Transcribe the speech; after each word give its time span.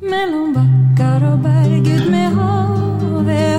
Mellan 0.00 0.52
backar 0.54 1.32
och 1.32 1.38
berg 1.38 1.94
ut 1.94 2.10
med 2.10 2.32
havet. 2.32 3.57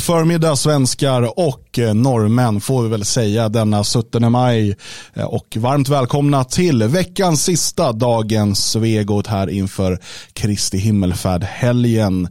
God 0.00 0.04
förmiddag 0.04 0.56
svenskar 0.56 1.38
och 1.38 1.78
eh, 1.78 1.94
norrmän 1.94 2.60
får 2.60 2.82
vi 2.82 2.88
väl 2.88 3.04
säga 3.04 3.48
denna 3.48 3.84
17 3.84 4.32
maj. 4.32 4.76
Eh, 5.14 5.24
och 5.24 5.56
varmt 5.56 5.88
välkomna 5.88 6.44
till 6.44 6.82
veckans 6.82 7.44
sista 7.44 7.92
dagens 7.92 8.70
Svegot 8.70 9.26
här 9.26 9.50
inför 9.50 9.98
Kristi 10.32 10.78
himmelfärd-helgen. 10.78 12.28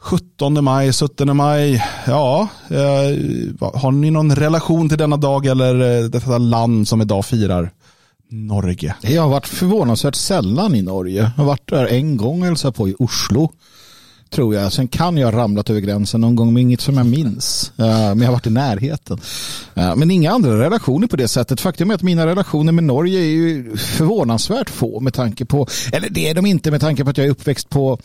17 0.00 0.64
maj, 0.64 0.92
17 0.92 1.36
maj, 1.36 1.84
ja, 2.06 2.48
eh, 2.68 3.78
har 3.80 3.90
ni 3.90 4.10
någon 4.10 4.36
relation 4.36 4.88
till 4.88 4.98
denna 4.98 5.16
dag 5.16 5.46
eller 5.46 6.08
detta 6.08 6.38
land 6.38 6.88
som 6.88 7.00
idag 7.00 7.24
firar 7.24 7.70
Norge? 8.30 8.94
Jag 9.00 9.22
har 9.22 9.28
varit 9.28 9.46
förvånansvärt 9.46 10.14
sällan 10.14 10.74
i 10.74 10.82
Norge. 10.82 11.32
Jag 11.36 11.44
har 11.44 11.44
varit 11.44 11.70
där 11.70 11.86
en 11.86 12.16
gång 12.16 12.40
och 12.40 12.46
hälsat 12.46 12.74
på 12.74 12.88
i 12.88 12.94
Oslo. 12.98 13.50
Tror 14.34 14.54
jag. 14.54 14.72
Sen 14.72 14.88
kan 14.88 15.16
jag 15.16 15.32
ha 15.32 15.38
ramlat 15.38 15.70
över 15.70 15.80
gränsen 15.80 16.20
någon 16.20 16.36
gång, 16.36 16.52
men 16.52 16.62
inget 16.62 16.80
som 16.80 16.96
jag 16.96 17.06
minns. 17.06 17.72
Eh, 17.78 17.84
Men 17.86 18.18
jag 18.18 18.26
har 18.26 18.32
varit 18.32 18.46
i 18.46 18.50
närheten. 18.50 19.20
Eh, 19.74 19.96
Men 19.96 20.10
inga 20.10 20.30
andra 20.32 20.58
relationer 20.60 21.06
på 21.06 21.16
det 21.16 21.28
sättet. 21.28 21.60
Faktum 21.60 21.90
är 21.90 21.94
att 21.94 22.02
mina 22.02 22.26
relationer 22.26 22.72
med 22.72 22.84
Norge 22.84 23.20
är 23.20 23.24
ju 23.24 23.76
förvånansvärt 23.76 24.70
få 24.70 25.00
med 25.00 25.14
tanke 25.14 25.44
på, 25.44 25.66
eller 25.92 26.08
det 26.10 26.30
är 26.30 26.34
de 26.34 26.46
inte 26.46 26.70
med 26.70 26.80
tanke 26.80 27.04
på 27.04 27.10
att 27.10 27.18
jag 27.18 27.26
är 27.26 27.30
uppväxt 27.30 27.68
på 27.70 27.98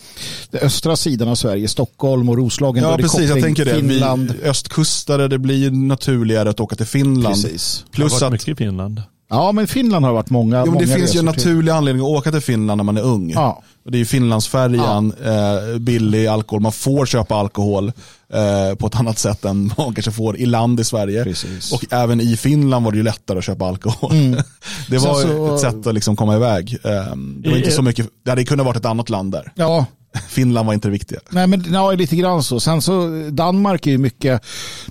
den 0.51 0.61
östra 0.61 0.95
sidan 0.95 1.27
av 1.27 1.35
Sverige, 1.35 1.67
Stockholm 1.67 2.29
och 2.29 2.37
Roslagen. 2.37 2.83
Ja, 2.83 2.97
precis. 2.97 3.29
Jag 3.29 3.41
tänker 3.41 3.65
det. 3.65 3.75
Finland. 3.75 4.33
Vi 4.41 4.49
östkustare, 4.49 5.27
det 5.27 5.39
blir 5.39 5.71
naturligare 5.71 6.49
att 6.49 6.59
åka 6.59 6.75
till 6.75 6.85
Finland. 6.85 7.35
Precis. 7.35 7.85
Jag 7.91 8.03
har 8.03 8.09
Plus 8.09 8.11
varit 8.13 8.23
att 8.23 8.31
mycket 8.31 8.47
i 8.47 8.55
Finland. 8.55 9.01
Ja, 9.29 9.51
men 9.51 9.67
Finland 9.67 10.05
har 10.05 10.13
varit 10.13 10.29
många 10.29 10.63
Jo, 10.65 10.71
men 10.71 10.79
det 10.79 10.85
många 10.87 10.97
finns 10.97 11.15
ju 11.15 11.19
en 11.19 11.25
resor 11.25 11.33
till. 11.33 11.45
naturlig 11.47 11.71
anledning 11.71 12.05
att 12.05 12.09
åka 12.11 12.31
till 12.31 12.41
Finland 12.41 12.77
när 12.77 12.83
man 12.83 12.97
är 12.97 13.01
ung. 13.01 13.29
Ja. 13.29 13.61
Och 13.85 13.91
Det 13.91 13.97
är 13.97 13.99
ju 13.99 14.05
Finlandsfärjan, 14.05 15.13
eh, 15.25 15.79
billig 15.79 16.27
alkohol, 16.27 16.61
man 16.61 16.71
får 16.71 17.05
köpa 17.05 17.35
alkohol 17.35 17.91
eh, 18.33 18.75
på 18.75 18.87
ett 18.87 18.95
annat 18.95 19.17
sätt 19.19 19.45
än 19.45 19.65
man 19.77 19.93
kanske 19.95 20.11
får 20.11 20.37
i 20.37 20.45
land 20.45 20.79
i 20.79 20.83
Sverige. 20.83 21.23
Precis. 21.23 21.71
Och 21.73 21.85
även 21.93 22.21
i 22.21 22.37
Finland 22.37 22.85
var 22.85 22.91
det 22.91 22.97
ju 22.97 23.03
lättare 23.03 23.37
att 23.37 23.43
köpa 23.43 23.65
alkohol. 23.65 24.11
det 24.89 24.99
Sen 24.99 25.09
var 25.09 25.21
så- 25.21 25.55
ett 25.55 25.61
sätt 25.61 25.87
att 25.87 25.93
liksom 25.93 26.15
komma 26.15 26.35
iväg. 26.35 26.77
Eh, 26.83 27.15
det 27.43 27.49
var 27.49 27.57
inte 27.57 27.71
så 27.71 27.81
mycket, 27.81 28.07
det 28.25 28.29
hade 28.29 28.45
kunnat 28.45 28.65
varit 28.65 28.77
ett 28.77 28.85
annat 28.85 29.09
land 29.09 29.31
där. 29.31 29.51
Ja, 29.55 29.85
Finland 30.29 30.67
var 30.67 30.73
inte 30.73 30.87
det 30.87 30.91
viktiga. 30.91 31.19
Nej, 31.29 31.47
men 31.47 31.65
ja, 31.73 31.91
lite 31.91 32.15
grann 32.15 32.43
så. 32.43 32.59
Sen 32.59 32.81
så 32.81 33.07
Danmark 33.31 33.87
är 33.87 33.91
ju 33.91 33.97
mycket 33.97 34.41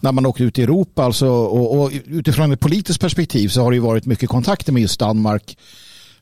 när 0.01 0.13
man 0.13 0.27
åker 0.27 0.45
ut 0.45 0.59
i 0.59 0.63
Europa 0.63 1.05
alltså, 1.05 1.29
och, 1.29 1.81
och 1.81 1.93
utifrån 2.07 2.53
ett 2.53 2.61
politiskt 2.61 3.01
perspektiv 3.01 3.49
så 3.49 3.63
har 3.63 3.71
det 3.71 3.75
ju 3.75 3.83
varit 3.83 4.07
mycket 4.07 4.29
kontakter 4.29 4.73
med 4.73 4.83
just 4.83 5.01
Danmark 5.01 5.57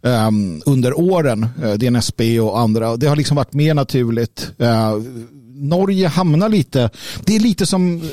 um, 0.00 0.62
under 0.66 0.98
åren, 1.00 1.46
eh, 1.62 1.68
Uh, 1.68 1.74
DNSB 1.74 2.40
och 2.40 2.58
andra. 2.58 2.96
Det 2.96 3.06
har 3.06 3.16
liksom 3.16 3.36
varit 3.36 3.52
mer 3.52 3.74
naturligt. 3.74 4.50
Uh, 4.60 5.02
Norge 5.58 6.08
hamnar 6.08 6.48
lite, 6.48 6.90
det 7.24 7.36
är 7.36 7.40
lite 7.40 7.66
som, 7.66 8.10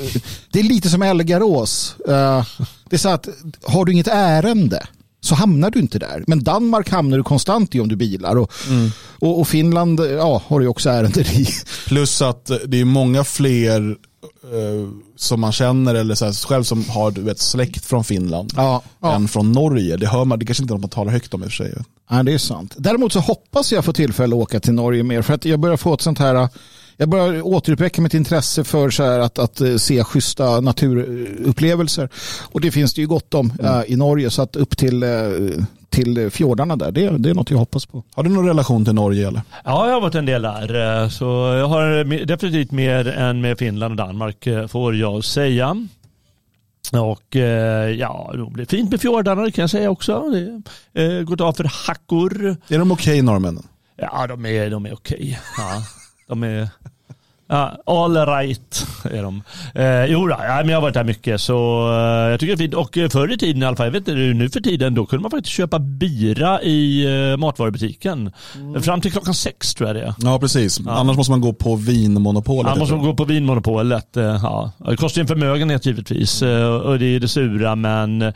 det 0.51 0.59
är 0.59 0.63
lite 0.63 0.89
som 0.89 1.01
Elgarås. 1.01 1.95
Uh, 2.07 2.15
eh, 2.15 2.45
det 2.89 2.95
är 2.95 2.97
så 2.97 3.09
att 3.09 3.29
har 3.63 3.85
du 3.85 3.91
inget 3.91 4.07
ärende 4.07 4.87
så 5.23 5.35
hamnar 5.35 5.71
du 5.71 5.79
inte 5.79 5.99
där. 5.99 6.23
Men 6.27 6.43
Danmark 6.43 6.89
hamnar 6.89 7.17
du 7.17 7.23
konstant 7.23 7.75
i 7.75 7.79
om 7.79 7.87
du 7.87 7.95
bilar. 7.95 8.35
Och, 8.35 8.51
och, 9.19 9.39
och 9.39 9.47
Finland 9.47 9.99
ja, 9.99 10.41
har 10.47 10.59
du 10.59 10.65
ju 10.65 10.69
också 10.69 10.89
ärenden 10.89 11.25
i. 11.25 11.47
Plus 11.87 12.21
att 12.21 12.49
eh, 12.49 12.57
det 12.65 12.81
är 12.81 12.85
många 12.85 13.23
fler 13.23 13.89
eh, 14.43 14.89
som 15.15 15.41
man 15.41 15.51
känner 15.51 15.95
eller 15.95 16.15
så 16.15 16.25
här, 16.25 16.47
själv 16.47 16.63
som 16.63 16.89
har 16.89 17.11
du 17.11 17.21
vet, 17.21 17.39
släkt 17.39 17.85
från 17.85 18.03
Finland 18.03 18.53
Ja, 18.55 18.81
ja. 19.01 19.15
än 19.15 19.27
från 19.27 19.51
Norge. 19.51 19.97
Det 19.97 20.07
hör 20.07 20.25
man, 20.25 20.39
det 20.39 20.45
kanske 20.45 20.63
inte 20.63 20.71
är 20.71 20.75
något 20.75 20.81
man 20.81 20.89
talar 20.89 21.11
högt 21.11 21.33
om 21.33 21.43
i 21.43 21.47
och 21.47 21.51
för 21.51 21.55
sig. 21.63 21.73
ja, 22.09 22.23
det 22.23 22.33
är 22.33 22.37
sant. 22.37 22.75
Däremot 22.77 23.13
så 23.13 23.19
hoppas 23.19 23.71
jag 23.71 23.85
få 23.85 23.93
tillfälle 23.93 24.35
att 24.35 24.41
åka 24.41 24.59
till 24.59 24.73
Norge 24.73 25.03
mer. 25.03 25.21
För 25.21 25.33
att 25.33 25.45
jag 25.45 25.59
börjar 25.59 25.77
få 25.77 25.93
ett 25.93 26.01
sånt 26.01 26.19
här 26.19 26.49
jag 26.97 27.09
börjar 27.09 27.47
återuppväcka 27.47 28.01
mitt 28.01 28.13
intresse 28.13 28.63
för 28.63 28.89
så 28.89 29.03
här 29.03 29.19
att, 29.19 29.39
att 29.39 29.61
eh, 29.61 29.75
se 29.75 30.03
schyssta 30.03 30.61
naturupplevelser. 30.61 32.09
Och 32.51 32.61
det 32.61 32.71
finns 32.71 32.93
det 32.93 33.01
ju 33.01 33.07
gott 33.07 33.33
om 33.33 33.53
eh, 33.63 33.81
i 33.87 33.95
Norge. 33.95 34.29
Så 34.29 34.41
att 34.41 34.55
upp 34.55 34.77
till, 34.77 35.03
eh, 35.03 35.09
till 35.89 36.29
fjordarna 36.31 36.75
där, 36.75 36.91
det, 36.91 37.17
det 37.17 37.29
är 37.29 37.33
något 37.33 37.51
jag 37.51 37.57
hoppas 37.57 37.85
på. 37.85 38.03
Har 38.13 38.23
du 38.23 38.29
någon 38.29 38.47
relation 38.47 38.85
till 38.85 38.93
Norge 38.93 39.27
eller? 39.27 39.41
Ja, 39.63 39.87
jag 39.87 39.93
har 39.93 40.01
varit 40.01 40.15
en 40.15 40.25
del 40.25 40.41
där. 40.41 41.09
Så 41.09 41.25
jag 41.59 41.67
har 41.67 42.03
definitivt 42.25 42.71
mer 42.71 43.07
än 43.07 43.41
med 43.41 43.57
Finland 43.57 43.91
och 43.91 44.07
Danmark 44.07 44.47
får 44.69 44.95
jag 44.95 45.25
säga. 45.25 45.87
Och 46.91 47.35
ja, 47.97 48.31
det 48.33 48.53
blir 48.53 48.65
fint 48.65 48.91
med 48.91 49.01
fjordarna 49.01 49.41
det 49.41 49.51
kan 49.51 49.63
jag 49.63 49.69
säga 49.69 49.89
också. 49.89 50.23
Det 50.93 51.23
gått 51.23 51.41
av 51.41 51.53
för 51.53 51.87
hackor. 51.87 52.55
Är 52.67 52.79
de 52.79 52.91
okej 52.91 53.21
norrmännen? 53.21 53.67
Ja, 53.95 54.27
de 54.27 54.45
är, 54.45 54.69
de 54.69 54.85
är 54.85 54.93
okej. 54.93 55.39
Ja, 55.57 55.83
de 56.33 56.43
är... 56.43 56.69
Ja, 57.49 57.77
all 57.85 58.15
right 58.25 58.87
är 59.11 59.23
de. 59.23 59.41
Eh, 59.75 60.05
jo, 60.05 60.27
då, 60.27 60.35
ja, 60.39 60.55
men 60.57 60.69
jag 60.69 60.77
har 60.77 60.81
varit 60.81 60.93
där 60.93 61.03
mycket 61.03 61.41
så 61.41 61.87
eh, 61.91 62.31
jag 62.31 62.39
tycker 62.39 62.55
det 62.55 62.63
är 62.63 62.67
fint. 62.67 62.73
Och 62.73 62.97
eh, 62.97 63.09
förr 63.09 63.33
i 63.33 63.37
tiden 63.37 63.63
i 63.63 63.65
alla 63.65 63.75
fall, 63.75 63.85
jag 63.85 63.91
vet 63.91 64.07
inte 64.07 64.13
nu 64.13 64.49
för 64.49 64.59
tiden, 64.61 64.95
då 64.95 65.05
kunde 65.05 65.21
man 65.21 65.31
faktiskt 65.31 65.55
köpa 65.55 65.79
bira 65.79 66.61
i 66.61 67.05
eh, 67.31 67.37
matvarubutiken. 67.37 68.31
Fram 68.81 69.01
till 69.01 69.11
klockan 69.11 69.33
sex 69.33 69.73
tror 69.73 69.89
jag 69.89 69.95
det 69.95 70.01
är. 70.01 70.13
Ja, 70.17 70.39
precis. 70.39 70.79
Annars 70.87 71.17
måste 71.17 71.31
man 71.31 71.41
gå 71.41 71.53
på 71.53 71.75
vinmonopolet. 71.75 72.69
Man 72.71 72.79
måste 72.79 72.95
tror. 72.95 73.05
gå 73.05 73.13
på 73.13 73.25
Vinmonopolet. 73.25 74.17
eh, 74.17 74.23
Ja. 74.23 74.71
Det 74.89 74.97
kostar 74.97 75.19
ju 75.19 75.21
en 75.21 75.27
förmögenhet 75.27 75.85
givetvis 75.85 76.41
eh, 76.41 76.67
och 76.67 76.99
det 76.99 77.05
är 77.05 77.19
det 77.19 77.27
sura 77.27 77.75
men 77.75 78.21
eh, 78.21 78.33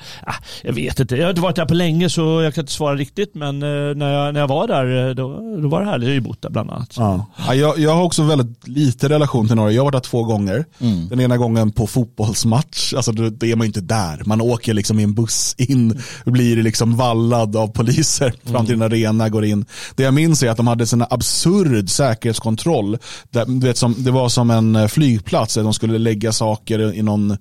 jag 0.63 0.73
vet 0.73 0.99
inte. 0.99 1.15
Jag 1.15 1.23
har 1.23 1.29
inte 1.29 1.41
varit 1.41 1.55
där 1.55 1.65
på 1.65 1.73
länge 1.73 2.09
så 2.09 2.41
jag 2.41 2.53
kan 2.53 2.61
inte 2.61 2.73
svara 2.73 2.95
riktigt 2.95 3.35
men 3.35 3.59
när 3.59 4.13
jag, 4.13 4.33
när 4.33 4.39
jag 4.39 4.47
var 4.47 4.67
där 4.67 5.13
då, 5.13 5.57
då 5.61 5.67
var 5.67 5.79
det 5.79 5.85
härligt. 5.85 6.07
Jag 6.07 6.11
har 6.11 6.15
ju 6.15 6.21
bott 6.21 6.41
där 6.41 6.49
bland 6.49 6.71
annat. 6.71 6.93
Ja. 6.97 7.25
Ja, 7.47 7.53
jag, 7.55 7.79
jag 7.79 7.95
har 7.95 8.03
också 8.03 8.23
väldigt 8.23 8.67
lite 8.67 8.96
relation 9.03 9.47
till 9.47 9.55
Norge. 9.55 9.75
Jag 9.75 9.81
har 9.81 9.85
varit 9.91 10.03
där 10.03 10.09
två 10.09 10.23
gånger. 10.23 10.65
Den 11.09 11.19
ena 11.19 11.37
gången 11.37 11.71
på 11.71 11.87
fotbollsmatch. 11.87 12.93
Alltså 12.93 13.11
då, 13.11 13.23
är 13.23 13.55
man 13.55 13.65
ju 13.65 13.67
inte 13.67 13.81
där. 13.81 14.21
Man 14.25 14.41
åker 14.41 14.73
liksom 14.73 14.99
i 14.99 15.03
en 15.03 15.13
buss 15.13 15.55
in 15.57 16.01
blir 16.25 16.63
liksom 16.63 16.95
vallad 16.95 17.55
av 17.55 17.67
poliser 17.67 18.33
fram 18.43 18.65
till 18.65 18.75
en 18.75 18.81
arena, 18.81 19.29
går 19.29 19.45
in. 19.45 19.65
Det 19.95 20.03
jag 20.03 20.13
minns 20.13 20.43
är 20.43 20.49
att 20.49 20.57
de 20.57 20.67
hade 20.67 20.85
en 20.93 21.05
absurd 21.09 21.89
säkerhetskontroll. 21.89 22.97
Där, 23.29 23.45
du 23.45 23.67
vet, 23.67 23.77
som, 23.77 23.95
det 23.97 24.11
var 24.11 24.29
som 24.29 24.51
en 24.51 24.75
eh, 24.75 24.87
flygplats 24.87 25.53
där 25.53 25.63
de 25.63 25.73
skulle 25.73 25.97
lägga 25.97 26.31
saker 26.31 26.93
i 26.93 27.01
någon 27.01 27.31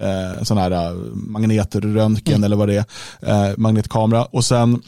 eh, 0.00 0.42
sån 0.42 0.58
här 0.58 0.70
eh, 0.70 0.92
magnetröntgen 1.14 2.44
eller 2.44 2.56
vad 2.56 2.68
det 2.68 2.84
är, 3.20 3.50
eh, 3.50 3.56
magnetkamera. 3.56 4.24
Och 4.24 4.44
sen 4.44 4.82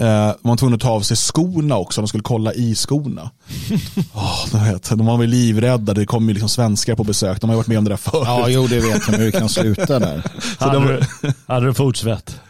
Eh, 0.00 0.06
var 0.06 0.36
man 0.42 0.56
tvungen 0.58 0.74
att 0.74 0.80
ta 0.80 0.90
av 0.90 1.00
sig 1.00 1.16
skorna 1.16 1.76
också, 1.76 2.00
de 2.00 2.08
skulle 2.08 2.22
kolla 2.22 2.52
i 2.54 2.74
skorna. 2.74 3.30
Oh, 4.14 4.46
de, 4.52 4.64
vet, 4.64 4.88
de 4.90 5.06
var 5.06 5.16
väl 5.18 5.28
livrädda, 5.30 5.94
det 5.94 6.06
kom 6.06 6.28
ju 6.28 6.32
liksom 6.34 6.48
svenskar 6.48 6.94
på 6.94 7.04
besök, 7.04 7.40
de 7.40 7.50
har 7.50 7.54
ju 7.54 7.56
varit 7.56 7.66
med 7.66 7.78
om 7.78 7.84
det 7.84 7.90
där 7.90 7.96
förut. 7.96 8.22
Ja, 8.26 8.48
jo, 8.48 8.66
det 8.66 8.80
vet 8.80 9.02
jag 9.08 9.18
hur 9.18 9.24
det 9.24 9.32
kan 9.32 9.48
sluta 9.48 9.98
där. 9.98 10.22
Så 10.58 10.64
hade, 10.64 10.74
de- 10.78 10.86
du, 11.22 11.32
hade 11.46 11.66
du 11.66 11.74
fotsvett? 11.74 12.40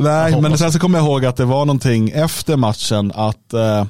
Nej, 0.00 0.40
men 0.40 0.58
sen 0.58 0.72
så 0.72 0.78
kommer 0.78 0.98
jag 0.98 1.06
ihåg 1.06 1.24
att 1.24 1.36
det 1.36 1.44
var 1.44 1.64
någonting 1.64 2.10
efter 2.10 2.56
matchen 2.56 3.12
att 3.14 3.52
eh, 3.52 3.86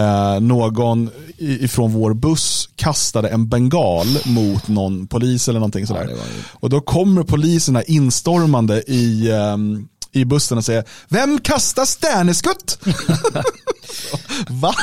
eh, 0.00 0.40
någon 0.40 1.10
ifrån 1.38 1.92
vår 1.92 2.14
buss 2.14 2.68
kastade 2.76 3.28
en 3.28 3.48
bengal 3.48 4.06
mot 4.24 4.68
någon 4.68 5.06
polis 5.06 5.48
eller 5.48 5.60
någonting 5.60 5.86
sådär. 5.86 6.00
var 6.04 6.08
ju- 6.10 6.42
Och 6.52 6.70
då 6.70 6.80
kommer 6.80 7.22
poliserna 7.22 7.82
instormande 7.82 8.82
i, 8.90 9.30
ehm, 9.32 9.88
i 10.12 10.24
bussen 10.24 10.58
och 10.58 10.64
säger 10.64 10.84
Vem 11.08 11.38
kastar 11.38 11.86
stjärneskutt? 11.86 12.78
Va? 14.48 14.74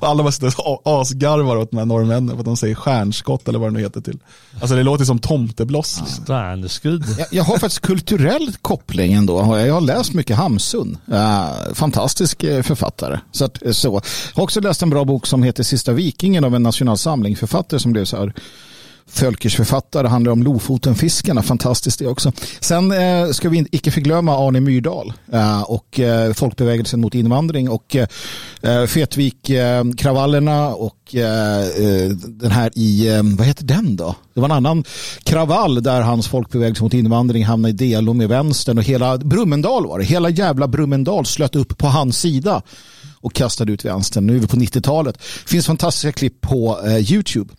Alla 0.00 0.22
bara 0.22 0.32
sitter 0.32 0.68
och 0.68 0.82
asgarvar 0.84 1.56
åt 1.56 1.70
de 1.70 1.76
här 1.76 1.84
norrmännen 1.84 2.30
för 2.30 2.38
att 2.38 2.44
de 2.44 2.56
säger 2.56 2.74
stjärnskott 2.74 3.48
eller 3.48 3.58
vad 3.58 3.68
det 3.68 3.72
nu 3.72 3.80
heter 3.80 4.00
till. 4.00 4.18
Alltså 4.60 4.76
det 4.76 4.82
låter 4.82 5.04
som 5.04 5.18
tomtebloss. 5.18 6.00
Liksom. 6.00 6.24
Stjärneskudd. 6.24 7.04
Jag, 7.18 7.26
jag 7.30 7.44
har 7.44 7.58
faktiskt 7.58 7.80
kulturell 7.80 8.52
koppling 8.62 9.12
ändå. 9.12 9.58
Jag 9.58 9.74
har 9.74 9.80
läst 9.80 10.14
mycket 10.14 10.36
Hamsun. 10.36 10.98
Uh, 11.12 11.74
fantastisk 11.74 12.44
eh, 12.44 12.62
författare. 12.62 13.18
Så, 13.32 13.44
att, 13.44 13.58
så. 13.72 13.88
Jag 13.88 14.36
har 14.36 14.42
också 14.42 14.60
läst 14.60 14.82
en 14.82 14.90
bra 14.90 15.04
bok 15.04 15.26
som 15.26 15.42
heter 15.42 15.62
Sista 15.62 15.92
vikingen 15.92 16.44
av 16.44 16.54
en 16.54 16.62
nationalsamling 16.62 17.36
författare 17.36 17.80
som 17.80 17.92
blev 17.92 18.04
så 18.04 18.16
här 18.16 18.32
Fölkers 19.12 19.56
författare 19.56 20.08
handlar 20.08 20.32
om 20.32 20.42
Lofotenfiskarna, 20.42 21.42
fantastiskt 21.42 21.98
det 21.98 22.06
också. 22.06 22.32
Sen 22.60 22.92
eh, 22.92 23.30
ska 23.30 23.48
vi 23.48 23.66
icke 23.70 23.90
förglömma 23.90 24.48
Arne 24.48 24.60
Myrdal 24.60 25.12
eh, 25.32 25.62
och 25.62 26.00
eh, 26.00 26.32
folkbevägelsen 26.32 27.00
mot 27.00 27.14
invandring 27.14 27.70
och 27.70 27.96
eh, 27.96 28.06
eh 28.62 28.86
Fetvik-kravallerna 28.86 30.66
eh, 30.66 30.72
och 30.72 31.14
eh, 31.14 31.60
eh, 31.60 32.10
den 32.28 32.50
här 32.50 32.70
i, 32.74 33.08
eh, 33.08 33.22
vad 33.22 33.46
heter 33.46 33.64
den 33.64 33.96
då? 33.96 34.14
Det 34.34 34.40
var 34.40 34.48
en 34.48 34.52
annan 34.56 34.84
kravall 35.22 35.82
där 35.82 36.00
hans 36.00 36.28
folkbevägelse 36.28 36.82
mot 36.82 36.94
invandring 36.94 37.44
hamnade 37.44 37.70
i 37.70 37.72
delo 37.72 38.12
med 38.12 38.28
vänstern 38.28 38.78
och 38.78 38.84
hela 38.84 39.18
Brummendal 39.18 39.86
var 39.86 39.98
det. 39.98 40.04
Hela 40.04 40.30
jävla 40.30 40.68
Brummendal 40.68 41.26
slöt 41.26 41.56
upp 41.56 41.78
på 41.78 41.86
hans 41.86 42.18
sida 42.18 42.62
och 43.22 43.32
kastade 43.32 43.72
ut 43.72 43.84
vänstern. 43.84 44.26
Nu 44.26 44.36
är 44.36 44.40
vi 44.40 44.46
på 44.46 44.56
90-talet. 44.56 45.18
Det 45.18 45.50
finns 45.50 45.66
fantastiska 45.66 46.12
klipp 46.12 46.40
på 46.40 46.80
eh, 46.86 47.12
YouTube. 47.12 47.54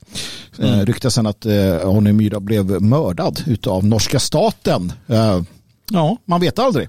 Eh, 0.59 0.73
mm. 0.73 0.85
ryktas 0.85 1.13
sen 1.13 1.27
att 1.27 1.45
eh, 1.45 1.53
Arne 1.53 2.13
Myrdal 2.13 2.41
blev 2.41 2.81
mördad 2.81 3.57
av 3.67 3.85
norska 3.85 4.19
staten. 4.19 4.93
Eh, 5.07 5.41
ja, 5.91 6.17
man 6.25 6.41
vet 6.41 6.59
aldrig. 6.59 6.87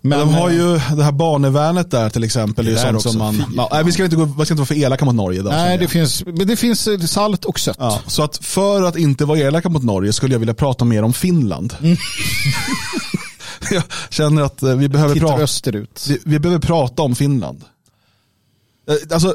Men, 0.00 0.18
de 0.18 0.28
har 0.28 0.50
ju 0.50 0.72
det 0.96 1.04
här 1.04 1.12
barnevärnet 1.12 1.90
där 1.90 2.10
till 2.10 2.24
exempel. 2.24 2.64
Det 2.64 2.72
är 2.72 2.76
sånt 2.76 3.02
som 3.02 3.18
man, 3.18 3.54
ja, 3.56 3.68
nej, 3.72 3.84
vi, 3.84 3.92
ska 3.92 4.04
inte 4.04 4.16
gå, 4.16 4.24
vi 4.24 4.32
ska 4.32 4.40
inte 4.40 4.54
vara 4.54 4.66
för 4.66 4.78
elaka 4.78 5.04
mot 5.04 5.14
Norge. 5.14 5.40
Idag, 5.40 5.52
nej, 5.52 5.78
det 5.78 5.88
finns, 5.88 6.26
men 6.26 6.46
det 6.46 6.56
finns 6.56 6.86
eh, 6.86 6.98
salt 6.98 7.44
och 7.44 7.60
sött. 7.60 7.76
Ja, 7.80 8.00
så 8.06 8.22
att 8.22 8.36
för 8.36 8.82
att 8.82 8.96
inte 8.96 9.24
vara 9.24 9.38
elaka 9.38 9.68
mot 9.68 9.82
Norge 9.82 10.12
skulle 10.12 10.34
jag 10.34 10.38
vilja 10.38 10.54
prata 10.54 10.84
mer 10.84 11.02
om 11.02 11.12
Finland. 11.12 11.74
Mm. 11.80 11.96
jag 13.70 13.82
känner 14.10 14.42
att 14.42 14.62
eh, 14.62 14.74
vi 14.74 14.88
behöver, 14.88 15.14
prata, 15.14 15.72
vi, 16.08 16.18
vi 16.24 16.38
behöver 16.38 16.60
prata 16.60 17.02
om 17.02 17.14
Finland. 17.14 17.64
Eh, 18.88 19.14
alltså, 19.14 19.34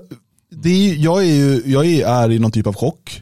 det 0.50 0.69
är, 0.69 0.95
jag 0.95 1.21
är 1.21 1.33
ju 1.33 1.63
jag 1.65 1.86
är 1.86 2.31
i 2.31 2.39
någon 2.39 2.51
typ 2.51 2.68
av 2.68 2.75
chock. 2.75 3.21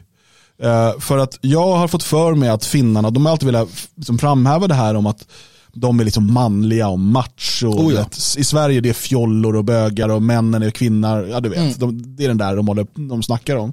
Uh, 0.64 1.00
för 1.00 1.18
att 1.18 1.38
jag 1.40 1.76
har 1.76 1.88
fått 1.88 2.02
för 2.02 2.34
mig 2.34 2.48
att 2.48 2.64
finnarna, 2.64 3.10
de 3.10 3.26
har 3.26 3.32
alltid 3.32 3.46
velat 3.46 3.68
liksom 3.94 4.18
framhäva 4.18 4.66
det 4.66 4.74
här 4.74 4.94
om 4.94 5.06
att 5.06 5.26
de 5.72 6.00
är 6.00 6.04
liksom 6.04 6.32
manliga 6.32 6.88
och 6.88 6.98
macho. 6.98 7.66
Oh 7.66 7.94
ja. 7.94 8.06
I 8.36 8.44
Sverige 8.44 8.80
det 8.80 8.88
är 8.88 8.94
fjollor 8.94 9.56
och 9.56 9.64
bögar 9.64 10.08
och 10.08 10.22
männen 10.22 10.62
är 10.62 10.70
kvinnor. 10.70 11.26
Ja 11.30 11.40
du 11.40 11.48
vet, 11.48 11.58
mm. 11.58 11.74
de, 11.78 12.16
det 12.16 12.24
är 12.24 12.28
den 12.28 12.38
där 12.38 12.56
de, 12.56 12.68
håller, 12.68 12.86
de 13.08 13.22
snackar 13.22 13.56
om. 13.56 13.72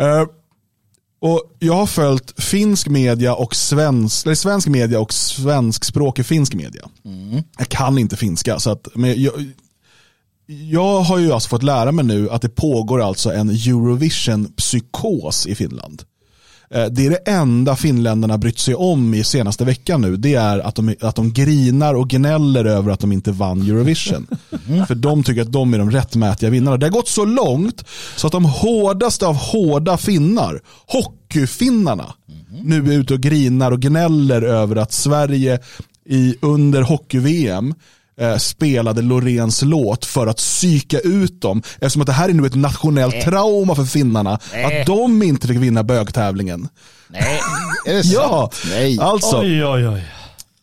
Uh, 0.00 0.24
och 1.20 1.56
jag 1.58 1.74
har 1.74 1.86
följt 1.86 2.42
finsk 2.42 2.88
media 2.88 3.34
och 3.34 3.56
svensk, 3.56 4.26
eller 4.26 4.34
svensk 4.34 4.68
media 4.68 5.00
och 5.00 5.12
svenskspråkig 5.12 6.26
finsk 6.26 6.54
media. 6.54 6.88
Mm. 7.04 7.42
Jag 7.58 7.68
kan 7.68 7.98
inte 7.98 8.16
finska 8.16 8.58
så 8.58 8.70
att, 8.70 8.88
men 8.94 9.22
jag, 9.22 9.32
jag 10.46 11.00
har 11.00 11.18
ju 11.18 11.32
alltså 11.32 11.48
fått 11.48 11.62
lära 11.62 11.92
mig 11.92 12.04
nu 12.04 12.30
att 12.30 12.42
det 12.42 12.48
pågår 12.48 13.02
alltså 13.02 13.32
en 13.32 13.50
Eurovision-psykos 13.50 15.46
i 15.46 15.54
Finland. 15.54 16.02
Eh, 16.70 16.84
det 16.84 17.06
är 17.06 17.10
det 17.10 17.30
enda 17.30 17.76
finländarna 17.76 18.38
brytt 18.38 18.58
sig 18.58 18.74
om 18.74 19.14
i 19.14 19.24
senaste 19.24 19.64
veckan 19.64 20.00
nu. 20.00 20.16
Det 20.16 20.34
är 20.34 20.58
att 20.58 20.74
de, 20.74 20.94
att 21.00 21.16
de 21.16 21.32
grinar 21.32 21.94
och 21.94 22.08
gnäller 22.08 22.64
över 22.64 22.92
att 22.92 23.00
de 23.00 23.12
inte 23.12 23.32
vann 23.32 23.62
Eurovision. 23.62 24.26
Mm. 24.68 24.86
För 24.86 24.94
de 24.94 25.22
tycker 25.22 25.42
att 25.42 25.52
de 25.52 25.74
är 25.74 25.78
de 25.78 25.90
rättmätiga 25.90 26.50
vinnarna. 26.50 26.76
Det 26.76 26.86
har 26.86 26.90
gått 26.90 27.08
så 27.08 27.24
långt 27.24 27.84
så 28.16 28.26
att 28.26 28.32
de 28.32 28.44
hårdaste 28.44 29.26
av 29.26 29.34
hårda 29.36 29.96
finnar, 29.96 30.60
hockeyfinnarna, 30.86 32.14
mm. 32.28 32.62
nu 32.64 32.94
är 32.94 32.98
ute 32.98 33.14
och 33.14 33.20
grinar 33.20 33.72
och 33.72 33.80
gnäller 33.80 34.42
över 34.42 34.76
att 34.76 34.92
Sverige 34.92 35.58
i, 36.08 36.34
under 36.40 36.82
hockey-VM 36.82 37.74
eh, 38.20 38.36
spelade 38.36 39.02
Loreens 39.02 39.62
låt 39.62 40.04
för 40.04 40.26
att 40.26 40.36
psyka 40.36 40.98
ut 40.98 41.40
dem. 41.40 41.62
Eftersom 41.74 42.02
att 42.02 42.06
det 42.06 42.12
här 42.12 42.28
är 42.28 42.32
nu 42.32 42.46
ett 42.46 42.54
nationellt 42.54 43.14
Nej. 43.14 43.24
trauma 43.24 43.74
för 43.74 43.84
finnarna. 43.84 44.38
Nej. 44.52 44.80
Att 44.80 44.86
de 44.86 45.22
inte 45.22 45.48
fick 45.48 45.56
vinna 45.56 45.82
bögtävlingen. 45.82 46.68
Nej, 47.08 47.40
är 47.86 47.94
det 47.94 48.04
sant? 48.04 48.14
ja, 48.14 48.50
Nej. 48.70 48.98
alltså. 49.00 49.40
Oj, 49.40 49.64
oj, 49.64 49.88
oj. 49.88 50.04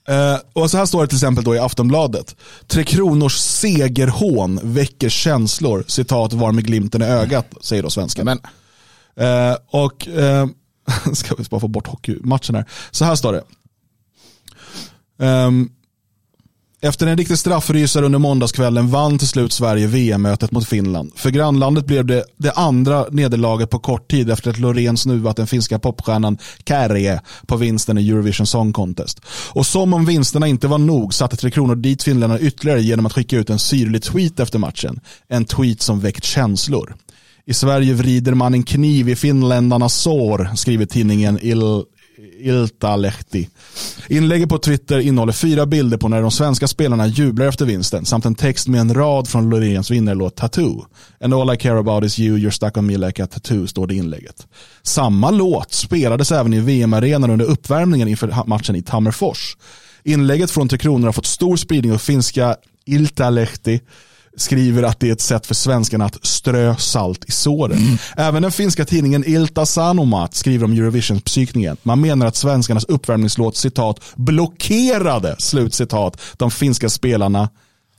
Uh, 0.09 0.39
och 0.53 0.71
så 0.71 0.77
här 0.77 0.85
står 0.85 1.01
det 1.01 1.07
till 1.07 1.17
exempel 1.17 1.43
då 1.43 1.55
i 1.55 1.59
Aftonbladet. 1.59 2.35
Tre 2.67 2.83
Kronors 2.83 3.35
segerhån 3.37 4.59
väcker 4.63 5.09
känslor, 5.09 5.83
citat 5.87 6.33
var 6.33 6.51
med 6.51 6.65
glimten 6.65 7.01
i 7.01 7.05
ögat, 7.05 7.53
säger 7.61 7.83
då 7.83 7.89
svenskan. 7.89 8.25
Men. 8.25 8.39
Uh, 9.27 9.57
och 9.67 10.07
uh, 10.07 10.45
ska 11.13 11.35
vi 11.35 11.43
bara 11.43 11.59
få 11.61 11.67
bort 11.67 11.87
hockeymatchen 11.87 12.55
här. 12.55 12.65
Så 12.91 13.05
här 13.05 13.15
står 13.15 13.33
det. 13.33 13.43
Um, 15.25 15.69
efter 16.83 17.07
en 17.07 17.17
riktig 17.17 17.37
straffrysare 17.37 18.05
under 18.05 18.19
måndagskvällen 18.19 18.89
vann 18.89 19.17
till 19.19 19.27
slut 19.27 19.53
Sverige 19.53 19.87
VM-mötet 19.87 20.51
mot 20.51 20.67
Finland. 20.67 21.11
För 21.15 21.29
grannlandet 21.29 21.85
blev 21.85 22.05
det 22.05 22.23
det 22.37 22.51
andra 22.51 23.05
nederlaget 23.11 23.69
på 23.69 23.79
kort 23.79 24.11
tid 24.11 24.29
efter 24.29 24.49
att 24.49 24.59
Loreen 24.59 24.97
snuvat 24.97 25.37
den 25.37 25.47
finska 25.47 25.79
popstjärnan 25.79 26.37
Kärje 26.67 27.21
på 27.47 27.57
vinsten 27.57 27.97
i 27.97 28.09
Eurovision 28.09 28.47
Song 28.47 28.73
Contest. 28.73 29.21
Och 29.49 29.65
som 29.65 29.93
om 29.93 30.05
vinsterna 30.05 30.47
inte 30.47 30.67
var 30.67 30.77
nog 30.77 31.13
satte 31.13 31.35
Tre 31.35 31.51
Kronor 31.51 31.75
dit 31.75 32.03
finländarna 32.03 32.39
ytterligare 32.39 32.81
genom 32.81 33.05
att 33.05 33.13
skicka 33.13 33.37
ut 33.37 33.49
en 33.49 33.59
syrlig 33.59 34.03
tweet 34.03 34.39
efter 34.39 34.59
matchen. 34.59 34.99
En 35.27 35.45
tweet 35.45 35.81
som 35.81 35.99
väckt 35.99 36.23
känslor. 36.23 36.95
I 37.45 37.53
Sverige 37.53 37.93
vrider 37.93 38.33
man 38.33 38.53
en 38.53 38.63
kniv 38.63 39.09
i 39.09 39.15
finländarnas 39.15 39.95
sår, 39.95 40.49
skriver 40.55 40.85
tidningen 40.85 41.39
Il 41.41 41.83
Iltalehti. 42.39 43.49
Inlägget 44.09 44.49
på 44.49 44.57
Twitter 44.57 44.99
innehåller 44.99 45.33
fyra 45.33 45.65
bilder 45.65 45.97
på 45.97 46.07
när 46.07 46.21
de 46.21 46.31
svenska 46.31 46.67
spelarna 46.67 47.07
jublar 47.07 47.45
efter 47.45 47.65
vinsten 47.65 48.05
samt 48.05 48.25
en 48.25 48.35
text 48.35 48.67
med 48.67 48.81
en 48.81 48.93
rad 48.93 49.27
från 49.27 49.49
Loreens 49.49 49.91
vinnarlåt 49.91 50.35
Tattoo. 50.35 50.85
And 51.21 51.33
all 51.33 51.53
I 51.53 51.57
care 51.57 51.79
about 51.79 52.03
is 52.03 52.19
you, 52.19 52.37
you're 52.37 52.49
stuck 52.49 52.77
on 52.77 52.85
me 52.85 52.97
like 52.97 53.23
a 53.23 53.27
tattoo, 53.27 53.67
står 53.67 53.87
det 53.87 53.93
i 53.93 53.97
inlägget. 53.97 54.47
Samma 54.83 55.31
låt 55.31 55.73
spelades 55.73 56.31
även 56.31 56.53
i 56.53 56.59
VM-arenan 56.59 57.29
under 57.29 57.45
uppvärmningen 57.45 58.07
inför 58.07 58.43
matchen 58.47 58.75
i 58.75 58.81
Tammerfors. 58.81 59.57
Inlägget 60.03 60.51
från 60.51 60.69
Tre 60.69 60.77
Kronor 60.77 61.05
har 61.05 61.13
fått 61.13 61.25
stor 61.25 61.57
spridning 61.57 61.93
och 61.93 62.01
finska 62.01 62.55
Iltalehti 62.85 63.79
skriver 64.37 64.83
att 64.83 64.99
det 64.99 65.09
är 65.09 65.13
ett 65.13 65.21
sätt 65.21 65.45
för 65.45 65.55
svenskarna 65.55 66.05
att 66.05 66.25
strö 66.25 66.75
salt 66.75 67.25
i 67.25 67.31
såren. 67.31 67.77
Mm. 67.77 67.97
Även 68.17 68.41
den 68.41 68.51
finska 68.51 68.85
tidningen 68.85 69.23
Ilta 69.25 69.65
Sanomat 69.65 70.35
skriver 70.35 70.65
om 70.65 70.73
Eurovision-psykningen. 70.73 71.77
Man 71.83 72.01
menar 72.01 72.25
att 72.25 72.35
svenskarnas 72.35 72.83
uppvärmningslåt 72.83 73.57
citat 73.57 73.99
blockerade 74.15 75.35
slutcitat 75.39 76.21
de 76.37 76.51
finska 76.51 76.89
spelarna 76.89 77.49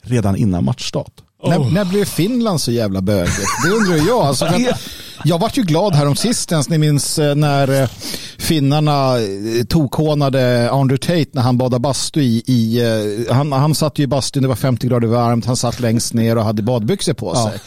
redan 0.01 0.35
innan 0.35 0.65
matchstart. 0.65 1.13
Oh. 1.39 1.49
När, 1.49 1.71
när 1.71 1.85
blev 1.85 2.05
Finland 2.05 2.61
så 2.61 2.71
jävla 2.71 3.01
bögigt? 3.01 3.47
Det 3.63 3.69
undrar 3.69 4.07
jag. 4.07 4.25
Alltså, 4.25 4.45
jag 5.25 5.39
vart 5.39 5.57
ju 5.57 5.61
glad 5.61 5.95
här 5.95 6.07
om 6.07 6.15
sistens. 6.15 6.69
Ni 6.69 6.77
minns 6.77 7.19
eh, 7.19 7.35
när 7.35 7.81
eh, 7.81 7.89
finnarna 8.37 9.19
eh, 9.19 9.65
tokhånade 9.65 10.69
Andrew 10.71 10.97
Tate 10.97 11.29
när 11.31 11.41
han 11.41 11.57
badade 11.57 11.79
bastu 11.79 12.21
i, 12.21 12.43
i 12.47 13.25
han, 13.31 13.51
han 13.51 13.75
satt 13.75 13.99
ju 13.99 14.03
i 14.03 14.07
bastun, 14.07 14.43
det 14.43 14.49
var 14.49 14.55
50 14.55 14.87
grader 14.87 15.07
varmt, 15.07 15.45
han 15.45 15.57
satt 15.57 15.79
längst 15.79 16.13
ner 16.13 16.37
och 16.37 16.43
hade 16.43 16.61
badbyxor 16.61 17.13
på 17.13 17.35
sig. 17.35 17.59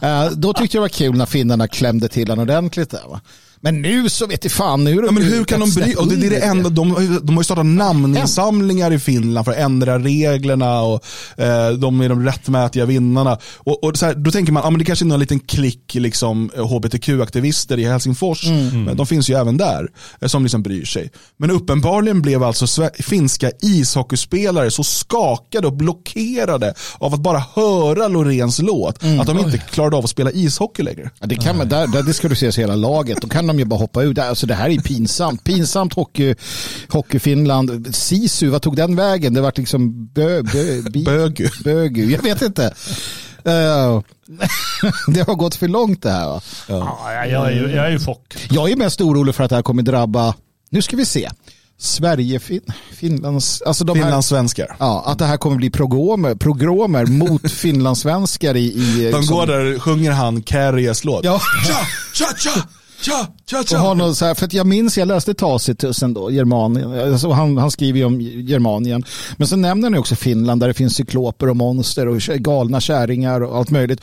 Ja. 0.00 0.30
Då 0.36 0.52
tyckte 0.52 0.76
jag 0.76 0.80
det 0.80 0.84
var 0.84 0.88
kul 0.88 1.16
när 1.16 1.26
finnarna 1.26 1.68
klämde 1.68 2.08
till 2.08 2.28
honom 2.28 2.42
ordentligt. 2.42 2.90
Där, 2.90 3.08
va? 3.08 3.20
Men 3.60 3.82
nu 3.82 4.08
så 4.08 4.26
vet 4.26 4.44
jag 4.44 4.52
fan. 4.52 4.84
Nu 4.84 4.94
ja, 4.94 5.12
men 5.12 5.22
hur 5.22 5.44
kan 5.44 5.60
de 5.60 5.70
bry 5.70 5.94
och 5.94 6.08
det, 6.08 6.16
det 6.16 6.26
är 6.26 6.30
det 6.30 6.40
enda, 6.40 6.70
de, 6.70 7.18
de 7.22 7.36
har 7.36 7.40
ju 7.40 7.44
startat 7.44 7.66
namninsamlingar 7.66 8.92
i 8.92 8.98
Finland 8.98 9.44
för 9.44 9.52
att 9.52 9.58
ändra 9.58 9.98
reglerna 9.98 10.80
och 10.80 11.04
eh, 11.36 11.70
de 11.70 12.00
är 12.00 12.08
de 12.08 12.24
rättmätiga 12.24 12.86
vinnarna. 12.86 13.38
Och, 13.56 13.84
och 13.84 13.96
så 13.96 14.06
här, 14.06 14.14
då 14.14 14.30
tänker 14.30 14.52
man, 14.52 14.62
ja, 14.64 14.70
men 14.70 14.78
det 14.78 14.84
kanske 14.84 15.04
är 15.04 15.06
någon 15.06 15.20
liten 15.20 15.40
klick 15.40 15.94
liksom, 15.94 16.50
hbtq-aktivister 16.56 17.78
i 17.78 17.84
Helsingfors. 17.84 18.46
Mm. 18.46 18.84
Men 18.84 18.96
de 18.96 19.06
finns 19.06 19.30
ju 19.30 19.34
även 19.34 19.56
där 19.56 19.88
eh, 20.20 20.28
som 20.28 20.42
liksom 20.42 20.62
bryr 20.62 20.84
sig. 20.84 21.10
Men 21.36 21.50
uppenbarligen 21.50 22.22
blev 22.22 22.42
alltså 22.42 22.90
finska 22.98 23.50
ishockeyspelare 23.62 24.70
så 24.70 24.84
skakade 24.84 25.66
och 25.66 25.76
blockerade 25.76 26.74
av 26.98 27.14
att 27.14 27.20
bara 27.20 27.42
höra 27.54 28.08
Loreens 28.08 28.58
låt 28.58 29.02
mm. 29.02 29.20
att 29.20 29.26
de 29.26 29.38
inte 29.38 29.58
klarade 29.58 29.96
av 29.96 30.04
att 30.04 30.10
spela 30.10 30.30
ishockey 30.30 30.82
längre. 30.82 31.10
Ja, 31.20 31.26
det, 31.26 31.36
kan 31.36 31.56
man, 31.56 31.68
där, 31.68 31.86
där, 31.86 32.02
det 32.02 32.14
ska 32.14 32.28
du 32.28 32.34
se 32.36 32.50
hela 32.50 32.76
laget. 32.76 33.18
Då 33.22 33.28
kan 33.28 33.45
de 33.46 33.58
ju 33.58 33.64
bara 33.64 33.80
hoppa 33.80 34.02
ut. 34.02 34.18
Alltså 34.18 34.46
det 34.46 34.54
här 34.54 34.70
är 34.70 34.78
pinsamt. 34.78 35.44
Pinsamt 35.44 35.94
hockey, 35.94 36.34
hockey 36.88 37.18
Finland. 37.18 37.94
Sisu, 37.94 38.48
vad 38.48 38.62
tog 38.62 38.76
den 38.76 38.96
vägen? 38.96 39.34
Det 39.34 39.40
var 39.40 39.52
liksom 39.56 40.06
bö, 40.06 40.42
bö, 40.42 40.82
bi, 40.90 41.04
bögu. 41.04 41.48
bögu. 41.64 42.12
Jag 42.12 42.22
vet 42.22 42.42
inte. 42.42 42.74
Uh, 43.46 44.00
det 45.08 45.26
har 45.26 45.34
gått 45.34 45.54
för 45.54 45.68
långt 45.68 46.02
det 46.02 46.10
här. 46.10 46.26
Va? 46.28 46.40
Ja. 46.68 46.98
ja 47.06 47.26
jag, 47.26 47.46
är 47.46 47.50
ju, 47.50 47.70
jag 47.70 47.86
är 47.86 47.90
ju 47.90 47.98
chock. 47.98 48.34
Jag 48.50 48.70
är 48.70 48.76
mest 48.76 49.00
orolig 49.00 49.34
för 49.34 49.44
att 49.44 49.50
det 49.50 49.56
här 49.56 49.62
kommer 49.62 49.82
drabba, 49.82 50.34
nu 50.70 50.82
ska 50.82 50.96
vi 50.96 51.04
se. 51.04 51.30
Sverige, 51.78 52.38
fin, 52.38 52.60
Finlands, 52.92 53.62
alltså 53.62 53.84
de 53.84 53.96
här, 53.96 54.04
Finlandssvenskar. 54.04 54.76
ja, 54.78 55.02
att 55.06 55.18
det 55.18 55.24
här 55.24 55.36
kommer 55.36 55.56
bli 55.56 55.70
progromer, 55.70 56.34
progromer 56.34 57.06
mot 57.06 57.50
finlandssvenskar 57.52 58.56
i, 58.56 58.72
i 58.72 59.10
De 59.12 59.18
liksom- 59.18 59.36
går 59.36 59.46
där, 59.46 59.78
sjunger 59.78 60.10
han 60.10 60.42
Carries 60.42 61.04
låt. 61.04 61.24
Ja. 61.24 61.40
Tja, 61.66 61.76
tja, 62.14 62.26
tja, 62.38 62.68
tja, 63.00 63.26
tja, 63.50 63.58
Och 63.60 63.66
har 63.82 63.94
tja. 63.94 63.94
någon 63.94 64.14
så 64.14 64.24
här, 64.24 64.34
för 64.34 64.44
att 64.46 64.52
jag 64.52 64.66
minns, 64.66 64.98
jag 64.98 65.08
läste 65.08 65.34
Tacitus 65.34 66.02
ändå, 66.02 66.30
Germanien, 66.30 67.12
alltså 67.12 67.30
han, 67.30 67.58
han 67.58 67.70
skriver 67.70 67.98
ju 67.98 68.04
om 68.04 68.20
Germanien. 68.20 69.04
Men 69.36 69.48
så 69.48 69.56
nämner 69.56 69.86
han 69.86 69.92
ju 69.92 69.98
också 69.98 70.16
Finland 70.16 70.60
där 70.60 70.68
det 70.68 70.74
finns 70.74 70.94
cykloper 70.94 71.48
och 71.48 71.56
monster 71.56 72.08
och 72.08 72.16
galna 72.20 72.80
kärringar 72.80 73.40
och 73.40 73.56
allt 73.56 73.70
möjligt. 73.70 74.00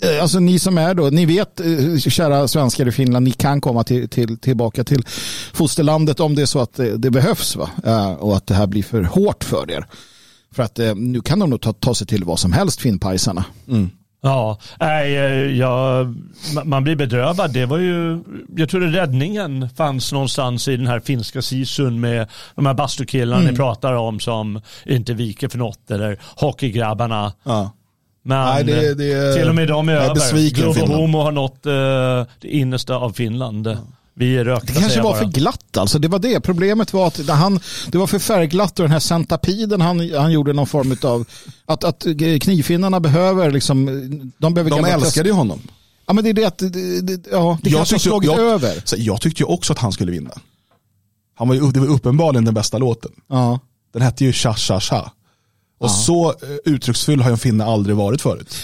Eh, 0.00 0.22
Alltså 0.22 0.40
ni 0.40 0.58
som 0.58 0.78
är 0.78 0.94
då, 0.94 1.02
ni 1.10 1.26
vet, 1.26 1.60
eh, 1.60 1.96
kära 1.98 2.48
svenskar 2.48 2.88
i 2.88 2.92
Finland, 2.92 3.24
ni 3.24 3.30
kan 3.30 3.60
komma 3.60 3.84
till, 3.84 4.08
till, 4.08 4.38
tillbaka 4.38 4.84
till 4.84 5.04
fosterlandet 5.52 6.20
om 6.20 6.34
det 6.34 6.42
är 6.42 6.46
så 6.46 6.58
att 6.60 6.74
det, 6.74 6.96
det 6.96 7.10
behövs 7.10 7.56
va? 7.56 7.70
Eh, 7.84 8.12
och 8.12 8.36
att 8.36 8.46
det 8.46 8.54
här 8.54 8.66
blir 8.66 8.82
för 8.82 9.02
hårt 9.02 9.44
för 9.44 9.70
er. 9.70 9.86
För 10.54 10.62
att 10.62 10.78
eh, 10.78 10.94
nu 10.94 11.20
kan 11.20 11.38
de 11.38 11.50
nog 11.50 11.60
ta, 11.60 11.72
ta 11.72 11.94
sig 11.94 12.06
till 12.06 12.24
vad 12.24 12.38
som 12.38 12.52
helst, 12.52 12.80
finnpajsarna. 12.80 13.44
Ja, 14.24 14.58
nej, 14.80 15.16
eh, 15.16 15.50
ma- 16.54 16.64
man 16.64 16.84
blir 16.84 16.96
bedrövad. 16.96 17.52
Det 17.52 17.66
var 17.66 17.78
ju, 17.78 18.20
jag 18.56 18.68
tror 18.68 18.80
räddningen 18.80 19.68
fanns 19.76 20.12
någonstans 20.12 20.68
i 20.68 20.76
den 20.76 20.86
här 20.86 21.00
finska 21.00 21.42
sisun 21.42 22.00
med 22.00 22.28
de 22.54 22.66
här 22.66 22.74
bastukillarna 22.74 23.42
ni 23.50 23.56
pratar 23.56 23.92
om 23.92 24.20
som 24.20 24.60
inte 24.86 25.14
viker 25.14 25.48
för 25.48 25.58
något 25.58 25.90
eller 25.90 26.18
hockeygrabbarna. 26.36 27.32
Ja. 27.44 27.70
Men 28.24 28.44
Nej, 28.44 28.64
det- 28.64 28.94
det 28.94 29.34
till 29.34 29.48
och 29.48 29.54
med 29.54 29.68
de 29.68 29.88
är 29.88 29.92
är 29.92 29.96
över. 29.96 30.14
Finland. 30.74 31.00
Homo 31.00 31.18
har 31.18 31.32
nått 31.32 31.66
eh, 31.66 32.32
det 32.40 32.48
innersta 32.48 32.96
av 32.96 33.10
Finland. 33.12 33.76
Vi 34.14 34.36
är 34.36 34.44
rökta 34.44 34.66
Det 34.72 34.80
kanske 34.80 35.02
var 35.02 35.10
bara. 35.12 35.18
för 35.18 35.26
glatt 35.30 35.76
alltså. 35.76 35.98
Det 35.98 36.08
var 36.08 36.18
det. 36.18 36.40
Problemet 36.40 36.92
var 36.92 37.06
att 37.06 37.28
han, 37.28 37.60
det 37.88 37.98
var 37.98 38.06
för 38.06 38.18
färgglatt 38.18 38.78
och 38.78 38.82
den 38.84 38.92
här 38.92 39.00
centapiden 39.00 39.80
han, 39.80 40.10
han 40.14 40.32
gjorde 40.32 40.52
någon 40.52 40.66
form 40.66 40.96
av 41.02 41.24
att, 41.66 41.84
att 41.84 42.06
knivfinnarna 42.40 43.00
behöver 43.00 43.50
liksom, 43.50 43.86
de 44.38 44.54
behöver 44.54 44.70
De 44.70 44.84
älskade 44.84 45.28
ju 45.28 45.34
honom. 45.34 45.60
Ja 46.06 46.12
men 46.12 46.24
det 46.24 46.30
är 46.30 46.34
det 46.34 46.44
att, 46.44 46.58
det, 46.58 47.00
det, 47.00 47.26
ja, 47.30 47.58
det 47.62 47.70
Jag 47.70 47.78
kanske 47.78 47.78
har 47.78 47.84
tyckte- 47.84 47.98
slagit 47.98 48.30
jag- 48.30 48.40
över. 48.40 48.82
Så 48.84 48.96
jag 48.98 49.20
tyckte 49.20 49.42
ju 49.42 49.46
också 49.46 49.72
att 49.72 49.78
han 49.78 49.92
skulle 49.92 50.12
vinna. 50.12 50.30
Han 51.34 51.48
var 51.48 51.54
ju, 51.54 51.70
det 51.70 51.80
var 51.80 51.86
uppenbarligen 51.86 52.44
den 52.44 52.54
bästa 52.54 52.78
låten. 52.78 53.10
Ja. 53.28 53.60
Den 53.92 54.02
hette 54.02 54.24
ju 54.24 54.32
Tja 54.32 54.54
Tja 54.54 54.80
Tja. 54.80 55.12
Och 55.80 55.90
så 55.90 56.28
eh, 56.30 56.34
uttrycksfull 56.72 57.20
har 57.20 57.30
ju 57.30 57.32
en 57.32 57.38
finne 57.38 57.64
aldrig 57.64 57.96
varit 57.96 58.22
förut. 58.22 58.54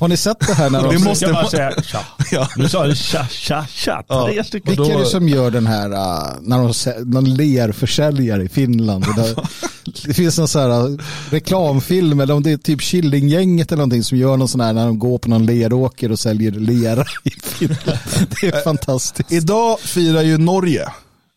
Har 0.00 0.08
ni 0.08 0.16
sett 0.16 0.46
det 0.46 0.54
här 0.54 0.70
när 0.70 0.82
Det 0.82 0.94
de, 0.94 1.04
måste 1.04 1.24
Jag 1.24 1.34
bara 1.34 1.48
säga 1.48 1.82
tja. 1.82 2.00
Ja. 2.32 2.48
Nu 2.56 2.68
sa 2.68 2.86
du 2.86 2.96
tja, 2.96 3.26
tja, 3.30 3.66
tja. 3.70 4.02
Ja. 4.08 4.26
Tre 4.26 4.44
stycken. 4.44 4.70
vilka 4.76 4.94
är 4.94 4.98
det 4.98 5.06
som 5.06 5.28
gör 5.28 5.50
den 5.50 5.66
här, 5.66 5.90
uh, 5.92 6.36
när 6.40 6.58
de, 6.58 7.04
någon 7.12 7.34
lerförsäljare 7.34 8.42
i 8.42 8.48
Finland? 8.48 9.04
Där, 9.16 9.48
det 10.06 10.14
finns 10.14 10.38
en 10.38 10.48
sån 10.48 10.62
här 10.62 10.88
uh, 10.88 10.98
reklamfilm, 11.30 12.20
eller 12.20 12.34
om 12.34 12.42
det 12.42 12.52
är 12.52 12.56
typ 12.56 12.82
Killinggänget 12.82 13.72
eller 13.72 13.76
någonting 13.76 14.04
som 14.04 14.18
gör 14.18 14.36
någon 14.36 14.48
sån 14.48 14.60
här 14.60 14.72
när 14.72 14.86
de 14.86 14.98
går 14.98 15.18
på 15.18 15.28
någon 15.28 15.46
leråker 15.46 16.12
och 16.12 16.18
säljer 16.18 16.50
lera 16.50 17.04
i 17.24 17.30
Finland. 17.30 17.98
Det 18.40 18.46
är 18.46 18.62
fantastiskt. 18.64 19.32
Idag 19.32 19.80
firar 19.80 20.22
ju 20.22 20.38
Norge 20.38 20.88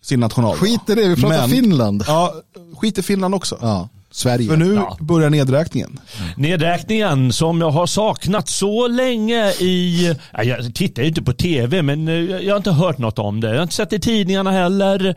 sin 0.03 0.19
nationaldag. 0.19 0.59
Skit 0.59 0.81
i 0.89 0.95
det, 0.95 1.07
vi 1.07 1.15
pratar 1.15 1.37
Men- 1.37 1.49
Finland. 1.49 2.03
Ja, 2.07 2.33
skit 2.77 2.97
i 2.97 3.01
Finland 3.01 3.35
också. 3.35 3.57
Ja, 3.61 3.89
Sverige. 4.11 4.47
För 4.49 4.57
nu 4.57 4.73
Ja. 4.73 4.97
börjar 4.99 5.29
nedräkningen. 5.29 5.99
Nedräkningen 6.37 7.33
som 7.33 7.61
jag 7.61 7.71
har 7.71 7.87
saknat 7.87 8.49
så 8.49 8.87
länge 8.87 9.51
i... 9.51 10.15
Ja, 10.33 10.43
jag 10.43 10.75
tittar 10.75 11.01
ju 11.01 11.07
inte 11.07 11.21
på 11.21 11.33
tv 11.33 11.81
men 11.81 12.07
eh, 12.07 12.13
jag 12.15 12.53
har 12.53 12.57
inte 12.57 12.71
hört 12.71 12.97
något 12.97 13.19
om 13.19 13.41
det. 13.41 13.47
Jag 13.49 13.55
har 13.55 13.63
inte 13.63 13.75
sett 13.75 13.89
det 13.89 13.95
i 13.95 13.99
tidningarna 13.99 14.51
heller. 14.51 15.15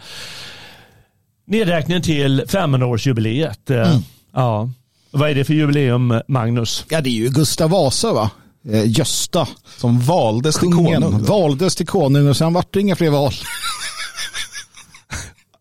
Nedräkningen 1.47 2.03
till 2.03 2.41
500-årsjubileet. 2.43 3.71
Eh, 3.71 3.99
Ja. 4.35 4.71
Vad 5.11 5.31
är 5.31 5.35
det 5.35 5.45
för 5.45 5.55
jubileum 5.55 6.21
Magnus? 6.29 6.85
Ja, 6.89 7.01
det 7.01 7.11
är 7.11 7.13
ju 7.13 7.29
Gustav 7.29 7.71
Vasa 7.71 8.13
va? 8.13 8.31
Eh, 8.73 8.91
Gösta, 8.99 9.49
Som 9.79 10.01
valdes 10.01 10.59
till 10.59 10.69
konung. 10.73 11.25
valdes 11.25 11.77
till 11.77 11.87
konung 11.87 12.29
och 12.29 12.37
sen 12.37 12.53
vart 12.53 12.75
det 12.75 12.81
inga 12.81 12.97
fler 12.97 13.11
val. 13.11 13.33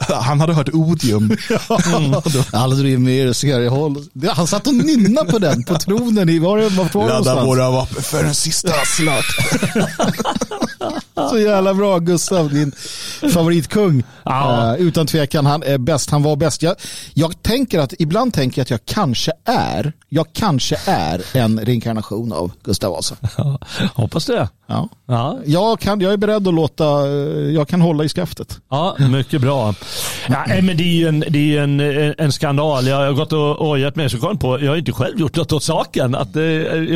Han 0.22 0.40
hade 0.40 0.54
hört 0.54 0.70
odium. 0.74 1.38
Aldrig 2.54 3.00
mer 3.00 3.34
ska 3.34 3.48
jag 3.48 3.72
hålla. 3.72 4.00
Det- 4.14 4.32
Han 4.32 4.48
satt 4.48 4.68
och 4.68 4.74
nynnade 4.76 5.32
på 5.32 5.40
den 5.40 5.64
på 5.64 5.76
tronen 5.76 6.30
i, 6.30 6.40
var 6.40 6.58
det, 6.58 6.70
var 6.70 6.90
det 6.94 7.08
Ladda 7.14 7.46
våra 7.46 7.72
vapen 7.72 8.04
för 8.04 8.24
en 8.24 8.36
sista 8.36 8.72
slakt. 8.86 9.28
Så 11.30 11.40
jävla 11.40 11.74
bra 11.74 12.00
Gustav, 12.00 12.50
din 12.54 12.72
favoritkung. 13.34 14.04
Ja. 14.24 14.76
Eh, 14.76 14.82
utan 14.82 15.08
tvekan, 15.08 15.46
han 15.46 15.64
är 15.64 15.78
bäst. 15.78 16.10
Han 16.10 16.24
var 16.24 16.36
bäst. 16.36 16.62
Jag, 16.62 16.76
jag 17.14 17.44
tänker 17.44 17.80
att, 17.80 17.94
ibland 18.00 18.34
tänker 18.34 18.60
jag 18.60 18.64
att 18.64 18.70
jag 18.70 18.80
kanske 18.86 19.32
är, 19.46 19.94
jag 20.10 20.26
kanske 20.34 20.78
är 20.86 21.22
en 21.34 21.60
reinkarnation 21.60 22.34
av 22.34 22.52
Gustav 22.64 22.92
Vasa. 22.92 23.16
Ja, 23.38 23.60
hoppas 23.96 24.26
det. 24.26 24.50
Ja. 24.68 24.90
Ja, 25.12 25.40
Jag, 25.46 25.80
kan, 25.80 26.02
jag 26.02 26.14
är 26.14 26.18
beredd 26.18 26.48
att 26.48 26.54
låta, 26.54 27.08
eh, 27.08 27.52
jag 27.54 27.68
kan 27.68 27.82
hålla 27.82 28.04
i 28.04 28.10
skaftet. 28.10 28.60
Ja, 28.70 28.96
mycket 29.00 29.42
bra. 29.42 29.74
Ja, 30.28 30.46
men 30.62 30.78
det 30.78 30.84
är 30.84 30.96
ju 30.96 31.08
en, 31.08 31.20
det 31.30 31.58
är 31.58 31.62
en, 31.62 31.80
en 32.18 32.32
skandal. 32.32 32.88
Jag 32.88 32.96
har 32.96 33.14
gått 33.14 33.34
och 33.34 33.70
ojat 33.70 33.96
mig 33.96 34.10
så 34.10 34.18
kom 34.18 34.38
på, 34.38 34.60
jag 34.62 34.72
har 34.72 34.78
inte 34.78 34.92
själv 34.92 35.20
gjort 35.20 35.36
något 35.36 35.52
åt 35.52 35.64
saken. 35.64 36.16
Att, 36.16 36.36
eh, 36.36 36.42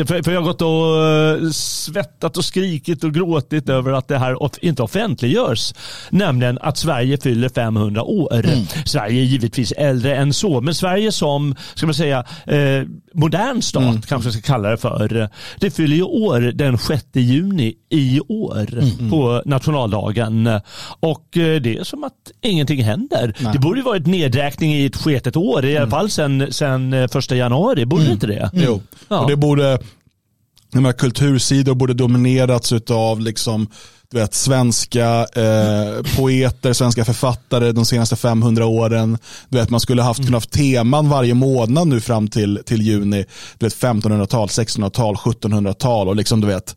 för, 0.06 0.30
jag 0.30 0.40
har 0.40 0.46
gått 0.46 0.62
och 0.62 1.06
eh, 1.06 1.50
svettat 1.50 2.36
och 2.36 2.44
skrikit 2.44 3.04
och 3.04 3.14
gråtit 3.14 3.68
över 3.68 3.92
att 3.92 4.08
det 4.08 4.18
här 4.18 4.64
inte 4.64 4.82
offentliggörs. 4.82 5.74
Nämligen 6.10 6.58
att 6.62 6.78
Sverige 6.78 7.18
fyller 7.18 7.48
500 7.48 8.02
år. 8.02 8.42
Sverige 8.88 9.20
är 9.20 9.24
givetvis 9.24 9.72
äldre 9.72 10.16
än 10.16 10.32
så, 10.32 10.60
men 10.60 10.74
Sverige 10.74 11.12
som, 11.12 11.54
ska 11.74 11.86
man 11.86 11.94
säga, 11.94 12.24
eh, 12.46 12.82
modern 13.14 13.62
stat 13.62 14.06
kanske 14.06 14.26
jag 14.26 14.34
ska 14.34 14.52
kalla 14.52 14.70
det 14.70 14.76
för. 14.76 15.28
Det 15.58 15.70
fyller 15.70 15.96
ju 15.96 16.02
år 16.02 16.40
den 16.40 16.78
6 16.78 17.04
juni 17.14 17.74
i 17.90 18.05
år 18.28 18.68
på 19.10 19.42
nationaldagen. 19.46 20.50
Och 21.00 21.36
eh, 21.36 21.60
det 21.60 21.76
är 21.78 21.84
som 21.84 22.04
att 22.04 22.12
ingenting 22.42 22.82
händer. 22.84 23.34
Det 23.52 23.58
borde 23.58 23.78
ju 23.78 23.84
varit 23.84 24.06
nedräkning 24.06 24.74
i 24.74 24.86
ett 24.86 24.96
sketet 24.96 25.36
år, 25.36 25.64
i 25.64 25.76
alla 25.76 25.90
fall 25.90 26.10
sen, 26.10 26.46
sen 26.52 26.92
eh, 26.92 27.08
första 27.08 27.36
januari. 27.36 27.86
Borde 27.86 28.04
det 28.04 28.12
inte 28.12 28.26
det? 28.26 28.50
Jo, 28.52 28.80
Ja. 29.08 29.20
och 29.20 29.30
det 29.30 29.36
borde, 29.36 29.78
de 30.72 30.84
här 30.84 30.92
kultursidor 30.92 31.74
borde 31.74 31.94
dominerats 31.94 32.72
av 32.90 33.20
liksom, 33.20 33.66
du 34.10 34.18
vet, 34.18 34.34
svenska 34.34 35.26
eh, 35.34 36.16
poeter, 36.16 36.72
svenska 36.72 37.04
författare 37.04 37.72
de 37.72 37.84
senaste 37.84 38.16
500 38.16 38.66
åren. 38.66 39.18
Du 39.48 39.58
vet, 39.58 39.70
man 39.70 39.80
skulle 39.80 40.02
haft, 40.02 40.20
kunnat 40.20 40.32
haft 40.32 40.50
teman 40.50 41.08
varje 41.08 41.34
månad 41.34 41.88
nu 41.88 42.00
fram 42.00 42.28
till, 42.28 42.62
till 42.66 42.82
juni. 42.82 43.24
Du 43.58 43.66
vet, 43.66 43.74
1500-tal, 43.74 44.48
1600-tal, 44.48 45.14
1700-tal 45.14 46.08
och 46.08 46.16
liksom 46.16 46.40
du 46.40 46.46
vet. 46.46 46.76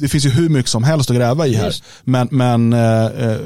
Det 0.00 0.08
finns 0.08 0.26
ju 0.26 0.30
hur 0.30 0.48
mycket 0.48 0.70
som 0.70 0.84
helst 0.84 1.10
att 1.10 1.16
gräva 1.16 1.46
i 1.46 1.54
här. 1.54 1.66
Just. 1.66 1.84
Men, 2.04 2.28
men 2.30 2.72
eh, 2.72 3.36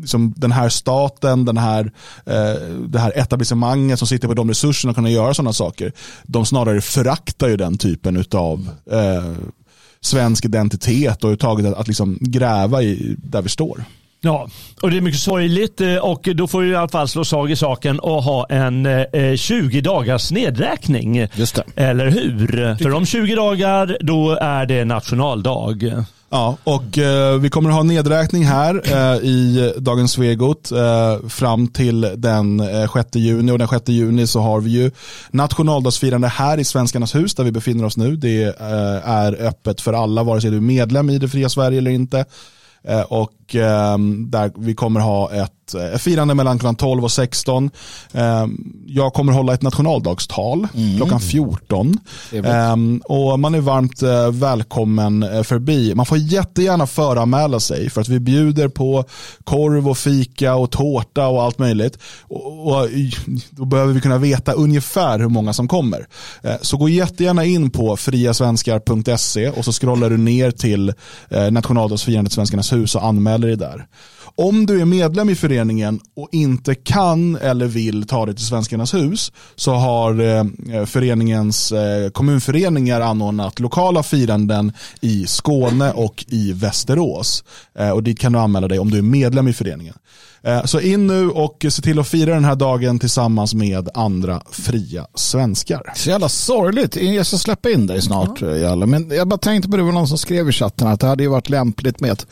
liksom 0.00 0.34
den 0.36 0.52
här 0.52 0.68
staten, 0.68 1.44
den 1.44 1.56
här, 1.56 1.92
eh, 2.26 2.62
det 2.88 2.98
här 2.98 3.12
etablissemanget 3.18 3.98
som 3.98 4.08
sitter 4.08 4.28
på 4.28 4.34
de 4.34 4.48
resurserna 4.48 4.90
att 4.90 4.96
kunna 4.96 5.10
göra 5.10 5.34
sådana 5.34 5.52
saker. 5.52 5.92
De 6.22 6.46
snarare 6.46 6.80
föraktar 6.80 7.48
ju 7.48 7.56
den 7.56 7.78
typen 7.78 8.24
av 8.32 8.68
eh, 8.90 9.32
svensk 10.04 10.44
identitet 10.44 11.16
och 11.16 11.30
överhuvudtaget 11.30 11.66
att, 11.66 11.74
att 11.74 11.88
liksom 11.88 12.18
gräva 12.20 12.82
i 12.82 13.16
där 13.18 13.42
vi 13.42 13.48
står. 13.48 13.84
Ja, 14.22 14.48
och 14.82 14.90
det 14.90 14.96
är 14.96 15.00
mycket 15.00 15.20
sorgligt 15.20 15.80
eh, 15.80 15.96
och 15.96 16.28
då 16.34 16.46
får 16.46 16.60
vi 16.60 16.70
i 16.70 16.76
alla 16.76 16.88
fall 16.88 17.08
slå 17.08 17.24
slag 17.24 17.50
i 17.50 17.56
saken 17.56 18.00
och 18.00 18.22
ha 18.22 18.46
en 18.46 18.86
eh, 18.86 19.36
20 19.36 19.80
dagars 19.80 20.30
nedräkning. 20.30 21.26
Just 21.34 21.54
det. 21.54 21.64
Eller 21.76 22.10
hur? 22.10 22.76
För 22.82 22.94
om 22.94 23.06
20 23.06 23.34
dagar 23.34 23.96
då 24.00 24.30
är 24.30 24.66
det 24.66 24.84
nationaldag. 24.84 26.04
Ja, 26.32 26.56
och 26.64 26.98
eh, 26.98 27.38
vi 27.38 27.50
kommer 27.50 27.70
att 27.70 27.76
ha 27.76 27.82
nedräkning 27.82 28.44
här 28.44 28.82
eh, 28.84 29.24
i 29.24 29.72
Dagens 29.76 30.12
Svegot 30.12 30.72
eh, 30.72 31.28
fram 31.28 31.68
till 31.68 32.00
den 32.16 32.60
eh, 32.60 32.92
6 32.92 33.08
juni 33.14 33.52
och 33.52 33.58
den 33.58 33.68
6 33.68 33.88
juni 33.88 34.26
så 34.26 34.40
har 34.40 34.60
vi 34.60 34.70
ju 34.70 34.90
nationaldagsfirande 35.30 36.28
här 36.28 36.58
i 36.58 36.64
Svenskarnas 36.64 37.14
hus 37.14 37.34
där 37.34 37.44
vi 37.44 37.52
befinner 37.52 37.84
oss 37.84 37.96
nu. 37.96 38.16
Det 38.16 38.42
eh, 38.42 39.08
är 39.08 39.46
öppet 39.46 39.80
för 39.80 39.92
alla 39.92 40.22
vare 40.22 40.40
sig 40.40 40.50
du 40.50 40.56
är 40.56 40.60
medlem 40.60 41.10
i 41.10 41.18
det 41.18 41.28
fria 41.28 41.48
Sverige 41.48 41.78
eller 41.78 41.90
inte. 41.90 42.24
Eh, 42.84 43.00
och 43.50 43.56
eh, 43.56 43.98
där 44.26 44.52
vi 44.56 44.74
kommer 44.74 45.00
ha 45.00 45.32
ett 45.32 45.74
eh, 45.74 45.98
firande 45.98 46.34
mellan 46.34 46.58
klockan 46.58 46.74
12 46.74 47.04
och 47.04 47.12
16. 47.12 47.70
Eh, 48.12 48.46
jag 48.86 49.14
kommer 49.14 49.32
hålla 49.32 49.54
ett 49.54 49.62
nationaldagstal 49.62 50.68
klockan 50.96 51.20
14. 51.20 51.98
Trevligt. 52.30 52.52
Ehm, 52.52 53.02
och 53.04 53.40
man 53.40 53.54
är 53.54 53.60
varmt 53.60 54.02
eh, 54.02 54.30
välkommen 54.30 55.22
eh, 55.22 55.42
förbi. 55.42 55.94
Man 55.94 56.06
får 56.06 56.18
jättegärna 56.18 56.86
föranmäla 56.86 57.60
sig 57.60 57.90
för 57.90 58.00
att 58.00 58.08
vi 58.08 58.20
bjuder 58.20 58.68
på 58.68 59.04
korv 59.44 59.88
och 59.88 59.98
fika 59.98 60.54
och 60.54 60.70
tårta 60.70 61.26
och 61.26 61.42
allt 61.42 61.58
möjligt. 61.58 61.98
Och, 62.22 62.66
och 62.66 62.88
då 63.50 63.64
behöver 63.64 63.92
vi 63.92 64.00
kunna 64.00 64.18
veta 64.18 64.52
ungefär 64.52 65.18
hur 65.18 65.28
många 65.28 65.52
som 65.52 65.68
kommer. 65.68 66.06
Eh, 66.42 66.54
så 66.60 66.76
gå 66.76 66.88
jättegärna 66.88 67.44
in 67.44 67.70
på 67.70 67.96
friasvenskar.se 67.96 69.48
och 69.48 69.64
så 69.64 69.72
scrollar 69.72 70.10
du 70.10 70.16
ner 70.16 70.50
till 70.50 70.92
eh, 71.28 71.50
nationaldagsfirandet 71.50 72.32
Svenskarnas 72.32 72.72
hus 72.72 72.94
och 72.94 73.04
anmäl 73.04 73.39
anmäler 73.40 73.46
dig 73.46 73.56
där. 73.56 73.86
Om 74.36 74.66
du 74.66 74.80
är 74.80 74.84
medlem 74.84 75.28
i 75.28 75.34
föreningen 75.34 76.00
och 76.16 76.28
inte 76.32 76.74
kan 76.74 77.36
eller 77.36 77.66
vill 77.66 78.06
ta 78.06 78.26
dig 78.26 78.34
till 78.34 78.46
Svenskarnas 78.46 78.94
hus 78.94 79.32
så 79.56 79.72
har 79.72 80.20
eh, 80.20 80.84
föreningens 80.86 81.72
eh, 81.72 82.10
kommunföreningar 82.10 83.00
anordnat 83.00 83.60
lokala 83.60 84.02
firanden 84.02 84.72
i 85.00 85.26
Skåne 85.26 85.92
och 85.92 86.24
i 86.28 86.52
Västerås. 86.52 87.44
Eh, 87.78 87.90
och 87.90 88.02
dit 88.02 88.18
kan 88.18 88.32
du 88.32 88.38
anmäla 88.38 88.68
dig 88.68 88.78
om 88.78 88.90
du 88.90 88.98
är 88.98 89.02
medlem 89.02 89.48
i 89.48 89.52
föreningen. 89.52 89.94
Så 90.64 90.80
in 90.80 91.06
nu 91.06 91.30
och 91.30 91.66
se 91.68 91.82
till 91.82 91.98
att 91.98 92.08
fira 92.08 92.34
den 92.34 92.44
här 92.44 92.56
dagen 92.56 92.98
tillsammans 92.98 93.54
med 93.54 93.88
andra 93.94 94.42
fria 94.50 95.06
svenskar. 95.14 95.82
Så 95.94 96.10
jävla 96.10 96.28
sorgligt. 96.28 96.96
Jag 96.96 97.26
ska 97.26 97.36
släppa 97.36 97.70
in 97.70 97.86
dig 97.86 98.02
snart. 98.02 98.40
Ja. 98.40 98.86
Men 98.86 99.10
jag 99.10 99.28
bara 99.28 99.38
tänkte 99.38 99.70
på 99.70 99.76
det, 99.76 99.82
var 99.82 99.92
någon 99.92 100.08
som 100.08 100.18
skrev 100.18 100.48
i 100.48 100.52
chatten 100.52 100.88
att 100.88 101.00
det 101.00 101.06
hade 101.06 101.22
ju 101.22 101.28
varit 101.28 101.48
lämpligt 101.48 102.00
med 102.00 102.10
ett 102.10 102.26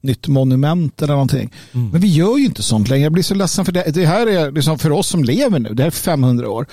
nytt 0.00 0.28
monument 0.28 1.02
eller 1.02 1.12
någonting. 1.12 1.52
Mm. 1.72 1.90
Men 1.90 2.00
vi 2.00 2.08
gör 2.08 2.38
ju 2.38 2.44
inte 2.44 2.62
sånt 2.62 2.88
längre. 2.88 3.02
Jag 3.02 3.12
blir 3.12 3.22
så 3.22 3.34
ledsen 3.34 3.64
för 3.64 3.72
det. 3.72 3.84
Det 3.94 4.06
här 4.06 4.26
är 4.26 4.50
liksom 4.50 4.78
för 4.78 4.92
oss 4.92 5.08
som 5.08 5.24
lever 5.24 5.58
nu. 5.58 5.74
Det 5.74 5.82
här 5.82 5.86
är 5.86 5.90
500 5.90 6.50
år 6.50 6.66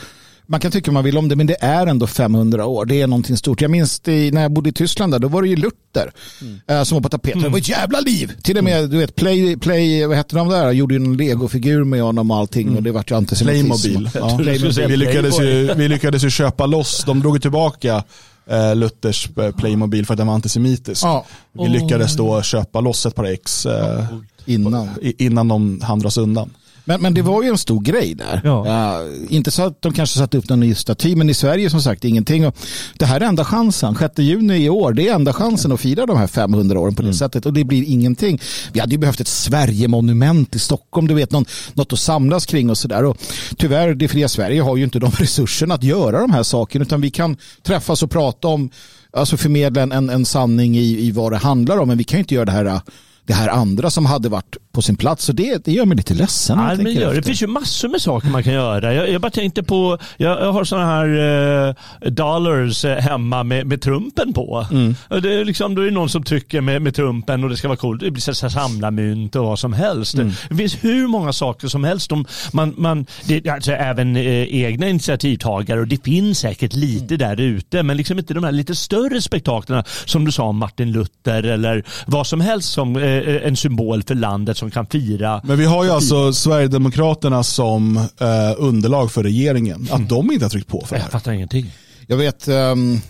man 0.48 0.60
kan 0.60 0.72
tycka 0.72 0.92
man 0.92 1.04
vill 1.04 1.18
om 1.18 1.28
det, 1.28 1.36
men 1.36 1.48
det 1.48 1.58
är 1.60 1.88
ändå 1.88 2.08
500 2.08 2.66
år. 2.66 2.86
Det 2.86 3.02
är 3.02 3.08
någonting 3.08 3.38
stort. 3.38 3.62
Jag 3.62 3.72
minns 3.72 4.00
det, 4.00 4.32
när 4.32 4.42
jag 4.42 4.52
bodde 4.52 4.70
i 4.70 4.74
Tyskland, 4.74 5.14
där, 5.14 5.20
då 5.20 5.28
var 5.28 5.42
det 5.42 5.48
ju 5.48 5.56
Luther 5.56 6.12
mm. 6.42 6.60
äh, 6.68 6.84
som 6.84 6.96
var 6.96 7.02
på 7.02 7.10
tapeten. 7.10 7.40
Mm. 7.40 7.44
Det 7.44 7.52
var 7.52 7.60
ett 7.60 7.70
jävla 7.70 8.00
liv. 8.00 8.32
Till 8.42 8.58
och 8.58 8.64
med, 8.64 8.90
du 8.90 8.98
vet, 8.98 9.16
Play, 9.16 9.58
Play 9.58 10.06
vad 10.06 10.18
hette 10.18 10.36
de 10.36 10.50
där? 10.50 10.64
Jag 10.64 10.74
gjorde 10.74 10.94
ju 10.94 11.04
en 11.04 11.18
legofigur 11.18 11.84
med 11.84 12.02
honom 12.02 12.32
och 12.32 12.38
allting 12.38 12.68
mm. 12.68 12.78
och 12.78 12.84
det 12.84 12.92
vart 12.92 13.12
ju 13.12 13.16
antisemitism. 13.16 13.68
Playmobil. 13.68 14.10
Ja. 14.14 14.38
Playmobil. 14.38 14.88
Vi, 14.88 14.98
lyckades 14.98 15.40
ju, 15.40 15.74
vi 15.74 15.88
lyckades 15.88 16.24
ju 16.24 16.30
köpa 16.30 16.66
loss, 16.66 17.04
de 17.06 17.20
drog 17.20 17.42
tillbaka 17.42 18.04
eh, 18.48 18.76
Luthers 18.76 19.30
eh, 19.38 19.52
Playmobil 19.52 20.06
för 20.06 20.14
att 20.14 20.18
den 20.18 20.28
var 20.28 20.34
antisemitisk. 20.34 21.04
Ja. 21.04 21.26
Vi 21.54 21.68
lyckades 21.68 22.16
då 22.16 22.42
köpa 22.42 22.82
loss 22.82 23.06
ett 23.06 23.16
par 23.16 23.24
ex 23.24 23.66
eh, 23.66 24.06
innan. 24.46 24.90
innan 25.02 25.48
de 25.48 25.82
hann 25.82 26.00
dras 26.00 26.18
undan. 26.18 26.50
Men, 26.86 27.02
men 27.02 27.14
det 27.14 27.22
var 27.22 27.44
ju 27.44 27.50
en 27.50 27.58
stor 27.58 27.82
grej 27.82 28.16
där. 28.16 28.42
Ja. 28.44 28.68
Ja, 28.68 29.02
inte 29.30 29.52
så 29.52 29.64
att 29.64 29.82
de 29.82 29.94
kanske 29.94 30.20
satte 30.20 30.38
upp 30.38 30.50
någon 30.50 30.60
ny 30.60 30.76
staty, 30.76 31.16
men 31.16 31.30
i 31.30 31.34
Sverige 31.34 31.70
som 31.70 31.82
sagt 31.82 32.06
ingenting. 32.06 32.48
Och 32.48 32.58
det 32.98 33.06
här 33.06 33.22
är 33.22 33.26
enda 33.26 33.46
chansen. 33.46 33.96
6 34.00 34.20
juni 34.20 34.58
i 34.58 34.70
år, 34.70 34.94
det 34.94 35.08
är 35.08 35.16
enda 35.16 35.34
chansen 35.34 35.72
att 35.72 35.80
fira 35.80 36.06
de 36.06 36.18
här 36.18 36.28
500 36.28 36.80
åren 36.80 36.96
på 36.96 37.02
det 37.02 37.08
mm. 37.08 37.14
sättet. 37.14 37.46
Och 37.46 37.54
det 37.54 37.64
blir 37.64 37.84
ingenting. 37.84 38.42
Vi 38.74 38.80
hade 38.80 38.92
ju 38.92 38.98
behövt 38.98 39.20
ett 39.20 39.28
Sverigemonument 39.28 40.56
i 40.56 40.60
Stockholm, 40.60 41.08
du 41.08 41.14
vet, 41.14 41.32
någon, 41.32 41.46
något 41.74 41.94
att 41.94 42.00
samlas 42.00 42.46
kring 42.46 42.70
och 42.70 42.78
sådär. 42.78 43.14
Tyvärr, 43.58 43.94
det 43.94 44.08
fria 44.08 44.30
Sverige 44.30 44.62
har 44.62 44.78
ju 44.78 44.84
inte 44.84 45.00
de 45.00 45.12
resurserna 45.18 45.76
att 45.76 45.84
göra 45.84 46.20
de 46.20 46.32
här 46.32 46.44
sakerna, 46.44 46.84
utan 46.84 47.02
vi 47.02 47.12
kan 47.12 47.38
träffas 47.64 48.04
och 48.04 48.12
prata 48.12 48.48
om, 48.48 48.70
alltså 49.12 49.38
förmedla 49.38 49.82
en, 49.82 50.10
en 50.10 50.26
sanning 50.26 50.78
i, 50.78 51.08
i 51.08 51.12
vad 51.12 51.32
det 51.32 51.38
handlar 51.38 51.78
om, 51.78 51.88
men 51.88 51.98
vi 51.98 52.04
kan 52.04 52.18
ju 52.18 52.22
inte 52.22 52.36
göra 52.36 52.46
det 52.46 52.52
här 52.52 52.82
det 53.26 53.34
här 53.34 53.50
andra 53.50 53.90
som 53.90 54.06
hade 54.06 54.30
varit 54.30 54.58
på 54.72 54.82
sin 54.82 54.96
plats. 54.96 55.30
Och 55.30 55.36
det, 55.36 55.66
det 55.66 55.72
gör 55.72 55.86
mig 55.86 55.98
lite 55.98 56.14
ledsen. 56.14 56.60
Ja, 56.60 56.76
men 56.76 56.94
gör, 56.94 57.14
det 57.14 57.24
finns 57.24 57.42
ju 57.42 57.48
massor 57.48 57.90
med 57.90 58.02
saker 58.02 58.30
man 58.30 58.44
kan 58.44 58.54
göra. 58.54 58.94
Jag, 58.94 59.10
jag 59.10 59.22
bara 59.22 59.32
tänkte 59.32 59.64
på, 59.64 59.98
jag, 60.18 60.42
jag 60.42 60.52
har 60.52 60.64
sådana 60.64 60.86
här 60.86 61.08
uh, 61.08 61.74
dollars 62.12 62.86
eh, 62.86 62.98
hemma 62.98 63.44
med, 63.44 63.68
med 63.68 63.82
trumpen 63.82 64.34
på. 64.34 64.68
Mm. 64.72 64.96
Det 65.10 65.34
är 65.34 65.46
liksom, 65.46 65.76
då 65.76 65.82
är 65.82 65.86
det 65.86 65.92
någon 65.92 66.10
som 66.10 66.24
trycker 66.24 66.62
med, 66.62 66.82
med 66.82 66.96
trumpen 66.96 67.44
och 67.44 67.50
det 67.50 67.58
ska 67.58 67.68
vara 67.68 67.78
coolt. 67.78 68.02
Det 68.02 68.12
blir 68.12 68.22
så, 68.22 68.34
så 68.34 68.50
samlarmynt 68.50 69.36
och 69.36 69.46
vad 69.46 69.60
som 69.60 69.74
helst. 69.74 70.14
Mm. 70.14 70.34
Det 70.50 70.56
finns 70.56 70.84
hur 70.84 71.08
många 71.08 71.34
saker 71.34 71.68
som 71.68 71.84
helst. 71.84 72.10
De, 72.10 72.26
man, 72.54 72.74
man, 72.78 73.06
det, 73.26 73.50
alltså, 73.50 73.72
även 73.72 74.16
eh, 74.16 74.56
egna 74.64 74.88
initiativtagare 74.88 75.80
och 75.80 75.88
det 75.88 76.04
finns 76.04 76.40
säkert 76.40 76.74
lite 76.74 77.16
mm. 77.16 77.18
där 77.18 77.42
ute. 77.42 77.84
Men 77.84 77.98
liksom 77.98 78.20
inte 78.20 78.34
de 78.34 78.44
här 78.44 78.52
lite 78.52 78.76
större 78.76 79.22
spektaklerna 79.22 79.84
som 80.06 80.26
du 80.26 80.32
sa 80.32 80.44
om 80.44 80.58
Martin 80.58 80.92
Luther 80.92 81.44
eller 81.44 81.84
vad 82.06 82.28
som 82.28 82.42
helst 82.42 82.72
som 82.72 82.96
eh, 82.96 83.15
Eh, 83.15 83.15
en 83.24 83.56
symbol 83.56 84.04
för 84.04 84.16
landet 84.16 84.58
som 84.58 84.72
kan 84.72 84.86
fira. 84.86 85.42
Men 85.44 85.58
vi 85.58 85.66
har 85.66 85.84
ju 85.84 85.92
alltså 85.92 86.34
Sverigedemokraterna 86.34 87.44
som 87.44 87.98
eh, 87.98 88.54
underlag 88.58 89.12
för 89.12 89.24
regeringen. 89.24 89.82
Att 89.92 89.98
mm. 89.98 90.08
de 90.08 90.32
inte 90.32 90.46
har 90.46 90.50
tryckt 90.50 90.68
på 90.68 90.86
för 90.86 90.96
det 90.96 91.02
här. 91.02 91.08
Jag 91.08 91.12
fattar 91.12 91.32
ingenting. 91.32 91.72
Jag 92.08 92.18
vet, 92.18 92.48
um, 92.48 93.02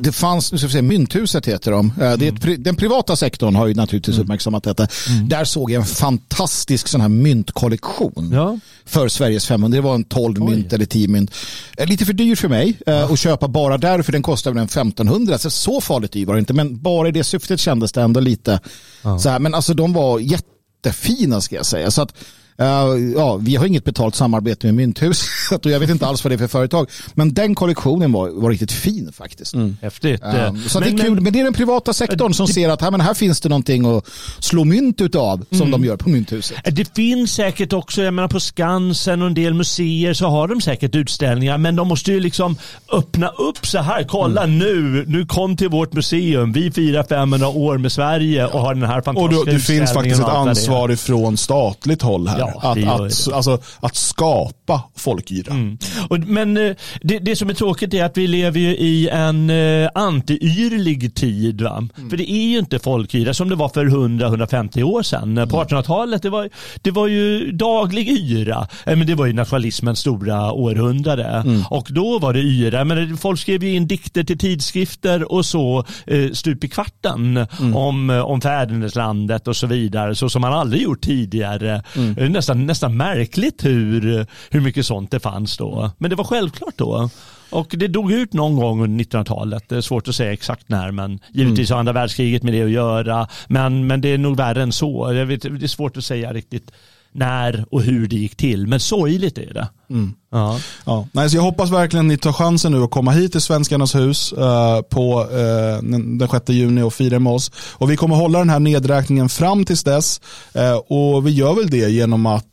det 0.00 0.12
fanns, 0.12 0.52
nu 0.52 0.58
ska 0.58 0.66
vi 0.66 0.72
se, 0.72 0.82
Mynthuset 0.82 1.46
heter 1.46 1.70
de. 1.70 1.92
Det 1.96 2.04
är 2.04 2.52
ett, 2.52 2.64
den 2.64 2.76
privata 2.76 3.16
sektorn 3.16 3.54
har 3.54 3.66
ju 3.66 3.74
naturligtvis 3.74 4.16
mm. 4.16 4.24
uppmärksammat 4.24 4.64
detta. 4.64 4.86
Mm. 5.08 5.28
Där 5.28 5.44
såg 5.44 5.70
jag 5.70 5.80
en 5.80 5.86
fantastisk 5.86 6.88
sån 6.88 7.00
här 7.00 7.08
myntkollektion 7.08 8.30
ja. 8.32 8.58
för 8.84 9.08
Sveriges 9.08 9.46
500. 9.46 9.76
Det 9.76 9.82
var 9.82 9.94
en 9.94 10.04
12 10.04 10.42
Oj. 10.42 10.50
mynt 10.50 10.72
eller 10.72 10.86
10 10.86 11.08
mynt. 11.08 11.34
Lite 11.78 12.04
för 12.04 12.12
dyrt 12.12 12.38
för 12.38 12.48
mig 12.48 12.78
ja. 12.86 13.12
att 13.12 13.18
köpa 13.18 13.48
bara 13.48 13.78
där 13.78 14.02
för 14.02 14.12
den 14.12 14.22
kostar 14.22 14.50
väl 14.50 14.58
en 14.58 14.64
1500. 14.64 15.38
Så, 15.38 15.50
så 15.50 15.80
farligt 15.80 16.12
dyr 16.12 16.26
var 16.26 16.34
det 16.34 16.40
inte 16.40 16.52
men 16.52 16.82
bara 16.82 17.08
i 17.08 17.12
det 17.12 17.24
syftet 17.24 17.60
kändes 17.60 17.92
det 17.92 18.02
ändå 18.02 18.20
lite 18.20 18.60
ja. 19.02 19.18
så 19.18 19.28
här. 19.28 19.38
Men 19.38 19.54
alltså 19.54 19.74
de 19.74 19.92
var 19.92 20.18
jättefina 20.18 21.40
ska 21.40 21.56
jag 21.56 21.66
säga. 21.66 21.90
Så 21.90 22.02
att 22.02 22.14
Uh, 22.60 23.12
ja, 23.16 23.36
vi 23.36 23.56
har 23.56 23.66
inget 23.66 23.84
betalt 23.84 24.14
samarbete 24.14 24.66
med 24.66 24.74
Mynthuset 24.74 25.26
och 25.66 25.70
jag 25.70 25.80
vet 25.80 25.90
inte 25.90 26.06
alls 26.06 26.24
vad 26.24 26.30
det 26.30 26.34
är 26.34 26.38
för 26.38 26.48
företag. 26.48 26.90
Men 27.14 27.34
den 27.34 27.54
kollektionen 27.54 28.12
var, 28.12 28.28
var 28.30 28.50
riktigt 28.50 28.72
fin 28.72 29.12
faktiskt. 29.12 29.54
Mm. 29.54 29.76
Häftigt. 29.82 30.22
Uh, 30.22 30.66
så 30.66 30.80
men, 30.80 30.96
det 30.96 31.02
är 31.02 31.04
kul, 31.04 31.20
men 31.20 31.32
det 31.32 31.40
är 31.40 31.44
den 31.44 31.52
privata 31.52 31.92
sektorn 31.92 32.34
som 32.34 32.46
ser 32.46 32.68
att 32.68 32.82
här, 32.82 32.90
men 32.90 33.00
här 33.00 33.14
finns 33.14 33.40
det 33.40 33.48
någonting 33.48 33.96
att 33.96 34.04
slå 34.38 34.64
mynt 34.64 35.00
utav 35.00 35.44
som 35.50 35.60
mm. 35.60 35.70
de 35.70 35.84
gör 35.84 35.96
på 35.96 36.08
Mynthuset. 36.08 36.56
Det 36.64 36.94
finns 36.94 37.32
säkert 37.32 37.72
också, 37.72 38.02
jag 38.02 38.14
menar 38.14 38.28
på 38.28 38.40
Skansen 38.40 39.22
och 39.22 39.28
en 39.28 39.34
del 39.34 39.54
museer 39.54 40.14
så 40.14 40.26
har 40.26 40.48
de 40.48 40.60
säkert 40.60 40.94
utställningar 40.94 41.58
men 41.58 41.76
de 41.76 41.88
måste 41.88 42.12
ju 42.12 42.20
liksom 42.20 42.56
öppna 42.92 43.28
upp 43.28 43.66
så 43.66 43.78
här. 43.78 44.04
Kolla 44.04 44.44
mm. 44.44 44.58
nu, 44.58 45.04
nu 45.06 45.26
kom 45.26 45.56
till 45.56 45.68
vårt 45.68 45.92
museum. 45.92 46.52
Vi 46.52 46.70
firar 46.70 47.02
500 47.02 47.48
år 47.48 47.78
med 47.78 47.92
Sverige 47.92 48.46
och 48.46 48.60
har 48.60 48.74
den 48.74 48.84
här 48.84 49.00
fantastiska 49.00 49.40
Och 49.40 49.46
då, 49.46 49.52
det 49.52 49.58
finns 49.58 49.92
faktiskt 49.92 50.20
ett 50.20 50.26
ansvar 50.26 50.90
ifrån 50.90 51.36
statligt 51.36 52.02
håll 52.02 52.28
här. 52.28 52.38
Ja 52.38 52.49
att, 52.56 52.84
att, 52.88 53.32
alltså, 53.32 53.58
att 53.80 53.96
skapa 53.96 54.82
folkyra. 54.96 55.52
Mm. 55.52 55.78
Och, 56.08 56.18
men 56.18 56.56
eh, 56.56 56.76
det, 57.02 57.18
det 57.18 57.36
som 57.36 57.50
är 57.50 57.54
tråkigt 57.54 57.94
är 57.94 58.04
att 58.04 58.16
vi 58.16 58.26
lever 58.26 58.60
ju 58.60 58.76
i 58.76 59.08
en 59.08 59.50
uh, 59.50 59.88
antiyrlig 59.94 61.14
tid. 61.14 61.60
Mm. 61.60 61.90
För 62.10 62.16
det 62.16 62.30
är 62.30 62.46
ju 62.46 62.58
inte 62.58 62.78
folkyra 62.78 63.34
som 63.34 63.48
det 63.48 63.54
var 63.54 63.68
för 63.68 63.84
100-150 63.84 64.82
år 64.82 65.02
sedan. 65.02 65.22
Mm. 65.22 65.48
På 65.48 65.64
1800-talet 65.64 66.22
det 66.22 66.30
var, 66.30 66.48
det 66.82 66.90
var 66.90 67.06
ju 67.06 67.52
daglig 67.52 68.08
yra. 68.08 68.68
Eh, 68.86 68.96
men 68.96 69.06
det 69.06 69.14
var 69.14 69.26
ju 69.26 69.32
nationalismens 69.32 69.98
stora 69.98 70.52
århundrade. 70.52 71.24
Mm. 71.24 71.62
Och 71.70 71.86
då 71.90 72.18
var 72.18 72.32
det 72.32 72.40
yra. 72.40 72.84
Men 72.84 73.16
folk 73.16 73.40
skrev 73.40 73.64
ju 73.64 73.74
in 73.74 73.86
dikter 73.86 74.24
till 74.24 74.38
tidskrifter 74.38 75.32
och 75.32 75.46
så 75.46 75.84
stup 76.32 76.64
i 76.64 76.68
kvarten 76.68 77.36
mm. 77.36 77.76
om, 77.76 78.10
om 78.10 78.40
fäderneslandet 78.40 79.48
och 79.48 79.56
så 79.56 79.66
vidare. 79.66 80.14
Så 80.14 80.28
som 80.28 80.40
man 80.40 80.52
aldrig 80.52 80.82
gjort 80.82 81.00
tidigare. 81.00 81.82
Mm 81.96 82.39
nästan, 82.40 82.66
nästan 82.66 82.96
märkligt 82.96 83.64
hur, 83.64 84.26
hur 84.50 84.60
mycket 84.60 84.86
sånt 84.86 85.10
det 85.10 85.20
fanns 85.20 85.56
då. 85.56 85.90
Men 85.98 86.10
det 86.10 86.16
var 86.16 86.24
självklart 86.24 86.74
då. 86.76 87.10
Och 87.50 87.74
det 87.78 87.88
dog 87.88 88.12
ut 88.12 88.32
någon 88.32 88.56
gång 88.56 88.82
under 88.82 89.04
1900-talet. 89.04 89.68
Det 89.68 89.76
är 89.76 89.80
svårt 89.80 90.08
att 90.08 90.14
säga 90.14 90.32
exakt 90.32 90.68
när, 90.68 90.90
men 90.90 91.20
givetvis 91.32 91.70
har 91.70 91.78
andra 91.78 91.92
världskriget 91.92 92.42
med 92.42 92.52
det 92.52 92.62
att 92.62 92.70
göra. 92.70 93.28
Men, 93.48 93.86
men 93.86 94.00
det 94.00 94.08
är 94.08 94.18
nog 94.18 94.36
värre 94.36 94.62
än 94.62 94.72
så. 94.72 95.12
Det 95.12 95.44
är 95.44 95.66
svårt 95.66 95.96
att 95.96 96.04
säga 96.04 96.32
riktigt 96.32 96.70
när 97.12 97.64
och 97.70 97.82
hur 97.82 98.08
det 98.08 98.16
gick 98.16 98.36
till. 98.36 98.66
Men 98.66 98.80
sorgligt 98.80 99.38
är 99.38 99.54
det. 99.54 99.68
Mm. 99.90 100.14
Ja. 100.32 100.58
Ja. 100.84 101.06
Nej, 101.12 101.30
så 101.30 101.36
jag 101.36 101.42
hoppas 101.42 101.70
verkligen 101.70 102.06
att 102.06 102.08
ni 102.08 102.18
tar 102.18 102.32
chansen 102.32 102.72
nu 102.72 102.82
att 102.82 102.90
komma 102.90 103.10
hit 103.10 103.32
till 103.32 103.40
Svenskarnas 103.40 103.94
hus 103.94 104.32
uh, 104.32 104.80
på 104.80 105.20
uh, 105.20 105.82
den 105.82 106.28
6 106.30 106.48
juni 106.48 106.82
och 106.82 106.94
fira 106.94 107.18
med 107.18 107.32
oss. 107.32 107.52
Och 107.72 107.90
vi 107.90 107.96
kommer 107.96 108.16
hålla 108.16 108.38
den 108.38 108.50
här 108.50 108.60
nedräkningen 108.60 109.28
fram 109.28 109.64
tills 109.64 109.84
dess. 109.84 110.20
Uh, 110.56 110.74
och 110.76 111.26
vi 111.26 111.30
gör 111.30 111.54
väl 111.54 111.70
det 111.70 111.90
genom 111.90 112.26
att 112.26 112.46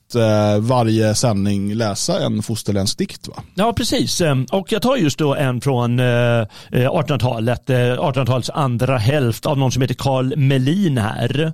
varje 0.59 1.15
sändning 1.15 1.73
läsa 1.73 2.19
en 2.19 2.43
fosterländsk 2.43 2.97
dikt. 2.97 3.27
Va? 3.27 3.33
Ja, 3.55 3.73
precis. 3.73 4.21
Ehm, 4.21 4.45
och 4.51 4.71
jag 4.71 4.81
tar 4.81 4.95
just 4.95 5.19
då 5.19 5.35
en 5.35 5.61
från 5.61 5.99
1800-talet, 5.99 7.69
1800-talets 7.69 8.49
andra 8.49 8.97
hälft 8.97 9.45
av 9.45 9.57
någon 9.57 9.71
som 9.71 9.81
heter 9.81 9.95
Carl 9.95 10.37
Melin 10.37 10.97
här, 10.97 11.53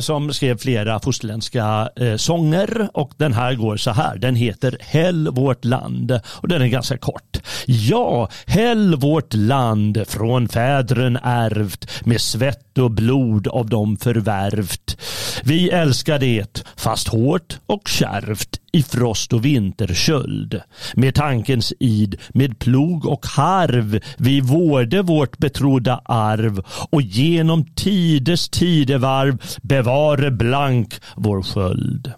som 0.00 0.32
skrev 0.32 0.58
flera 0.58 1.00
fosterländska 1.00 1.88
sånger. 2.16 2.88
Och 2.94 3.12
den 3.16 3.32
här 3.32 3.54
går 3.54 3.76
så 3.76 3.90
här, 3.90 4.18
den 4.18 4.36
heter 4.36 4.78
Häll 5.08 5.28
vårt 5.28 5.64
land. 5.64 6.20
Och 6.26 6.48
den 6.48 6.62
är 6.62 6.66
ganska 6.66 6.98
kort. 6.98 7.38
Ja, 7.66 8.28
häll 8.46 8.96
vårt 8.96 9.34
land 9.34 10.04
från 10.08 10.48
fädren 10.48 11.18
ärvt 11.22 12.06
med 12.06 12.20
svett 12.20 12.78
och 12.78 12.90
blod 12.90 13.48
av 13.48 13.68
dem 13.68 13.96
förvärvt. 13.96 14.96
Vi 15.44 15.70
älskar 15.70 16.18
det, 16.18 16.64
fast 16.76 17.08
hårt 17.08 17.58
och 17.66 17.88
kärvt 17.88 18.60
i 18.72 18.82
frost 18.82 19.32
och 19.32 19.44
vinterköld. 19.44 20.60
Med 20.94 21.14
tankens 21.14 21.72
id, 21.80 22.16
med 22.28 22.58
plog 22.58 23.06
och 23.06 23.26
harv 23.26 24.00
vi 24.16 24.40
vårde 24.40 25.02
vårt 25.02 25.38
betrodda 25.38 26.00
arv 26.04 26.62
och 26.90 27.02
genom 27.02 27.64
tiders 27.64 28.48
tidevarv 28.48 29.38
bevare 29.62 30.30
blank 30.30 30.94
vår 31.16 31.42
sköld. 31.42 32.12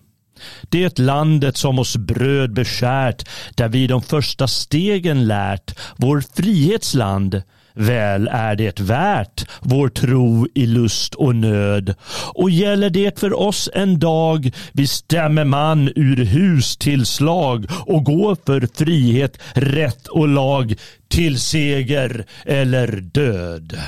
Det 0.68 0.98
landet 0.98 1.56
som 1.56 1.78
oss 1.78 1.96
bröd 1.96 2.52
beskärt, 2.52 3.28
där 3.54 3.68
vi 3.68 3.86
de 3.86 4.02
första 4.02 4.48
stegen 4.48 5.26
lärt, 5.26 5.78
vår 5.96 6.22
frihetsland, 6.34 7.42
Väl 7.74 8.28
är 8.28 8.56
det 8.56 8.80
värt 8.80 9.46
vår 9.60 9.88
tro 9.88 10.46
i 10.54 10.66
lust 10.66 11.14
och 11.14 11.36
nöd. 11.36 11.94
Och 12.34 12.50
gäller 12.50 12.90
det 12.90 13.20
för 13.20 13.40
oss 13.40 13.68
en 13.74 13.98
dag, 13.98 14.50
vi 14.72 14.86
stämmer 14.86 15.44
man 15.44 15.92
ur 15.96 16.24
hus 16.24 16.76
till 16.76 17.06
slag 17.06 17.66
och 17.86 18.04
går 18.04 18.36
för 18.46 18.68
frihet, 18.74 19.38
rätt 19.52 20.06
och 20.06 20.28
lag 20.28 20.74
till 21.08 21.40
seger 21.40 22.26
eller 22.44 23.00
död. 23.00 23.78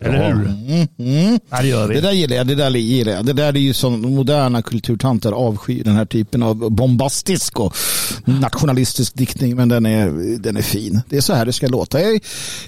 Eller 0.00 0.32
hur? 0.32 0.46
Mm, 0.46 0.88
mm. 0.98 1.38
Ja, 1.50 1.62
det 1.62 1.68
gör 1.68 1.88
vi. 1.88 1.94
Det 1.94 2.00
där 2.00 2.12
gillar 2.12 2.36
jag. 2.36 2.46
Det 2.46 2.54
där 2.54 2.70
gillar 2.70 3.12
jag. 3.12 3.26
Det 3.26 3.32
där 3.32 3.56
är 3.56 3.58
ju 3.58 3.74
som 3.74 4.00
moderna 4.00 4.62
kulturtanter 4.62 5.32
avskyr 5.32 5.84
den 5.84 5.94
här 5.94 6.04
typen 6.04 6.42
av 6.42 6.70
bombastisk 6.70 7.60
och 7.60 7.76
nationalistisk 8.24 9.14
diktning. 9.14 9.56
Men 9.56 9.68
den 9.68 9.86
är, 9.86 10.38
den 10.38 10.56
är 10.56 10.62
fin. 10.62 11.00
Det 11.08 11.16
är 11.16 11.20
så 11.20 11.34
här 11.34 11.46
det 11.46 11.52
ska 11.52 11.68
låta. 11.68 12.00
Jag 12.00 12.20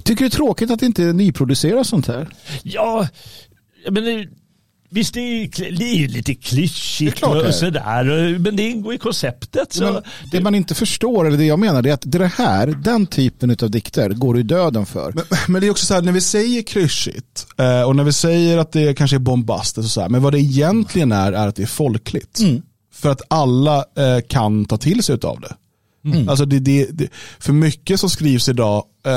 tycker 0.03 0.25
det 0.25 0.29
är 0.29 0.31
tråkigt 0.31 0.71
att 0.71 0.81
det 0.81 0.87
inte 0.87 1.03
nyproduceras 1.03 1.89
sånt 1.89 2.07
här. 2.07 2.29
Ja, 2.63 3.09
men 3.91 4.05
det, 4.05 4.29
visst 4.93 5.15
det 5.15 5.21
är, 5.21 5.77
det 5.79 5.85
är 5.85 6.09
lite 6.09 6.35
klyschigt 6.35 7.23
och, 7.23 7.37
och 7.37 7.55
sådär. 7.55 8.39
Men 8.39 8.57
det 8.57 8.63
ingår 8.63 8.95
i 8.95 8.99
konceptet. 8.99 9.73
Så. 9.73 9.85
Ja, 9.85 10.03
det 10.31 10.41
man 10.41 10.55
inte 10.55 10.75
förstår, 10.75 11.27
eller 11.27 11.39
det 11.39 11.45
jag 11.45 11.59
menar, 11.59 11.87
är 11.87 11.93
att 11.93 12.03
det 12.05 12.27
här, 12.27 12.67
den 12.67 13.07
typen 13.07 13.57
av 13.63 13.71
dikter 13.71 14.11
går 14.11 14.39
i 14.39 14.43
döden 14.43 14.87
för. 14.87 15.13
Men, 15.13 15.25
men 15.49 15.61
det 15.61 15.67
är 15.67 15.71
också 15.71 15.87
så 15.87 15.95
här, 15.95 16.03
när 16.03 16.13
vi 16.13 16.21
säger 16.21 16.63
klyschigt 16.63 17.47
eh, 17.57 17.83
och 17.83 17.97
när 17.97 18.05
vi 18.05 18.13
säger 18.13 18.59
att 18.59 18.73
det 18.73 18.95
kanske 18.95 19.17
är 19.17 19.19
bombastiskt 19.19 19.79
och 19.79 19.91
så 19.91 20.01
här, 20.01 20.09
men 20.09 20.23
vad 20.23 20.33
det 20.33 20.41
egentligen 20.41 21.13
är, 21.13 21.33
är 21.33 21.49
att 21.49 21.57
det 21.57 21.63
är 21.63 21.67
folkligt. 21.67 22.39
Mm. 22.41 22.63
För 22.95 23.11
att 23.11 23.23
alla 23.29 23.77
eh, 23.79 24.21
kan 24.29 24.65
ta 24.65 24.77
till 24.77 25.03
sig 25.03 25.19
av 25.23 25.41
det. 25.41 25.55
Mm. 26.05 26.29
Alltså 26.29 26.45
det, 26.45 26.59
det, 26.59 26.89
det, 26.93 27.09
för 27.41 27.53
mycket 27.53 28.01
som 28.01 28.11
skrivs 28.11 28.49
idag 28.49 28.85
eh, 29.07 29.13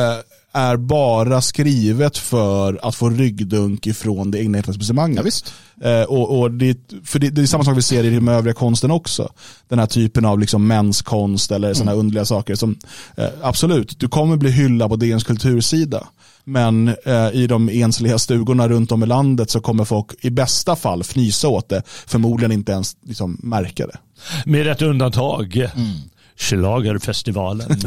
är 0.55 0.77
bara 0.77 1.41
skrivet 1.41 2.17
för 2.17 2.79
att 2.87 2.95
få 2.95 3.09
ryggdunk 3.09 3.87
ifrån 3.87 4.31
det 4.31 4.39
egna 4.39 4.57
etablissemanget. 4.57 5.45
Ja, 5.81 5.89
eh, 5.89 6.03
och, 6.03 6.39
och 6.39 6.51
det, 6.51 6.77
för 7.03 7.19
det, 7.19 7.29
det, 7.29 7.41
är 7.41 7.45
samma 7.45 7.63
sak 7.63 7.77
vi 7.77 7.81
ser 7.81 8.03
i 8.03 8.09
den 8.09 8.27
övriga 8.27 8.53
konsten 8.53 8.91
också. 8.91 9.29
Den 9.67 9.79
här 9.79 9.85
typen 9.85 10.25
av 10.25 10.39
liksom 10.39 10.67
mänskonst 10.67 11.51
eller 11.51 11.73
sådana 11.73 11.91
mm. 11.91 11.99
underliga 11.99 12.25
saker. 12.25 12.55
Som, 12.55 12.77
eh, 13.17 13.29
absolut, 13.41 13.99
du 13.99 14.07
kommer 14.07 14.37
bli 14.37 14.51
hyllad 14.51 14.89
på 14.89 14.95
DNs 14.95 15.23
kultursida. 15.23 16.07
Men 16.43 16.87
eh, 17.05 17.29
i 17.33 17.47
de 17.47 17.69
ensliga 17.69 18.19
stugorna 18.19 18.67
runt 18.67 18.91
om 18.91 19.03
i 19.03 19.05
landet 19.05 19.49
så 19.49 19.61
kommer 19.61 19.85
folk 19.85 20.11
i 20.21 20.29
bästa 20.29 20.75
fall 20.75 21.01
fnysa 21.01 21.47
åt 21.47 21.69
det. 21.69 21.81
Förmodligen 21.85 22.51
inte 22.51 22.71
ens 22.71 22.97
liksom, 23.01 23.39
märka 23.43 23.87
det. 23.87 23.97
Med 24.45 24.67
ett 24.67 24.81
undantag. 24.81 25.55
Mm. 25.55 25.97
Schlagerfestivalen. 26.37 27.67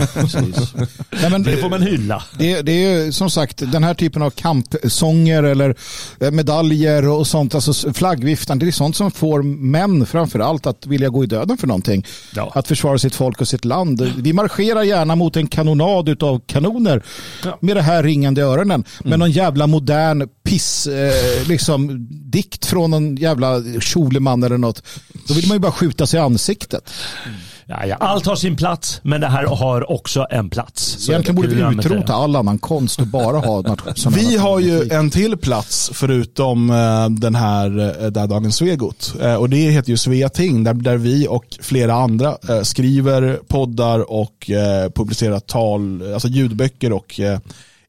Nej, 1.10 1.30
men, 1.30 1.42
det 1.42 1.56
får 1.56 1.68
man 1.68 1.82
hylla. 1.82 2.22
Det, 2.38 2.62
det 2.62 2.72
är 2.72 3.10
som 3.10 3.30
sagt 3.30 3.72
den 3.72 3.84
här 3.84 3.94
typen 3.94 4.22
av 4.22 4.30
kampsånger 4.30 5.42
eller 5.42 5.76
eh, 6.20 6.30
medaljer 6.30 7.08
och 7.08 7.26
sånt, 7.26 7.54
alltså 7.54 7.92
flaggviftan, 7.92 8.58
det 8.58 8.66
är 8.66 8.70
sånt 8.70 8.96
som 8.96 9.10
får 9.10 9.42
män 9.42 10.06
framför 10.06 10.38
allt 10.38 10.66
att 10.66 10.86
vilja 10.86 11.08
gå 11.08 11.24
i 11.24 11.26
döden 11.26 11.58
för 11.58 11.66
någonting. 11.66 12.06
Ja. 12.34 12.52
Att 12.54 12.68
försvara 12.68 12.98
sitt 12.98 13.14
folk 13.14 13.40
och 13.40 13.48
sitt 13.48 13.64
land. 13.64 14.12
Vi 14.16 14.32
marscherar 14.32 14.82
gärna 14.82 15.16
mot 15.16 15.36
en 15.36 15.46
kanonad 15.46 16.22
av 16.22 16.40
kanoner 16.46 17.02
ja. 17.44 17.58
med 17.60 17.76
det 17.76 17.82
här 17.82 18.02
ringande 18.02 18.42
öronen. 18.42 18.84
Men 18.98 19.06
mm. 19.06 19.20
någon 19.20 19.30
jävla 19.30 19.66
modern 19.66 20.28
piss, 20.44 20.86
eh, 20.86 21.48
liksom 21.48 22.08
dikt 22.10 22.66
från 22.66 22.90
någon 22.90 23.16
jävla 23.16 23.62
Schuleman 23.80 24.42
eller 24.42 24.58
något. 24.58 24.82
Då 25.28 25.34
vill 25.34 25.48
man 25.48 25.54
ju 25.54 25.60
bara 25.60 25.72
skjuta 25.72 26.06
sig 26.06 26.18
i 26.18 26.22
ansiktet. 26.22 26.90
Mm. 27.26 27.38
Ja, 27.70 27.86
ja. 27.86 27.96
Allt 27.96 28.26
har 28.26 28.36
sin 28.36 28.56
plats, 28.56 29.00
men 29.02 29.20
det 29.20 29.26
här 29.26 29.44
har 29.44 29.90
också 29.90 30.26
en 30.30 30.50
plats. 30.50 30.96
Så 30.98 31.12
Egentligen 31.12 31.36
borde 31.36 31.48
vi 31.48 31.78
utrota 31.78 32.14
all 32.14 32.36
annan 32.36 32.58
konst 32.58 33.00
och 33.00 33.06
bara 33.06 33.38
ha 33.38 33.76
Vi 34.10 34.36
har 34.36 34.60
ju 34.60 34.88
en 34.90 35.10
till 35.10 35.36
plats 35.36 35.90
förutom 35.94 36.70
uh, 36.70 37.10
den 37.10 37.34
här 37.34 37.78
uh, 37.78 38.10
där 38.10 38.26
Dagens 38.26 38.56
Svegot. 38.56 39.14
Uh, 39.22 39.34
och 39.34 39.50
det 39.50 39.56
heter 39.56 39.90
ju 39.90 39.96
Sveating 39.96 40.64
där, 40.64 40.74
där 40.74 40.96
vi 40.96 41.28
och 41.28 41.44
flera 41.60 41.94
andra 41.94 42.36
skriver 42.62 43.40
poddar 43.48 44.12
och 44.12 44.50
publicerar 44.94 45.40
tal, 45.40 46.12
alltså 46.12 46.28
ljudböcker 46.28 46.92
och 46.92 47.20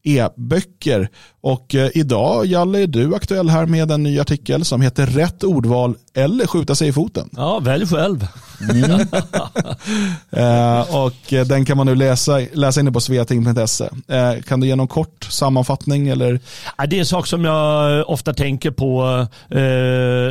e-böcker. 0.03 1.09
Och 1.41 1.75
eh, 1.75 1.89
idag, 1.93 2.45
Jalle, 2.45 2.79
är 2.79 2.87
du 2.87 3.15
aktuell 3.15 3.49
här 3.49 3.65
med 3.65 3.91
en 3.91 4.03
ny 4.03 4.19
artikel 4.19 4.65
som 4.65 4.81
heter 4.81 5.05
Rätt 5.05 5.43
ordval 5.43 5.95
eller 6.13 6.47
skjuta 6.47 6.75
sig 6.75 6.87
i 6.87 6.93
foten. 6.93 7.29
Ja, 7.31 7.59
välj 7.59 7.87
själv. 7.87 8.27
Mm. 8.69 8.91
eh, 10.31 10.95
och 10.95 11.33
eh, 11.33 11.45
den 11.45 11.65
kan 11.65 11.77
man 11.77 11.85
nu 11.85 11.95
läsa, 11.95 12.39
läsa 12.53 12.79
inne 12.79 12.91
på 12.91 12.99
sveating.se. 12.99 13.89
Kan 14.47 14.59
du 14.59 14.67
ge 14.67 14.75
någon 14.75 14.87
kort 14.87 15.23
sammanfattning? 15.23 16.07
Eller? 16.07 16.39
Det 16.87 16.95
är 16.95 16.99
en 16.99 17.05
sak 17.05 17.27
som 17.27 17.45
jag 17.45 18.09
ofta 18.09 18.33
tänker 18.33 18.71
på 18.71 18.97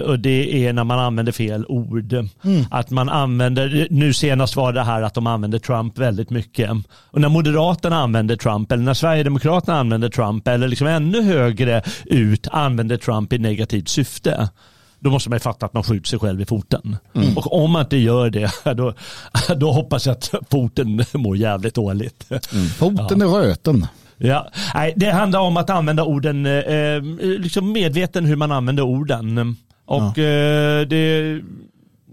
och 0.06 0.18
det 0.18 0.66
är 0.66 0.72
när 0.72 0.84
man 0.84 0.98
använder 0.98 1.32
fel 1.32 1.66
ord. 1.68 2.12
Mm. 2.12 2.64
Att 2.70 2.90
man 2.90 3.08
använder, 3.08 3.86
nu 3.90 4.12
senast 4.12 4.56
var 4.56 4.72
det 4.72 4.84
här 4.84 5.02
att 5.02 5.14
de 5.14 5.26
använder 5.26 5.58
Trump 5.58 5.98
väldigt 5.98 6.30
mycket. 6.30 6.70
Och 7.10 7.20
när 7.20 7.28
Moderaterna 7.28 7.96
använder 7.96 8.36
Trump 8.36 8.72
eller 8.72 8.82
när 8.82 8.94
Sverigedemokraterna 8.94 9.80
använder 9.80 10.08
Trump 10.08 10.48
eller 10.48 10.68
liksom 10.68 10.86
ännu 11.02 11.22
högre 11.22 11.82
ut 12.06 12.48
använder 12.48 12.96
Trump 12.96 13.32
i 13.32 13.38
negativt 13.38 13.88
syfte 13.88 14.48
då 15.00 15.10
måste 15.10 15.30
man 15.30 15.36
ju 15.36 15.40
fatta 15.40 15.66
att 15.66 15.74
man 15.74 15.82
skjuter 15.82 16.08
sig 16.08 16.18
själv 16.18 16.40
i 16.40 16.46
foten. 16.46 16.96
Mm. 17.14 17.36
Och 17.36 17.62
om 17.64 17.70
man 17.70 17.82
inte 17.82 17.96
gör 17.96 18.30
det, 18.30 18.50
då, 18.76 18.94
då 19.56 19.72
hoppas 19.72 20.06
jag 20.06 20.12
att 20.12 20.34
foten 20.50 21.04
mår 21.12 21.36
jävligt 21.36 21.74
dåligt. 21.74 22.30
Mm. 22.30 22.66
Foten 22.78 23.20
ja. 23.20 23.26
är 23.26 23.42
röten. 23.42 23.86
Ja, 24.16 24.48
nej, 24.74 24.92
det 24.96 25.10
handlar 25.10 25.40
om 25.40 25.56
att 25.56 25.70
använda 25.70 26.04
orden, 26.04 26.46
eh, 26.46 27.02
liksom 27.20 27.72
medveten 27.72 28.24
hur 28.24 28.36
man 28.36 28.52
använder 28.52 28.82
orden. 28.82 29.56
Och 29.84 30.18
ja. 30.18 30.24
eh, 30.24 30.86
det 30.88 31.40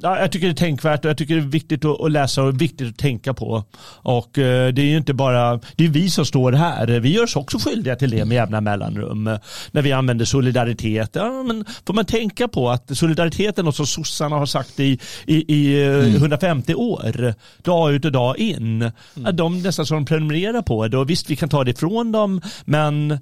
ja, 0.01 0.19
jag 0.19 0.31
tycker 0.31 0.47
det 0.47 0.53
är 0.53 0.55
tänkvärt 0.55 1.05
och 1.05 1.09
jag 1.09 1.17
tycker 1.17 1.35
det 1.35 1.41
är 1.41 1.45
viktigt 1.45 1.85
att, 1.85 2.11
läsa 2.11 2.43
och 2.43 2.61
viktigt 2.61 2.89
att 2.89 2.97
tänka 2.97 3.33
på. 3.33 3.63
Och 3.85 4.37
eh, 4.37 4.73
det 4.73 4.81
är 4.81 4.85
ju 4.85 4.97
inte 4.97 5.13
bara, 5.13 5.59
det 5.75 5.85
är 5.85 5.89
vi 5.89 6.09
som 6.09 6.25
står 6.25 6.51
här. 6.51 6.99
Vi 6.99 7.13
gör 7.13 7.23
oss 7.23 7.35
också 7.35 7.57
skyldiga 7.57 7.95
till 7.95 8.09
det 8.09 8.25
med 8.25 8.35
jämna 8.35 8.61
mellanrum. 8.61 9.23
När 9.71 9.81
vi 9.81 9.91
använder 9.91 10.25
solidaritet. 10.25 11.09
Ja, 11.13 11.43
men 11.43 11.65
får 11.87 11.93
man 11.93 12.05
tänka 12.05 12.47
på 12.47 12.69
att 12.69 12.97
solidaritet 12.97 13.59
är 13.59 13.63
något 13.63 13.75
som 13.75 13.87
sossarna 13.87 14.35
har 14.35 14.45
sagt 14.45 14.79
i, 14.79 14.99
i, 15.25 15.53
i 15.55 15.83
eh, 15.83 15.93
mm. 15.93 16.15
150 16.15 16.75
år. 16.75 17.33
Dag 17.63 17.93
ut 17.93 18.05
och 18.05 18.11
dag 18.11 18.37
in. 18.37 18.91
Mm. 19.17 19.35
De 19.35 19.61
nästan 19.61 19.85
som 19.85 19.97
de 19.97 20.05
prenumererar 20.05 20.61
på 20.61 20.87
det. 20.87 20.97
Och 20.97 21.09
visst, 21.09 21.29
vi 21.29 21.35
kan 21.35 21.49
ta 21.49 21.63
det 21.63 21.71
ifrån 21.71 22.11
dem, 22.11 22.41
men 22.65 23.19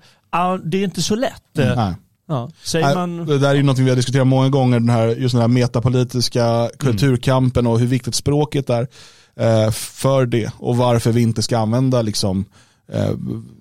det 0.63 0.77
är 0.77 0.83
inte 0.83 1.01
så 1.01 1.15
lätt. 1.15 1.57
Mm. 1.57 1.93
Ja, 2.33 2.49
säger 2.63 2.95
man... 2.95 3.25
Det 3.25 3.39
där 3.39 3.49
är 3.49 3.55
ju 3.55 3.63
något 3.63 3.79
vi 3.79 3.89
har 3.89 3.95
diskuterat 3.95 4.27
många 4.27 4.49
gånger, 4.49 4.79
den 4.79 4.89
här, 4.89 5.07
just 5.07 5.33
den 5.33 5.41
här 5.41 5.47
metapolitiska 5.47 6.69
kulturkampen 6.79 7.67
och 7.67 7.79
hur 7.79 7.87
viktigt 7.87 8.15
språket 8.15 8.69
är 8.69 8.87
eh, 9.35 9.71
för 9.71 10.25
det 10.25 10.51
och 10.57 10.77
varför 10.77 11.11
vi 11.11 11.21
inte 11.21 11.41
ska 11.41 11.57
använda 11.57 12.01
liksom, 12.01 12.39
eh, 12.39 12.45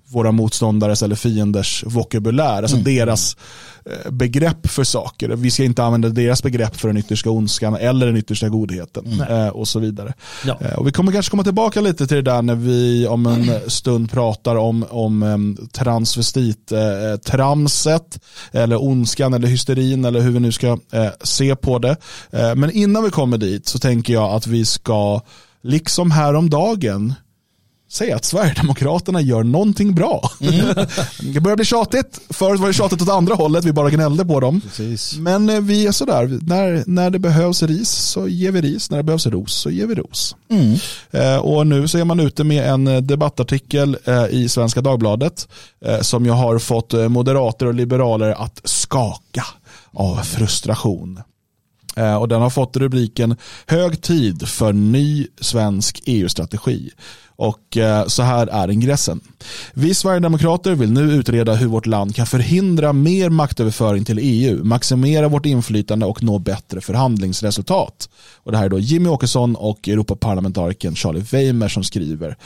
våra 0.09 0.31
motståndares 0.31 1.03
eller 1.03 1.15
fienders 1.15 1.83
vokabulär, 1.87 2.63
alltså 2.63 2.77
mm. 2.77 2.95
deras 2.95 3.37
eh, 3.85 4.11
begrepp 4.11 4.67
för 4.67 4.83
saker. 4.83 5.29
Vi 5.29 5.51
ska 5.51 5.63
inte 5.63 5.83
använda 5.83 6.09
deras 6.09 6.43
begrepp 6.43 6.75
för 6.75 6.87
den 6.87 6.97
yttersta 6.97 7.29
ondskan 7.29 7.75
eller 7.75 8.05
den 8.05 8.17
yttersta 8.17 8.49
godheten 8.49 9.21
mm. 9.21 9.51
och 9.51 9.67
så 9.67 9.79
vidare. 9.79 10.13
Ja. 10.45 10.57
Och 10.77 10.87
vi 10.87 10.91
kommer 10.91 11.11
kanske 11.11 11.29
komma 11.29 11.43
tillbaka 11.43 11.81
lite 11.81 12.07
till 12.07 12.15
det 12.15 12.21
där 12.21 12.41
när 12.41 12.55
vi 12.55 13.07
om 13.07 13.25
en 13.25 13.51
stund 13.67 14.11
pratar 14.11 14.55
om, 14.55 14.85
om 14.89 15.57
transvestit-tramset 15.71 18.19
eller 18.51 18.83
ondskan 18.83 19.33
eller 19.33 19.47
hysterin 19.47 20.05
eller 20.05 20.21
hur 20.21 20.31
vi 20.31 20.39
nu 20.39 20.51
ska 20.51 20.77
se 21.23 21.55
på 21.55 21.79
det. 21.79 21.97
Men 22.31 22.71
innan 22.71 23.03
vi 23.03 23.09
kommer 23.09 23.37
dit 23.37 23.67
så 23.67 23.79
tänker 23.79 24.13
jag 24.13 24.33
att 24.33 24.47
vi 24.47 24.65
ska, 24.65 25.21
liksom 25.61 26.11
häromdagen, 26.11 27.13
säga 27.93 28.15
att 28.15 28.25
Sverigedemokraterna 28.25 29.21
gör 29.21 29.43
någonting 29.43 29.95
bra. 29.95 30.29
Mm. 30.41 30.65
det 31.33 31.39
börjar 31.39 31.55
bli 31.55 31.65
tjatigt. 31.65 32.19
Förut 32.29 32.59
var 32.59 32.67
det 32.67 32.73
tjatigt 32.73 33.01
åt 33.01 33.09
andra 33.09 33.35
hållet, 33.35 33.65
vi 33.65 33.73
bara 33.73 33.89
gnällde 33.89 34.25
på 34.25 34.39
dem. 34.39 34.61
Precis. 34.61 35.17
Men 35.17 35.49
eh, 35.49 35.61
vi 35.61 35.87
är 35.87 35.91
sådär, 35.91 36.39
när, 36.41 36.83
när 36.87 37.09
det 37.09 37.19
behövs 37.19 37.63
ris 37.63 37.89
så 37.89 38.27
ger 38.27 38.51
vi 38.51 38.61
ris, 38.61 38.89
när 38.89 38.97
det 38.97 39.03
behövs 39.03 39.27
ros 39.27 39.53
så 39.53 39.69
ger 39.69 39.87
vi 39.87 39.95
ros. 39.95 40.35
Mm. 40.49 40.75
Eh, 41.11 41.37
och 41.37 41.67
nu 41.67 41.87
så 41.87 41.97
är 41.97 42.03
man 42.03 42.19
ute 42.19 42.43
med 42.43 42.69
en 42.69 42.87
eh, 42.87 43.01
debattartikel 43.01 43.97
eh, 44.05 44.25
i 44.29 44.49
Svenska 44.49 44.81
Dagbladet 44.81 45.47
eh, 45.85 46.01
som 46.01 46.25
jag 46.25 46.33
har 46.33 46.59
fått 46.59 46.93
eh, 46.93 47.09
moderater 47.09 47.65
och 47.65 47.73
liberaler 47.73 48.29
att 48.29 48.61
skaka 48.63 49.45
av 49.91 50.15
frustration. 50.15 51.21
Och 52.19 52.27
den 52.27 52.41
har 52.41 52.49
fått 52.49 52.77
rubriken 52.77 53.35
Hög 53.67 54.01
tid 54.01 54.47
för 54.47 54.73
ny 54.73 55.27
svensk 55.41 56.01
EU-strategi. 56.05 56.91
Och 57.43 57.77
eh, 57.77 58.07
så 58.07 58.23
här 58.23 58.47
är 58.47 58.71
ingressen. 58.71 59.19
Vi 59.73 59.93
Sverigedemokrater 59.93 60.75
vill 60.75 60.91
nu 60.91 61.01
utreda 61.01 61.53
hur 61.53 61.67
vårt 61.67 61.85
land 61.85 62.15
kan 62.15 62.25
förhindra 62.25 62.93
mer 62.93 63.29
maktöverföring 63.29 64.05
till 64.05 64.19
EU, 64.21 64.63
maximera 64.63 65.27
vårt 65.27 65.45
inflytande 65.45 66.05
och 66.05 66.23
nå 66.23 66.39
bättre 66.39 66.81
förhandlingsresultat. 66.81 68.09
Och 68.35 68.51
det 68.51 68.57
här 68.57 68.65
är 68.65 68.69
då 68.69 68.79
Jimmy 68.79 69.09
Åkesson 69.09 69.55
och 69.55 69.87
Europaparlamentarikern 69.87 70.95
Charlie 70.95 71.25
Weimer 71.31 71.67
som 71.67 71.83
skriver. 71.83 72.37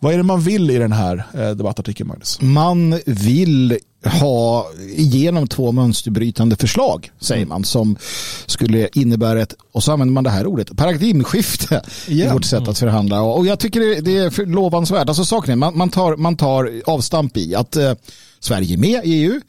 Vad 0.00 0.12
är 0.12 0.16
det 0.16 0.22
man 0.22 0.40
vill 0.40 0.70
i 0.70 0.78
den 0.78 0.92
här 0.92 1.24
eh, 1.34 1.50
debattartikeln, 1.50 2.08
Magnus? 2.08 2.38
Man 2.40 3.00
vill 3.06 3.78
ha 4.04 4.66
igenom 4.96 5.46
två 5.48 5.72
mönsterbrytande 5.72 6.56
förslag, 6.56 7.10
säger 7.20 7.46
man, 7.46 7.64
som 7.64 7.96
skulle 8.46 8.88
innebära 8.92 9.42
ett, 9.42 9.54
och 9.74 9.82
så 9.84 9.92
använder 9.92 10.12
man 10.12 10.24
det 10.24 10.30
här 10.30 10.46
ordet, 10.46 10.76
paradigmskifte 10.76 11.82
Igen. 12.08 12.28
i 12.28 12.32
vårt 12.32 12.44
sätt 12.44 12.68
att 12.68 12.78
förhandla. 12.78 13.20
Och 13.20 13.46
jag 13.46 13.58
tycker 13.58 13.80
det- 14.02 14.16
är 14.16 14.46
lovansvärt. 14.46 15.08
Alltså 15.08 15.24
saken 15.24 15.58
man, 15.58 15.76
man, 15.78 15.88
tar, 15.90 16.16
man 16.16 16.36
tar 16.36 16.72
avstamp 16.86 17.36
i 17.36 17.54
att 17.54 17.76
eh, 17.76 17.92
Sverige 18.40 18.74
är 18.74 18.78
med 18.78 19.04
i 19.04 19.12
EU. 19.12 19.40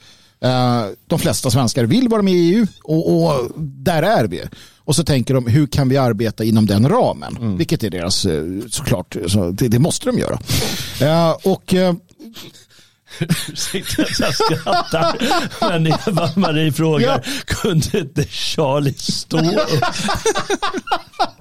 Eh, 0.41 0.85
de 1.07 1.19
flesta 1.19 1.51
svenskar 1.51 1.83
vill 1.83 2.07
vara 2.07 2.21
med 2.21 2.33
i 2.33 2.37
EU 2.53 2.67
och, 2.83 3.23
och 3.25 3.51
där 3.59 4.03
är 4.03 4.27
vi. 4.27 4.41
Och 4.77 4.95
så 4.95 5.03
tänker 5.03 5.33
de, 5.33 5.47
hur 5.47 5.67
kan 5.67 5.89
vi 5.89 5.97
arbeta 5.97 6.43
inom 6.43 6.65
den 6.65 6.89
ramen? 6.89 7.57
Vilket 7.57 7.83
är 7.83 7.89
deras, 7.89 8.25
eh, 8.25 8.43
såklart, 8.69 9.15
så 9.27 9.51
det, 9.51 9.67
det 9.67 9.79
måste 9.79 10.05
de 10.05 10.19
göra. 10.19 10.39
Eh, 11.01 11.31
och 11.43 11.73
eh, 11.73 11.93
Ursäkta 13.19 14.01
att 14.03 14.19
jag 14.19 14.35
skrattar. 14.35 15.15
Men 15.69 15.87
Eva-Marie 15.87 16.71
frågar, 16.71 17.21
kunde 17.45 17.99
inte 17.99 18.23
Charlie 18.29 18.93
stå 18.97 19.37
upp? 19.39 19.69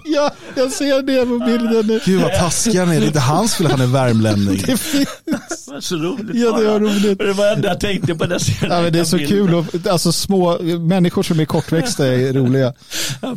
Ja, 0.04 0.30
jag 0.56 0.72
ser 0.72 1.02
det 1.02 1.26
på 1.26 1.38
bilden. 1.46 1.86
nu. 1.86 2.00
Gud 2.04 2.22
vad 2.22 2.32
taskiga 2.32 2.84
ni 2.84 2.96
är. 2.96 3.00
Det 3.00 3.04
är 3.04 3.06
inte 3.06 3.20
hans 3.20 3.54
fel 3.54 3.66
att 3.66 3.72
han 3.72 3.80
är 3.80 3.86
värmlänning. 3.86 4.62
Det. 4.66 4.78
Det 5.26 5.72
var 5.72 5.80
så 5.80 5.96
roligt. 5.96 6.36
Ja, 6.36 6.52
det 6.58 6.64
var 6.68 6.80
roligt. 6.80 7.18
Det 7.18 7.32
var 7.32 7.44
det 7.46 7.52
enda 7.52 7.68
jag 7.68 7.80
tänkte 7.80 8.14
på 8.14 8.26
den 8.26 8.40
Ja, 8.62 8.68
men 8.82 8.92
det 8.92 8.98
är 8.98 9.04
så 9.04 9.18
kul. 9.18 9.54
Och, 9.54 9.66
alltså, 9.90 10.12
små 10.12 10.58
människor 10.78 11.22
som 11.22 11.40
är 11.40 11.44
kortväxta 11.44 12.06
är 12.06 12.32
roliga. 12.32 12.72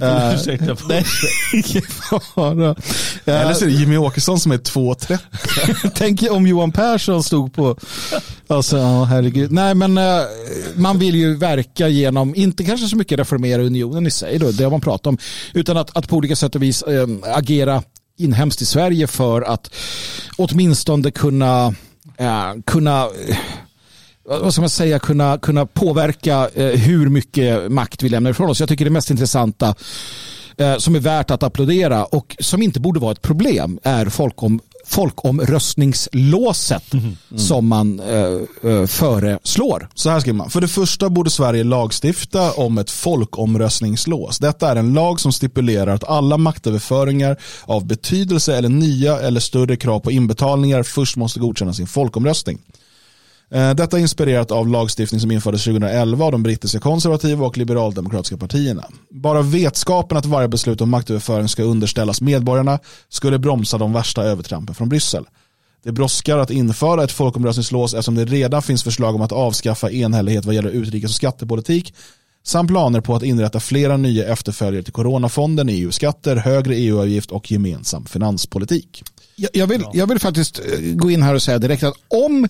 Eh, 0.01 0.33
Ursäkta. 0.35 0.75
på- 0.75 0.87
Nej, 0.87 1.05
fara. 2.35 2.75
Eller 3.25 3.45
Eh, 3.45 3.53
så 3.53 3.65
är 3.65 3.69
det 3.69 3.73
Jimmy 3.75 3.97
Åkesson 3.97 4.39
som 4.39 4.51
är 4.51 4.57
2,30. 4.57 5.91
Tänk 5.95 6.23
om 6.31 6.47
Johan 6.47 6.71
Persson 6.71 7.23
stod 7.23 7.53
på... 7.53 7.77
Alltså, 8.47 8.77
ja, 8.77 9.03
herregud. 9.03 9.51
Nej, 9.51 9.75
men 9.75 9.97
eh, 9.97 10.21
man 10.75 10.99
vill 10.99 11.15
ju 11.15 11.35
verka 11.35 11.87
genom, 11.87 12.35
inte 12.35 12.63
kanske 12.63 12.87
så 12.87 12.97
mycket 12.97 13.19
reformera 13.19 13.61
unionen 13.61 14.07
i 14.07 14.11
sig, 14.11 14.39
då, 14.39 14.51
det 14.51 14.63
har 14.63 14.71
man 14.71 14.81
pratat 14.81 15.07
om, 15.07 15.17
utan 15.53 15.77
att, 15.77 15.97
att 15.97 16.07
på 16.07 16.15
olika 16.15 16.35
sätt 16.35 16.55
och 16.55 16.63
vis 16.63 16.81
äh, 16.81 17.07
agera 17.23 17.83
inhemskt 18.17 18.61
i 18.61 18.65
Sverige 18.65 19.07
för 19.07 19.41
att 19.41 19.73
åtminstone 20.37 21.11
kunna, 21.11 21.75
äh, 22.17 22.53
kunna 22.65 23.07
vad 24.29 24.53
ska 24.53 24.61
man 24.61 24.69
säga, 24.69 24.99
kunna, 24.99 25.37
kunna 25.37 25.65
påverka 25.65 26.49
hur 26.55 27.09
mycket 27.09 27.71
makt 27.71 28.03
vi 28.03 28.09
lämnar 28.09 28.31
ifrån 28.31 28.49
oss. 28.49 28.59
Jag 28.59 28.69
tycker 28.69 28.85
det 28.85 28.91
mest 28.91 29.09
intressanta 29.09 29.75
som 30.77 30.95
är 30.95 30.99
värt 30.99 31.31
att 31.31 31.43
applådera 31.43 32.05
och 32.05 32.35
som 32.39 32.61
inte 32.61 32.79
borde 32.79 32.99
vara 32.99 33.11
ett 33.11 33.21
problem 33.21 33.79
är 33.83 34.09
folkom, 34.09 34.59
folkomröstningslåset 34.87 36.83
som 37.35 37.67
man 37.67 37.99
eh, 37.99 38.41
eh, 38.71 38.85
föreslår. 38.85 39.89
Så 39.93 40.09
här 40.09 40.19
skriver 40.19 40.37
man. 40.37 40.49
För 40.49 40.61
det 40.61 40.67
första 40.67 41.09
borde 41.09 41.29
Sverige 41.29 41.63
lagstifta 41.63 42.51
om 42.51 42.77
ett 42.77 42.91
folkomröstningslås. 42.91 44.39
Detta 44.39 44.71
är 44.71 44.75
en 44.75 44.93
lag 44.93 45.19
som 45.19 45.31
stipulerar 45.31 45.95
att 45.95 46.03
alla 46.03 46.37
maktöverföringar 46.37 47.37
av 47.65 47.85
betydelse 47.85 48.57
eller 48.57 48.69
nya 48.69 49.19
eller 49.19 49.39
större 49.39 49.75
krav 49.75 49.99
på 49.99 50.11
inbetalningar 50.11 50.83
först 50.83 51.15
måste 51.15 51.39
godkännas 51.39 51.79
i 51.79 51.81
en 51.81 51.87
folkomröstning. 51.87 52.59
Eh, 53.51 53.73
Detta 53.73 53.97
är 53.97 54.01
inspirerat 54.01 54.51
av 54.51 54.67
lagstiftning 54.67 55.21
som 55.21 55.31
infördes 55.31 55.63
2011 55.63 56.25
av 56.25 56.31
de 56.31 56.43
brittiska 56.43 56.79
konservativa 56.79 57.45
och 57.45 57.57
liberaldemokratiska 57.57 58.37
partierna. 58.37 58.85
Bara 59.09 59.41
vetskapen 59.41 60.17
att 60.17 60.25
varje 60.25 60.47
beslut 60.47 60.81
om 60.81 60.89
maktöverföring 60.89 61.49
ska 61.49 61.63
underställas 61.63 62.21
medborgarna 62.21 62.79
skulle 63.09 63.39
bromsa 63.39 63.77
de 63.77 63.93
värsta 63.93 64.23
övertrampen 64.23 64.75
från 64.75 64.89
Bryssel. 64.89 65.25
Det 65.83 65.91
brådskar 65.91 66.37
att 66.37 66.51
införa 66.51 67.03
ett 67.03 67.11
folkomröstningslås 67.11 67.93
eftersom 67.93 68.15
det 68.15 68.25
redan 68.25 68.61
finns 68.61 68.83
förslag 68.83 69.15
om 69.15 69.21
att 69.21 69.31
avskaffa 69.31 69.91
enhällighet 69.91 70.45
vad 70.45 70.55
gäller 70.55 70.69
utrikes 70.69 71.09
och 71.09 71.15
skattepolitik 71.15 71.93
samt 72.43 72.69
planer 72.69 73.01
på 73.01 73.15
att 73.15 73.23
inrätta 73.23 73.59
flera 73.59 73.97
nya 73.97 74.25
efterföljare 74.25 74.83
till 74.83 74.93
coronafonden, 74.93 75.69
EU-skatter, 75.69 76.35
högre 76.35 76.75
EU-avgift 76.75 77.31
och 77.31 77.51
gemensam 77.51 78.05
finanspolitik. 78.05 79.03
Jag, 79.35 79.49
jag, 79.53 79.67
vill, 79.67 79.83
jag 79.93 80.07
vill 80.07 80.19
faktiskt 80.19 80.59
eh, 80.59 80.79
gå 80.79 81.11
in 81.11 81.21
här 81.21 81.35
och 81.35 81.41
säga 81.41 81.59
direkt 81.59 81.83
att 81.83 81.93
om, 82.07 82.47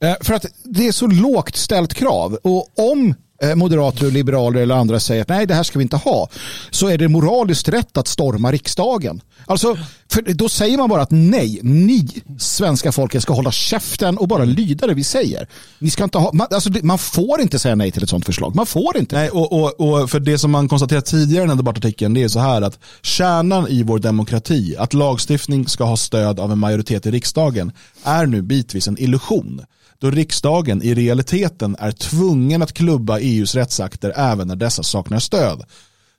Eh, 0.00 0.14
för 0.20 0.34
att 0.34 0.46
det 0.64 0.88
är 0.88 0.92
så 0.92 1.06
lågt 1.06 1.56
ställt 1.56 1.94
krav 1.94 2.38
och 2.42 2.78
om 2.92 3.14
eh, 3.42 3.54
moderater 3.54 4.06
och 4.06 4.12
liberaler 4.12 4.60
eller 4.60 4.74
andra 4.74 5.00
säger 5.00 5.22
att 5.22 5.28
nej 5.28 5.46
det 5.46 5.54
här 5.54 5.62
ska 5.62 5.78
vi 5.78 5.82
inte 5.82 5.96
ha 5.96 6.28
så 6.70 6.88
är 6.88 6.98
det 6.98 7.08
moraliskt 7.08 7.68
rätt 7.68 7.96
att 7.96 8.08
storma 8.08 8.52
riksdagen. 8.52 9.20
Alltså, 9.46 9.76
för 10.12 10.22
då 10.22 10.48
säger 10.48 10.78
man 10.78 10.88
bara 10.88 11.02
att 11.02 11.10
nej, 11.10 11.60
ni 11.62 12.08
svenska 12.38 12.92
folket 12.92 13.22
ska 13.22 13.32
hålla 13.32 13.52
käften 13.52 14.18
och 14.18 14.28
bara 14.28 14.44
lyda 14.44 14.86
det 14.86 14.94
vi 14.94 15.04
säger. 15.04 15.48
Ni 15.78 15.90
ska 15.90 16.04
inte 16.04 16.18
ha, 16.18 16.32
man, 16.32 16.46
alltså, 16.50 16.70
man 16.82 16.98
får 16.98 17.40
inte 17.40 17.58
säga 17.58 17.74
nej 17.74 17.90
till 17.90 18.02
ett 18.02 18.08
sådant 18.08 18.26
förslag. 18.26 18.54
Man 18.54 18.66
får 18.66 18.96
inte. 18.96 19.16
Nej, 19.16 19.30
och, 19.30 19.52
och, 19.52 19.80
och 19.80 20.10
för 20.10 20.20
det 20.20 20.38
som 20.38 20.50
man 20.50 20.68
konstaterat 20.68 21.06
tidigare 21.06 21.42
i 21.42 21.46
den 21.46 21.50
här 21.50 21.56
debattartikeln 21.56 22.14
det 22.14 22.22
är 22.22 22.28
så 22.28 22.38
här 22.38 22.62
att 22.62 22.78
kärnan 23.02 23.68
i 23.68 23.82
vår 23.82 23.98
demokrati, 23.98 24.76
att 24.78 24.94
lagstiftning 24.94 25.68
ska 25.68 25.84
ha 25.84 25.96
stöd 25.96 26.40
av 26.40 26.52
en 26.52 26.58
majoritet 26.58 27.06
i 27.06 27.10
riksdagen, 27.10 27.72
är 28.04 28.26
nu 28.26 28.42
bitvis 28.42 28.88
en 28.88 28.98
illusion. 28.98 29.60
Då 30.04 30.10
riksdagen 30.10 30.82
i 30.82 30.94
realiteten 30.94 31.76
är 31.78 31.92
tvungen 31.92 32.62
att 32.62 32.72
klubba 32.72 33.18
EUs 33.18 33.54
rättsakter 33.54 34.12
även 34.16 34.48
när 34.48 34.56
dessa 34.56 34.82
saknar 34.82 35.18
stöd. 35.18 35.64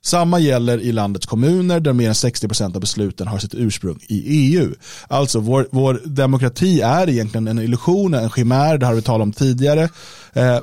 Samma 0.04 0.38
gäller 0.38 0.78
i 0.78 0.92
landets 0.92 1.26
kommuner 1.26 1.80
där 1.80 1.92
mer 1.92 2.08
än 2.08 2.14
60% 2.14 2.74
av 2.74 2.80
besluten 2.80 3.28
har 3.28 3.38
sitt 3.38 3.54
ursprung 3.54 3.98
i 4.08 4.22
EU. 4.26 4.74
Alltså 5.08 5.40
vår, 5.40 5.68
vår 5.70 6.00
demokrati 6.04 6.80
är 6.80 7.08
egentligen 7.08 7.48
en 7.48 7.58
illusion, 7.58 8.14
en 8.14 8.30
chimär, 8.30 8.78
det 8.78 8.86
har 8.86 8.94
vi 8.94 9.02
talat 9.02 9.22
om 9.22 9.32
tidigare, 9.32 9.88
eh, 10.32 10.58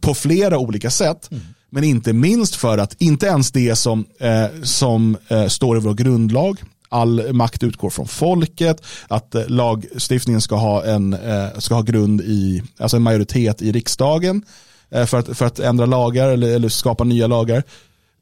på 0.00 0.14
flera 0.14 0.58
olika 0.58 0.90
sätt. 0.90 1.30
Men 1.70 1.84
inte 1.84 2.12
minst 2.12 2.54
för 2.54 2.78
att 2.78 3.02
inte 3.02 3.26
ens 3.26 3.50
det 3.50 3.76
som, 3.76 4.04
eh, 4.20 4.62
som 4.62 5.16
eh, 5.28 5.46
står 5.46 5.76
i 5.76 5.80
vår 5.80 5.94
grundlag, 5.94 6.62
all 6.88 7.32
makt 7.32 7.62
utgår 7.62 7.90
från 7.90 8.08
folket, 8.08 8.82
att 9.08 9.34
eh, 9.34 9.48
lagstiftningen 9.48 10.40
ska 10.40 10.56
ha 10.56 10.84
en, 10.84 11.12
eh, 11.12 11.58
ska 11.58 11.74
ha 11.74 11.82
grund 11.82 12.20
i, 12.20 12.62
alltså 12.78 12.96
en 12.96 13.02
majoritet 13.02 13.62
i 13.62 13.72
riksdagen 13.72 14.42
eh, 14.90 15.06
för, 15.06 15.18
att, 15.18 15.38
för 15.38 15.46
att 15.46 15.58
ändra 15.58 15.86
lagar 15.86 16.28
eller, 16.28 16.48
eller 16.48 16.68
skapa 16.68 17.04
nya 17.04 17.26
lagar 17.26 17.62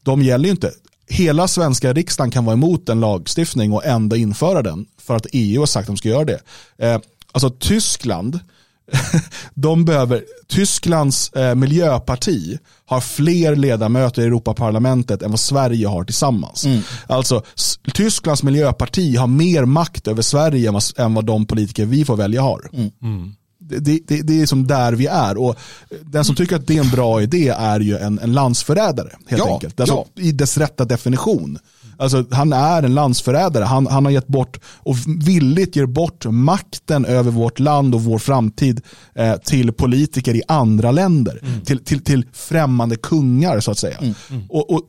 de 0.02 0.22
gäller 0.22 0.44
ju 0.44 0.50
inte. 0.50 0.72
Hela 1.08 1.48
svenska 1.48 1.92
riksdagen 1.92 2.30
kan 2.30 2.44
vara 2.44 2.54
emot 2.54 2.88
en 2.88 3.00
lagstiftning 3.00 3.72
och 3.72 3.84
ändå 3.84 4.16
införa 4.16 4.62
den 4.62 4.86
för 4.98 5.16
att 5.16 5.26
EU 5.32 5.60
har 5.60 5.66
sagt 5.66 5.82
att 5.82 5.86
de 5.86 5.96
ska 5.96 6.08
göra 6.08 6.24
det. 6.24 6.40
Alltså 7.32 7.50
Tyskland, 7.50 8.40
de 9.54 9.84
behöver, 9.84 10.24
Tysklands 10.48 11.32
eh, 11.32 11.54
miljöparti 11.54 12.58
har 12.86 13.00
fler 13.00 13.56
ledamöter 13.56 14.22
i 14.22 14.24
Europaparlamentet 14.24 15.22
än 15.22 15.30
vad 15.30 15.40
Sverige 15.40 15.86
har 15.88 16.04
tillsammans. 16.04 16.64
Alltså 17.06 17.42
s- 17.56 17.78
Tysklands 17.94 18.42
miljöparti 18.42 19.16
har 19.16 19.26
mer 19.26 19.64
makt 19.64 20.08
över 20.08 20.22
Sverige 20.22 20.68
än 20.68 20.74
vad, 20.74 20.82
än 20.96 21.14
vad 21.14 21.24
de 21.24 21.46
politiker 21.46 21.86
vi 21.86 22.04
får 22.04 22.16
välja 22.16 22.42
har. 22.42 22.68
Det, 23.58 23.78
det, 23.78 24.00
det, 24.08 24.22
det 24.22 24.42
är 24.42 24.46
som 24.46 24.66
där 24.66 24.92
vi 24.92 25.06
är 25.06 25.36
och 25.38 25.56
den 26.04 26.24
som 26.24 26.36
tycker 26.36 26.56
att 26.56 26.66
det 26.66 26.76
är 26.76 26.80
en 26.84 26.90
bra 26.90 27.22
idé 27.22 27.48
är 27.48 27.80
ju 27.80 27.96
en, 27.96 28.18
en 28.18 28.32
landsförrädare 28.32 29.10
helt 29.28 29.42
Ja, 29.46 29.52
enkelt. 29.54 29.80
Alltså, 29.80 30.04
ja. 30.14 30.22
I 30.22 30.32
dess 30.32 30.58
rätta 30.58 30.84
definition. 30.84 31.58
Alltså, 31.98 32.24
han 32.30 32.52
är 32.52 32.82
en 32.82 32.94
landsförrädare. 32.94 33.64
Han, 33.64 33.86
han 33.86 34.04
har 34.04 34.12
gett 34.12 34.26
bort 34.26 34.60
och 34.64 34.96
villigt 35.06 35.76
ger 35.76 35.86
bort 35.86 36.24
makten 36.24 37.04
över 37.04 37.30
vårt 37.30 37.58
land 37.58 37.94
och 37.94 38.02
vår 38.02 38.18
framtid 38.18 38.80
eh, 39.14 39.36
till 39.36 39.72
politiker 39.72 40.34
i 40.36 40.42
andra 40.48 40.90
länder. 40.90 41.40
Till, 41.64 41.84
till, 41.84 42.04
till 42.04 42.24
främmande 42.32 42.96
kungar 42.96 43.60
så 43.60 43.70
att 43.70 43.78
säga. 43.78 43.98
Och, 44.48 44.70
och, 44.70 44.82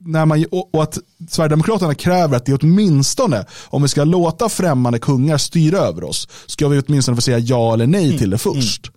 när 0.00 0.26
man, 0.26 0.44
och, 0.50 0.74
och 0.74 0.82
att 0.82 0.98
Sverigedemokraterna 1.30 1.94
kräver 1.94 2.36
att 2.36 2.46
det 2.46 2.54
åtminstone, 2.54 3.44
om 3.66 3.82
vi 3.82 3.88
ska 3.88 4.04
låta 4.04 4.48
främmande 4.48 4.98
kungar 4.98 5.38
styra 5.38 5.78
över 5.78 6.04
oss, 6.04 6.28
ska 6.46 6.68
vi 6.68 6.82
åtminstone 6.86 7.16
få 7.16 7.22
säga 7.22 7.38
ja 7.38 7.74
eller 7.74 7.86
nej 7.86 8.18
till 8.18 8.30
det 8.30 8.38
först. 8.38 8.90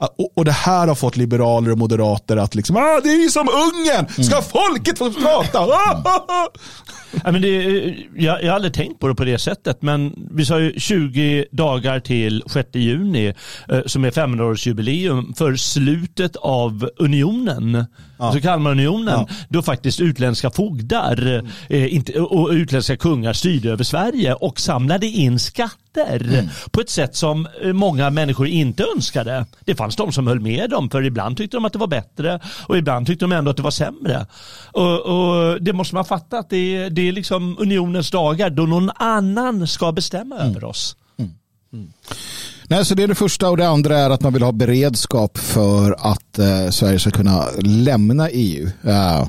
Och, 0.00 0.32
och 0.38 0.44
det 0.44 0.52
här 0.52 0.86
har 0.88 0.94
fått 0.94 1.16
liberaler 1.16 1.72
och 1.72 1.78
moderater 1.78 2.36
att 2.36 2.54
liksom, 2.54 2.76
ah, 2.76 3.00
det 3.02 3.08
är 3.08 3.22
ju 3.22 3.28
som 3.28 3.48
Ungern, 3.48 4.24
ska 4.24 4.42
folket 4.42 4.98
få 4.98 5.12
prata? 5.12 5.58
Ah, 5.58 6.02
ah, 6.04 6.24
ah. 6.28 6.48
Ja, 7.24 7.32
men 7.32 7.42
det, 7.42 7.62
jag, 8.16 8.42
jag 8.42 8.48
har 8.48 8.54
aldrig 8.54 8.74
tänkt 8.74 9.00
på 9.00 9.08
det 9.08 9.14
på 9.14 9.24
det 9.24 9.38
sättet, 9.38 9.82
men 9.82 10.28
vi 10.30 10.44
sa 10.44 10.60
ju 10.60 10.80
20 10.80 11.46
dagar 11.50 12.00
till 12.00 12.42
6 12.46 12.68
juni 12.72 13.34
eh, 13.68 13.80
som 13.86 14.04
är 14.04 14.10
500-årsjubileum 14.10 15.34
för 15.36 15.56
slutet 15.56 16.36
av 16.36 16.90
unionen, 16.96 17.86
alltså 18.20 18.40
Kalmarunionen, 18.40 19.26
då 19.48 19.62
faktiskt 19.62 20.00
utländska 20.00 20.50
fogdar 20.50 21.44
eh, 21.68 21.94
inte, 21.94 22.20
och 22.20 22.48
utländska 22.48 22.96
kungar 22.96 23.32
styrde 23.32 23.70
över 23.70 23.84
Sverige 23.84 24.34
och 24.34 24.60
samlade 24.60 25.06
in 25.06 25.38
skatter 25.38 25.80
makter 25.94 26.48
på 26.70 26.80
ett 26.80 26.90
sätt 26.90 27.16
som 27.16 27.48
eh, 27.62 27.72
många 27.72 28.10
människor 28.10 28.46
inte 28.46 28.84
önskade. 28.96 29.46
Det 29.64 29.74
fanns 29.74 29.96
de 29.96 30.12
som 30.12 30.26
höll 30.26 30.40
med 30.40 30.70
dem 30.70 30.90
för 30.90 31.02
ibland 31.02 31.36
tyckte 31.36 31.56
de 31.56 31.64
att 31.64 31.72
det 31.72 31.78
var 31.78 31.86
bättre 31.86 32.40
och 32.66 32.78
ibland 32.78 33.06
tyckte 33.06 33.24
de 33.24 33.32
ändå 33.32 33.50
att 33.50 33.56
det 33.56 33.62
var 33.62 33.70
sämre. 33.70 34.26
Och, 34.72 35.00
och 35.00 35.62
det 35.62 35.72
måste 35.72 35.94
man 35.94 36.04
fatta 36.04 36.38
att 36.38 36.50
det, 36.50 36.88
det 36.88 37.08
är 37.08 37.12
liksom 37.12 37.56
unionens 37.58 38.10
dagar 38.10 38.50
då 38.50 38.62
någon 38.62 38.90
annan 38.94 39.66
ska 39.66 39.92
bestämma 39.92 40.36
över 40.36 40.64
oss. 40.64 40.96
Nej, 42.70 42.84
så 42.84 42.94
det 42.94 43.02
är 43.02 43.08
det 43.08 43.14
första 43.14 43.50
och 43.50 43.56
det 43.56 43.68
andra 43.68 43.98
är 43.98 44.10
att 44.10 44.22
man 44.22 44.32
vill 44.32 44.42
ha 44.42 44.52
beredskap 44.52 45.38
för 45.38 45.96
att 45.98 46.38
eh, 46.38 46.70
Sverige 46.70 46.98
ska 46.98 47.10
kunna 47.10 47.44
lämna 47.62 48.30
EU. 48.30 48.68
Eh, 48.84 49.26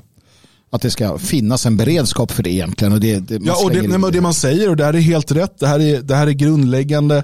att 0.71 0.81
det 0.81 0.91
ska 0.91 1.17
finnas 1.17 1.65
en 1.65 1.77
beredskap 1.77 2.31
för 2.31 2.43
det 2.43 2.49
egentligen. 2.49 2.93
Och 2.93 2.99
det, 2.99 3.19
det, 3.19 3.39
Ja, 3.43 3.63
och 3.63 3.71
det, 3.71 3.97
nej, 3.97 4.11
det 4.11 4.21
man 4.21 4.33
säger, 4.33 4.69
och 4.69 4.77
det 4.77 4.85
här 4.85 4.93
är 4.93 4.99
helt 4.99 5.31
rätt, 5.31 5.59
det 5.59 5.67
här 5.67 5.79
är, 5.79 6.01
det 6.01 6.15
här 6.15 6.27
är 6.27 6.31
grundläggande. 6.31 7.23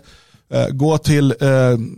Eh, 0.49 0.67
gå 0.67 0.97
till 0.97 1.31
eh, 1.31 1.47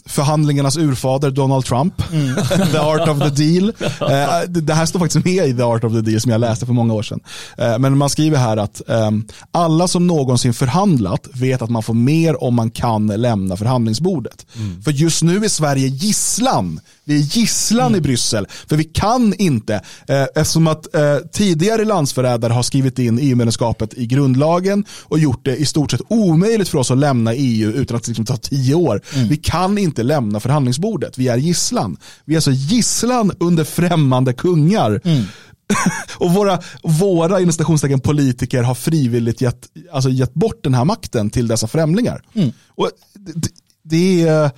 förhandlingarnas 0.06 0.78
urfader 0.78 1.32
Donald 1.32 1.66
Trump, 1.66 1.94
the 2.72 2.78
art 2.78 3.10
of 3.10 3.20
the 3.20 3.44
deal. 3.44 3.74
Eh, 4.00 4.50
det, 4.50 4.74
här 4.74 4.86
står 4.86 5.00
faktiskt 5.00 5.26
med 5.26 5.48
i 5.48 5.54
the 5.54 5.64
art 5.64 5.84
of 5.84 5.94
the 5.94 6.02
deal 6.02 6.22
som 6.22 6.32
jag 6.32 6.42
läste 6.42 6.66
för 6.66 6.74
många 6.74 6.94
år 6.94 7.04
sedan. 7.04 7.20
Men 7.58 7.98
man 7.98 8.10
skriver 8.10 8.38
här 8.38 8.58
att 8.58 8.90
ehm, 8.90 9.28
alla 9.52 9.88
som 9.88 10.08
någonsin 10.08 10.54
förhandlat 10.54 11.28
vet 11.34 11.62
att 11.62 11.70
man 11.70 11.84
får 11.84 11.94
mer 11.94 12.44
om 12.44 12.56
man 12.56 12.72
kan 12.72 13.08
lämna 13.08 13.58
förhandlingsbordet. 13.58 14.46
För 14.84 14.92
just 14.92 15.24
nu 15.24 15.46
är 15.46 15.50
Sverige 15.50 15.88
gisslan. 15.88 16.80
Vi 17.10 17.16
är 17.16 17.38
gisslan 17.38 17.96
i 17.96 18.02
Bryssel. 18.02 18.48
För 18.68 18.76
vi 18.76 18.84
kan 18.84 19.34
inte, 19.34 19.76
eh, 20.08 20.24
eftersom 20.36 20.68
att 20.68 20.96
eh, 20.96 21.18
tidigare 21.32 21.86
landsförrädare 21.86 22.54
har 22.54 22.64
skrivit 22.64 23.00
in 23.00 23.20
EU-medlemskapet 23.22 23.94
i 23.94 24.06
grundlagen 24.06 24.86
och 25.04 25.20
gjort 25.20 25.46
det 25.46 25.56
i 25.56 25.66
stort 25.66 25.92
sett 25.92 26.02
omöjligt 26.08 26.70
för 26.70 26.78
oss 26.78 26.92
att 26.92 26.98
lämna 26.98 27.34
EU 27.34 27.72
utan 27.72 27.98
att 27.98 28.04
det 28.04 28.10
liksom 28.10 28.26
ta 28.26 28.38
tio 28.38 28.76
år. 28.76 29.02
Vi 29.30 29.38
kan 29.38 29.78
inte 29.78 30.04
lämna 30.04 30.40
förhandlingsbordet. 30.40 31.18
Vi 31.18 31.28
är 31.28 31.38
gisslan. 31.38 31.98
Vi 32.26 32.34
är 32.34 32.38
alltså 32.38 32.52
gisslan 32.52 33.32
under 33.40 33.64
främmande 33.64 34.34
kungar. 34.34 35.02
och 36.18 36.34
våra, 36.34 36.60
våra 36.84 37.40
inom 37.40 38.02
politiker 38.02 38.64
har 38.64 38.76
frivilligt 38.76 39.42
gett, 39.42 39.68
alltså 39.92 40.10
gett 40.10 40.34
bort 40.34 40.64
den 40.64 40.74
här 40.74 40.86
makten 40.86 41.30
till 41.30 41.48
dessa 41.48 41.68
främlingar. 41.68 42.22
Och 42.76 42.90
det, 43.14 43.50
det, 43.84 44.28
är, 44.28 44.52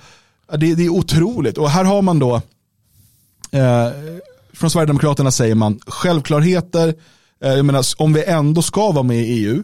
det, 0.56 0.74
det 0.74 0.84
är 0.84 0.88
otroligt. 0.88 1.58
Och 1.58 1.70
här 1.70 1.84
har 1.84 2.02
man 2.02 2.18
då, 2.18 2.34
eh, 3.50 3.88
från 4.52 4.70
Sverigedemokraterna 4.70 5.30
säger 5.30 5.54
man 5.54 5.80
självklarheter, 5.86 6.94
eh, 7.44 7.52
jag 7.52 7.64
menar, 7.64 7.84
om 7.98 8.12
vi 8.12 8.24
ändå 8.24 8.62
ska 8.62 8.92
vara 8.92 9.02
med 9.02 9.16
i 9.16 9.24
EU, 9.26 9.62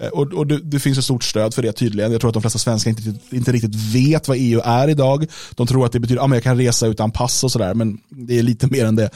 eh, 0.00 0.08
och, 0.08 0.32
och 0.34 0.46
det, 0.46 0.58
det 0.58 0.78
finns 0.80 0.98
ett 0.98 1.04
stort 1.04 1.24
stöd 1.24 1.54
för 1.54 1.62
det 1.62 1.72
tydligen. 1.72 2.12
Jag 2.12 2.20
tror 2.20 2.28
att 2.30 2.34
de 2.34 2.42
flesta 2.42 2.58
svenskar 2.58 2.90
inte, 2.90 3.02
riktigt- 3.02 3.32
inte 3.32 3.52
riktigt 3.52 3.74
vet 3.74 4.28
vad 4.28 4.36
EU 4.40 4.60
är 4.64 4.88
idag. 4.88 5.26
De 5.54 5.66
tror 5.66 5.86
att 5.86 5.92
det 5.92 6.00
betyder 6.00 6.20
att 6.20 6.24
ah, 6.24 6.26
men 6.26 6.36
jag 6.36 6.42
kan 6.44 6.56
resa 6.58 6.86
utan 6.86 7.10
pass 7.10 7.44
och 7.44 7.52
sådär, 7.52 7.74
men 7.74 7.98
det 8.08 8.38
är 8.38 8.42
lite 8.42 8.66
mer 8.66 8.84
än 8.84 8.96
det. 8.96 9.10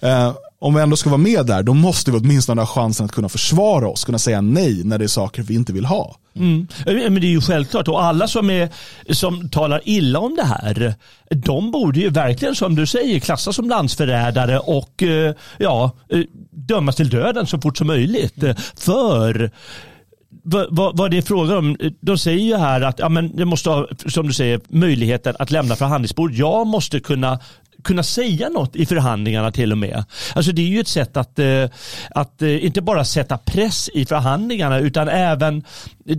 Eh, 0.00 0.34
om 0.60 0.74
vi 0.74 0.80
ändå 0.80 0.96
ska 0.96 1.10
vara 1.10 1.18
med 1.18 1.46
där, 1.46 1.62
då 1.62 1.74
måste 1.74 2.10
vi 2.10 2.18
åtminstone 2.18 2.60
ha 2.60 2.66
chansen 2.66 3.06
att 3.06 3.12
kunna 3.12 3.28
försvara 3.28 3.88
oss, 3.88 4.04
kunna 4.04 4.18
säga 4.18 4.40
nej 4.40 4.84
när 4.84 4.98
det 4.98 5.04
är 5.04 5.08
saker 5.08 5.42
vi 5.42 5.54
inte 5.54 5.72
vill 5.72 5.84
ha. 5.84 6.16
Mm. 6.36 6.66
Men 6.86 7.14
det 7.14 7.26
är 7.26 7.30
ju 7.30 7.40
självklart 7.40 7.88
och 7.88 8.04
alla 8.04 8.28
som, 8.28 8.50
är, 8.50 8.68
som 9.10 9.48
talar 9.48 9.80
illa 9.84 10.18
om 10.18 10.36
det 10.36 10.44
här 10.44 10.94
de 11.30 11.70
borde 11.70 12.00
ju 12.00 12.10
verkligen 12.10 12.54
som 12.54 12.74
du 12.74 12.86
säger 12.86 13.20
klassas 13.20 13.56
som 13.56 13.68
landsförrädare 13.68 14.58
och 14.58 15.02
eh, 15.02 15.34
ja, 15.58 15.90
eh, 16.08 16.20
dömas 16.50 16.96
till 16.96 17.08
döden 17.08 17.46
så 17.46 17.60
fort 17.60 17.78
som 17.78 17.86
möjligt. 17.86 18.44
För 18.76 19.50
vad, 20.42 20.96
vad, 20.96 21.10
det 21.10 21.18
är 21.18 21.22
frågan 21.22 21.56
om, 21.56 21.76
de 22.00 22.18
säger 22.18 22.44
ju 22.44 22.56
här 22.56 22.80
att 22.80 22.98
ja, 22.98 23.08
men 23.08 23.36
det 23.36 23.44
måste 23.44 23.70
ha, 23.70 23.86
som 24.06 24.26
du 24.26 24.32
säger, 24.32 24.60
möjligheten 24.68 25.36
att 25.38 25.50
lämna 25.50 25.76
förhandlingsbord. 25.76 26.32
Jag 26.32 26.66
måste 26.66 27.00
kunna 27.00 27.38
kunna 27.84 28.02
säga 28.02 28.48
något 28.48 28.76
i 28.76 28.86
förhandlingarna 28.86 29.50
till 29.50 29.72
och 29.72 29.78
med. 29.78 30.04
Alltså 30.34 30.52
det 30.52 30.62
är 30.62 30.66
ju 30.66 30.80
ett 30.80 30.88
sätt 30.88 31.16
att, 31.16 31.38
eh, 31.38 31.64
att 32.10 32.42
eh, 32.42 32.64
inte 32.64 32.82
bara 32.82 33.04
sätta 33.04 33.38
press 33.38 33.90
i 33.94 34.06
förhandlingarna 34.06 34.78
utan 34.78 35.08
även 35.08 35.64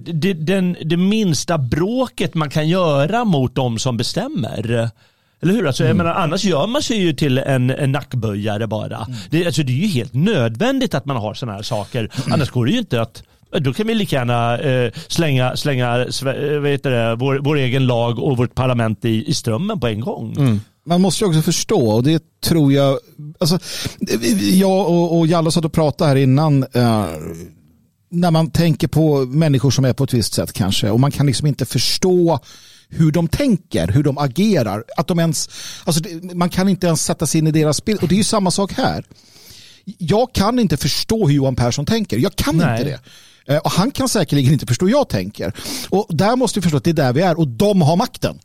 det, 0.06 0.34
den, 0.34 0.78
det 0.84 0.98
minsta 0.98 1.58
bråket 1.58 2.34
man 2.34 2.50
kan 2.50 2.70
göra 2.70 3.26
mot 3.26 3.56
de 3.56 3.80
som 3.80 3.98
bestämmer. 3.98 4.92
Eller 5.42 5.54
hur? 5.54 5.68
Alltså, 5.68 5.84
jag 5.84 5.96
menar, 5.96 6.14
annars 6.14 6.44
gör 6.44 6.68
man 6.68 6.82
sig 6.82 6.98
ju 6.98 7.14
till 7.14 7.38
en, 7.38 7.70
en 7.70 7.92
nackböjare 7.92 8.68
bara. 8.68 9.08
Det, 9.30 9.46
alltså, 9.46 9.64
det 9.64 9.72
är 9.72 9.76
ju 9.76 9.88
helt 9.88 10.14
nödvändigt 10.14 10.94
att 10.94 11.06
man 11.06 11.18
har 11.18 11.34
sådana 11.34 11.56
här 11.56 11.64
saker. 11.64 12.10
Annars 12.32 12.50
går 12.50 12.66
det 12.66 12.72
ju 12.72 12.80
inte 12.80 13.02
att 13.02 13.24
då 13.60 13.74
kan 13.74 13.88
vi 13.88 13.96
lika 13.96 14.16
gärna 14.16 14.58
eh, 14.58 14.92
slänga, 15.08 15.56
slänga 15.56 15.98
eh, 15.98 16.60
vad 16.60 16.68
heter 16.72 16.92
det, 16.92 17.16
vår, 17.16 17.40
vår 17.42 17.56
egen 17.56 17.88
lag 17.88 18.20
och 18.20 18.38
vårt 18.38 18.56
parlament 18.56 19.06
i, 19.06 19.30
i 19.30 19.34
strömmen 19.34 19.80
på 19.80 19.88
en 19.88 20.00
gång. 20.00 20.36
Man 20.86 21.02
måste 21.02 21.24
ju 21.24 21.30
också 21.30 21.42
förstå 21.42 21.90
och 21.90 22.04
det 22.04 22.24
tror 22.42 22.74
jag, 22.74 23.00
alltså, 23.40 23.60
jag 24.54 24.90
och, 24.90 25.20
och 25.20 25.28
Jalle 25.28 25.52
satt 25.52 25.66
och 25.66 25.74
pratade 25.74 26.10
här 26.10 26.16
innan, 26.16 26.64
eh, 26.64 27.06
när 28.12 28.32
man 28.32 28.52
tänker 28.52 28.88
på 28.88 29.26
människor 29.26 29.72
som 29.72 29.86
är 29.86 29.94
på 29.94 30.04
ett 30.04 30.14
visst 30.14 30.34
sätt 30.34 30.54
kanske 30.54 30.90
och 30.90 31.00
man 31.00 31.12
kan 31.12 31.26
liksom 31.26 31.48
inte 31.48 31.66
förstå 31.66 32.40
hur 32.90 33.12
de 33.12 33.28
tänker, 33.28 33.88
hur 33.88 34.04
de 34.04 34.18
agerar, 34.18 34.84
att 34.98 35.08
de 35.08 35.20
ens, 35.20 35.50
alltså 35.84 36.02
man 36.34 36.50
kan 36.50 36.70
inte 36.70 36.88
ens 36.88 37.06
sätta 37.06 37.28
sig 37.28 37.40
in 37.40 37.48
i 37.48 37.52
deras 37.52 37.86
bild 37.86 38.00
och 38.02 38.08
det 38.08 38.16
är 38.16 38.18
ju 38.18 38.24
samma 38.24 38.52
sak 38.52 38.74
här. 38.74 39.06
Jag 39.98 40.34
kan 40.34 40.60
inte 40.60 40.78
förstå 40.78 41.28
hur 41.28 41.36
Johan 41.36 41.56
Persson 41.56 41.86
tänker, 41.86 42.18
jag 42.18 42.36
kan 42.36 42.58
Nej. 42.58 42.80
inte 42.80 42.84
det. 42.92 43.00
Eh, 43.54 43.58
Och 43.58 43.72
han 43.72 43.92
kan 43.92 44.10
säkerligen 44.10 44.54
inte 44.54 44.66
förstå 44.66 44.86
hur 44.86 44.92
jag 44.94 45.10
tänker. 45.10 45.54
Och 45.90 46.08
där 46.10 46.36
måste 46.36 46.60
vi 46.60 46.62
förstå 46.64 46.78
att 46.78 46.84
det 46.84 46.90
är 46.90 46.94
där 46.94 47.14
vi 47.14 47.22
är 47.22 47.40
och 47.40 47.48
de 47.48 47.82
har 47.82 47.96
makten. 47.96 48.40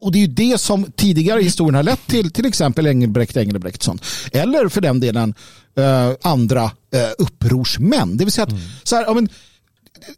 Och 0.00 0.12
det 0.12 0.18
är 0.18 0.20
ju 0.20 0.26
det 0.26 0.60
som 0.60 0.92
tidigare 0.92 1.40
i 1.40 1.44
historien 1.44 1.74
har 1.74 1.82
lett 1.82 2.06
till 2.06 2.30
till 2.30 2.46
exempel 2.46 2.86
Engelbrekt 2.86 3.36
Engelbrektsson. 3.36 3.98
Eller 4.32 4.68
för 4.68 4.80
den 4.80 5.00
delen 5.00 5.34
eh, 5.76 6.10
andra 6.22 6.62
eh, 6.64 7.10
upprorsmän. 7.18 8.16
Det 8.16 8.24
vill 8.24 8.32
säga 8.32 8.44
att 8.44 8.54
så 8.82 8.96
här, 8.96 9.04
ja, 9.04 9.14
men, 9.14 9.28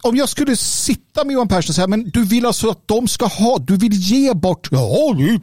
om 0.02 0.16
jag 0.16 0.28
skulle 0.28 0.56
sitta 0.56 1.24
med 1.24 1.34
Johan 1.34 1.48
Persson 1.48 1.70
och 1.70 1.74
säga 1.74 1.86
men 1.86 2.10
du 2.10 2.24
vill 2.24 2.46
alltså 2.46 2.70
att 2.70 2.82
de 2.88 3.08
ska 3.08 3.26
ha, 3.26 3.58
du 3.58 3.76
vill 3.76 3.92
ge 3.92 4.34
bort, 4.34 4.68
ja 4.70 5.14
det 5.18 5.24
är 5.24 5.40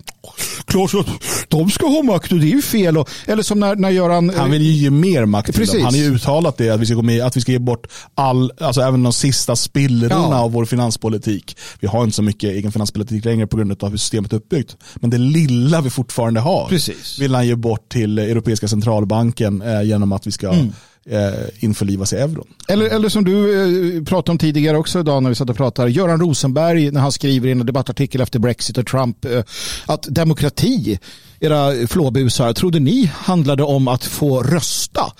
klart 0.65 0.93
att 0.93 1.07
de 1.47 1.69
ska 1.71 1.87
ha 1.87 2.03
makt 2.03 2.31
och 2.31 2.39
det 2.39 2.45
är 2.45 2.55
ju 2.55 2.61
fel. 2.61 2.97
Och, 2.97 3.09
eller 3.25 3.43
som 3.43 3.59
när, 3.59 3.75
när 3.75 3.89
Göran 3.89 4.29
Han 4.37 4.51
vill 4.51 4.61
ju 4.61 4.71
ge 4.71 4.89
mer 4.89 5.25
makt 5.25 5.45
till 5.45 5.53
Precis. 5.55 5.73
dem. 5.75 5.83
Han 5.83 5.93
har 5.93 6.01
ju 6.01 6.15
uttalat 6.15 6.57
det, 6.57 6.69
att 6.69 6.79
vi 6.79 6.85
ska, 6.85 6.95
gå 6.95 7.01
med, 7.01 7.21
att 7.25 7.37
vi 7.37 7.41
ska 7.41 7.51
ge 7.51 7.59
bort 7.59 7.87
all, 8.15 8.51
alltså 8.59 8.81
även 8.81 9.03
de 9.03 9.13
sista 9.13 9.55
spillrorna 9.55 10.15
Ja. 10.15 10.39
av 10.39 10.51
vår 10.51 10.65
finanspolitik. 10.65 11.57
Vi 11.79 11.87
har 11.87 12.03
inte 12.03 12.15
så 12.15 12.21
mycket 12.23 12.49
egen 12.49 12.71
finanspolitik 12.71 13.25
längre 13.25 13.47
på 13.47 13.57
grund 13.57 13.83
av 13.83 13.89
hur 13.89 13.97
systemet 13.97 14.33
är 14.33 14.37
uppbyggt. 14.37 14.77
Men 14.95 15.09
det 15.09 15.17
lilla 15.17 15.81
vi 15.81 15.89
fortfarande 15.89 16.39
har 16.39 16.67
Precis. 16.69 17.19
vill 17.19 17.35
han 17.35 17.47
ge 17.47 17.55
bort 17.55 17.89
till 17.91 18.19
Europeiska 18.19 18.67
centralbanken 18.67 19.61
eh, 19.61 19.81
genom 19.83 20.11
att 20.11 20.27
vi 20.27 20.31
ska 20.31 20.49
Mm 20.53 20.71
eh, 21.05 21.31
införlivas 21.59 22.13
i 22.13 22.15
euron. 22.15 22.47
Eller, 22.67 22.85
eller 22.85 23.09
som 23.09 23.23
du 23.23 23.97
eh, 23.97 24.03
pratade 24.03 24.31
om 24.31 24.37
tidigare 24.37 24.77
också 24.77 24.99
idag 24.99 25.23
när 25.23 25.29
vi 25.29 25.35
satt 25.35 25.49
och 25.49 25.57
pratade. 25.57 25.91
Göran 25.91 26.19
Rosenberg 26.19 26.91
när 26.91 27.01
han 27.01 27.11
skriver 27.11 27.47
i 27.47 27.51
en 27.51 27.65
debattartikel 27.65 28.21
efter 28.21 28.39
Brexit 28.39 28.77
och 28.77 28.87
Trump 28.87 29.25
eh, 29.25 29.43
att 29.85 30.03
demokrati, 30.03 30.99
era 31.39 31.87
flåbusar, 31.87 32.53
trodde 32.53 32.79
ni 32.79 33.11
handlade 33.15 33.63
om 33.63 33.87
att 33.87 34.03
få 34.05 34.43
rösta? 34.43 35.13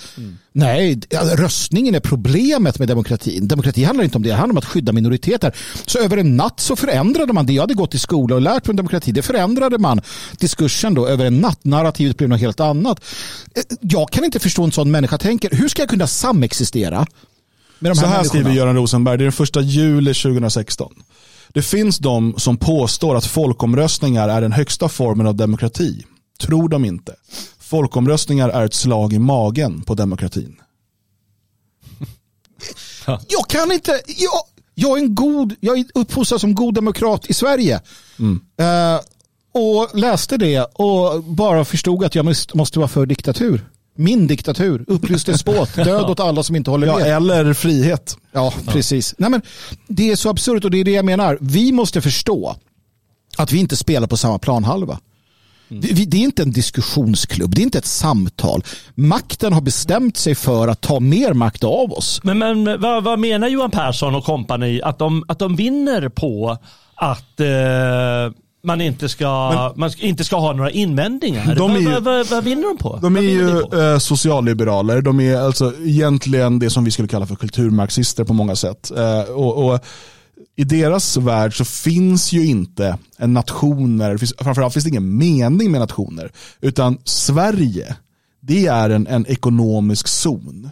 Nej, 0.52 0.96
d- 0.96 1.08
röstningen 1.36 1.96
är 1.96 2.00
problemet 2.00 2.80
med 2.80 2.88
demokratin. 2.88 3.48
Demokrati 3.48 3.84
handlar 3.84 4.04
inte 4.04 4.18
om 4.18 4.24
det, 4.24 4.30
det 4.30 4.36
handlar 4.36 4.54
om 4.54 4.58
att 4.58 4.66
skydda 4.66 4.92
minoriteter. 4.92 5.56
Så 5.86 6.00
över 6.00 6.18
en 6.18 6.38
natt 6.38 6.60
så 6.60 6.76
förändrade 6.76 7.34
man 7.34 7.46
det. 7.46 7.54
Jag 7.54 7.64
hade 7.64 7.74
gått 7.74 7.96
i 7.96 8.00
skola 8.00 8.36
och 8.36 8.42
lärt 8.42 8.66
mig 8.68 8.72
om 8.72 8.76
demokrati. 8.76 9.12
Det 9.12 9.22
förändrade 9.22 9.78
man 9.78 10.02
diskursen 10.40 10.94
då 10.94 11.08
över 11.08 11.26
en 11.26 11.38
natt. 11.42 11.60
Narrativet 11.64 12.18
blev 12.18 12.30
något 12.30 12.40
helt 12.40 12.60
annat. 12.60 13.00
Eh, 13.56 13.62
Jag 13.82 14.10
kan 14.12 14.24
inte 14.24 14.40
förstå 14.40 14.64
en 14.64 14.72
sån 14.72 14.92
människa 14.92 15.18
tänker. 15.18 15.50
Hur 15.56 15.68
ska 15.68 15.82
jag 15.82 15.90
kunna 15.90 16.08
samexistera 16.08 17.06
Så 17.82 17.88
här, 17.88 17.96
här 17.96 17.96
människorna? 17.96 18.24
skriver 18.24 18.52
Göran 18.52 18.76
Rosenberg, 18.76 19.18
det 19.18 19.22
är 19.22 19.26
den 19.26 19.32
första 19.32 19.62
juli 19.62 20.14
2016. 20.14 20.94
Det 21.54 21.62
finns 21.62 21.98
de 21.98 22.34
som 22.38 22.58
påstår 22.58 23.16
att 23.16 23.26
folkomröstningar 23.26 24.30
är 24.30 24.42
den 24.42 24.52
högsta 24.52 24.90
formen 24.90 25.28
av 25.28 25.36
demokrati. 25.36 26.06
Tror 26.40 26.70
de 26.70 26.86
inte. 26.86 27.16
Folkomröstningar 27.60 28.50
är 28.50 28.66
ett 28.66 28.74
slag 28.74 29.14
i 29.14 29.20
magen 29.20 29.82
på 29.82 29.96
demokratin. 29.96 30.56
Jag 33.06 33.48
kan 33.50 33.72
inte. 33.72 33.92
Jag, 34.08 34.42
jag 34.74 34.98
är 34.98 35.04
en 35.04 35.16
god, 35.16 35.56
jag 35.60 35.80
är 35.80 35.86
uppfostrad 35.94 36.42
som 36.42 36.56
god 36.56 36.74
demokrat 36.74 37.26
i 37.26 37.34
Sverige. 37.34 37.82
Eh, 38.60 39.00
och 39.54 39.96
läste 39.96 40.38
det 40.38 40.60
och 40.60 41.24
bara 41.24 41.66
förstod 41.66 42.04
att 42.04 42.16
jag 42.16 42.36
måste 42.54 42.80
vara 42.80 42.88
för 42.88 43.06
diktatur. 43.06 43.66
Min 43.96 44.28
diktatur, 44.28 44.86
upplyst 44.88 45.26
despot, 45.26 45.70
död 45.76 46.10
åt 46.10 46.20
alla 46.20 46.44
som 46.44 46.56
inte 46.56 46.72
håller 46.72 46.88
Ja, 46.88 46.98
med. 46.98 47.08
eller 47.08 47.54
frihet. 47.54 48.18
Ja, 48.32 48.54
precis. 48.68 49.16
Nej, 49.18 49.30
men 49.30 49.42
det 49.88 50.12
är 50.12 50.16
så 50.16 50.30
absurt 50.30 50.66
och 50.66 50.72
det 50.72 50.80
är 50.80 50.84
det 50.84 50.92
jag 50.92 51.06
menar. 51.06 51.38
Vi 51.42 51.72
måste 51.72 52.02
förstå 52.02 52.56
att 53.38 53.52
vi 53.52 53.58
inte 53.60 53.76
spelar 53.76 54.08
på 54.08 54.18
samma 54.18 54.40
planhalva. 54.40 55.00
Det, 55.68 56.06
det 56.06 56.18
är 56.18 56.22
inte 56.22 56.42
en 56.44 56.52
diskussionsklubb, 56.52 57.56
det 57.56 57.62
är 57.62 57.64
inte 57.64 57.78
ett 57.78 57.86
samtal. 57.86 58.64
Makten 58.96 59.54
har 59.54 59.62
bestämt 59.62 60.18
sig 60.18 60.36
för 60.36 60.68
att 60.68 60.82
ta 60.82 61.00
mer 61.00 61.34
makt 61.34 61.64
av 61.64 61.94
oss. 61.94 62.22
Men, 62.24 62.40
men 62.40 62.82
vad, 62.82 63.04
vad 63.04 63.20
menar 63.20 63.48
Johan 63.48 63.72
Persson 63.72 64.16
och 64.16 64.26
kompani 64.26 64.82
att 64.82 65.00
de, 65.00 65.24
att 65.28 65.40
de 65.40 65.56
vinner 65.56 66.10
på 66.10 66.58
att 66.96 67.40
eh, 67.40 67.48
man 68.64 68.82
inte 68.82 69.10
ska, 69.10 69.74
man 69.76 69.92
ska, 69.92 70.02
inte 70.02 70.24
ska 70.24 70.40
ha 70.40 70.54
några 70.54 70.72
invändningar? 70.72 71.56
De 71.56 71.76
ju- 71.76 71.92
vad, 71.92 72.04
vad, 72.04 72.28
vad 72.28 72.44
vinner 72.44 72.68
de 72.68 72.78
på? 72.78 73.00
De 73.02 73.16
är 73.16 73.22
ju 73.22 73.60
eh, 73.94 73.98
socialliberaler. 73.98 75.02
De 75.02 75.20
är 75.20 75.38
alltså 75.38 75.74
egentligen 75.84 76.60
det 76.60 76.70
som 76.70 76.84
vi 76.84 76.92
skulle 76.92 77.08
kalla 77.08 77.26
för 77.26 77.36
kulturmarxister 77.36 78.24
på 78.24 78.34
många 78.34 78.56
sätt. 78.56 78.92
Eh, 78.92 79.22
och, 79.22 79.66
och 79.74 79.80
I 80.56 80.64
deras 80.64 81.18
värld 81.18 81.58
så 81.58 81.66
finns 81.66 82.32
ju 82.34 82.46
inte 82.46 82.98
en 83.18 83.34
nationer, 83.34 84.18
finns, 84.18 84.34
framförallt 84.38 84.74
finns 84.74 84.84
det 84.84 84.90
ingen 84.90 85.18
mening 85.18 85.72
med 85.72 85.82
nationer. 85.82 86.32
Utan 86.62 86.98
Sverige, 87.04 87.96
det 88.42 88.66
är 88.68 88.90
en, 88.90 89.08
en 89.08 89.26
ekonomisk 89.28 90.08
zon. 90.08 90.70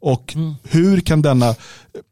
Och 0.00 0.36
hur 0.62 1.00
kan 1.00 1.22
denna, 1.22 1.54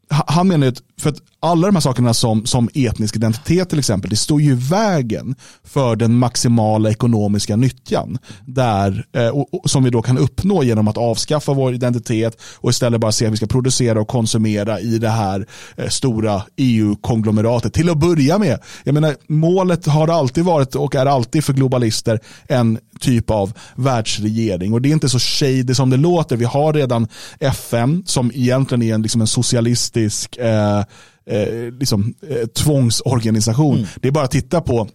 han 0.09 0.47
menar 0.47 0.65
ju 0.67 0.71
att, 0.71 0.81
för 1.01 1.09
att 1.09 1.17
alla 1.39 1.67
de 1.67 1.75
här 1.75 1.81
sakerna 1.81 2.13
som, 2.13 2.45
som 2.45 2.69
etnisk 2.73 3.15
identitet 3.15 3.69
till 3.69 3.79
exempel, 3.79 4.09
det 4.09 4.15
står 4.15 4.41
ju 4.41 4.51
i 4.51 4.55
vägen 4.55 5.35
för 5.63 5.95
den 5.95 6.17
maximala 6.17 6.89
ekonomiska 6.89 7.55
nyttjan. 7.55 8.17
Där, 8.45 9.05
eh, 9.15 9.27
och, 9.27 9.53
och, 9.53 9.69
som 9.69 9.83
vi 9.83 9.89
då 9.89 10.01
kan 10.01 10.17
uppnå 10.17 10.63
genom 10.63 10.87
att 10.87 10.97
avskaffa 10.97 11.53
vår 11.53 11.73
identitet 11.73 12.41
och 12.55 12.69
istället 12.69 13.01
bara 13.01 13.11
se 13.11 13.25
att 13.25 13.33
vi 13.33 13.37
ska 13.37 13.47
producera 13.47 14.01
och 14.01 14.07
konsumera 14.07 14.79
i 14.79 14.97
det 14.97 15.09
här 15.09 15.47
eh, 15.75 15.87
stora 15.87 16.41
EU-konglomeratet. 16.55 17.73
Till 17.73 17.89
att 17.89 17.97
börja 17.97 18.37
med, 18.37 18.59
jag 18.83 18.93
menar, 18.93 19.15
målet 19.27 19.85
har 19.85 20.07
alltid 20.07 20.43
varit 20.43 20.75
och 20.75 20.95
är 20.95 21.05
alltid 21.05 21.43
för 21.43 21.53
globalister 21.53 22.19
en 22.47 22.79
typ 22.99 23.29
av 23.29 23.53
världsregering. 23.75 24.73
Och 24.73 24.81
det 24.81 24.89
är 24.89 24.93
inte 24.93 25.09
så 25.09 25.19
shady 25.19 25.73
som 25.73 25.89
det 25.89 25.97
låter. 25.97 26.37
Vi 26.37 26.45
har 26.45 26.73
redan 26.73 27.07
FN 27.39 28.03
som 28.05 28.31
egentligen 28.33 28.81
är 28.81 28.93
en, 28.93 29.01
liksom 29.01 29.21
en 29.21 29.27
socialistisk 29.75 30.37
eh, 30.37 30.79
eh, 31.25 31.71
liksom, 31.79 32.13
eh, 32.29 32.47
tvångsorganisation. 32.47 33.87
Det 33.95 34.07
är 34.07 34.11
bara 34.11 34.25
att 34.25 34.31
titta 34.31 34.61
på, 34.61 34.87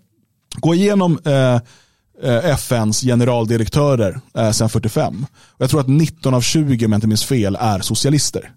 gå 0.60 0.74
igenom 0.74 1.18
eh, 1.24 1.60
eh, 2.22 2.50
FNs 2.50 3.00
generaldirektörer 3.00 4.20
eh, 4.38 4.50
sedan 4.50 4.68
45. 4.68 5.26
Och 5.32 5.62
jag 5.62 5.70
tror 5.70 5.80
att 5.80 5.88
19 5.88 6.34
av 6.34 6.40
20, 6.40 6.86
om 6.86 6.92
jag 6.92 6.96
inte 6.96 7.06
minns 7.06 7.24
fel, 7.24 7.56
är 7.60 7.80
socialister 7.80 8.50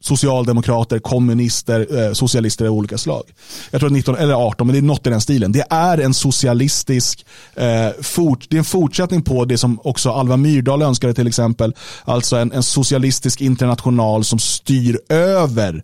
socialdemokrater, 0.00 0.98
kommunister, 0.98 2.06
eh, 2.06 2.12
socialister 2.12 2.66
av 2.66 2.72
olika 2.72 2.98
slag. 2.98 3.22
Jag 3.70 3.80
tror 3.80 3.88
att 3.88 3.92
19 3.92 4.16
eller 4.16 4.34
18, 4.34 4.66
men 4.66 4.74
det 4.74 4.80
är 4.80 4.82
något 4.82 5.06
i 5.06 5.10
den 5.10 5.20
stilen. 5.20 5.52
Det 5.52 5.66
är 5.70 5.98
en 5.98 6.14
socialistisk, 6.14 7.26
eh, 7.54 7.88
fort, 8.02 8.46
det 8.48 8.56
är 8.56 8.58
en 8.58 8.64
fortsättning 8.64 9.22
på 9.22 9.44
det 9.44 9.58
som 9.58 9.80
också 9.84 10.10
Alva 10.10 10.36
Myrdal 10.36 10.82
önskade 10.82 11.14
till 11.14 11.26
exempel. 11.26 11.74
Alltså 12.04 12.36
en, 12.36 12.52
en 12.52 12.62
socialistisk 12.62 13.40
international 13.40 14.24
som 14.24 14.38
styr 14.38 15.00
över 15.08 15.82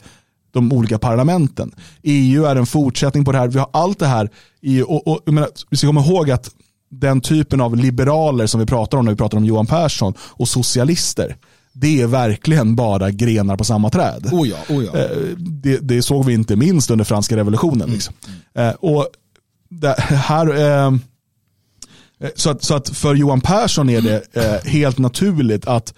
de 0.52 0.72
olika 0.72 0.98
parlamenten. 0.98 1.74
EU 2.02 2.44
är 2.44 2.56
en 2.56 2.66
fortsättning 2.66 3.24
på 3.24 3.32
det 3.32 3.38
här. 3.38 3.48
Vi 3.48 3.58
har 3.58 3.70
allt 3.72 3.98
det 3.98 4.06
här. 4.06 4.30
I, 4.62 4.82
och, 4.82 5.08
och, 5.08 5.20
jag 5.24 5.34
menar, 5.34 5.48
vi 5.70 5.76
ska 5.76 5.86
komma 5.86 6.00
ihåg 6.00 6.30
att 6.30 6.50
den 6.90 7.20
typen 7.20 7.60
av 7.60 7.76
liberaler 7.76 8.46
som 8.46 8.60
vi 8.60 8.66
pratar 8.66 8.98
om 8.98 9.04
när 9.04 9.12
vi 9.12 9.16
pratar 9.16 9.38
om 9.38 9.44
Johan 9.44 9.66
Persson 9.66 10.14
och 10.20 10.48
socialister, 10.48 11.36
det 11.78 12.02
är 12.02 12.06
verkligen 12.06 12.76
bara 12.76 13.10
grenar 13.10 13.56
på 13.56 13.64
samma 13.64 13.90
träd. 13.90 14.28
Oh 14.32 14.48
ja, 14.48 14.56
oh 14.68 14.84
ja. 14.84 14.98
Eh, 14.98 15.08
det, 15.36 15.78
det 15.78 16.02
såg 16.02 16.24
vi 16.24 16.34
inte 16.34 16.56
minst 16.56 16.90
under 16.90 17.04
franska 17.04 17.36
revolutionen. 17.36 17.90
Liksom. 17.90 18.14
Eh, 18.54 18.70
och 18.70 19.06
här, 20.08 20.56
eh, 20.56 20.92
så, 22.34 22.50
att, 22.50 22.64
så 22.64 22.74
att 22.74 22.88
för 22.88 23.14
Johan 23.14 23.40
Persson 23.40 23.90
är 23.90 24.00
det 24.00 24.22
eh, 24.32 24.70
helt 24.70 24.98
naturligt 24.98 25.66
att 25.66 25.94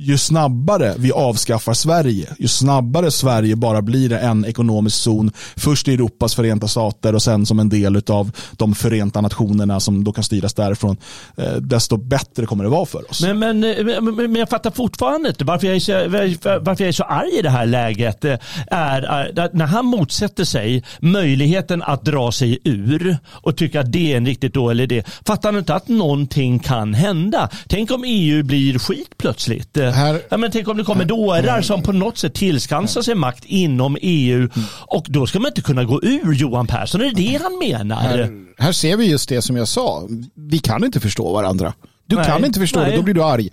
ju 0.00 0.18
snabbare 0.18 0.94
vi 0.98 1.12
avskaffar 1.12 1.74
Sverige, 1.74 2.34
ju 2.38 2.48
snabbare 2.48 3.10
Sverige 3.10 3.56
bara 3.56 3.82
blir 3.82 4.12
en 4.12 4.44
ekonomisk 4.44 4.96
zon, 4.96 5.32
först 5.56 5.88
i 5.88 5.94
Europas 5.94 6.34
förenta 6.34 6.68
stater 6.68 7.14
och 7.14 7.22
sen 7.22 7.46
som 7.46 7.58
en 7.58 7.68
del 7.68 8.02
av 8.08 8.30
de 8.52 8.74
förenta 8.74 9.20
nationerna 9.20 9.80
som 9.80 10.04
då 10.04 10.12
kan 10.12 10.24
styras 10.24 10.54
därifrån, 10.54 10.96
eh, 11.36 11.52
desto 11.52 11.96
bättre 11.96 12.46
kommer 12.46 12.64
det 12.64 12.70
vara 12.70 12.86
för 12.86 13.10
oss. 13.10 13.22
Men, 13.22 13.64
eh, 13.64 13.84
men, 13.84 14.04
men, 14.04 14.14
men 14.14 14.34
jag 14.34 14.48
fattar 14.48 14.70
fortfarande 14.70 15.28
inte 15.28 15.44
varför 15.44 15.66
jag, 15.66 15.76
är 15.76 15.80
så, 15.80 16.60
varför 16.60 16.84
jag 16.84 16.88
är 16.88 16.92
så 16.92 17.04
arg 17.04 17.38
i 17.38 17.42
det 17.42 17.50
här 17.50 17.66
läget. 17.66 18.24
Eh, 18.24 18.38
är, 18.66 19.02
är 19.02 19.50
när 19.52 19.66
han 19.66 19.86
motsätter 19.86 20.44
sig 20.44 20.84
möjligheten 21.00 21.82
att 21.82 22.04
dra 22.04 22.32
sig 22.32 22.58
ur 22.64 23.16
och 23.26 23.56
tycker 23.56 23.80
att 23.80 23.92
det 23.92 24.12
är 24.12 24.16
en 24.16 24.26
riktigt 24.26 24.54
dålig 24.54 24.84
idé. 24.84 25.02
Fattar 25.26 25.48
han 25.52 25.58
inte 25.58 25.74
att 25.74 25.88
någonting 25.88 26.58
kan 26.58 26.94
hända? 26.94 27.48
Tänk 27.68 27.90
om 27.90 28.04
EU 28.06 28.42
blir 28.42 28.78
skit 28.78 29.18
plötsligt. 29.18 29.76
Eh, 29.90 29.96
Här- 29.96 30.22
ja, 30.28 30.36
men 30.36 30.50
tänk 30.50 30.68
om 30.68 30.76
det 30.76 30.84
kommer 30.84 31.04
dårar 31.04 31.62
som 31.62 31.82
på 31.82 31.92
något 31.92 32.18
sätt 32.18 32.34
tillskansar 32.34 33.02
sig 33.02 33.14
makt 33.14 33.44
inom 33.44 33.96
EU 34.00 34.48
och 34.86 35.06
då 35.08 35.26
ska 35.26 35.38
man 35.40 35.48
inte 35.48 35.62
kunna 35.62 35.84
gå 35.84 36.02
ur 36.02 36.32
Johan 36.34 36.66
Persson. 36.66 37.00
Är 37.00 37.04
det 37.04 37.10
det 37.22 37.40
han 37.42 37.58
menar? 37.58 37.96
Här, 37.96 38.30
här 38.58 38.72
ser 38.72 38.96
vi 38.96 39.04
just 39.06 39.28
det 39.28 39.42
som 39.42 39.56
jag 39.56 39.68
sa. 39.68 40.02
Vi 40.34 40.58
kan 40.58 40.84
inte 40.84 41.00
förstå 41.00 41.32
varandra. 41.32 41.72
Du 42.06 42.16
Nej, 42.16 42.24
kan 42.24 42.44
inte 42.44 42.60
förstå 42.60 42.80
nej. 42.80 42.90
det, 42.90 42.96
då 42.96 43.02
blir 43.02 43.14
du 43.14 43.22
arg. 43.22 43.48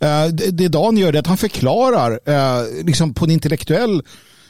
Eh, 0.00 0.26
det, 0.26 0.50
det 0.50 0.68
Dan 0.68 0.96
gör 0.96 1.12
är 1.12 1.18
att 1.18 1.26
han 1.26 1.36
förklarar 1.36 2.20
eh, 2.26 2.84
liksom 2.84 3.14
på 3.14 3.24
en 3.24 3.30
intellektuell 3.30 4.02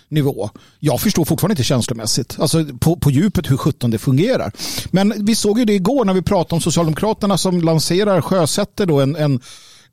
nivå. 0.09 0.51
Jag 0.79 1.01
förstår 1.01 1.25
fortfarande 1.25 1.53
inte 1.53 1.63
känslomässigt, 1.65 2.37
alltså 2.41 2.65
på, 2.81 2.97
på 2.97 3.11
djupet 3.11 3.51
hur 3.51 3.57
sjutton 3.57 3.91
det 3.91 3.99
fungerar. 3.99 4.53
Men 4.91 5.15
vi 5.27 5.35
såg 5.35 5.59
ju 5.59 5.65
det 5.65 5.73
igår 5.73 6.05
när 6.05 6.15
vi 6.15 6.23
pratade 6.23 6.55
om 6.55 6.61
Socialdemokraterna 6.61 7.39
som 7.39 7.61
lanserar, 7.61 8.21
sjösätter 8.21 8.87
då 8.87 9.01
en, 9.01 9.17
en, 9.17 9.41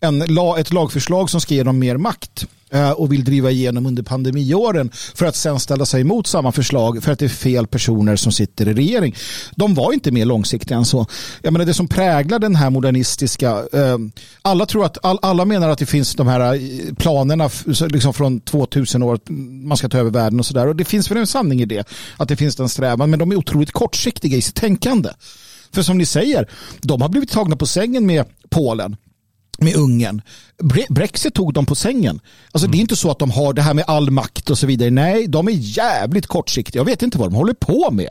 en, 0.02 0.22
ett 0.58 0.74
lagförslag 0.74 1.30
som 1.30 1.42
ska 1.42 1.54
ge 1.54 1.64
dem 1.64 1.80
mer 1.80 1.98
makt 1.98 2.48
eh, 2.70 2.92
och 2.92 3.12
vill 3.12 3.24
driva 3.24 3.52
igenom 3.52 3.86
under 3.86 4.04
pandemiåren 4.04 4.92
för 5.16 5.26
att 5.26 5.36
sen 5.36 5.60
ställa 5.60 5.86
sig 5.86 6.02
emot 6.02 6.28
samma 6.28 6.52
förslag 6.52 7.04
för 7.04 7.12
att 7.12 7.20
det 7.20 7.26
är 7.26 7.30
fel 7.30 7.68
personer 7.68 8.16
som 8.16 8.32
sitter 8.32 8.68
i 8.68 8.74
regering. 8.74 9.16
De 9.56 9.74
var 9.74 9.94
inte 9.94 10.12
mer 10.12 10.26
långsiktiga 10.26 10.78
än 10.78 10.86
så. 10.86 11.06
Jag 11.42 11.54
menar 11.54 11.66
det 11.66 11.74
som 11.74 11.88
präglar 11.88 12.40
den 12.40 12.56
här 12.56 12.70
modernistiska, 12.70 13.50
eh, 13.74 13.98
alla 14.42 14.66
tror 14.66 14.86
att, 14.86 14.98
alla 15.02 15.46
menar 15.46 15.70
att 15.70 15.80
det 15.80 15.86
finns 15.86 16.16
de 16.16 16.28
här 16.28 16.54
eh, 16.54 16.94
planerna 16.98 17.50
liksom 17.90 18.14
från 18.14 18.40
2000 18.40 19.04
år, 19.04 19.20
man 19.68 19.78
ska 19.78 19.90
ta 19.90 19.98
över 19.98 20.12
världen 20.12 20.40
och 20.40 20.46
sådär. 20.46 20.68
Och 20.68 20.76
det 20.76 20.86
finns 20.86 21.12
väl 21.12 21.18
en 21.18 21.28
sanning 21.28 21.62
i 21.62 21.66
det, 21.66 21.88
att 22.18 22.28
det 22.28 22.36
finns 22.36 22.56
den 22.56 22.70
strävan, 22.70 23.10
men 23.10 23.20
de 23.20 23.32
är 23.32 23.36
otroligt 23.36 23.72
kortsiktiga 23.72 24.38
i 24.38 24.42
sitt 24.42 24.56
tänkande. 24.56 25.10
För 25.72 25.82
som 25.82 25.98
ni 25.98 26.06
säger, 26.06 26.50
de 26.82 27.02
har 27.02 27.10
blivit 27.10 27.32
tagna 27.32 27.56
på 27.56 27.66
sängen 27.66 28.06
med 28.06 28.26
Polen 28.50 28.96
med 29.62 29.76
Ungern. 29.76 30.22
Bre- 30.64 30.94
Brexit 30.94 31.34
tog 31.34 31.54
dem 31.54 31.66
på 31.66 31.76
sängen. 31.76 32.20
Alltså 32.52 32.68
Det 32.68 32.78
är 32.78 32.80
inte 32.80 32.96
så 32.96 33.12
att 33.12 33.20
de 33.20 33.32
har 33.32 33.54
det 33.54 33.62
här 33.62 33.74
med 33.74 33.84
all 33.88 34.12
makt 34.12 34.50
och 34.50 34.58
så 34.58 34.68
vidare. 34.68 34.90
Nej, 34.90 35.28
de 35.28 35.48
är 35.48 35.52
jävligt 35.52 36.28
kortsiktiga. 36.28 36.80
Jag 36.80 36.86
vet 36.86 37.02
inte 37.04 37.18
vad 37.18 37.28
de 37.32 37.36
håller 37.36 37.54
på 37.54 37.92
med. 37.92 38.10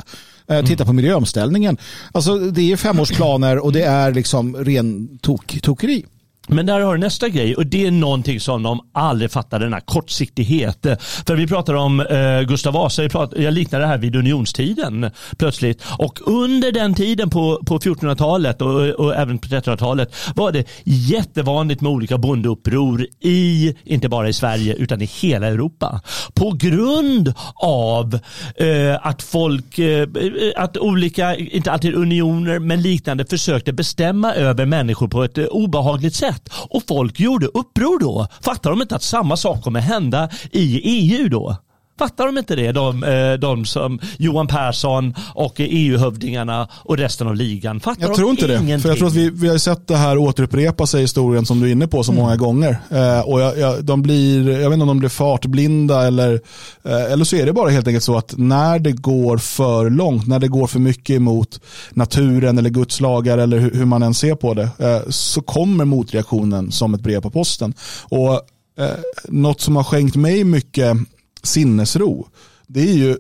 Eh, 0.51 0.65
Titta 0.65 0.85
på 0.85 0.93
miljöomställningen. 0.93 1.77
Alltså 2.13 2.39
Det 2.39 2.73
är 2.73 2.77
femårsplaner 2.77 3.59
och 3.59 3.73
det 3.73 3.83
är 3.83 4.13
liksom 4.13 4.57
ren 4.57 5.19
tok, 5.23 5.59
tokeri. 5.63 6.05
Men 6.51 6.67
där 6.67 6.81
har 6.81 6.95
du 6.95 7.01
nästa 7.01 7.29
grej 7.29 7.55
och 7.57 7.67
det 7.67 7.87
är 7.87 7.91
någonting 7.91 8.41
som 8.41 8.63
de 8.63 8.81
aldrig 8.93 9.31
fattar, 9.31 9.59
den 9.59 9.73
här 9.73 9.81
kortsiktighet. 9.81 10.87
För 11.27 11.37
vi 11.37 11.47
pratar 11.47 11.75
om 11.75 12.01
eh, 12.01 12.41
Gustav 12.41 12.73
Vasa, 12.73 13.03
jag, 13.03 13.13
pratar, 13.13 13.39
jag 13.39 13.55
liknar 13.55 13.81
det 13.81 13.87
här 13.87 13.99
vid 13.99 14.17
unionstiden 14.17 15.11
plötsligt. 15.39 15.83
Och 15.99 16.19
under 16.27 16.73
den 16.73 16.95
tiden 16.95 17.31
på, 17.31 17.63
på 17.67 17.79
1400-talet 17.79 18.63
och, 18.63 18.89
och 18.89 19.15
även 19.15 19.39
på 19.39 19.49
1300-talet 19.49 20.15
var 20.35 20.53
det 20.53 20.69
jättevanligt 20.85 21.81
med 21.81 21.93
olika 21.93 22.19
bondeuppror 22.19 23.07
i, 23.21 23.75
inte 23.85 24.09
bara 24.09 24.29
i 24.29 24.33
Sverige 24.33 24.75
utan 24.75 25.03
i 25.03 25.05
hela 25.05 25.47
Europa. 25.47 26.01
På 26.35 26.51
grund 26.51 27.35
av 27.63 28.19
eh, 28.57 29.07
att 29.07 29.23
folk, 29.23 29.79
eh, 29.79 30.09
att 30.57 30.77
olika, 30.77 31.37
inte 31.37 31.73
alltid 31.73 31.95
unioner 31.95 32.59
men 32.59 32.83
liknande 32.83 33.25
försökte 33.25 33.73
bestämma 33.73 34.35
över 34.35 34.67
människor 34.67 35.09
på 35.09 35.25
ett 35.25 35.39
eh, 35.39 35.45
obehagligt 35.45 36.15
sätt. 36.15 36.38
Och 36.71 36.83
folk 36.89 37.21
gjorde 37.21 37.47
uppror 37.47 38.01
då. 38.01 38.27
Fattar 38.41 38.71
de 38.71 38.83
inte 38.83 38.97
att 38.97 39.03
samma 39.03 39.37
sak 39.37 39.63
kommer 39.63 39.81
hända 39.81 40.29
i 40.51 40.81
EU 40.83 41.29
då? 41.29 41.57
Fattar 41.99 42.27
de 42.27 42.39
inte 42.39 42.57
det? 42.57 42.73
De, 42.73 43.05
eh, 43.05 43.33
de 43.33 43.65
som 43.65 43.99
Johan 44.17 44.47
Persson 44.47 45.15
och 45.35 45.55
EU-hövdingarna 45.59 46.69
och 46.73 46.97
resten 46.99 47.27
av 47.27 47.37
ligan. 47.37 47.81
Fattar 47.81 48.03
Jag 48.03 48.11
de 48.11 48.17
tror 48.17 48.31
inte 48.31 48.47
det. 48.47 48.55
ingenting? 48.55 48.81
För 48.81 48.89
jag 48.89 48.99
tror 48.99 49.09
att 49.09 49.15
vi, 49.15 49.31
vi 49.31 49.49
har 49.49 49.59
sett 49.59 49.87
det 49.87 49.97
här 49.97 50.19
återupprepa 50.19 50.87
sig 50.87 51.01
i 51.01 51.03
historien 51.03 51.47
som 51.47 51.61
du 51.61 51.69
är 51.69 51.73
inne 51.73 51.87
på 51.89 52.03
så 52.05 52.13
många 52.13 52.37
gånger. 52.37 52.79
Eh, 52.91 53.21
och 53.21 53.41
jag, 53.41 53.59
jag, 53.59 53.85
de 53.85 54.03
blir, 54.03 54.49
jag 54.51 54.71
vet 54.71 54.73
inte 54.75 54.83
om 54.83 54.89
de 54.89 54.99
blir 54.99 55.09
fartblinda 55.09 56.07
eller, 56.07 56.41
eh, 56.85 57.13
eller 57.13 57.25
så 57.25 57.37
är 57.37 57.47
det 57.47 57.53
bara 57.53 57.71
helt 57.71 57.87
enkelt 57.87 58.05
så 58.05 58.17
att 58.17 58.35
när 58.37 58.79
det 58.79 58.93
går 58.93 59.39
för 59.39 59.91
långt, 59.91 60.27
när 60.27 60.39
det 60.39 60.49
går 60.49 60.67
för 60.67 60.79
mycket 60.81 61.17
emot 61.17 61.61
naturen 61.91 62.59
eller 62.59 62.71
Guds 62.71 63.01
lagar 63.01 63.39
eller 63.39 63.59
hur, 63.59 63.75
hur 63.75 63.85
man 63.85 64.03
än 64.03 64.15
ser 64.15 64.35
på 64.35 64.55
det, 64.55 64.69
eh, 64.79 65.01
så 65.09 65.41
kommer 65.41 65.85
motreaktionen 65.85 66.73
som 66.73 66.95
ett 66.95 67.01
brev 67.01 67.21
på 67.21 67.31
posten. 67.31 67.75
Och 68.03 68.33
eh, 68.79 68.91
något 69.29 69.61
som 69.61 69.77
har 69.77 69.85
skänkt 69.85 70.17
mig 70.17 70.45
mycket 70.45 70.97
sinnesro, 71.43 72.29
det 72.67 72.81
är 72.81 72.95
ju 72.95 73.17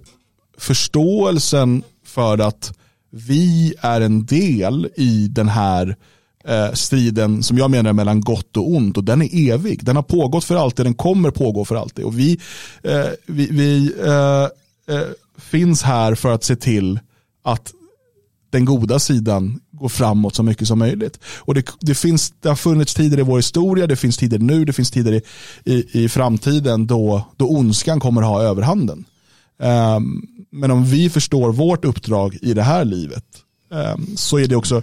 förståelsen 0.58 1.82
för 2.04 2.38
att 2.38 2.78
vi 3.10 3.74
är 3.80 4.00
en 4.00 4.26
del 4.26 4.88
i 4.96 5.28
den 5.28 5.48
här 5.48 5.96
eh, 6.44 6.72
striden 6.72 7.42
som 7.42 7.58
jag 7.58 7.70
menar 7.70 7.90
är 7.90 7.94
mellan 7.94 8.20
gott 8.20 8.56
och 8.56 8.70
ont 8.70 8.96
och 8.96 9.04
den 9.04 9.22
är 9.22 9.52
evig. 9.52 9.84
Den 9.84 9.96
har 9.96 10.02
pågått 10.02 10.44
för 10.44 10.56
alltid, 10.56 10.86
den 10.86 10.94
kommer 10.94 11.30
pågå 11.30 11.64
för 11.64 11.76
alltid 11.76 12.04
och 12.04 12.18
vi, 12.18 12.40
eh, 12.82 13.06
vi, 13.26 13.48
vi 13.50 13.92
eh, 14.04 14.42
eh 14.96 15.06
finns 15.36 15.82
här 15.82 16.14
för 16.14 16.34
att 16.34 16.44
se 16.44 16.56
till 16.56 17.00
att 17.42 17.72
den 18.50 18.64
goda 18.64 18.98
sidan 18.98 19.60
gå 19.78 19.88
framåt 19.88 20.34
så 20.34 20.42
mycket 20.42 20.68
som 20.68 20.78
möjligt. 20.78 21.18
Och 21.38 21.54
det, 21.54 21.66
det, 21.80 21.94
finns, 21.94 22.32
det 22.40 22.48
har 22.48 22.56
funnits 22.56 22.94
tider 22.94 23.18
i 23.18 23.22
vår 23.22 23.36
historia, 23.36 23.86
det 23.86 23.96
finns 23.96 24.16
tider 24.16 24.38
nu, 24.38 24.64
det 24.64 24.72
finns 24.72 24.90
tider 24.90 25.12
i, 25.12 25.22
i, 25.64 26.04
i 26.04 26.08
framtiden 26.08 26.86
då, 26.86 27.26
då 27.36 27.48
ondskan 27.48 28.00
kommer 28.00 28.22
ha 28.22 28.42
överhanden. 28.42 29.04
Um, 29.96 30.22
men 30.50 30.70
om 30.70 30.84
vi 30.84 31.10
förstår 31.10 31.52
vårt 31.52 31.84
uppdrag 31.84 32.38
i 32.42 32.54
det 32.54 32.62
här 32.62 32.84
livet 32.84 33.24
um, 33.70 34.16
så 34.16 34.38
är 34.38 34.46
det 34.46 34.56
också 34.56 34.82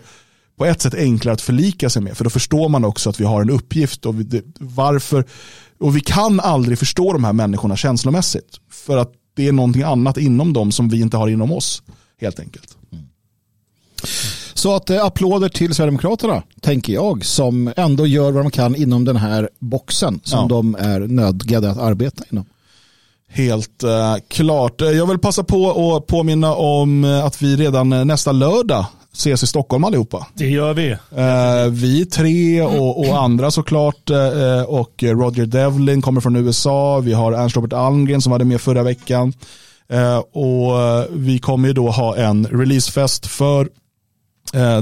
på 0.57 0.65
ett 0.65 0.81
sätt 0.81 0.93
enklare 0.93 1.33
att 1.33 1.41
förlika 1.41 1.89
sig 1.89 2.01
med. 2.01 2.17
För 2.17 2.23
då 2.23 2.29
förstår 2.29 2.69
man 2.69 2.85
också 2.85 3.09
att 3.09 3.19
vi 3.19 3.25
har 3.25 3.41
en 3.41 3.49
uppgift 3.49 4.05
och 4.05 4.19
vi, 4.19 4.41
varför. 4.59 5.25
Och 5.79 5.97
vi 5.97 6.01
kan 6.01 6.39
aldrig 6.39 6.79
förstå 6.79 7.13
de 7.13 7.23
här 7.23 7.33
människorna 7.33 7.75
känslomässigt. 7.75 8.59
För 8.71 8.97
att 8.97 9.11
det 9.35 9.47
är 9.47 9.51
någonting 9.51 9.83
annat 9.83 10.17
inom 10.17 10.53
dem 10.53 10.71
som 10.71 10.89
vi 10.89 11.01
inte 11.01 11.17
har 11.17 11.27
inom 11.27 11.51
oss. 11.51 11.83
Helt 12.21 12.39
enkelt. 12.39 12.74
Så 14.66 14.76
att 14.76 14.89
eh, 14.89 15.05
applåder 15.05 15.49
till 15.49 15.76
Sverigedemokraterna, 15.76 16.43
tänker 16.61 16.93
jag, 16.93 17.26
som 17.26 17.74
ändå 17.78 18.07
gör 18.07 18.32
vad 18.32 18.43
de 18.43 18.51
kan 18.51 18.76
inom 18.76 19.05
den 19.05 19.16
här 19.16 19.49
boxen 19.59 20.20
som 20.24 20.39
ja. 20.39 20.47
de 20.47 20.76
är 20.76 20.99
nödgade 20.99 21.72
att 21.72 21.78
arbeta 21.78 22.24
inom. 22.32 22.45
Helt 23.30 23.84
eh, 23.84 24.16
klart. 24.28 24.82
Jag 24.82 25.05
vill 25.05 25.20
passa 25.20 25.43
på 25.43 25.95
att 25.95 26.07
påminna 26.07 26.55
om 26.55 27.03
eh, 27.03 27.26
att 27.26 27.41
vi 27.41 27.55
redan 27.55 27.93
eh, 27.93 28.05
nästa 28.05 28.32
lördag 28.32 28.86
ses 29.13 29.43
i 29.43 29.47
Stockholm 29.47 29.84
allihopa. 29.84 30.28
Det 30.34 30.49
gör 30.49 30.74
vi. 30.74 30.91
Eh, 30.91 31.72
vi 31.72 32.05
tre 32.05 32.61
och, 32.61 32.99
och 32.99 33.22
andra 33.24 33.51
såklart. 33.51 34.09
Eh, 34.09 34.61
och 34.61 35.03
Roger 35.03 35.45
Devlin 35.45 36.01
kommer 36.01 36.22
från 36.22 36.36
USA. 36.36 36.99
Vi 36.99 37.13
har 37.13 37.34
Ernst 37.34 37.55
Robert 37.55 37.74
Almgren 37.74 38.22
som 38.22 38.32
var 38.32 38.39
med 38.39 38.61
förra 38.61 38.84
veckan. 38.84 39.34
Eh, 39.89 40.18
och 40.18 40.74
vi 41.09 41.39
kommer 41.39 41.68
ju 41.68 41.74
då 41.74 41.89
ha 41.89 42.16
en 42.16 42.45
releasefest 42.45 43.26
för 43.26 43.61
eh, 43.61 43.68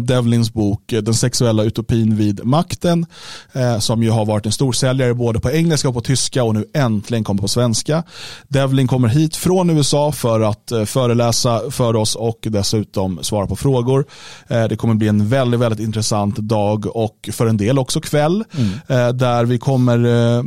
Devlins 0.01 0.53
bok 0.53 0.93
eh, 0.93 1.01
Den 1.01 1.13
sexuella 1.13 1.63
utopin 1.63 2.15
vid 2.15 2.45
makten 2.45 3.05
eh, 3.53 3.79
som 3.79 4.03
ju 4.03 4.09
har 4.09 4.25
varit 4.25 4.45
en 4.45 4.51
storsäljare 4.51 5.13
både 5.13 5.39
på 5.39 5.51
engelska 5.51 5.89
och 5.89 5.93
på 5.93 6.01
tyska 6.01 6.43
och 6.43 6.53
nu 6.53 6.65
äntligen 6.73 7.23
kommer 7.23 7.41
på 7.41 7.47
svenska. 7.47 8.03
Devlin 8.47 8.87
kommer 8.87 9.07
hit 9.07 9.35
från 9.35 9.69
USA 9.69 10.11
för 10.11 10.39
att 10.39 10.71
eh, 10.71 10.85
föreläsa 10.85 11.71
för 11.71 11.95
oss 11.95 12.15
och 12.15 12.39
dessutom 12.41 13.19
svara 13.21 13.47
på 13.47 13.55
frågor. 13.55 14.05
Eh, 14.47 14.63
det 14.63 14.75
kommer 14.75 14.93
bli 14.93 15.07
en 15.07 15.29
väldigt, 15.29 15.59
väldigt 15.59 15.79
intressant 15.79 16.35
dag 16.35 16.95
och 16.95 17.29
för 17.31 17.47
en 17.47 17.57
del 17.57 17.79
också 17.79 18.01
kväll 18.01 18.43
mm. 18.57 18.73
Eh, 18.87 19.13
där 19.13 19.45
vi 19.45 19.57
kommer 19.57 20.05
Eh, 20.05 20.43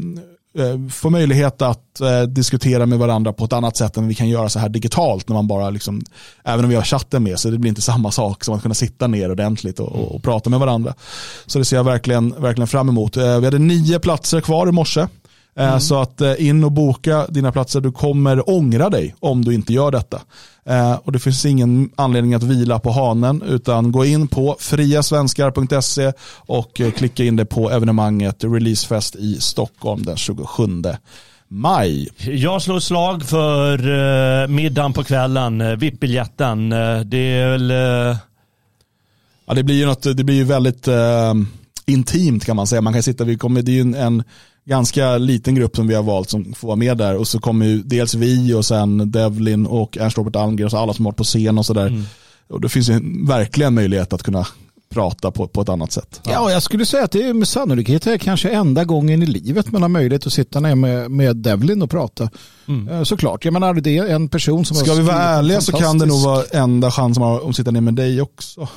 Eh, 0.58 0.88
få 0.90 1.10
möjlighet 1.10 1.62
att 1.62 2.00
eh, 2.00 2.22
diskutera 2.22 2.86
med 2.86 2.98
varandra 2.98 3.32
på 3.32 3.44
ett 3.44 3.52
annat 3.52 3.76
sätt 3.76 3.96
än 3.96 4.08
vi 4.08 4.14
kan 4.14 4.28
göra 4.28 4.48
så 4.48 4.58
här 4.58 4.68
digitalt 4.68 5.28
när 5.28 5.34
man 5.34 5.46
bara 5.46 5.70
liksom, 5.70 6.02
även 6.44 6.64
om 6.64 6.68
vi 6.68 6.76
har 6.76 6.82
chatten 6.82 7.22
med 7.22 7.38
så 7.38 7.50
det 7.50 7.58
blir 7.58 7.68
inte 7.68 7.82
samma 7.82 8.10
sak 8.10 8.44
som 8.44 8.54
att 8.54 8.62
kunna 8.62 8.74
sitta 8.74 9.06
ner 9.06 9.30
ordentligt 9.30 9.80
och, 9.80 9.88
och, 9.88 10.14
och 10.14 10.22
prata 10.22 10.50
med 10.50 10.60
varandra. 10.60 10.94
Så 11.46 11.58
det 11.58 11.64
ser 11.64 11.76
jag 11.76 11.84
verkligen, 11.84 12.34
verkligen 12.38 12.68
fram 12.68 12.88
emot. 12.88 13.16
Eh, 13.16 13.38
vi 13.38 13.44
hade 13.44 13.58
nio 13.58 13.98
platser 13.98 14.40
kvar 14.40 14.68
i 14.68 14.72
morse. 14.72 15.06
Eh, 15.58 15.68
mm. 15.68 15.80
Så 15.80 16.00
att 16.00 16.20
eh, 16.20 16.46
in 16.48 16.64
och 16.64 16.72
boka 16.72 17.26
dina 17.26 17.52
platser. 17.52 17.80
Du 17.80 17.92
kommer 17.92 18.50
ångra 18.50 18.90
dig 18.90 19.14
om 19.20 19.44
du 19.44 19.54
inte 19.54 19.72
gör 19.72 19.90
detta. 19.90 20.20
Eh, 20.64 20.94
och 20.94 21.12
det 21.12 21.18
finns 21.18 21.44
ingen 21.44 21.90
anledning 21.96 22.34
att 22.34 22.42
vila 22.42 22.78
på 22.78 22.90
hanen 22.90 23.42
utan 23.42 23.92
gå 23.92 24.04
in 24.04 24.28
på 24.28 24.56
friasvenskar.se 24.60 26.12
och 26.36 26.80
klicka 26.96 27.24
in 27.24 27.36
det 27.36 27.44
på 27.44 27.70
evenemanget 27.70 28.44
Releasefest 28.44 29.16
i 29.16 29.40
Stockholm 29.40 30.02
den 30.02 30.16
27 30.16 30.64
maj. 31.48 32.08
Jag 32.18 32.62
slår 32.62 32.80
slag 32.80 33.22
för 33.22 34.46
middagen 34.46 34.92
på 34.92 35.04
kvällen, 35.04 35.78
VIP-biljetten. 35.78 36.70
Det 37.04 37.18
är 37.18 37.50
väl... 37.50 37.72
Ja, 39.48 39.54
det 39.54 39.62
blir 39.62 39.74
ju 39.74 39.86
något, 39.86 40.02
det 40.02 40.24
blir 40.24 40.34
ju 40.34 40.44
väldigt 40.44 40.88
uh, 40.88 41.34
intimt 41.86 42.44
kan 42.44 42.56
man 42.56 42.66
säga. 42.66 42.80
Man 42.80 42.92
kan 42.92 43.02
sitta, 43.02 43.24
vi 43.24 43.38
kommer, 43.38 43.62
det 43.62 43.72
är 43.72 43.74
ju 43.74 43.80
en, 43.80 43.94
en 43.94 44.22
ganska 44.66 45.18
liten 45.18 45.54
grupp 45.54 45.76
som 45.76 45.88
vi 45.88 45.94
har 45.94 46.02
valt 46.02 46.30
som 46.30 46.54
får 46.54 46.68
vara 46.68 46.76
med 46.76 46.96
där 46.96 47.16
och 47.16 47.28
så 47.28 47.40
kommer 47.40 47.66
ju 47.66 47.82
dels 47.82 48.14
vi 48.14 48.54
och 48.54 48.64
sen 48.64 49.10
Devlin 49.10 49.66
och 49.66 49.98
Ernst 49.98 50.18
Robert 50.18 50.36
Almgren 50.36 50.64
och 50.64 50.70
så 50.70 50.76
alla 50.76 50.94
som 50.94 51.04
har 51.04 51.12
varit 51.12 51.16
på 51.16 51.24
scen 51.24 51.58
och 51.58 51.66
sådär. 51.66 51.86
Mm. 51.86 52.02
Och 52.48 52.60
det 52.60 52.68
finns 52.68 52.88
ju 52.88 53.26
verkligen 53.26 53.74
möjlighet 53.74 54.12
att 54.12 54.22
kunna 54.22 54.46
prata 54.88 55.30
på, 55.30 55.48
på 55.48 55.60
ett 55.60 55.68
annat 55.68 55.92
sätt. 55.92 56.20
Ja, 56.24 56.40
och 56.40 56.50
jag 56.50 56.62
skulle 56.62 56.86
säga 56.86 57.04
att 57.04 57.10
det 57.10 57.22
är 57.22 57.34
med 57.34 57.48
sannolikhet 57.48 58.06
är 58.06 58.18
kanske 58.18 58.50
enda 58.50 58.84
gången 58.84 59.22
i 59.22 59.26
livet 59.26 59.72
man 59.72 59.82
har 59.82 59.88
möjlighet 59.88 60.26
att 60.26 60.32
sitta 60.32 60.60
ner 60.60 60.74
med, 60.74 61.10
med 61.10 61.36
Devlin 61.36 61.82
och 61.82 61.90
prata. 61.90 62.30
Mm. 62.68 62.88
Eh, 62.88 63.02
såklart, 63.02 63.44
jag 63.44 63.52
menar 63.52 63.74
det 63.74 63.98
är 63.98 64.06
en 64.06 64.28
person 64.28 64.64
som 64.64 64.76
Ska 64.76 64.94
vi 64.94 65.02
vara 65.02 65.22
ärliga 65.22 65.60
så 65.60 65.72
kan 65.72 65.98
det 65.98 66.06
nog 66.06 66.22
vara 66.24 66.44
enda 66.52 66.90
chansen 66.90 67.20
man 67.20 67.30
har 67.30 67.48
att 67.48 67.56
sitta 67.56 67.70
ner 67.70 67.80
med 67.80 67.94
dig 67.94 68.20
också. 68.20 68.68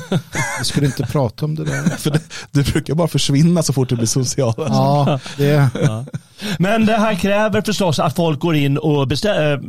Vi 0.58 0.64
skulle 0.64 0.86
inte 0.86 1.02
prata 1.02 1.44
om 1.44 1.54
det 1.54 1.64
där. 1.64 1.82
För 1.98 2.10
det, 2.10 2.20
du 2.50 2.62
brukar 2.62 2.94
bara 2.94 3.08
försvinna 3.08 3.62
så 3.62 3.72
fort 3.72 3.88
du 3.88 3.96
blir 3.96 4.06
social. 4.06 4.54
Ja, 4.56 5.20
det. 5.36 5.70
Ja. 5.82 6.04
Men 6.58 6.86
det 6.86 6.96
här 6.96 7.14
kräver 7.14 7.62
förstås 7.62 7.98
att 7.98 8.16
folk 8.16 8.40
går 8.40 8.56
in 8.56 8.78
och 8.78 9.08
beställer. 9.08 9.60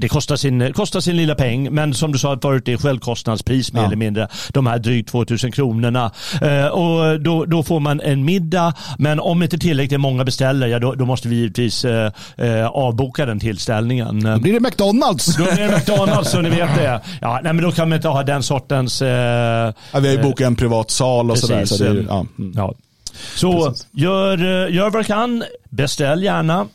Eh, 0.00 0.02
det 0.02 0.08
kostar 0.08 0.36
sin, 0.36 0.72
kostar 0.72 1.00
sin 1.00 1.16
lilla 1.16 1.34
peng, 1.34 1.74
men 1.74 1.94
som 1.94 2.12
du 2.12 2.18
sa 2.18 2.38
förut, 2.42 2.64
det 2.64 2.72
är 2.72 2.76
självkostnadspris 2.76 3.72
mer 3.72 3.80
ja. 3.80 3.86
eller 3.86 3.96
mindre. 3.96 4.28
De 4.52 4.66
här 4.66 4.78
drygt 4.78 5.10
2000 5.10 5.52
kronorna. 5.52 6.12
Eh, 6.42 6.66
och 6.66 7.20
då, 7.20 7.44
då 7.44 7.62
får 7.62 7.80
man 7.80 8.00
en 8.00 8.24
middag, 8.24 8.74
men 8.98 9.20
om 9.20 9.42
inte 9.42 9.58
tillräckligt 9.58 10.00
många 10.00 10.24
beställer, 10.24 10.66
ja, 10.66 10.78
då, 10.78 10.94
då 10.94 11.06
måste 11.06 11.28
vi 11.28 11.36
givetvis 11.36 11.84
eh, 11.84 12.66
avboka 12.66 13.26
den 13.26 13.40
tillställningen. 13.40 14.20
Då 14.20 14.38
blir 14.38 14.52
det 14.52 14.60
McDonalds. 14.60 15.36
Då 15.36 15.44
blir 15.44 15.68
det 15.68 15.76
McDonalds, 15.76 16.30
så 16.30 16.40
ni 16.40 16.50
vet 16.50 16.74
det. 16.74 17.00
Ja, 17.20 17.40
nej, 17.42 17.52
men 17.52 17.64
då 17.64 17.72
kan 17.72 17.88
man 17.88 17.96
inte 17.96 18.08
ha 18.08 18.22
den 18.22 18.42
sortens... 18.42 19.00
ja, 19.00 19.72
vi 20.00 20.08
har 20.08 20.14
ju 20.14 20.22
bokat 20.22 20.46
en 20.46 20.56
privat 20.56 20.90
sal 20.90 21.30
och 21.30 21.38
sådär. 21.38 21.64
Så 21.64 21.84
det, 21.84 22.04
ja. 22.08 22.26
Mm. 22.38 22.52
ja. 22.56 22.74
Så 23.36 23.74
gör, 23.92 24.68
gör 24.68 24.90
vad 24.90 25.00
du 25.00 25.04
kan, 25.04 25.44
beställ 25.70 26.22
gärna 26.22 26.66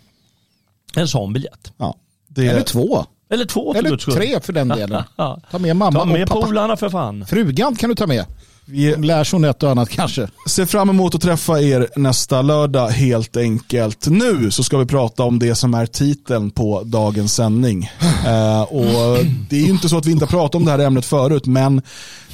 en 0.96 1.08
sån 1.08 1.34
biljett. 1.34 1.74
Ja, 1.78 1.96
det... 2.28 2.48
Eller 2.48 2.62
två. 2.62 3.06
Eller 3.30 3.46
två 3.46 3.74
för 3.74 3.80
Eller 3.80 3.98
tre 3.98 4.40
för 4.40 4.54
den 4.54 4.68
delen. 4.78 5.04
Ta 5.52 5.60
med 5.60 5.76
mamma 5.76 6.00
ta 6.00 6.06
med 6.06 6.22
och 6.24 6.30
pappa. 6.30 6.42
polarna 6.46 6.78
för 6.78 6.90
fan. 6.90 7.26
Frugan 7.26 7.76
kan 7.76 7.90
du 7.90 7.96
ta 7.96 8.08
med. 8.08 8.26
Vi 8.68 8.96
lär 8.96 9.24
sig 9.24 9.46
ett 9.46 9.64
och 9.64 9.72
annat 9.72 9.90
kanske. 9.90 10.28
Ser 10.50 10.66
fram 10.66 10.90
emot 10.90 11.16
att 11.16 11.22
träffa 11.22 11.62
er 11.62 11.88
nästa 11.96 12.42
lördag 12.42 12.88
helt 12.88 13.38
enkelt. 13.38 14.08
Nu 14.08 14.52
så 14.52 14.64
ska 14.64 14.78
vi 14.78 14.86
prata 14.86 15.24
om 15.24 15.40
det 15.40 15.56
som 15.56 15.74
är 15.74 15.86
titeln 15.86 16.52
på 16.52 16.82
dagens 16.86 17.34
sändning. 17.34 17.90
Eh, 18.26 18.62
och 18.62 19.18
det 19.50 19.56
är 19.56 19.62
ju 19.62 19.70
inte 19.70 19.90
så 19.90 19.98
att 19.98 20.06
vi 20.06 20.12
inte 20.12 20.26
har 20.26 20.30
pratat 20.30 20.56
om 20.56 20.66
det 20.66 20.72
här 20.72 20.80
ämnet 20.80 21.06
förut 21.06 21.46
men 21.46 21.82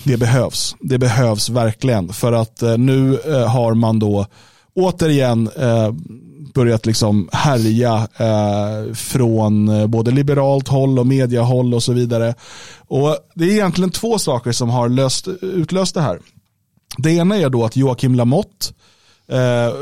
det 0.03 0.17
behövs. 0.17 0.75
Det 0.79 0.97
behövs 0.97 1.49
verkligen 1.49 2.13
för 2.13 2.31
att 2.33 2.61
eh, 2.61 2.77
nu 2.77 3.19
eh, 3.25 3.47
har 3.47 3.73
man 3.73 3.99
då 3.99 4.25
återigen 4.75 5.49
eh, 5.59 5.89
börjat 6.53 6.85
liksom 6.85 7.29
härja 7.31 8.07
eh, 8.17 8.93
från 8.93 9.69
eh, 9.69 9.87
både 9.87 10.11
liberalt 10.11 10.67
håll 10.67 10.99
och 10.99 11.07
mediahåll 11.07 11.73
och 11.73 11.83
så 11.83 11.93
vidare. 11.93 12.35
Och 12.79 13.17
Det 13.35 13.45
är 13.45 13.51
egentligen 13.51 13.91
två 13.91 14.19
saker 14.19 14.51
som 14.51 14.69
har 14.69 14.89
löst, 14.89 15.27
utlöst 15.41 15.93
det 15.93 16.01
här. 16.01 16.19
Det 16.97 17.11
ena 17.11 17.37
är 17.37 17.49
då 17.49 17.65
att 17.65 17.75
Joakim 17.75 18.15
Lamotte 18.15 18.73
eh, 19.27 19.73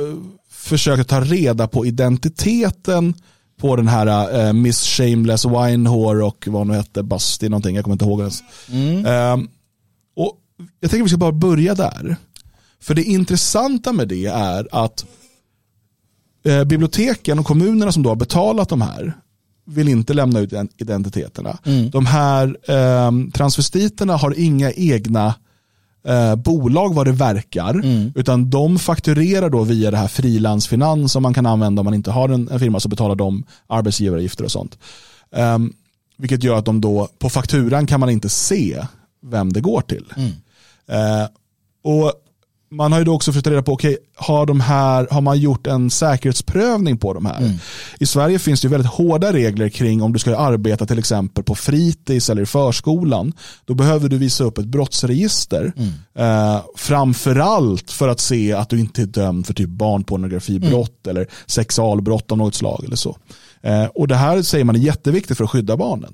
försöker 0.51 1.03
ta 1.03 1.21
reda 1.21 1.67
på 1.67 1.85
identiteten 1.85 3.13
på 3.59 3.75
den 3.75 3.87
här 3.87 4.39
eh, 4.47 4.53
Miss 4.53 4.83
Shameless 4.83 5.45
Winehore 5.45 6.23
och 6.23 6.47
vad 6.47 6.61
hon 6.61 6.75
hette, 6.75 7.03
Basti 7.03 7.49
någonting, 7.49 7.75
jag 7.75 7.83
kommer 7.83 7.95
inte 7.95 8.05
ihåg 8.05 8.19
ens. 8.19 8.43
Mm. 8.71 9.05
Eh, 9.05 9.47
och 10.15 10.37
jag 10.79 10.91
tänker 10.91 11.03
att 11.03 11.05
vi 11.05 11.09
ska 11.09 11.17
bara 11.17 11.31
börja 11.31 11.75
där. 11.75 12.15
För 12.81 12.93
det 12.93 13.03
intressanta 13.03 13.93
med 13.93 14.07
det 14.07 14.25
är 14.25 14.67
att 14.71 15.05
eh, 16.43 16.63
biblioteken 16.63 17.39
och 17.39 17.45
kommunerna 17.45 17.91
som 17.91 18.03
då 18.03 18.09
har 18.09 18.15
betalat 18.15 18.69
de 18.69 18.81
här 18.81 19.13
vill 19.65 19.87
inte 19.87 20.13
lämna 20.13 20.39
ut 20.39 20.53
identiteterna. 20.77 21.57
Mm. 21.63 21.89
De 21.89 22.05
här 22.05 22.57
eh, 22.67 23.11
transvestiterna 23.33 24.17
har 24.17 24.39
inga 24.39 24.71
egna 24.71 25.33
eh, 26.07 26.35
bolag 26.35 26.93
vad 26.93 27.07
det 27.07 27.11
verkar. 27.11 27.73
Mm. 27.73 28.11
Utan 28.15 28.49
de 28.49 28.79
fakturerar 28.79 29.49
då 29.49 29.63
via 29.63 29.91
det 29.91 29.97
här 29.97 30.07
frilansfinans 30.07 31.11
som 31.11 31.23
man 31.23 31.33
kan 31.33 31.45
använda 31.45 31.79
om 31.79 31.85
man 31.85 31.93
inte 31.93 32.11
har 32.11 32.29
en, 32.29 32.49
en 32.49 32.59
firma 32.59 32.79
så 32.79 32.89
betalar 32.89 33.15
de 33.15 33.43
arbetsgivaravgifter 33.67 34.43
och 34.43 34.51
sånt. 34.51 34.77
Um, 35.31 35.73
vilket 36.17 36.43
gör 36.43 36.57
att 36.57 36.65
de 36.65 36.81
då 36.81 37.07
på 37.19 37.29
fakturan 37.29 37.87
kan 37.87 37.99
man 37.99 38.09
inte 38.09 38.29
se 38.29 38.85
vem 39.25 39.53
det 39.53 39.61
går 39.61 39.81
till. 39.81 40.13
Mm. 40.17 40.31
Uh, 40.91 41.27
och 41.83 42.13
man 42.71 42.91
har 42.91 42.99
ju 42.99 43.05
då 43.05 43.13
också 43.13 43.31
försökt 43.31 43.47
reda 43.47 43.63
på, 43.63 43.73
okay, 43.73 43.97
har, 44.15 44.45
de 44.45 44.59
här, 44.59 45.07
har 45.11 45.21
man 45.21 45.39
gjort 45.39 45.67
en 45.67 45.89
säkerhetsprövning 45.89 46.97
på 46.97 47.13
de 47.13 47.25
här? 47.25 47.37
Mm. 47.37 47.57
I 47.99 48.05
Sverige 48.05 48.39
finns 48.39 48.61
det 48.61 48.65
ju 48.65 48.71
väldigt 48.71 48.91
hårda 48.91 49.33
regler 49.33 49.69
kring 49.69 50.01
om 50.01 50.13
du 50.13 50.19
ska 50.19 50.37
arbeta 50.37 50.85
till 50.85 50.99
exempel 50.99 51.43
på 51.43 51.55
fritids 51.55 52.29
eller 52.29 52.41
i 52.41 52.45
förskolan. 52.45 53.33
Då 53.65 53.73
behöver 53.73 54.09
du 54.09 54.17
visa 54.17 54.43
upp 54.43 54.57
ett 54.57 54.65
brottsregister. 54.65 55.73
Mm. 55.77 55.91
Eh, 56.15 56.61
framförallt 56.75 57.91
för 57.91 58.07
att 58.07 58.19
se 58.19 58.53
att 58.53 58.69
du 58.69 58.79
inte 58.79 59.01
är 59.01 59.05
dömd 59.05 59.47
för 59.47 59.53
typ 59.53 59.69
barnpornografibrott 59.69 61.07
mm. 61.07 61.17
eller 61.17 61.27
sexualbrott 61.45 62.31
av 62.31 62.37
något 62.37 62.55
slag. 62.55 62.83
eller 62.85 62.95
så. 62.95 63.17
Eh, 63.61 63.85
och 63.85 64.07
Det 64.07 64.15
här 64.15 64.41
säger 64.41 64.65
man 64.65 64.75
är 64.75 64.79
jätteviktigt 64.79 65.37
för 65.37 65.43
att 65.43 65.49
skydda 65.49 65.77
barnen. 65.77 66.13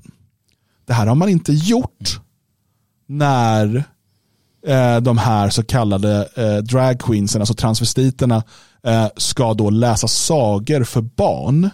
Det 0.86 0.92
här 0.92 1.06
har 1.06 1.14
man 1.14 1.28
inte 1.28 1.52
gjort 1.52 2.20
när 3.08 3.84
eh, 4.66 4.96
de 4.96 5.18
här 5.18 5.50
så 5.50 5.62
kallade 5.62 6.28
eh, 6.34 6.56
dragqueensen, 6.56 7.42
alltså 7.42 7.54
transvestiterna, 7.54 8.42
eh, 8.82 9.06
ska 9.16 9.54
då 9.54 9.70
läsa 9.70 10.08
sagor 10.08 10.84
för 10.84 11.00
barn. 11.00 11.70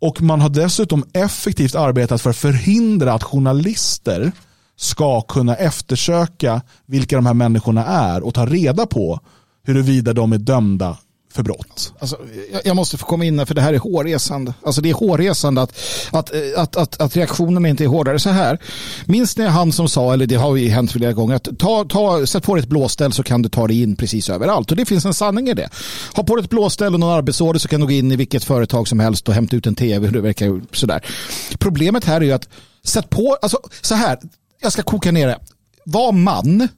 Och 0.00 0.22
man 0.22 0.40
har 0.40 0.48
dessutom 0.48 1.04
effektivt 1.12 1.74
arbetat 1.74 2.20
för 2.20 2.30
att 2.30 2.36
förhindra 2.36 3.12
att 3.12 3.22
journalister 3.22 4.32
ska 4.76 5.20
kunna 5.20 5.54
eftersöka 5.56 6.62
vilka 6.86 7.16
de 7.16 7.26
här 7.26 7.34
människorna 7.34 7.84
är 7.84 8.22
och 8.22 8.34
ta 8.34 8.46
reda 8.46 8.86
på 8.86 9.20
huruvida 9.62 10.12
de 10.12 10.32
är 10.32 10.38
dömda 10.38 10.96
för 11.32 11.42
brott. 11.42 11.92
Alltså, 11.98 12.18
jag 12.64 12.76
måste 12.76 12.98
få 12.98 13.06
komma 13.06 13.24
in 13.24 13.38
här 13.38 13.46
för 13.46 13.54
det 13.54 13.60
här 13.60 13.74
är 13.74 13.78
hårresande. 13.78 14.54
Alltså 14.62 14.80
det 14.80 14.90
är 14.90 14.94
hårresande 14.94 15.62
att, 15.62 15.78
att, 16.10 16.32
att, 16.56 16.76
att, 16.76 17.00
att 17.00 17.16
reaktionen 17.16 17.66
inte 17.66 17.84
är 17.84 17.88
hårdare 17.88 18.18
så 18.18 18.30
här. 18.30 18.58
Minns 19.04 19.36
ni 19.36 19.46
han 19.46 19.72
som 19.72 19.88
sa, 19.88 20.12
eller 20.12 20.26
det 20.26 20.34
har 20.34 20.56
ju 20.56 20.68
hänt 20.68 20.92
flera 20.92 21.12
gånger, 21.12 21.34
att 21.34 21.58
ta, 21.58 21.84
ta, 21.84 22.26
sätt 22.26 22.44
på 22.44 22.54
dig 22.54 22.62
ett 22.62 22.68
blåställ 22.68 23.12
så 23.12 23.22
kan 23.22 23.42
du 23.42 23.48
ta 23.48 23.66
dig 23.66 23.82
in 23.82 23.96
precis 23.96 24.30
överallt. 24.30 24.70
Och 24.70 24.76
det 24.76 24.84
finns 24.84 25.04
en 25.04 25.14
sanning 25.14 25.48
i 25.48 25.54
det. 25.54 25.68
Ha 26.14 26.22
på 26.22 26.36
dig 26.36 26.44
ett 26.44 26.50
blåställ 26.50 26.94
och 26.94 27.00
någon 27.00 27.16
arbetsorder 27.16 27.60
så 27.60 27.68
kan 27.68 27.80
du 27.80 27.86
gå 27.86 27.92
in 27.92 28.12
i 28.12 28.16
vilket 28.16 28.44
företag 28.44 28.88
som 28.88 29.00
helst 29.00 29.28
och 29.28 29.34
hämta 29.34 29.56
ut 29.56 29.66
en 29.66 29.74
tv. 29.74 30.06
Hur 30.06 30.14
det 30.14 30.20
verkar 30.20 30.60
sådär. 30.72 31.06
Problemet 31.58 32.04
här 32.04 32.20
är 32.20 32.24
ju 32.24 32.32
att 32.32 32.48
sätt 32.84 33.10
på, 33.10 33.36
alltså 33.42 33.58
så 33.80 33.94
här, 33.94 34.18
jag 34.62 34.72
ska 34.72 34.82
koka 34.82 35.12
ner 35.12 35.26
det. 35.26 35.38
Var 35.84 36.12
man 36.12 36.68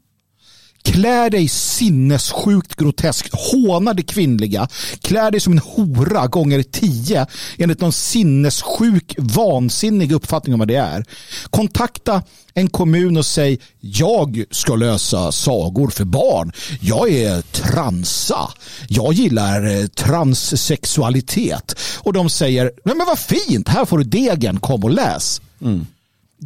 Klär 0.83 1.30
dig 1.30 1.49
sinnessjukt 1.49 2.76
groteskt. 2.76 3.30
Håna 3.33 3.95
det 3.95 4.03
kvinnliga. 4.03 4.68
Klär 5.01 5.30
dig 5.30 5.41
som 5.41 5.53
en 5.53 5.59
hora 5.59 6.26
gånger 6.26 6.62
tio 6.62 7.26
enligt 7.59 7.80
någon 7.80 7.93
sinnessjuk, 7.93 9.14
vansinnig 9.18 10.12
uppfattning 10.12 10.55
om 10.55 10.59
vad 10.59 10.68
det 10.68 10.76
är. 10.76 11.05
Kontakta 11.51 12.22
en 12.55 12.68
kommun 12.68 13.16
och 13.16 13.26
säg 13.26 13.59
jag 13.80 14.45
ska 14.51 14.76
lösa 14.76 15.33
sagor 15.33 15.89
för 15.89 16.05
barn. 16.05 16.53
Jag 16.80 17.11
är 17.11 17.43
transa. 17.43 18.51
Jag 18.89 19.12
gillar 19.12 19.80
eh, 19.80 19.87
transsexualitet. 19.87 21.78
Och 21.99 22.12
de 22.12 22.30
säger, 22.30 22.72
men 22.85 22.99
vad 23.07 23.18
fint, 23.18 23.68
här 23.68 23.85
får 23.85 23.99
du 23.99 24.05
degen, 24.05 24.61
kom 24.61 24.85
och 24.85 24.91
läs. 24.91 25.41
Mm. 25.61 25.87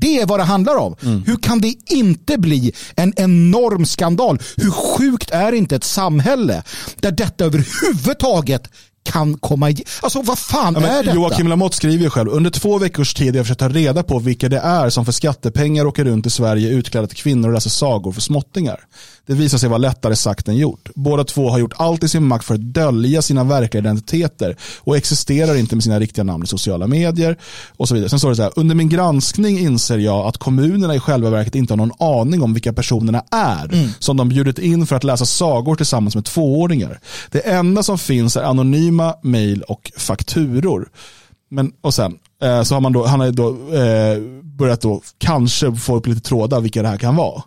Det 0.00 0.20
är 0.20 0.26
vad 0.26 0.40
det 0.40 0.44
handlar 0.44 0.76
om. 0.76 0.96
Mm. 1.02 1.22
Hur 1.26 1.36
kan 1.36 1.60
det 1.60 1.74
inte 1.86 2.38
bli 2.38 2.72
en 2.96 3.12
enorm 3.16 3.86
skandal? 3.86 4.38
Hur 4.56 4.70
sjukt 4.70 5.30
är 5.30 5.52
inte 5.52 5.76
ett 5.76 5.84
samhälle 5.84 6.62
där 7.00 7.10
detta 7.10 7.44
överhuvudtaget 7.44 8.70
kan 9.12 9.38
komma 9.38 9.70
igen. 9.70 9.84
Alltså 10.02 10.22
vad 10.22 10.38
fan 10.38 10.74
ja, 10.80 10.86
är 10.86 11.02
detta? 11.02 11.14
Joakim 11.14 11.48
Lamotte 11.48 11.76
skriver 11.76 12.04
ju 12.04 12.10
själv, 12.10 12.30
under 12.30 12.50
två 12.50 12.78
veckors 12.78 13.14
tid 13.14 13.28
har 13.28 13.36
jag 13.36 13.46
försökt 13.46 13.60
ta 13.60 13.68
reda 13.68 14.02
på 14.02 14.18
vilka 14.18 14.48
det 14.48 14.58
är 14.58 14.90
som 14.90 15.04
för 15.04 15.12
skattepengar 15.12 15.86
åker 15.86 16.04
runt 16.04 16.26
i 16.26 16.30
Sverige 16.30 16.70
utklädda 16.70 17.06
till 17.06 17.16
kvinnor 17.16 17.48
och 17.48 17.54
läser 17.54 17.70
sagor 17.70 18.12
för 18.12 18.20
småttingar. 18.20 18.80
Det 19.26 19.34
visar 19.34 19.58
sig 19.58 19.68
vara 19.68 19.78
lättare 19.78 20.16
sagt 20.16 20.48
än 20.48 20.56
gjort. 20.56 20.88
Båda 20.94 21.24
två 21.24 21.50
har 21.50 21.58
gjort 21.58 21.72
allt 21.76 22.04
i 22.04 22.08
sin 22.08 22.26
makt 22.26 22.44
för 22.44 22.54
att 22.54 22.60
dölja 22.60 23.22
sina 23.22 23.44
verkliga 23.44 23.80
identiteter 23.80 24.56
och 24.78 24.96
existerar 24.96 25.54
inte 25.54 25.76
med 25.76 25.84
sina 25.84 26.00
riktiga 26.00 26.24
namn 26.24 26.44
i 26.44 26.46
sociala 26.46 26.86
medier 26.86 27.36
och 27.76 27.88
så 27.88 27.94
vidare. 27.94 28.08
Sen 28.10 28.18
står 28.18 28.30
det 28.30 28.36
så 28.36 28.42
här, 28.42 28.52
under 28.56 28.74
min 28.74 28.88
granskning 28.88 29.58
inser 29.58 29.98
jag 29.98 30.26
att 30.26 30.38
kommunerna 30.38 30.94
i 30.94 31.00
själva 31.00 31.30
verket 31.30 31.54
inte 31.54 31.72
har 31.72 31.76
någon 31.76 31.92
aning 31.98 32.42
om 32.42 32.54
vilka 32.54 32.72
personerna 32.72 33.24
är 33.30 33.74
mm. 33.74 33.88
som 33.98 34.16
de 34.16 34.28
bjudit 34.28 34.58
in 34.58 34.86
för 34.86 34.96
att 34.96 35.04
läsa 35.04 35.24
sagor 35.26 35.74
tillsammans 35.74 36.14
med 36.14 36.24
tvååringar. 36.24 37.00
Det 37.30 37.40
enda 37.40 37.82
som 37.82 37.98
finns 37.98 38.36
är 38.36 38.42
anonyma 38.42 39.14
mejl 39.22 39.62
och 39.62 39.92
fakturor. 39.96 40.88
Men, 41.48 41.72
och 41.80 41.94
sen 41.94 42.18
eh, 42.42 42.62
så 42.62 42.74
har 42.74 42.80
man 42.80 42.92
då, 42.92 43.06
han 43.06 43.20
har 43.20 43.30
då 43.30 43.48
eh, 43.48 44.42
börjat 44.42 44.80
då 44.80 45.02
kanske 45.18 45.74
få 45.74 45.96
upp 45.96 46.06
lite 46.06 46.20
trådar 46.20 46.60
vilka 46.60 46.82
det 46.82 46.88
här 46.88 46.98
kan 46.98 47.16
vara. 47.16 47.42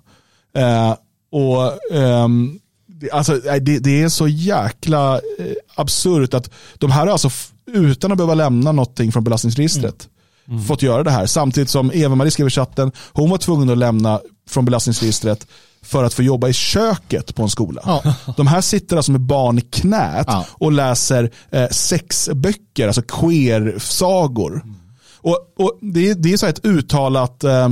Eh, 0.55 0.95
och 1.31 1.79
um, 1.97 2.59
det, 2.87 3.11
alltså, 3.11 3.35
det, 3.35 3.79
det, 3.79 4.01
är 4.01 4.09
så 4.09 4.27
jäkla 4.27 5.15
eh, 5.15 5.53
absurt 5.75 6.33
att 6.33 6.49
de 6.77 6.91
här 6.91 7.05
har 7.05 7.07
alltså 7.07 7.29
utan 7.73 8.11
att 8.11 8.17
behöva 8.17 8.33
lämna 8.33 8.71
någonting 8.71 9.11
från 9.11 9.23
belastningsregistret 9.23 10.09
mm. 10.47 10.57
Mm. 10.57 10.67
fått 10.67 10.81
göra 10.81 11.03
det 11.03 11.11
här. 11.11 11.25
Samtidigt 11.25 11.69
som 11.69 11.91
Eva-Marie 11.93 12.31
skrev 12.31 12.47
i 12.47 12.49
chatten, 12.49 12.91
hon 13.11 13.29
var 13.29 13.37
tvungen 13.37 13.69
att 13.69 13.77
lämna 13.77 14.19
från 14.49 14.65
belastningsregistret 14.65 15.47
för 15.81 16.03
att 16.03 16.13
få 16.13 16.23
jobba 16.23 16.47
i 16.47 16.53
köket 16.53 17.35
på 17.35 17.43
en 17.43 17.49
skola. 17.49 17.81
Ja. 17.85 18.15
De 18.37 18.47
här 18.47 18.61
sitter 18.61 18.97
alltså 18.97 19.11
med 19.11 19.21
barn 19.21 19.57
i 19.57 19.61
knät 19.61 20.25
ja. 20.27 20.45
och 20.51 20.71
läser 20.71 21.31
eh, 21.49 21.69
sexböcker, 21.69 22.87
alltså 22.87 23.01
queer-sagor. 23.01 24.53
Mm. 24.53 24.75
Och, 25.21 25.53
och 25.57 25.77
det, 25.81 26.13
det 26.13 26.33
är 26.33 26.37
så 26.37 26.45
ett 26.45 26.65
uttalat 26.65 27.43
eh, 27.43 27.69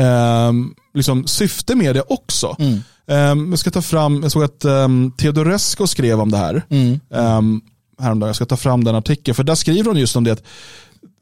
eh, 0.00 0.52
liksom, 0.94 1.26
syfte 1.26 1.74
med 1.74 1.94
det 1.94 2.02
också. 2.08 2.56
Mm. 2.58 2.80
Um, 3.06 3.50
jag 3.50 3.58
ska 3.58 3.70
ta 3.70 3.82
fram, 3.82 4.22
jag 4.22 4.32
såg 4.32 4.42
att 4.42 4.64
um, 4.64 5.12
Teodorescu 5.12 5.86
skrev 5.86 6.20
om 6.20 6.30
det 6.30 6.36
här 6.36 6.62
mm. 6.68 7.00
um, 7.08 7.60
häromdagen. 8.00 8.28
Jag 8.28 8.36
ska 8.36 8.46
ta 8.46 8.56
fram 8.56 8.84
den 8.84 8.94
artikeln, 8.94 9.34
för 9.34 9.44
där 9.44 9.54
skriver 9.54 9.84
hon 9.84 9.96
just 9.96 10.16
om 10.16 10.24
det. 10.24 10.42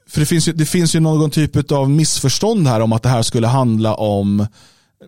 För 0.09 0.21
det 0.21 0.27
finns, 0.27 0.49
ju, 0.49 0.53
det 0.53 0.67
finns 0.67 0.95
ju 0.95 1.01
någon 1.01 1.31
typ 1.31 1.73
av 1.73 1.91
missförstånd 1.91 2.69
här 2.69 2.81
om 2.81 2.93
att 2.93 3.03
det 3.03 3.09
här 3.09 3.23
skulle 3.23 3.47
handla 3.47 3.95
om 3.95 4.47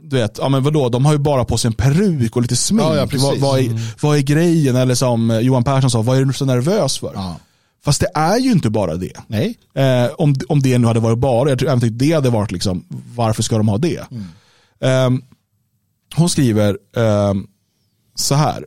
du 0.03 0.17
vet, 0.17 0.39
ja 0.39 0.49
men 0.49 0.63
vadå, 0.63 0.89
de 0.89 1.05
har 1.05 1.13
ju 1.13 1.19
bara 1.19 1.45
på 1.45 1.59
sig 1.59 1.69
en 1.69 1.75
peruk 1.75 2.37
och 2.37 2.43
lite 2.43 2.57
smink. 2.57 2.83
Ja, 2.83 2.97
ja, 2.97 3.07
vad, 3.13 3.39
vad, 3.39 3.59
är, 3.59 3.65
mm. 3.65 3.79
vad 4.01 4.17
är 4.17 4.21
grejen? 4.21 4.77
Eller 4.77 4.95
som 4.95 5.41
Johan 5.43 5.65
Persson 5.65 5.91
sa, 5.91 6.03
vad 6.03 6.19
är 6.19 6.25
du 6.25 6.33
så 6.33 6.45
nervös 6.45 6.99
för? 6.99 7.13
Ja. 7.15 7.37
Fast 7.85 8.01
det 8.01 8.11
är 8.15 8.39
ju 8.39 8.53
inte 8.53 8.71
bara 8.71 8.97
det. 8.97 9.17
Nej. 9.27 9.59
Eh, 9.75 10.11
om, 10.19 10.35
om 10.49 10.61
det 10.61 10.79
nu 10.79 10.87
hade 10.87 11.01
varit 11.01 11.19
bara, 11.19 11.49
jag 11.49 11.59
tror 11.59 11.71
även 11.71 11.99
det 11.99 12.13
hade 12.13 12.31
varit 12.31 12.53
liksom, 12.53 12.85
varför 13.15 13.43
ska 13.43 13.57
de 13.57 13.69
ha 13.69 13.79
det? 13.79 14.07
Mm. 14.11 15.07
Um, 15.15 15.25
hon 16.15 16.29
skriver 16.29 16.79
um, 16.97 17.47
så 18.15 18.35
här. 18.35 18.67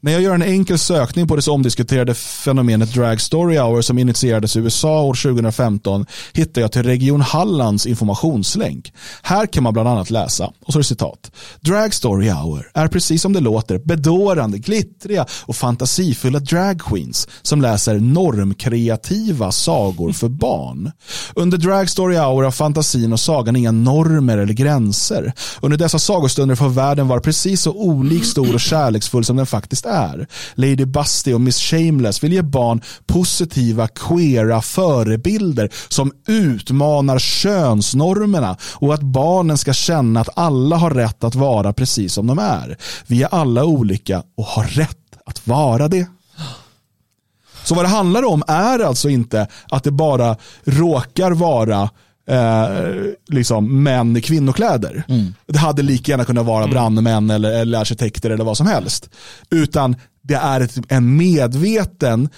När 0.00 0.12
jag 0.12 0.22
gör 0.22 0.34
en 0.34 0.42
enkel 0.42 0.78
sökning 0.78 1.28
på 1.28 1.36
det 1.36 1.42
så 1.42 1.52
omdiskuterade 1.52 2.14
fenomenet 2.14 2.94
Drag 2.94 3.20
Story 3.20 3.58
Hour 3.58 3.82
som 3.82 3.98
initierades 3.98 4.56
i 4.56 4.58
USA 4.58 5.02
år 5.02 5.14
2015 5.14 6.06
hittar 6.32 6.60
jag 6.60 6.72
till 6.72 6.82
Region 6.82 7.20
Hallands 7.20 7.86
informationslänk. 7.86 8.92
Här 9.22 9.46
kan 9.46 9.62
man 9.62 9.72
bland 9.72 9.88
annat 9.88 10.10
läsa, 10.10 10.52
och 10.64 10.72
så 10.72 10.78
är 10.78 10.80
det 10.80 10.86
citat. 10.86 11.30
Drag 11.60 11.94
Story 11.94 12.28
Hour 12.28 12.70
är 12.74 12.88
precis 12.88 13.22
som 13.22 13.32
det 13.32 13.40
låter 13.40 13.78
bedårande, 13.78 14.58
glittriga 14.58 15.26
och 15.46 15.56
fantasifulla 15.56 16.38
drag 16.38 16.80
queens 16.80 17.28
som 17.42 17.62
läser 17.62 17.98
normkreativa 17.98 19.52
sagor 19.52 20.12
för 20.12 20.28
barn. 20.28 20.92
Under 21.34 21.58
Drag 21.58 21.90
Story 21.90 22.16
Hour 22.16 22.42
har 22.42 22.50
fantasin 22.50 23.12
och 23.12 23.20
sagan 23.20 23.56
inga 23.56 23.72
normer 23.72 24.38
eller 24.38 24.54
gränser. 24.54 25.32
Under 25.60 25.76
dessa 25.78 25.98
sagostunder 25.98 26.54
får 26.54 26.68
världen 26.68 27.08
vara 27.08 27.20
precis 27.20 27.62
så 27.62 27.72
olik 27.72 28.24
stor 28.24 28.54
och 28.54 28.60
kärleksfull 28.60 29.24
som 29.24 29.36
den 29.36 29.46
faktiskt 29.46 29.87
är. 29.88 30.26
Lady 30.54 30.84
Busty 30.84 31.32
och 31.32 31.40
Miss 31.40 31.58
Shameless 31.58 32.24
vill 32.24 32.32
ge 32.32 32.42
barn 32.42 32.80
positiva 33.06 33.88
queera 33.88 34.62
förebilder 34.62 35.70
som 35.88 36.12
utmanar 36.26 37.18
könsnormerna 37.18 38.56
och 38.74 38.94
att 38.94 39.02
barnen 39.02 39.58
ska 39.58 39.72
känna 39.72 40.20
att 40.20 40.38
alla 40.38 40.76
har 40.76 40.90
rätt 40.90 41.24
att 41.24 41.34
vara 41.34 41.72
precis 41.72 42.14
som 42.14 42.26
de 42.26 42.38
är. 42.38 42.76
Vi 43.06 43.22
är 43.22 43.28
alla 43.34 43.64
olika 43.64 44.22
och 44.36 44.44
har 44.44 44.64
rätt 44.64 44.96
att 45.24 45.46
vara 45.46 45.88
det. 45.88 46.06
Så 47.64 47.74
vad 47.74 47.84
det 47.84 47.88
handlar 47.88 48.24
om 48.24 48.42
är 48.46 48.78
alltså 48.78 49.08
inte 49.08 49.46
att 49.70 49.84
det 49.84 49.90
bara 49.90 50.36
råkar 50.64 51.30
vara 51.30 51.90
eh, 52.28 52.94
liksom 53.28 53.82
män 53.82 54.16
i 54.16 54.20
kvinnokläder. 54.20 55.02
Mm. 55.08 55.34
Det 55.46 55.58
hade 55.58 55.82
lika 55.82 56.12
gärna 56.12 56.24
kunnat 56.24 56.46
vara 56.46 56.64
mm. 56.64 56.70
brandmän 56.70 57.30
eller, 57.30 57.60
eller 57.60 57.78
arkitekter 57.78 58.30
eller 58.30 58.44
vad 58.44 58.56
som 58.56 58.66
helst. 58.66 59.10
Utan 59.50 59.96
det 60.22 60.34
är 60.34 60.60
ett, 60.60 60.78
en 60.88 61.16
medveten 61.16 62.28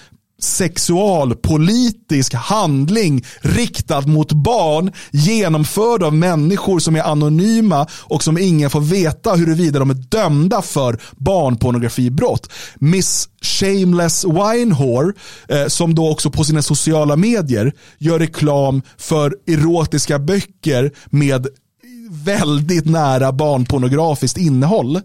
sexualpolitisk 0.43 2.33
handling 2.33 3.25
riktad 3.41 4.01
mot 4.01 4.31
barn 4.31 4.91
genomförd 5.11 6.03
av 6.03 6.13
människor 6.13 6.79
som 6.79 6.95
är 6.95 7.01
anonyma 7.01 7.87
och 7.93 8.23
som 8.23 8.37
ingen 8.37 8.69
får 8.69 8.81
veta 8.81 9.33
huruvida 9.33 9.79
de 9.79 9.89
är 9.89 9.93
dömda 10.09 10.61
för 10.61 10.99
barnpornografibrott. 11.11 12.51
Miss 12.75 13.29
Shameless 13.41 14.25
Winehore 14.25 15.13
eh, 15.47 15.67
som 15.67 15.95
då 15.95 16.09
också 16.09 16.31
på 16.31 16.43
sina 16.43 16.61
sociala 16.61 17.15
medier 17.15 17.73
gör 17.97 18.19
reklam 18.19 18.81
för 18.97 19.35
erotiska 19.47 20.19
böcker 20.19 20.91
med 21.09 21.47
väldigt 22.11 22.85
nära 22.85 23.31
barnpornografiskt 23.31 24.37
innehåll 24.37 25.01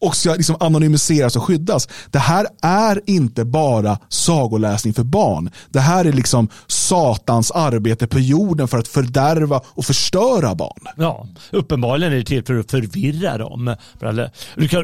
och 0.00 0.16
ska 0.16 0.34
liksom 0.34 0.56
anonymiseras 0.60 1.36
och 1.36 1.42
skyddas. 1.42 1.88
Det 2.10 2.18
här 2.18 2.46
är 2.62 3.00
inte 3.06 3.44
bara 3.44 3.98
sagoläsning 4.08 4.94
för 4.94 5.04
barn. 5.04 5.50
Det 5.70 5.80
här 5.80 6.04
är 6.04 6.12
liksom 6.12 6.48
satans 6.66 7.50
arbete 7.50 8.06
på 8.06 8.20
jorden 8.20 8.68
för 8.68 8.78
att 8.78 8.88
fördärva 8.88 9.60
och 9.66 9.84
förstöra 9.84 10.54
barn. 10.54 10.86
Ja, 10.96 11.26
uppenbarligen 11.50 12.12
är 12.12 12.16
det 12.16 12.24
till 12.24 12.44
för 12.44 12.58
att 12.58 12.70
förvirra 12.70 13.38
dem. 13.38 13.76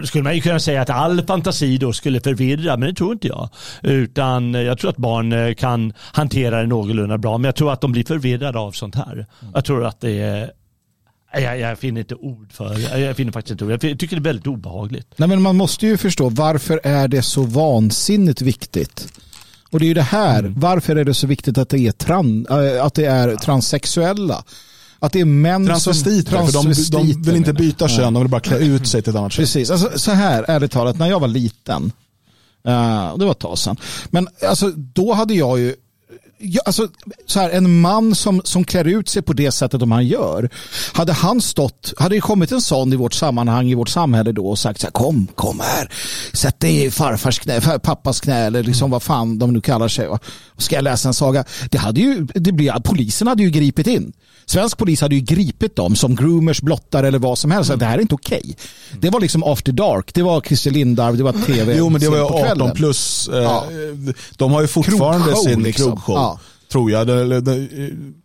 Skulle 0.04 0.24
man 0.24 0.34
ju 0.34 0.40
kunna 0.40 0.60
säga 0.60 0.82
att 0.82 0.90
all 0.90 1.26
fantasi 1.26 1.78
då 1.78 1.92
skulle 1.92 2.20
förvirra, 2.20 2.76
men 2.76 2.88
det 2.88 2.94
tror 2.94 3.12
inte 3.12 3.28
jag. 3.28 3.48
Utan 3.82 4.54
jag 4.54 4.78
tror 4.78 4.90
att 4.90 4.96
barn 4.96 5.32
eh, 5.32 5.54
kan 5.54 5.92
hantera 6.12 6.60
det 6.60 6.66
någorlunda 6.66 7.18
bra, 7.18 7.38
men 7.38 7.44
jag 7.44 7.56
tror 7.56 7.72
att 7.72 7.80
de 7.80 7.92
blir 7.92 8.04
förvirrade 8.04 8.58
av 8.58 8.72
sånt 8.72 8.94
här. 8.94 9.26
Jag 9.54 9.64
tror 9.64 9.84
att 9.86 10.00
det 10.00 10.20
är 10.20 10.50
jag, 11.32 11.58
jag, 11.58 11.78
finner 11.78 12.00
inte 12.00 12.14
ord 12.14 12.52
för 12.52 12.98
Jag 12.98 13.16
finner 13.16 13.32
faktiskt 13.32 13.50
inte 13.50 13.64
ord. 13.64 13.70
Jag 13.70 13.80
tycker 13.80 14.16
det 14.16 14.20
är 14.20 14.20
väldigt 14.20 14.46
obehagligt. 14.46 15.06
Nej, 15.16 15.28
men 15.28 15.42
man 15.42 15.56
måste 15.56 15.86
ju 15.86 15.96
förstå 15.96 16.28
varför 16.28 16.80
är 16.84 17.08
det 17.08 17.22
så 17.22 17.42
vansinnigt 17.42 18.42
viktigt? 18.42 19.12
Och 19.70 19.80
det 19.80 19.84
är 19.84 19.88
ju 19.88 19.94
det 19.94 20.02
här. 20.02 20.38
Mm. 20.38 20.54
Varför 20.56 20.96
är 20.96 21.04
det 21.04 21.14
så 21.14 21.26
viktigt 21.26 21.58
att 21.58 21.68
det 21.68 21.78
är, 21.78 21.92
tran, 21.92 22.46
äh, 22.50 22.84
att 22.84 22.94
det 22.94 23.04
är 23.04 23.36
transsexuella? 23.36 24.44
Att 24.98 25.12
det 25.12 25.20
är 25.20 25.24
män 25.24 25.66
transvestiter, 25.66 26.30
som... 26.30 26.48
Transvestiter, 26.48 26.98
för 26.98 27.04
de, 27.04 27.12
de 27.12 27.22
vill 27.22 27.36
inte 27.36 27.52
byta 27.52 27.88
kön, 27.88 28.14
de 28.14 28.22
vill 28.22 28.30
bara 28.30 28.40
klä 28.40 28.58
ut 28.58 28.86
sig 28.86 29.02
till 29.02 29.10
ett 29.10 29.16
annat 29.16 29.32
kön. 29.32 29.42
Precis, 29.42 29.70
alltså, 29.70 29.98
så 29.98 30.10
här 30.10 30.44
ärligt 30.48 30.72
talat, 30.72 30.98
när 30.98 31.08
jag 31.08 31.20
var 31.20 31.28
liten, 31.28 31.84
uh, 32.68 33.18
det 33.18 33.24
var 33.24 33.30
ett 33.30 33.38
tag 33.38 33.58
sedan, 33.58 33.76
men 34.10 34.28
alltså, 34.48 34.70
då 34.76 35.12
hade 35.12 35.34
jag 35.34 35.58
ju 35.58 35.74
ja, 36.42 36.62
alltså, 36.64 36.88
så 37.26 37.40
här, 37.40 37.50
en 37.50 37.80
man 37.80 38.14
som, 38.14 38.40
som 38.44 38.64
klär 38.64 38.84
ut 38.84 39.08
sig 39.08 39.22
på 39.22 39.32
det 39.32 39.52
sättet 39.52 39.80
som 39.80 39.92
han 39.92 40.06
gör. 40.06 40.50
Hade 40.92 41.12
han 41.12 41.40
stått, 41.40 41.92
hade 41.96 42.14
det 42.14 42.20
kommit 42.20 42.52
en 42.52 42.60
sån 42.60 42.92
i 42.92 42.96
vårt 42.96 43.14
sammanhang, 43.14 43.70
i 43.70 43.74
vårt 43.74 43.88
samhälle 43.88 44.32
då 44.32 44.46
och 44.46 44.58
sagt 44.58 44.80
så 44.80 44.86
här, 44.86 44.92
kom, 44.92 45.26
kom 45.34 45.60
här, 45.60 45.90
sätt 46.32 46.60
dig 46.60 46.84
i 46.84 46.90
farfars 46.90 47.38
knä, 47.38 47.60
pappas 47.60 48.20
knä 48.20 48.38
eller 48.38 48.62
liksom 48.62 48.90
vad 48.90 49.02
fan 49.02 49.38
de 49.38 49.52
nu 49.52 49.60
kallar 49.60 49.88
sig. 49.88 50.08
Va? 50.08 50.18
Ska 50.58 50.74
jag 50.74 50.84
läsa 50.84 51.08
en 51.08 51.14
saga? 51.14 51.44
Det 51.70 51.78
hade 51.78 52.00
ju, 52.00 52.26
det 52.34 52.52
blir, 52.52 52.72
polisen 52.84 53.28
hade 53.28 53.42
ju 53.42 53.50
gripit 53.50 53.86
in. 53.86 54.12
Svensk 54.46 54.78
polis 54.78 55.00
hade 55.00 55.14
ju 55.14 55.20
gripit 55.20 55.76
dem 55.76 55.96
som 55.96 56.16
groomers, 56.16 56.62
blottare 56.62 57.08
eller 57.08 57.18
vad 57.18 57.38
som 57.38 57.50
helst. 57.50 57.70
Mm. 57.70 57.78
Det 57.78 57.86
här 57.86 57.98
är 57.98 58.00
inte 58.00 58.14
okej. 58.14 58.40
Okay. 58.44 58.54
Det 59.00 59.10
var 59.10 59.20
liksom 59.20 59.42
after 59.42 59.72
dark. 59.72 60.14
Det 60.14 60.22
var 60.22 60.40
Christer 60.40 60.70
Lindarw, 60.70 61.16
det 61.16 61.22
var 61.22 61.32
tv. 61.46 61.76
Jo, 61.76 61.88
men 61.88 62.00
det 62.00 62.08
var 62.08 62.16
ju 62.16 62.22
18 62.22 62.70
plus. 62.70 63.28
Eh, 63.28 63.42
ja. 63.42 63.64
De 64.36 64.52
har 64.52 64.60
ju 64.60 64.66
fortfarande 64.66 65.24
krogshow, 65.24 65.44
sin 65.44 65.62
liksom. 65.62 65.86
krogshow. 65.86 66.14
Ja. 66.14 66.31
Tror 66.72 66.90
jag. 66.90 67.06
Det, 67.06 67.40
det, 67.40 67.68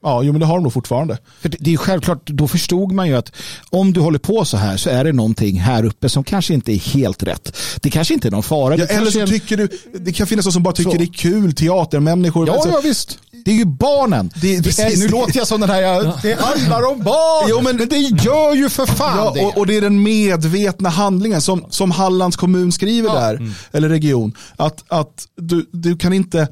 ja, 0.02 0.24
jo, 0.24 0.32
men 0.32 0.39
det 0.39 0.45
har 0.45 0.56
de 0.56 0.64
nog 0.64 0.74
fortfarande. 0.74 1.18
För 1.39 1.54
det, 1.60 1.74
är 1.74 1.78
självklart, 1.78 2.28
då 2.28 2.48
förstod 2.48 2.91
man 2.91 3.08
ju 3.08 3.16
att 3.16 3.32
om 3.70 3.93
du 3.93 4.00
håller 4.00 4.20
på 4.20 4.45
så 4.45 4.58
här 4.58 4.78
så 4.78 4.89
är 4.89 5.04
det 5.04 5.14
någonting 5.14 5.60
här 5.60 5.86
uppe 5.86 6.10
som 6.10 6.24
kanske 6.24 6.54
inte 6.54 6.72
är 6.74 6.78
helt 6.78 7.24
rätt. 7.24 7.58
Det 7.82 7.89
kanske 7.89 8.14
inte 8.14 8.28
är 8.28 8.32
någon 8.32 8.43
fara. 8.43 8.76
Ja, 8.76 8.86
eller 8.86 9.12
så 9.12 9.20
en... 9.20 9.28
tycker 9.28 9.58
du, 9.58 9.70
det 9.93 10.14
kan 10.14 10.28
finnas 10.28 10.45
de 10.45 10.52
som 10.52 10.64
bara 10.64 10.74
tycker 10.74 10.91
så. 10.91 10.98
det 10.98 11.04
är 11.04 11.14
kul, 11.14 11.54
teatermänniskor. 11.54 12.48
Ja, 12.48 12.54
alltså, 12.54 12.70
ja 12.70 12.80
visst. 12.84 13.20
Det 13.45 13.52
är 13.52 13.56
ju 13.56 13.66
barnen. 13.66 14.32
Det, 14.41 14.60
det 14.60 14.80
är, 14.80 14.98
nu 14.98 15.08
låter 15.08 15.38
jag 15.38 15.48
som 15.48 15.62
den 15.62 15.70
här, 15.70 15.82
ja. 15.82 16.20
det 16.22 16.34
handlar 16.34 16.91
om 16.91 17.04
barn. 17.04 17.48
Jo, 17.50 17.62
men, 17.62 17.76
men 17.76 17.89
det 17.89 17.98
gör 17.98 18.56
ju 18.56 18.70
för 18.70 18.86
fan 18.86 19.18
ja, 19.18 19.32
det. 19.36 19.45
Och, 19.45 19.58
och, 19.58 19.68
det 19.68 19.78
är 19.78 19.82
den 19.82 20.04
medvetna 20.04 20.89
handlingen 20.89 21.41
som, 21.41 21.66
som 21.70 21.91
Hallands 21.91 22.38
kommun 22.38 22.72
skriver 22.72 23.10
ja. 23.10 23.16
där, 23.20 23.36
mm. 23.36 23.54
eller 23.72 23.89
region. 23.89 24.34
Att, 24.56 24.84
att 24.88 25.28
du, 25.36 25.70
du 25.72 25.98
kan 25.98 26.14
inte 26.14 26.48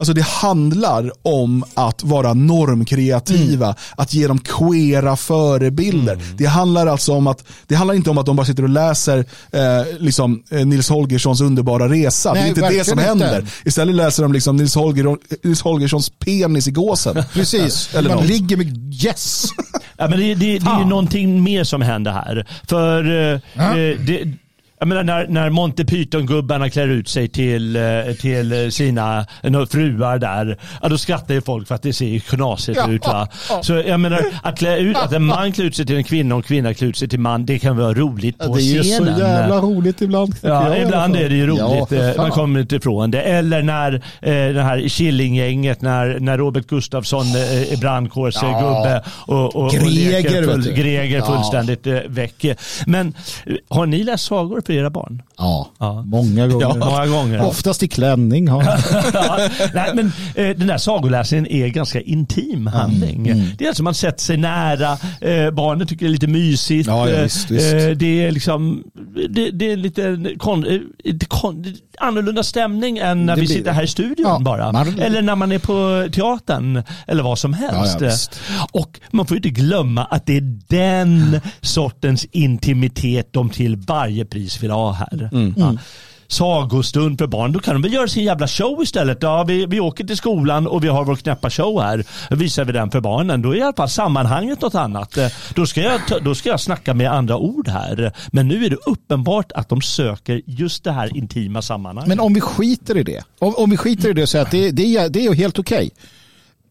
Alltså 0.00 0.12
det 0.12 0.22
handlar 0.22 1.10
om 1.22 1.64
att 1.74 2.02
vara 2.02 2.34
normkreativa, 2.34 3.66
mm. 3.66 3.76
att 3.96 4.14
ge 4.14 4.26
dem 4.26 4.38
queera 4.38 5.16
förebilder. 5.16 6.12
Mm. 6.12 6.36
Det 6.36 6.46
handlar 6.46 6.86
alltså 6.86 7.12
om 7.12 7.26
att, 7.26 7.44
det 7.66 7.74
handlar 7.74 7.94
inte 7.94 8.10
om 8.10 8.18
att 8.18 8.26
de 8.26 8.36
bara 8.36 8.46
sitter 8.46 8.62
och 8.62 8.68
läser 8.68 9.18
eh, 9.52 9.62
liksom, 9.98 10.42
eh, 10.50 10.66
Nils 10.66 10.88
Holgerssons 10.88 11.40
underbara 11.40 11.88
resa. 11.88 12.32
Nej, 12.32 12.42
det 12.42 12.46
är 12.46 12.48
inte 12.48 12.78
det 12.78 12.84
som 12.84 12.98
händer. 12.98 13.38
Inte. 13.38 13.52
Istället 13.64 13.94
läser 13.94 14.22
de 14.22 14.32
liksom 14.32 14.56
Nils, 14.56 14.74
Holger, 14.74 15.16
Nils 15.46 15.62
Holgerssons 15.62 16.10
penis 16.10 16.68
i 16.68 16.70
gåsen. 16.70 17.24
Precis, 17.32 17.94
Eller 17.94 18.08
man 18.08 18.18
något. 18.18 18.26
ligger 18.26 18.56
med 18.56 18.94
yes. 19.04 19.44
ja, 19.96 20.08
men 20.08 20.18
det, 20.18 20.34
det, 20.34 20.58
det 20.58 20.70
är 20.70 20.78
ju 20.78 20.84
någonting 20.84 21.42
mer 21.42 21.64
som 21.64 21.82
händer 21.82 22.12
här. 22.12 22.46
För 22.68 23.04
eh, 23.34 23.40
ja. 23.54 23.78
Eh, 23.78 23.98
det, 24.06 24.32
jag 24.78 24.88
menar 24.88 25.02
när, 25.02 25.26
när 25.26 25.50
Monty 25.50 25.84
Python-gubbarna 25.84 26.70
klär 26.70 26.88
ut 26.88 27.08
sig 27.08 27.28
till, 27.28 27.76
eh, 27.76 27.82
till 28.20 28.72
sina 28.72 29.26
fruar 29.70 30.18
där, 30.18 30.58
ja, 30.82 30.88
då 30.88 30.98
skrattar 30.98 31.34
ju 31.34 31.40
folk 31.40 31.68
för 31.68 31.74
att 31.74 31.82
det 31.82 31.92
ser 31.92 32.18
knasigt 32.18 32.78
ja, 32.78 32.90
ut. 32.90 33.06
Va? 33.06 33.28
Ja. 33.50 33.62
Så 33.62 33.72
jag 33.72 34.00
menar, 34.00 34.20
att 34.42 34.58
klä 34.58 34.78
ut, 34.78 34.96
att 34.96 35.12
en 35.12 35.24
man 35.24 35.52
klär 35.52 35.64
ut 35.64 35.76
sig 35.76 35.86
till 35.86 35.96
en 35.96 36.04
kvinna 36.04 36.34
och 36.34 36.38
en 36.38 36.42
kvinna 36.42 36.74
klär 36.74 36.88
ut 36.88 36.96
sig 36.96 37.08
till 37.08 37.20
man, 37.20 37.46
det 37.46 37.58
kan 37.58 37.76
vara 37.76 37.94
roligt 37.94 38.38
på 38.38 38.44
scenen. 38.44 38.56
Det 38.56 38.62
är 38.62 38.74
ju 38.74 38.82
så 38.82 39.04
jävla 39.04 39.56
roligt 39.60 40.00
ibland. 40.00 40.34
Ja, 40.42 40.76
ibland 40.76 41.16
är 41.16 41.28
det 41.28 41.36
ju 41.36 41.46
roligt. 41.46 41.90
Ja, 41.90 42.14
man 42.16 42.30
kommer 42.30 42.60
inte 42.60 42.76
ifrån 42.76 43.10
det. 43.10 43.22
Eller 43.22 43.62
när 43.62 43.94
eh, 43.94 44.54
det 44.54 44.62
här 44.62 44.88
Killinggänget, 44.88 45.82
när, 45.82 46.20
när 46.20 46.38
Robert 46.38 46.66
Gustafsson 46.66 47.26
eh, 47.26 47.72
är 47.72 47.76
brandkårsgubbe 47.76 49.02
och, 49.26 49.56
och, 49.56 49.70
Greger, 49.72 50.48
och 50.48 50.52
full, 50.52 50.72
Greger 50.72 51.20
fullständigt 51.20 51.86
eh, 51.86 51.98
väck. 52.06 52.44
Men 52.86 53.14
har 53.68 53.86
ni 53.86 54.04
läst 54.04 54.24
sagor 54.24 54.60
för 54.68 54.72
era 54.72 54.90
barn? 54.90 55.22
Ja, 55.38 55.70
ja. 55.78 56.02
många 56.02 56.46
gånger. 56.46 56.66
Ja, 56.66 56.74
många 56.74 57.06
gånger. 57.06 57.46
Oftast 57.46 57.82
i 57.82 57.88
klänning. 57.88 58.46
ja, 59.12 59.48
nej, 59.74 59.90
men, 59.94 60.12
eh, 60.34 60.56
den 60.56 60.66
där 60.66 60.78
sagoläsningen 60.78 61.46
är 61.46 61.68
ganska 61.68 62.00
intim 62.00 62.66
handling. 62.66 63.28
Mm. 63.28 63.38
Mm. 63.40 63.50
Det 63.58 63.64
är 63.64 63.68
alltså 63.68 63.82
man 63.82 63.94
sätter 63.94 64.22
sig 64.22 64.36
nära, 64.36 64.92
eh, 65.20 65.50
barnen 65.50 65.86
tycker 65.86 66.06
det 66.06 66.10
är 66.10 66.12
lite 66.12 66.26
mysigt. 66.26 66.86
Ja, 66.88 67.10
ja, 67.10 67.22
visst, 67.22 67.50
visst. 67.50 67.74
Eh, 67.74 67.88
det 67.88 68.26
är 68.26 68.30
liksom, 68.30 68.84
det, 69.30 69.50
det 69.50 69.72
är 69.72 69.76
lite 69.76 70.34
kon, 70.38 70.66
eh, 70.66 70.80
kon, 71.28 71.64
annorlunda 71.98 72.42
stämning 72.42 72.98
än 72.98 73.26
när 73.26 73.34
det 73.34 73.40
vi 73.40 73.46
blir... 73.46 73.56
sitter 73.56 73.72
här 73.72 73.82
i 73.82 73.86
studion 73.86 74.26
ja, 74.26 74.38
bara. 74.40 74.72
Man... 74.72 74.98
Eller 74.98 75.22
när 75.22 75.36
man 75.36 75.52
är 75.52 75.58
på 75.58 76.08
teatern 76.12 76.82
eller 77.06 77.22
vad 77.22 77.38
som 77.38 77.52
helst. 77.52 78.40
Och 78.72 79.00
man 79.10 79.26
får 79.26 79.36
inte 79.36 79.50
glömma 79.50 80.04
att 80.04 80.26
det 80.26 80.36
är 80.36 80.58
den 80.68 81.40
sortens 81.60 82.24
intimitet 82.24 83.32
de 83.32 83.50
till 83.50 83.76
varje 83.76 84.24
pris 84.24 84.56
vill 84.62 84.70
ha 84.70 84.92
här. 84.92 85.28
Mm. 85.32 85.54
Ja. 85.56 85.74
Sagostund 86.30 87.18
för 87.18 87.26
barn, 87.26 87.52
då 87.52 87.58
kan 87.58 87.74
de 87.74 87.82
väl 87.82 87.92
göra 87.92 88.08
sin 88.08 88.24
jävla 88.24 88.48
show 88.48 88.82
istället. 88.82 89.18
Ja, 89.20 89.44
vi, 89.44 89.66
vi 89.66 89.80
åker 89.80 90.04
till 90.04 90.16
skolan 90.16 90.66
och 90.66 90.84
vi 90.84 90.88
har 90.88 91.04
vår 91.04 91.16
knäppa 91.16 91.50
show 91.50 91.82
här. 91.82 92.04
Visar 92.30 92.64
vi 92.64 92.72
den 92.72 92.90
för 92.90 93.00
barnen. 93.00 93.42
Då 93.42 93.50
är 93.54 93.58
i 93.58 93.62
alla 93.62 93.72
fall 93.72 93.88
sammanhanget 93.88 94.60
något 94.60 94.74
annat. 94.74 95.18
Då 95.54 95.66
ska, 95.66 95.80
jag, 95.80 96.00
då 96.22 96.34
ska 96.34 96.48
jag 96.48 96.60
snacka 96.60 96.94
med 96.94 97.12
andra 97.12 97.36
ord 97.36 97.68
här. 97.68 98.12
Men 98.32 98.48
nu 98.48 98.64
är 98.64 98.70
det 98.70 98.76
uppenbart 98.86 99.52
att 99.52 99.68
de 99.68 99.82
söker 99.82 100.42
just 100.46 100.84
det 100.84 100.92
här 100.92 101.16
intima 101.16 101.62
sammanhanget. 101.62 102.08
Men 102.08 102.20
om 102.20 102.34
vi 102.34 102.40
skiter 102.40 102.96
i 102.96 103.02
det. 103.02 103.24
Om, 103.38 103.54
om 103.56 103.70
vi 103.70 103.76
skiter 103.76 104.08
i 104.08 104.12
det 104.12 104.26
säger 104.26 104.44
att 104.44 104.50
det, 104.50 104.70
det, 104.70 104.96
är, 104.96 105.08
det 105.08 105.26
är 105.26 105.34
helt 105.34 105.58
okej. 105.58 105.76
Okay 105.76 105.90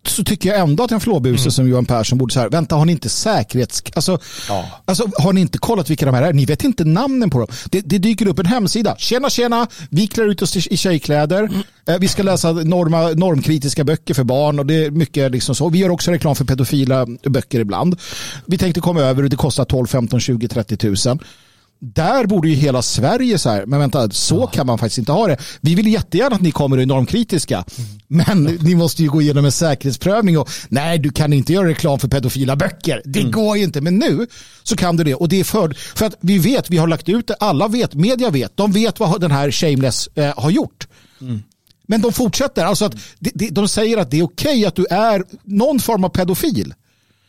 så 0.10 0.24
tycker 0.24 0.50
jag 0.50 0.60
ändå 0.60 0.84
att 0.84 0.92
en 0.92 1.00
flåbuse 1.00 1.44
mm. 1.44 1.52
som 1.52 1.70
Johan 1.70 1.86
Persson 1.86 2.18
borde 2.18 2.34
säga, 2.34 2.50
vänta 2.50 2.76
har 2.76 2.86
ni 2.86 2.92
inte 2.92 3.10
säkerhets... 3.10 3.84
Alltså, 3.94 4.20
ja. 4.50 4.66
alltså 4.86 5.10
har 5.18 5.34
ni 5.34 5.42
inte 5.42 5.58
kollat 5.58 5.90
vilka 5.90 6.06
de 6.06 6.16
här 6.16 6.24
är? 6.24 6.34
Ni 6.34 6.46
vet 6.46 6.64
inte 6.64 6.84
namnen 6.84 7.30
på 7.30 7.40
dem. 7.40 7.48
Det, 7.66 7.82
det 7.82 7.98
dyker 7.98 8.28
upp 8.28 8.40
en 8.40 8.46
hemsida. 8.46 8.96
Tjena 8.98 9.30
tjena, 9.30 9.68
vi 9.90 10.08
klär 10.08 10.26
ut 10.26 10.42
oss 10.42 10.58
i 10.58 10.78
tjejkläder. 10.78 11.44
Mm. 11.44 11.62
Eh, 11.88 11.98
vi 12.00 12.08
ska 12.08 12.24
läsa 12.24 12.52
norma, 12.52 13.02
normkritiska 13.08 13.84
böcker 13.84 14.14
för 14.14 14.24
barn 14.24 14.60
och 14.60 14.66
det 14.66 14.86
är 14.86 14.92
mycket 14.92 15.32
liksom 15.32 15.56
så. 15.56 15.70
Vi 15.70 15.80
gör 15.80 15.90
också 15.90 16.12
reklam 16.12 16.36
för 16.36 16.46
pedofila 16.46 17.06
böcker 17.24 17.60
ibland. 17.60 18.00
Vi 18.46 18.58
tänkte 18.58 18.82
komma 18.82 19.02
över 19.02 19.24
och 19.24 19.30
det 19.30 19.36
kostar 19.36 19.66
12, 19.66 19.88
15, 19.88 20.20
20, 20.20 20.48
30 20.48 20.78
tusen 20.78 21.20
där 21.80 22.26
borde 22.26 22.50
ju 22.50 22.56
hela 22.56 22.82
Sverige 22.82 23.38
så 23.38 23.50
här, 23.50 23.66
men 23.66 23.80
vänta, 23.80 24.10
så 24.10 24.36
ja. 24.36 24.48
kan 24.48 24.68
man 24.68 24.78
faktiskt 24.78 24.98
inte 24.98 25.12
ha 25.12 25.28
det. 25.28 25.38
Vi 25.62 25.76
vill 25.76 25.88
jättegärna 25.88 26.36
att 26.36 26.42
ni 26.42 26.52
kommer 26.52 26.80
enormkritiska, 26.80 27.66
mm. 27.78 27.90
men 28.08 28.44
ni 28.44 28.76
måste 28.76 29.04
ju 29.04 29.10
gå 29.10 29.22
igenom 29.22 29.46
en 29.46 29.52
säkerhetsprövning 29.52 30.38
och 30.38 30.50
nej, 30.70 31.00
du 31.00 31.10
kan 31.10 31.34
inte 31.34 31.54
göra 31.54 31.68
reklam 31.68 32.00
för 32.00 32.08
pedofila 32.08 32.56
böcker. 32.56 33.02
Det 33.06 33.20
mm. 33.20 33.32
går 33.32 33.58
ju 33.58 33.64
inte, 33.64 33.82
men 33.82 33.98
nu 33.98 34.28
så 34.64 34.76
kan 34.76 34.98
du 34.98 35.04
det 35.04 35.16
och 35.16 35.30
det 35.30 35.40
är 35.40 35.44
för, 35.44 35.74
för 35.96 36.06
att 36.06 36.16
vi 36.20 36.38
vet, 36.38 36.70
vi 36.70 36.78
har 36.78 36.88
lagt 36.88 37.10
ut 37.10 37.28
det, 37.28 37.36
alla 37.40 37.68
vet, 37.68 37.94
media 37.94 38.30
vet, 38.30 38.58
de 38.58 38.72
vet 38.72 39.00
vad 39.00 39.22
den 39.22 39.32
här 39.32 39.52
Shameless 39.52 40.10
eh, 40.16 40.34
har 40.38 40.50
gjort. 40.50 40.88
Mm. 41.22 41.44
Men 41.88 42.02
de 42.02 42.14
fortsätter, 42.14 42.66
alltså 42.66 42.86
att 42.86 42.96
de, 43.20 43.32
de, 43.36 43.50
de 43.50 43.68
säger 43.68 43.98
att 43.98 44.12
det 44.12 44.20
är 44.20 44.24
okej 44.24 44.52
okay 44.52 44.66
att 44.66 44.76
du 44.76 44.86
är 44.90 45.24
någon 45.44 45.80
form 45.80 46.04
av 46.04 46.10
pedofil. 46.10 46.74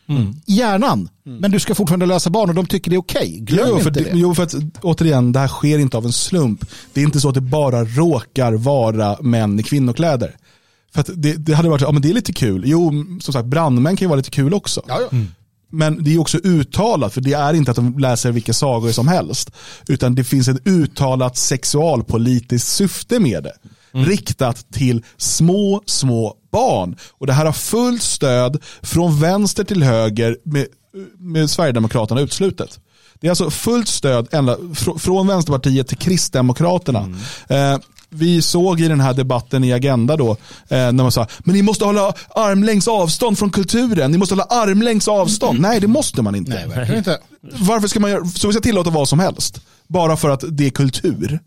Mm. 0.09 0.35
Hjärnan. 0.45 1.09
Mm. 1.25 1.37
Men 1.39 1.51
du 1.51 1.59
ska 1.59 1.75
fortfarande 1.75 2.05
läsa 2.05 2.29
barn 2.29 2.49
och 2.49 2.55
de 2.55 2.65
tycker 2.65 2.89
det 2.89 2.95
är 2.95 2.99
okej. 2.99 3.19
Okay. 3.19 3.39
Glöm 3.39 3.67
jo, 3.69 3.77
inte 3.77 3.89
det. 3.89 4.11
Jo, 4.13 4.35
för 4.35 4.43
att 4.43 4.55
återigen, 4.81 5.31
det 5.31 5.39
här 5.39 5.47
sker 5.47 5.79
inte 5.79 5.97
av 5.97 6.05
en 6.05 6.13
slump. 6.13 6.65
Det 6.93 7.01
är 7.01 7.05
inte 7.05 7.19
så 7.19 7.29
att 7.29 7.35
det 7.35 7.41
bara 7.41 7.85
råkar 7.85 8.53
vara 8.53 9.17
män 9.21 9.59
i 9.59 9.63
kvinnokläder. 9.63 10.35
För 10.93 11.05
det, 11.15 11.33
det 11.33 11.53
hade 11.53 11.69
varit, 11.69 11.81
ja 11.81 11.91
men 11.91 12.01
det 12.01 12.09
är 12.09 12.13
lite 12.13 12.33
kul. 12.33 12.63
Jo, 12.65 12.93
som 13.21 13.33
sagt, 13.33 13.45
brandmän 13.45 13.95
kan 13.95 14.05
ju 14.05 14.09
vara 14.09 14.17
lite 14.17 14.31
kul 14.31 14.53
också. 14.53 14.81
Ja, 14.87 14.99
ja. 15.01 15.07
Mm. 15.11 15.27
Men 15.71 16.03
det 16.03 16.13
är 16.13 16.19
också 16.19 16.37
uttalat, 16.37 17.13
för 17.13 17.21
det 17.21 17.33
är 17.33 17.53
inte 17.53 17.71
att 17.71 17.75
de 17.75 17.99
läser 17.99 18.31
vilka 18.31 18.53
sagor 18.53 18.91
som 18.91 19.07
helst. 19.07 19.51
Utan 19.87 20.15
det 20.15 20.23
finns 20.23 20.47
ett 20.47 20.67
uttalat 20.67 21.37
sexualpolitiskt 21.37 22.69
syfte 22.69 23.19
med 23.19 23.43
det. 23.43 23.53
Mm. 23.93 24.05
Riktat 24.05 24.71
till 24.71 25.03
små, 25.17 25.81
små 25.85 26.35
barn. 26.51 26.95
Och 27.11 27.27
det 27.27 27.33
här 27.33 27.45
har 27.45 27.53
fullt 27.53 28.01
stöd 28.01 28.63
från 28.81 29.19
vänster 29.19 29.63
till 29.63 29.83
höger 29.83 30.37
med 30.43 30.65
med 31.17 31.49
Sverigedemokraterna 31.49 32.21
utslutet. 32.21 32.79
Det 33.19 33.27
är 33.27 33.31
alltså 33.31 33.49
fullt 33.49 33.87
stöd 33.87 34.27
ända 34.31 34.57
fr 34.75 34.99
från 34.99 35.27
Vänsterpartiet 35.27 35.87
till 35.87 35.97
Kristdemokraterna. 35.97 36.99
Mm. 36.99 37.73
Eh, 37.73 37.79
vi 38.09 38.41
såg 38.41 38.81
i 38.81 38.87
den 38.87 38.99
här 38.99 39.13
debatten 39.13 39.63
i 39.63 39.73
Agenda 39.73 40.17
då, 40.17 40.31
eh, 40.31 40.37
när 40.67 40.91
man 40.91 41.11
sa, 41.11 41.27
men 41.39 41.55
ni 41.55 41.61
måste 41.61 41.85
hålla 41.85 42.13
armlängds 42.29 42.87
avstånd 42.87 43.37
från 43.39 43.49
kulturen, 43.49 44.11
ni 44.11 44.17
måste 44.17 44.35
hålla 44.35 44.43
armlängds 44.43 45.07
avstånd. 45.07 45.59
Nej, 45.59 45.79
det 45.79 45.87
måste 45.87 46.21
man 46.21 46.35
inte. 46.35 46.51
Nej, 46.51 46.67
verkligen 46.67 46.97
inte. 46.97 47.19
Varför 47.41 47.87
ska 47.87 47.99
man 47.99 48.11
göra, 48.11 48.25
så 48.25 48.47
vi 48.47 48.53
ska 48.53 48.61
tillåta 48.61 48.89
vad 48.89 49.09
som 49.09 49.19
helst? 49.19 49.61
Bara 49.87 50.17
för 50.17 50.29
att 50.29 50.43
det 50.47 50.65
är 50.65 50.69
kultur. 50.69 51.39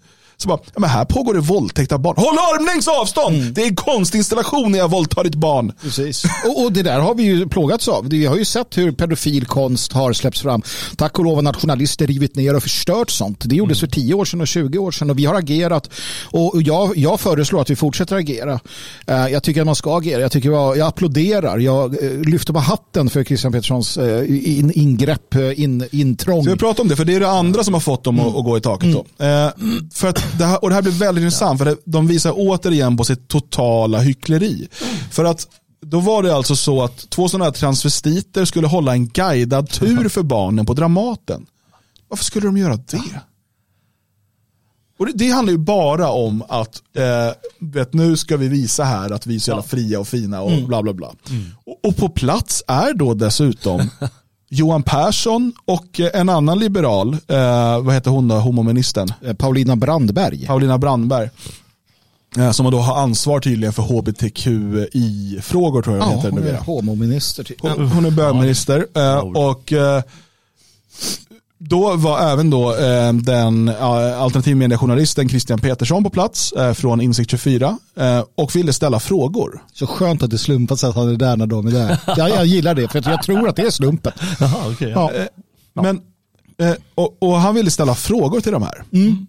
Så 0.43 0.49
bara, 0.49 0.59
ja, 0.75 0.81
men 0.81 0.91
här 0.91 1.05
pågår 1.05 1.35
det 1.35 1.41
våldtäkt 1.41 1.93
av 1.93 1.99
barn. 2.01 2.15
Håll 2.17 2.39
armlängds 2.39 2.89
avstånd! 2.89 3.37
Mm. 3.37 3.55
Det 3.55 3.63
är 3.63 3.67
en 3.67 3.77
konstinstallation 3.77 4.73
när 4.73 4.79
jag 4.79 4.91
våldtar 4.91 5.25
ditt 5.25 5.35
barn. 5.35 5.73
Precis. 5.83 6.25
Och, 6.47 6.65
och 6.65 6.73
det 6.73 6.83
där 6.83 7.01
har 7.01 7.15
vi 7.15 7.23
ju 7.23 7.49
plågats 7.49 7.89
av. 7.89 8.09
Vi 8.09 8.27
har 8.27 8.37
ju 8.37 8.45
sett 8.45 8.79
hur 8.79 8.93
pedofil 8.93 9.47
konst 9.47 9.93
har 9.93 10.13
släppts 10.13 10.41
fram. 10.43 10.63
Tack 10.97 11.19
och 11.19 11.25
lov 11.25 11.35
har 11.35 11.43
nationalister 11.43 12.07
rivit 12.07 12.37
ner 12.37 12.57
och 12.57 12.63
förstört 12.63 13.11
sånt. 13.11 13.39
Det 13.45 13.57
gjordes 13.57 13.81
för 13.81 13.87
10 13.87 14.15
år 14.15 14.25
sedan 14.25 14.41
och 14.41 14.49
20 14.49 14.79
år 14.79 14.91
sedan 14.91 15.11
och 15.11 15.19
vi 15.19 15.25
har 15.25 15.35
agerat. 15.35 15.91
Och 16.31 16.63
jag, 16.63 16.97
jag 16.97 17.21
föreslår 17.21 17.61
att 17.61 17.71
vi 17.71 17.77
fortsätter 17.77 18.17
agera. 18.17 18.61
Eh, 19.07 19.27
Jag 19.29 19.43
tycker 19.43 19.61
att 19.61 19.67
man 19.67 19.75
ska 19.77 19.99
agera. 19.99 20.21
Jag, 20.21 20.33
tycker 20.33 20.51
jag, 20.51 20.77
jag 20.77 20.89
applåderar. 20.89 21.59
Jag 21.59 22.05
eh, 22.05 22.11
lyfter 22.21 22.53
på 22.53 22.59
hatten 22.59 23.11
för 23.11 23.25
Christian 23.25 23.53
Petterssons 23.53 23.97
eh, 23.97 24.59
in, 24.59 24.73
ingrepp, 24.75 25.35
in, 25.57 25.85
intrång. 25.93 26.45
Så 26.45 26.51
vi 26.51 26.57
pratar 26.57 26.83
om 26.83 26.89
det, 26.89 26.97
för 26.97 27.05
det 27.05 27.15
är 27.15 27.21
det 27.21 27.31
andra 27.31 27.65
som 27.65 27.75
har 27.75 27.81
fått 27.81 28.05
dem 28.05 28.21
att, 28.21 28.27
att 28.37 28.45
gå 28.45 28.57
i 28.59 28.61
taket. 28.61 28.93
Då. 28.93 29.25
Eh, 29.25 29.49
för 29.95 30.09
att 30.09 30.32
det 30.39 30.45
här, 30.45 30.63
och 30.65 30.69
det 30.69 30.75
här 30.75 30.83
blir 30.83 30.93
väldigt 30.93 31.23
intressant, 31.23 31.59
för 31.59 31.65
det, 31.65 31.77
de 31.85 32.07
visar 32.07 32.33
återigen 32.37 32.97
på 32.97 33.05
sitt 33.05 33.29
totala 33.29 34.01
hyckleri. 34.01 34.69
För 35.11 35.25
att 35.25 35.49
då 35.87 36.01
var 36.01 36.23
det 36.23 36.35
alltså 36.35 36.57
så 36.57 36.83
att 36.83 37.11
två 37.11 37.29
sådana 37.29 37.45
här 37.45 37.53
transvestiter 37.53 38.45
skulle 38.45 38.67
hålla 38.67 38.93
en 38.93 39.09
guidad 39.09 39.71
tur 39.71 40.09
för 40.09 40.23
barnen 40.23 40.67
på 40.67 40.75
Dramaten. 40.75 41.47
Varför 42.09 42.25
skulle 42.25 42.47
de 42.47 42.57
göra 42.57 42.77
det? 42.77 43.21
Och 44.99 45.07
det, 45.07 45.13
det 45.15 45.31
handlar 45.31 45.53
ju 45.53 45.59
bara 45.59 46.11
om 46.11 46.43
att 46.49 46.83
eh, 46.97 47.35
vet, 47.59 47.93
nu 47.93 48.17
ska 48.17 48.37
vi 48.37 48.49
visa 48.49 48.85
här 48.85 49.11
att 49.11 49.27
vi 49.27 49.35
är 49.35 49.39
så 49.39 49.51
jävla 49.51 49.63
fria 49.63 50.01
och 50.01 50.09
fina 50.09 50.41
och 50.41 50.63
bla 50.63 50.83
bla 50.83 50.93
bla. 50.93 51.15
Och, 51.65 51.89
och 51.89 51.97
på 51.97 52.09
plats 52.09 52.63
är 52.67 52.95
då 52.95 53.15
dessutom 53.15 53.91
Johan 54.55 54.83
Persson 54.83 55.53
och 55.65 56.01
eh, 56.01 56.21
en 56.21 56.29
annan 56.29 56.59
liberal, 56.59 57.17
eh, 57.29 57.81
vad 57.81 57.95
heter 57.95 58.11
hon 58.11 58.29
då, 58.29 58.35
homoministern? 58.35 59.13
Eh, 59.25 59.35
Paulina 59.35 59.77
Brandberg. 59.77 60.47
Paulina 60.47 60.79
Brandberg. 60.79 61.31
Eh, 62.39 62.51
som 62.51 62.71
då 62.71 62.79
har 62.79 63.03
ansvar 63.03 63.41
tydligen 63.41 63.73
för 63.73 63.83
hbtqi-frågor 63.83 65.83
tror 65.83 65.97
jag 65.97 66.07
Ja, 66.07 66.11
det 66.11 66.17
heter 66.17 66.31
hon 66.31 66.39
är 66.39 66.43
numera. 66.43 66.61
homominister. 66.63 67.45
Typ. 67.45 67.61
Hon, 67.61 67.89
hon 67.89 68.05
är 68.05 68.11
bögminister. 68.11 68.87
Eh, 68.95 69.19
och 69.19 69.73
eh, 69.73 70.03
då 71.69 71.97
var 71.97 72.21
även 72.33 72.51
då 72.51 72.75
eh, 72.77 73.13
den 73.13 73.69
eh, 73.69 74.23
alternativmediejournalisten 74.23 75.29
Christian 75.29 75.59
Petersson 75.59 76.05
på 76.05 76.11
plats 76.11 76.53
eh, 76.53 76.73
från 76.73 77.01
Insikt 77.01 77.31
24 77.31 77.79
eh, 77.97 78.25
och 78.35 78.57
ville 78.57 78.73
ställa 78.73 79.01
frågor. 79.01 79.63
Så 79.73 79.87
skönt 79.87 80.23
att 80.23 80.31
det 80.31 80.39
slumpat 80.39 80.81
sig 80.81 80.89
att 80.89 80.97
han 80.97 81.09
är 81.09 81.17
där 81.17 81.37
när 81.37 81.47
de 81.47 81.67
är 81.67 81.71
där. 81.71 81.99
Jag, 82.17 82.31
jag 82.31 82.47
gillar 82.47 82.75
det, 82.75 82.89
för 82.89 82.99
att 82.99 83.07
jag 83.07 83.23
tror 83.23 83.49
att 83.49 83.57
det 83.57 83.63
är 83.63 83.71
slumpen. 83.71 84.13
Jaha, 84.41 84.73
okej. 84.73 84.91
ja. 84.91 85.11
Ja. 85.75 85.83
Men, 85.83 86.01
eh, 86.59 86.77
och, 86.95 87.17
och 87.19 87.41
han 87.41 87.55
ville 87.55 87.71
ställa 87.71 87.95
frågor 87.95 88.41
till 88.41 88.53
de 88.53 88.63
här. 88.63 88.83
Mm. 88.93 89.27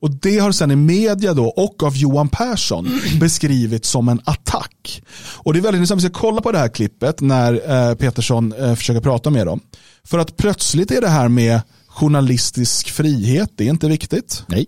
Och 0.00 0.10
det 0.10 0.38
har 0.38 0.52
sen 0.52 0.70
i 0.70 0.76
media 0.76 1.34
då 1.34 1.46
och 1.46 1.82
av 1.82 1.96
Johan 1.96 2.28
Persson 2.28 3.00
beskrivits 3.20 3.88
som 3.88 4.08
en 4.08 4.20
attack. 4.24 5.02
Och 5.18 5.52
det 5.52 5.58
är 5.58 5.62
väldigt 5.62 5.78
intressant, 5.78 6.02
vi 6.02 6.08
ska 6.08 6.20
kolla 6.20 6.40
på 6.40 6.52
det 6.52 6.58
här 6.58 6.68
klippet 6.68 7.20
när 7.20 7.52
eh, 7.52 7.94
Petersson 7.94 8.52
eh, 8.52 8.74
försöker 8.74 9.00
prata 9.00 9.30
med 9.30 9.46
dem. 9.46 9.60
För 10.04 10.18
att 10.18 10.36
plötsligt 10.36 10.90
är 10.90 11.00
det 11.00 11.08
här 11.08 11.28
med 11.28 11.60
journalistisk 11.88 12.90
frihet, 12.90 13.50
det 13.56 13.64
är 13.64 13.70
inte 13.70 13.88
viktigt. 13.88 14.44
Nej. 14.46 14.66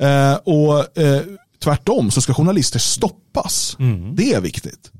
Eh, 0.00 0.34
och 0.34 0.98
eh, 0.98 1.22
tvärtom 1.64 2.10
så 2.10 2.20
ska 2.20 2.34
journalister 2.34 2.78
stoppas. 2.78 3.76
Det 4.14 4.32
är 4.32 4.40
viktigt. 4.40 4.90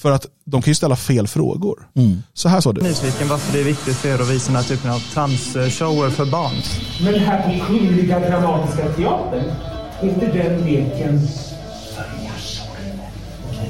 För 0.00 0.10
att 0.12 0.26
de 0.44 0.62
kan 0.62 0.70
ju 0.70 0.74
ställa 0.74 0.96
fel 0.96 1.26
frågor. 1.26 1.88
Så 2.34 2.48
här 2.48 2.60
sa 2.60 2.72
du. 2.72 2.80
nyfiken 2.80 3.28
varför 3.28 3.52
det 3.52 3.60
är 3.60 3.64
viktigt 3.64 3.96
för 3.96 4.08
er 4.08 4.14
att 4.14 4.30
visa 4.30 4.46
den 4.46 4.56
här 4.56 4.68
typen 4.68 4.90
av 4.90 4.98
transshower 4.98 6.10
för 6.10 6.24
barn. 6.24 6.52
Men 7.04 7.14
här 7.20 7.42
på 7.42 7.66
Kungliga 7.66 8.18
Dramatiska 8.18 8.88
Teatern, 8.88 9.44
inte 10.02 10.26
den 10.26 10.64
leken 10.64 11.20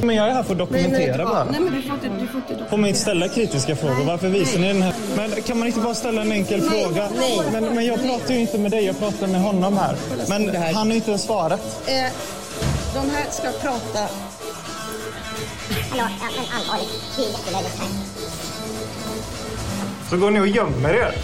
Men 0.02 0.16
jag 0.16 0.28
är 0.28 0.34
här 0.34 0.42
för 0.42 0.52
att 0.52 0.58
dokumentera 0.58 1.24
bara. 1.24 1.44
Nej 1.44 1.60
men 1.60 1.72
du 1.72 1.82
får 1.82 1.94
inte, 1.94 2.08
du 2.08 2.26
får 2.26 2.40
inte 2.50 2.64
Får 2.70 2.76
man 2.76 2.88
inte 2.88 3.00
ställa 3.00 3.28
kritiska 3.28 3.76
frågor? 3.76 4.04
Varför 4.04 4.28
visar 4.28 4.60
ni 4.60 4.68
den 4.68 4.82
här? 4.82 4.94
Men 5.16 5.30
kan 5.30 5.58
man 5.58 5.68
inte 5.68 5.80
bara 5.80 5.94
ställa 5.94 6.22
en 6.22 6.32
enkel 6.32 6.60
fråga? 6.60 7.08
nej. 7.16 7.40
Men, 7.52 7.74
men 7.74 7.86
jag 7.86 8.02
pratar 8.02 8.34
ju 8.34 8.40
inte 8.40 8.58
med 8.58 8.70
dig, 8.70 8.84
jag 8.84 8.98
pratar 8.98 9.26
med 9.26 9.40
honom 9.42 9.76
här. 9.76 9.96
Men 10.28 10.46
det 10.46 10.58
han 10.58 10.88
har 10.88 10.96
inte 10.96 11.10
ens 11.10 11.22
svarat. 11.22 11.82
Eh, 11.86 12.12
de 12.94 13.10
här 13.10 13.30
ska 13.30 13.50
prata... 13.62 14.08
Ja, 15.96 16.04
men 16.20 16.44
allvarligt. 16.60 16.88
Det 17.16 17.22
är 17.22 17.26
jättelöjligt 17.26 17.78
här. 17.78 17.88
Så 20.10 20.16
går 20.16 20.30
ni 20.30 20.40
och 20.40 20.48
gömmer 20.48 20.94
er. 20.94 21.14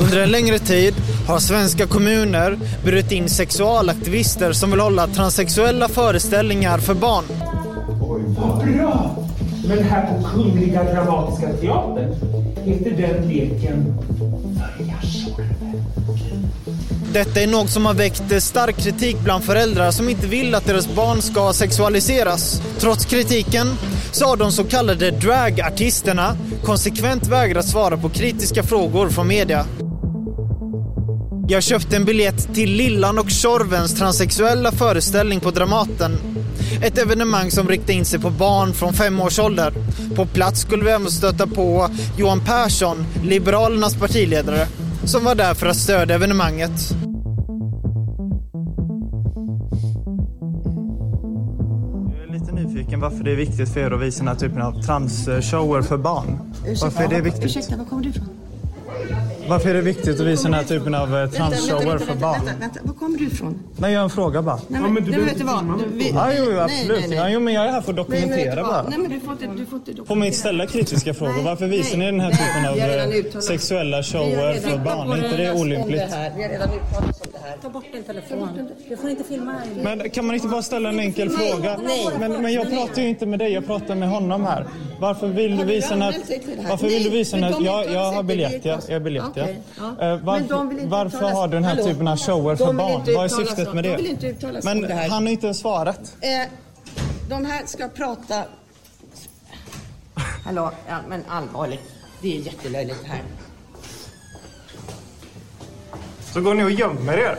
Under 0.00 0.22
en 0.22 0.30
längre 0.30 0.58
tid 0.58 0.94
har 1.28 1.38
svenska 1.38 1.86
kommuner 1.86 2.58
burit 2.84 3.12
in 3.12 3.28
sexualaktivister 3.28 4.52
som 4.52 4.70
vill 4.70 4.80
hålla 4.80 5.06
transsexuella 5.06 5.88
föreställningar 5.88 6.78
för 6.78 6.94
barn. 6.94 7.24
Vad 8.38 8.58
bra! 8.58 9.16
Men 9.68 9.82
här 9.82 10.06
på 10.06 10.28
Kungliga 10.28 10.84
Dramatiska 10.84 11.52
Teatern, 11.52 12.14
inte 12.66 12.90
den 12.90 13.28
leken 13.28 13.98
detta 17.14 17.40
är 17.40 17.46
något 17.46 17.70
som 17.70 17.86
har 17.86 17.94
väckt 17.94 18.32
eh, 18.32 18.38
stark 18.38 18.76
kritik 18.76 19.16
bland 19.24 19.44
föräldrar 19.44 19.90
som 19.90 20.08
inte 20.08 20.26
vill 20.26 20.54
att 20.54 20.66
deras 20.66 20.94
barn 20.94 21.22
ska 21.22 21.52
sexualiseras. 21.52 22.62
Trots 22.78 23.04
kritiken 23.04 23.66
så 24.12 24.26
har 24.26 24.36
de 24.36 24.52
så 24.52 24.64
kallade 24.64 25.10
dragartisterna 25.10 26.36
konsekvent 26.64 27.26
vägrat 27.26 27.66
svara 27.66 27.96
på 27.96 28.08
kritiska 28.08 28.62
frågor 28.62 29.08
från 29.08 29.28
media. 29.28 29.66
Jag 31.48 31.62
köpte 31.62 31.96
en 31.96 32.04
biljett 32.04 32.54
till 32.54 32.70
Lillan 32.70 33.18
och 33.18 33.30
Tjorvens 33.30 33.94
transsexuella 33.94 34.72
föreställning 34.72 35.40
på 35.40 35.50
Dramaten. 35.50 36.18
Ett 36.82 36.98
evenemang 36.98 37.50
som 37.50 37.68
riktar 37.68 37.92
in 37.92 38.04
sig 38.04 38.20
på 38.20 38.30
barn 38.30 38.72
från 38.72 38.94
fem 38.94 39.20
års 39.20 39.38
ålder. 39.38 39.72
På 40.16 40.26
plats 40.26 40.60
skulle 40.60 40.84
vi 40.84 40.90
även 40.90 41.10
stöta 41.10 41.46
på 41.46 41.88
Johan 42.18 42.44
Persson, 42.44 43.06
Liberalernas 43.24 43.94
partiledare, 43.94 44.66
som 45.04 45.24
var 45.24 45.34
där 45.34 45.54
för 45.54 45.66
att 45.66 45.76
stödja 45.76 46.14
evenemanget. 46.14 47.03
Varför 53.04 53.24
det 53.24 53.32
är 53.32 53.36
viktigt 53.36 53.68
för 53.68 53.80
er 53.80 53.90
att 53.90 54.00
visa 54.00 54.18
den 54.18 54.28
här 54.28 54.34
typen 54.34 54.62
av 54.62 54.82
transshower 54.82 55.82
för 55.82 55.96
barn. 55.96 56.38
Varför 56.82 57.04
är 57.04 57.08
det 57.08 57.20
viktigt? 57.20 57.44
Ursäkta, 57.44 57.76
var 57.76 57.84
kommer 57.84 58.02
du 58.02 58.08
ifrån? 58.08 58.28
Varför 59.48 59.70
är 59.70 59.74
det 59.74 59.80
viktigt 59.80 60.20
att 60.20 60.26
visa 60.26 60.42
den 60.42 60.54
här 60.54 60.64
typen 60.64 60.94
av 60.94 61.16
eh, 61.16 61.30
transshower 61.30 61.98
för 61.98 62.14
barn? 62.14 62.44
vänta, 62.44 62.60
vänta, 62.60 62.80
var 62.82 62.94
kommer 62.94 63.18
du 63.18 63.26
ifrån? 63.26 63.58
Nej, 63.76 63.92
jag 63.92 64.00
har 64.00 64.04
en 64.04 64.10
fråga 64.10 64.42
bara. 64.42 64.58
Nej, 64.68 64.80
men, 64.80 64.94
men 64.94 65.04
du 65.04 65.10
nej, 65.10 65.20
vet 65.20 65.26
du 65.28 65.32
inte 65.32 65.44
vad? 65.44 65.78
Du- 65.78 65.84
vi- 65.98 66.10
Ja, 66.14 66.30
jo, 66.38 66.44
nej, 66.44 66.60
absolut. 66.60 67.00
nej, 67.00 67.08
nej. 67.08 67.18
Ja, 67.18 67.28
jo, 67.28 67.40
men 67.40 67.54
jag 67.54 67.66
är 67.66 67.72
här 67.72 67.80
för 67.80 67.92
att 67.92 68.08
Nej, 68.08 68.20
dokumentera 68.20 68.62
vad? 68.62 68.70
bara. 68.70 68.82
Nej, 68.82 68.98
men 68.98 69.10
du 69.10 69.20
får 69.20 69.32
inte, 69.32 69.46
du 69.46 69.66
får 69.66 69.78
inte 69.78 70.04
Får 70.06 70.14
man 70.16 70.26
inte 70.26 70.38
ställa 70.38 70.66
kritiska 70.66 71.14
frågor? 71.14 71.32
Nej, 71.34 71.44
Varför 71.44 71.66
visar 71.66 71.98
ni 71.98 72.04
nej, 72.04 72.12
den 72.12 72.20
här 72.20 72.30
nej, 72.30 72.38
typen 72.38 73.32
av 73.32 73.34
eh, 73.36 73.40
sexuella 73.40 74.02
shower 74.02 74.54
för 74.60 74.78
barn? 74.78 75.10
Är 75.12 75.24
inte 75.24 75.36
det 75.36 75.52
olympligt? 75.52 76.00
det 76.10 76.16
här. 76.16 76.32
Vi 76.36 76.42
har 76.42 76.50
redan 76.50 76.68
uttalat 76.68 77.13
här. 77.44 77.56
Ta 77.62 77.68
bort 77.68 77.84
din 77.92 78.02
telefon. 78.04 78.68
Du 78.88 78.96
får 78.96 79.10
inte 79.10 79.24
filma 79.24 79.52
här. 79.52 79.82
Men 79.82 80.10
kan 80.10 80.26
man 80.26 80.34
inte 80.34 80.48
bara 80.48 80.62
ställa 80.62 80.88
en 80.88 81.00
enkel 81.00 81.28
Nej, 81.28 81.52
fråga? 81.52 81.76
nej. 81.84 82.08
Men, 82.18 82.42
men 82.42 82.52
jag 82.52 82.70
pratar 82.70 83.02
ju 83.02 83.08
inte 83.08 83.26
med 83.26 83.38
dig, 83.38 83.52
jag 83.52 83.66
pratar 83.66 83.94
med 83.94 84.08
honom 84.08 84.44
här. 84.44 84.66
Varför 85.00 85.26
vill 85.26 85.56
du 85.56 85.64
visa 85.64 85.94
här? 85.94 86.14
Varför 86.68 86.86
vill 86.86 87.04
du 87.04 87.10
visa 87.10 87.36
uttalar 87.36 87.66
jag 87.66 87.84
sig 87.84 87.94
har 87.96 88.22
biljett, 88.22 88.64
ja. 88.64 88.80
Jag 88.88 88.94
har 88.94 89.00
biljett, 89.00 89.24
ja. 89.34 89.42
Eh, 89.44 90.16
Varför, 90.22 90.86
varför 90.86 91.30
har 91.30 91.48
du 91.48 91.54
den 91.54 91.64
här 91.64 91.76
typen 91.76 92.08
av 92.08 92.16
shower 92.16 92.56
för 92.56 92.72
barn? 92.72 93.02
Vad 93.14 93.24
är 93.24 93.28
syftet 93.28 93.74
med 93.74 93.84
de 93.84 93.96
det? 93.96 94.64
Men 94.64 94.90
han 95.10 95.10
har 95.26 95.32
inte 95.32 95.46
ens 95.46 95.58
svarat. 95.58 96.16
Eh, 96.20 96.48
de 97.28 97.44
här 97.44 97.66
ska 97.66 97.88
prata... 97.88 98.44
Hallå, 100.44 100.70
ja, 100.88 100.96
men 101.08 101.24
allvarligt. 101.28 101.82
Det 102.22 102.36
är 102.36 102.40
jättelöjligt 102.40 103.04
här. 103.04 103.22
Så 106.34 106.40
går 106.40 106.54
ni 106.54 106.64
och 106.64 106.70
gömmer 106.70 107.18
er. 107.18 107.38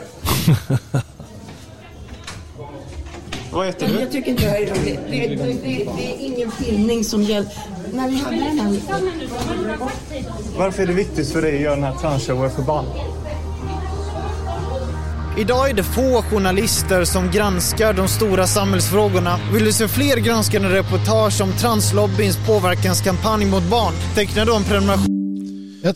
Vad 3.52 3.66
heter 3.66 3.88
du? 3.88 4.00
Jag 4.00 4.12
tycker 4.12 4.30
inte 4.30 4.44
det 4.44 4.50
här 4.50 4.60
är 4.60 4.66
roligt. 4.66 5.00
Det, 5.10 5.26
det, 5.26 5.36
det, 5.36 5.88
det 5.96 6.14
är 6.14 6.26
ingen 6.26 6.50
filmning 6.50 7.04
som 7.04 7.22
gäller. 7.22 7.48
När 7.92 8.08
vi 8.08 8.16
hade 8.16 8.36
den 8.36 8.58
här... 8.58 8.80
Varför 10.58 10.82
är 10.82 10.86
det 10.86 10.92
viktigt 10.92 11.32
för 11.32 11.42
dig 11.42 11.56
att 11.56 11.62
göra 11.62 11.74
den 11.74 11.84
här 11.84 11.94
transshower 11.94 12.48
för 12.48 12.62
barn? 12.62 12.84
Idag 15.38 15.70
är 15.70 15.74
det 15.74 15.84
få 15.84 16.22
journalister 16.22 17.04
som 17.04 17.30
granskar 17.30 17.92
de 17.92 18.08
stora 18.08 18.46
samhällsfrågorna. 18.46 19.38
Vill 19.52 19.64
du 19.64 19.72
se 19.72 19.88
fler 19.88 20.16
granskande 20.16 20.68
reportage 20.68 21.40
om 21.40 21.52
translobbyns 21.52 22.38
påverkanskampanj 22.46 23.44
mot 23.44 23.62
barn? 23.62 23.94
Teckna 24.14 24.44
då 24.44 24.56
en 24.56 24.64
prenumeration 24.64 25.15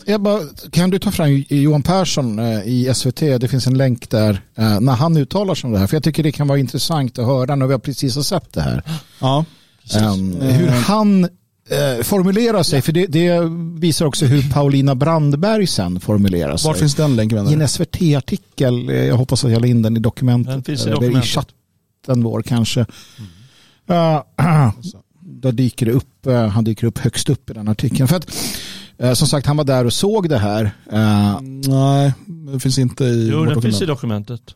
Jag, 0.05 0.21
bara, 0.21 0.39
kan 0.71 0.89
du 0.89 0.99
ta 0.99 1.11
fram 1.11 1.43
Johan 1.49 1.83
Persson 1.83 2.39
eh, 2.39 2.61
i 2.65 2.91
SVT? 2.93 3.19
Det 3.19 3.47
finns 3.47 3.67
en 3.67 3.77
länk 3.77 4.09
där 4.09 4.41
eh, 4.55 4.79
när 4.79 4.93
han 4.93 5.17
uttalar 5.17 5.55
sig 5.55 5.67
om 5.67 5.73
det 5.73 5.79
här. 5.79 5.87
För 5.87 5.95
jag 5.95 6.03
tycker 6.03 6.23
det 6.23 6.31
kan 6.31 6.47
vara 6.47 6.59
intressant 6.59 7.19
att 7.19 7.25
höra 7.25 7.55
när 7.55 7.67
vi 7.67 7.79
precis 7.79 8.15
har 8.15 8.23
sett 8.23 8.53
det 8.53 8.61
här. 8.61 8.83
Ja, 9.19 9.45
Um, 9.99 10.41
hur 10.41 10.67
han 10.67 11.23
eh, 11.23 12.03
formulerar 12.03 12.63
sig. 12.63 12.81
För 12.81 12.91
det, 12.91 13.05
det 13.05 13.39
visar 13.79 14.05
också 14.05 14.25
hur 14.25 14.51
Paulina 14.53 14.95
Brandberg 14.95 15.67
sen 15.67 15.99
formulerar 15.99 16.57
sig. 16.57 16.67
Var 16.67 16.75
finns 16.75 16.95
den 16.95 17.15
länken? 17.15 17.47
I 17.47 17.53
en 17.53 17.67
SVT-artikel. 17.67 18.89
Jag 18.89 19.15
hoppas 19.15 19.45
att 19.45 19.51
jag 19.51 19.61
la 19.61 19.67
in 19.67 19.81
den 19.81 19.97
i 19.97 19.99
dokumentet. 19.99 20.53
Den 20.53 20.63
finns 20.63 20.85
i 20.85 20.89
dokumentet. 20.89 21.25
i 21.25 21.27
chatten 21.27 22.23
vår 22.23 22.41
kanske. 22.41 22.85
Uh, 23.89 24.21
då 25.19 25.51
dyker 25.51 25.85
det 25.85 25.91
upp, 25.91 26.27
han 26.51 26.63
dyker 26.63 26.87
upp 26.87 26.97
högst 26.97 27.29
upp 27.29 27.49
i 27.49 27.53
den 27.53 27.67
artikeln. 27.67 28.07
För 28.07 28.15
att, 28.15 28.31
som 29.13 29.27
sagt, 29.27 29.47
han 29.47 29.57
var 29.57 29.63
där 29.63 29.85
och 29.85 29.93
såg 29.93 30.29
det 30.29 30.37
här. 30.37 30.71
Eh, 30.91 31.39
Nej, 31.67 32.13
det 32.53 32.59
finns 32.59 32.77
inte 32.79 33.03
i 33.03 33.29
Jo, 33.31 33.39
vårt 33.39 33.49
den 33.49 33.61
finns 33.61 33.81
i 33.81 33.85
dokument. 33.85 34.27
dokumentet. 34.27 34.55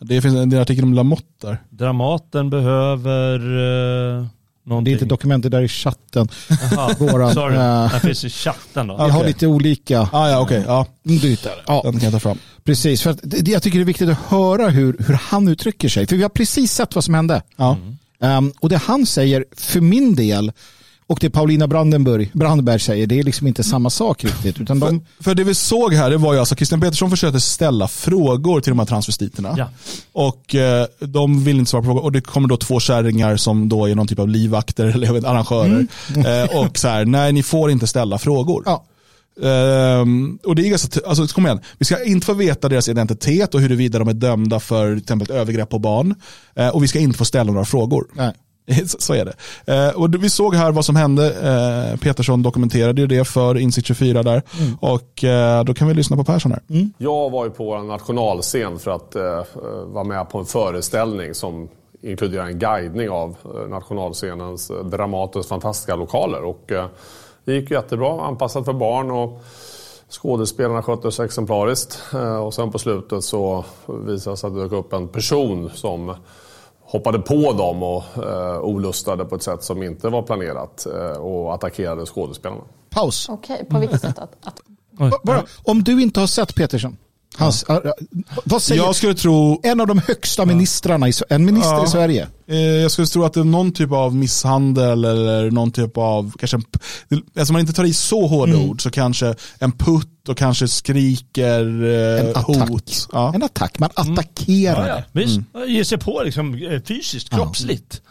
Det 0.00 0.22
finns 0.22 0.34
en, 0.34 0.50
det 0.50 0.60
artikel 0.62 0.84
om 0.84 0.94
Lamotte 0.94 1.24
där. 1.46 1.62
Dramaten 1.70 2.50
behöver 2.50 3.38
eh, 4.18 4.26
någonting. 4.66 4.84
det 4.84 4.90
är 4.90 4.92
inte 4.92 5.04
dokumentet 5.04 5.50
där 5.52 5.62
i 5.62 5.68
chatten. 5.68 6.28
Jaha, 6.72 6.94
Våran, 6.98 7.34
sorry. 7.34 7.56
eh, 7.56 7.90
Den 7.90 8.00
finns 8.00 8.24
i 8.24 8.30
chatten 8.30 8.86
då. 8.86 8.96
Vi 8.96 9.02
har 9.02 9.18
Okej. 9.18 9.26
lite 9.26 9.46
olika 9.46 10.00
Ah, 10.12 10.28
ja, 10.28 10.40
okej. 10.40 10.64
Ja, 10.66 10.86
byten. 11.02 11.52
Ja, 11.66 11.80
den 11.84 11.92
kan 11.92 12.02
jag 12.02 12.12
ta 12.12 12.20
fram. 12.20 12.38
precis. 12.64 13.02
För 13.02 13.10
att 13.10 13.18
det, 13.22 13.48
jag 13.48 13.62
tycker 13.62 13.78
det 13.78 13.82
är 13.82 13.86
viktigt 13.86 14.08
att 14.08 14.18
höra 14.28 14.68
hur, 14.68 14.96
hur 14.98 15.14
han 15.14 15.48
uttrycker 15.48 15.88
sig. 15.88 16.06
För 16.06 16.16
vi 16.16 16.22
har 16.22 16.28
precis 16.30 16.72
sett 16.72 16.94
vad 16.94 17.04
som 17.04 17.14
hände. 17.14 17.42
Ja. 17.56 17.76
Um, 18.22 18.52
och 18.60 18.68
det 18.68 18.76
han 18.76 19.06
säger 19.06 19.44
för 19.56 19.80
min 19.80 20.14
del 20.14 20.52
och 21.10 21.18
det 21.20 21.30
Paulina 21.30 21.66
Brandenburg, 21.66 22.30
Brandberg 22.32 22.80
säger, 22.80 23.06
det 23.06 23.18
är 23.18 23.22
liksom 23.22 23.46
inte 23.46 23.62
samma 23.62 23.90
sak 23.90 24.24
riktigt. 24.24 24.60
Utan 24.60 24.80
de, 24.80 25.04
För 25.20 25.34
det 25.34 25.44
vi 25.44 25.54
såg 25.54 25.94
här, 25.94 26.10
det 26.10 26.16
var 26.16 26.32
ju 26.32 26.38
alltså 26.38 26.56
Christian 26.56 26.80
Petersson 26.80 27.10
försökte 27.10 27.40
ställa 27.40 27.88
frågor 27.88 28.60
till 28.60 28.70
de 28.70 28.78
här 28.78 28.86
transvestiterna. 28.86 29.54
Ja. 29.58 29.68
Och 30.12 30.54
eh, 30.54 30.86
de 30.98 31.44
vill 31.44 31.58
inte 31.58 31.70
svara 31.70 31.82
på 31.82 31.86
frågor. 31.86 32.02
Och 32.02 32.12
det 32.12 32.20
kommer 32.20 32.48
då 32.48 32.56
två 32.56 32.80
kärringar 32.80 33.36
som 33.36 33.68
då 33.68 33.86
är 33.86 33.94
någon 33.94 34.06
typ 34.06 34.18
av 34.18 34.28
livvakter 34.28 34.86
eller 34.86 35.06
jag 35.06 35.14
vet, 35.14 35.24
arrangörer. 35.24 35.86
Eh, 36.16 36.58
och 36.58 36.78
så 36.78 36.88
här, 36.88 37.04
nej 37.04 37.32
ni 37.32 37.42
får 37.42 37.70
inte 37.70 37.86
ställa 37.86 38.18
frågor. 38.18 38.62
ja, 38.66 38.84
Ehm, 39.42 40.38
och 40.44 40.54
det 40.54 40.62
är 40.62 40.70
ganska, 40.70 41.00
alltså 41.06 41.26
kom 41.26 41.46
igen, 41.46 41.60
vi 41.78 41.84
ska 41.84 42.04
inte 42.04 42.26
få 42.26 42.34
veta 42.34 42.68
deras 42.68 42.88
identitet 42.88 43.54
och 43.54 43.60
huruvida 43.60 43.98
de 43.98 44.08
är 44.08 44.12
dömda 44.12 44.60
för 44.60 44.94
till 44.94 45.02
exempel 45.02 45.30
övergrepp 45.30 45.68
på 45.68 45.78
barn. 45.78 46.14
Eh, 46.54 46.68
och 46.68 46.82
vi 46.82 46.88
ska 46.88 46.98
inte 46.98 47.18
få 47.18 47.24
ställa 47.24 47.52
några 47.52 47.64
frågor. 47.64 48.06
nej. 48.14 48.32
Så- 48.98 49.14
är 49.14 49.24
det. 49.24 49.34
Eh, 49.74 50.00
och 50.00 50.14
vi 50.24 50.30
såg 50.30 50.54
här 50.54 50.72
vad 50.72 50.84
som 50.84 50.96
hände. 50.96 51.26
Eh, 51.26 51.98
Petersson 52.00 52.42
dokumenterade 52.42 53.00
ju 53.00 53.06
det 53.06 53.24
för 53.24 53.58
Insikt 53.58 53.86
24 53.86 54.22
där. 54.22 54.42
Och 54.80 55.24
eh, 55.24 55.64
då 55.64 55.74
kan 55.74 55.88
vi 55.88 55.94
lyssna 55.94 56.16
på 56.16 56.24
Persson 56.24 56.52
här. 56.52 56.62
Jag 56.98 57.30
var 57.30 57.44
ju 57.44 57.50
på 57.50 57.74
en 57.74 57.86
nationalscen 57.86 58.78
för 58.78 58.90
att 58.90 59.16
vara 59.86 60.04
med 60.04 60.30
på 60.30 60.38
en 60.38 60.44
föreställning 60.46 61.34
som 61.34 61.68
inkluderar 62.02 62.46
en 62.46 62.58
guidning 62.58 63.10
av 63.10 63.36
nationalscenens 63.68 64.70
Dramatens 64.84 65.46
fantastiska 65.46 65.96
lokaler. 65.96 66.44
Och, 66.44 66.72
det 67.44 67.52
gick 67.54 67.70
jättebra, 67.70 68.20
anpassat 68.22 68.64
för 68.64 68.72
barn 68.72 69.10
och 69.10 69.42
skådespelarna 70.10 70.82
skötte 70.82 71.12
sig 71.12 71.24
exemplariskt. 71.24 72.02
Och 72.44 72.54
sen 72.54 72.72
på 72.72 72.78
slutet 72.78 73.24
så 73.24 73.64
visade 74.04 74.36
sig 74.36 74.48
att 74.48 74.54
det 74.54 74.62
dök 74.62 74.72
upp 74.72 74.92
en 74.92 75.08
person 75.08 75.70
som 75.74 76.14
hoppade 76.90 77.18
på 77.18 77.52
dem 77.52 77.82
och 77.82 78.04
eh, 78.16 78.60
olustade 78.60 79.24
på 79.24 79.34
ett 79.34 79.42
sätt 79.42 79.62
som 79.64 79.82
inte 79.82 80.08
var 80.08 80.22
planerat 80.22 80.86
eh, 80.86 81.16
och 81.16 81.54
attackerade 81.54 82.06
skådespelarna. 82.06 82.62
Paus. 82.90 83.28
Okej, 83.28 83.66
på 83.70 83.78
vilket 83.78 84.00
sätt? 84.00 84.18
Att, 84.18 84.46
att, 84.46 84.60
Bara, 85.22 85.44
om 85.64 85.82
du 85.82 86.02
inte 86.02 86.20
har 86.20 86.26
sett 86.26 86.54
Petersson, 86.54 86.96
hans, 87.38 87.62
äh, 87.62 87.76
äh, 87.76 87.82
vad 88.44 88.62
säger 88.62 88.82
Jag 88.82 88.96
skulle 88.96 89.14
tro, 89.14 89.60
en 89.62 89.80
av 89.80 89.86
de 89.86 89.98
högsta 89.98 90.46
ministrarna, 90.46 91.08
i, 91.08 91.12
en 91.28 91.44
minister 91.44 91.72
Ja. 91.74 91.84
i 91.84 91.88
Sverige? 91.88 92.28
eh, 92.46 92.56
jag 92.58 92.90
skulle 92.90 93.06
tro 93.06 93.24
att 93.24 93.32
det 93.32 93.40
är 93.40 93.44
någon 93.44 93.72
typ 93.72 93.92
av 93.92 94.14
misshandel 94.14 95.04
eller 95.04 95.50
någon 95.50 95.72
typ 95.72 95.96
av, 95.96 96.32
kanske 96.38 96.56
en, 96.56 96.64
alltså 97.38 97.52
man 97.52 97.60
inte 97.60 97.72
tar 97.72 97.84
i 97.84 97.92
så 97.94 98.26
hårda 98.26 98.56
ord 98.56 98.82
så 98.82 98.90
kanske 98.90 99.34
en 99.58 99.72
putt 99.72 100.28
och 100.28 100.36
kanske 100.36 100.68
skriker 100.68 101.84
eh, 101.84 102.20
En 102.20 102.30
attack. 102.36 102.68
hot. 102.68 103.08
Ja. 103.12 103.32
En 103.34 103.42
attack, 103.42 103.78
man 103.78 103.90
attackerar. 103.94 104.88
Ja, 104.88 104.94
ja. 104.96 105.02
Visst, 105.12 105.40
ge 105.68 105.84
sig 105.84 105.98
på 105.98 106.22
liksom, 106.24 106.54
eh, 106.54 106.82
fysiskt, 106.82 107.30
kroppsligt. 107.30 108.02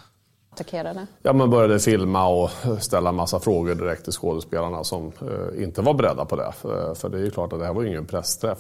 attackerade? 0.54 1.08
Ja, 1.24 1.34
men 1.34 1.50
började 1.50 1.80
filma 1.80 2.28
och 2.28 2.50
ställa 2.80 3.12
massa 3.12 3.40
frågor 3.40 3.76
direkt 3.76 4.04
till 4.04 4.14
skådespelarna 4.14 4.84
som 4.84 5.06
eh, 5.22 5.64
inte 5.64 5.82
var 5.82 5.94
beredda 5.94 6.26
på 6.26 6.36
det. 6.36 6.54
För, 6.62 6.96
för 6.96 7.10
det 7.10 7.18
är 7.18 7.22
ju 7.24 7.32
klart 7.32 7.54
att 7.54 7.60
det 7.60 7.66
här 7.66 7.74
var 7.74 7.82
ju 7.82 7.88
ingen 7.90 8.06
pressträff. 8.06 8.58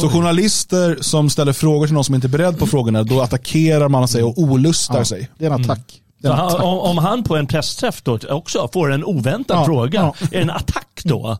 Så 0.00 0.08
journalister 0.08 0.98
som 1.00 1.30
ställer 1.30 1.52
frågor 1.52 1.86
till 1.86 1.94
någon 1.94 2.04
som 2.04 2.14
inte 2.14 2.26
är 2.26 2.28
beredd 2.28 2.58
på 2.58 2.66
frågorna, 2.66 3.02
då 3.02 3.20
attackerar 3.20 3.88
man 3.88 4.08
sig 4.08 4.22
och 4.22 4.38
olustar 4.38 5.04
sig. 5.04 5.30
Det 5.38 5.46
är 5.46 5.50
en 5.50 5.64
attack. 5.64 6.02
Det 6.18 6.28
Så 6.28 6.34
är 6.34 6.38
en 6.38 6.44
attack. 6.46 6.62
om, 6.62 6.78
om 6.78 6.98
han 6.98 7.22
på 7.24 7.36
en 7.36 7.46
pressträff 7.46 8.02
då 8.02 8.18
också 8.28 8.68
får 8.72 8.92
en 8.92 9.04
oväntad 9.04 9.56
Ja, 9.56 9.64
fråga, 9.64 10.00
ja. 10.00 10.26
är 10.26 10.30
det 10.30 10.42
en 10.42 10.50
attack 10.50 11.00
då? 11.04 11.38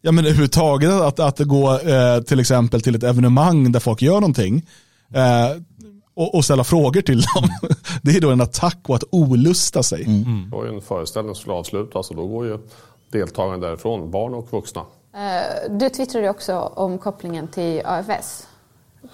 Ja 0.00 0.12
men 0.12 0.24
överhuvudtaget 0.24 0.90
att, 0.90 1.20
att 1.20 1.38
gå 1.38 1.78
eh, 1.78 2.20
till 2.22 2.40
exempel 2.40 2.80
till 2.80 2.94
ett 2.94 3.02
evenemang 3.02 3.72
där 3.72 3.80
folk 3.80 4.02
gör 4.02 4.14
någonting 4.14 4.66
eh, 5.14 5.60
och, 6.14 6.34
och 6.34 6.44
ställa 6.44 6.64
frågor 6.64 7.00
till 7.02 7.20
dem. 7.20 7.48
Det 8.02 8.10
är 8.16 8.20
då 8.20 8.30
en 8.30 8.40
attack 8.40 8.78
och 8.86 8.96
att 8.96 9.04
olusta 9.10 9.82
sig. 9.82 10.04
det 10.04 10.56
var 10.56 10.64
ju 10.64 10.74
en 10.74 10.80
föreställning 10.82 11.34
som 11.34 11.40
skulle 11.40 11.54
avslutas 11.56 12.10
och 12.10 12.16
då 12.16 12.26
går 12.26 12.46
ju 12.46 12.58
deltagarna 13.12 13.66
därifrån, 13.66 14.10
barn 14.10 14.34
och 14.34 14.52
vuxna. 14.52 14.82
Eh, 15.14 15.70
Du 15.70 15.90
twittrade 15.90 16.30
också 16.30 16.54
om 16.58 16.98
kopplingen 16.98 17.48
till 17.48 17.82
AFS. 17.84 18.48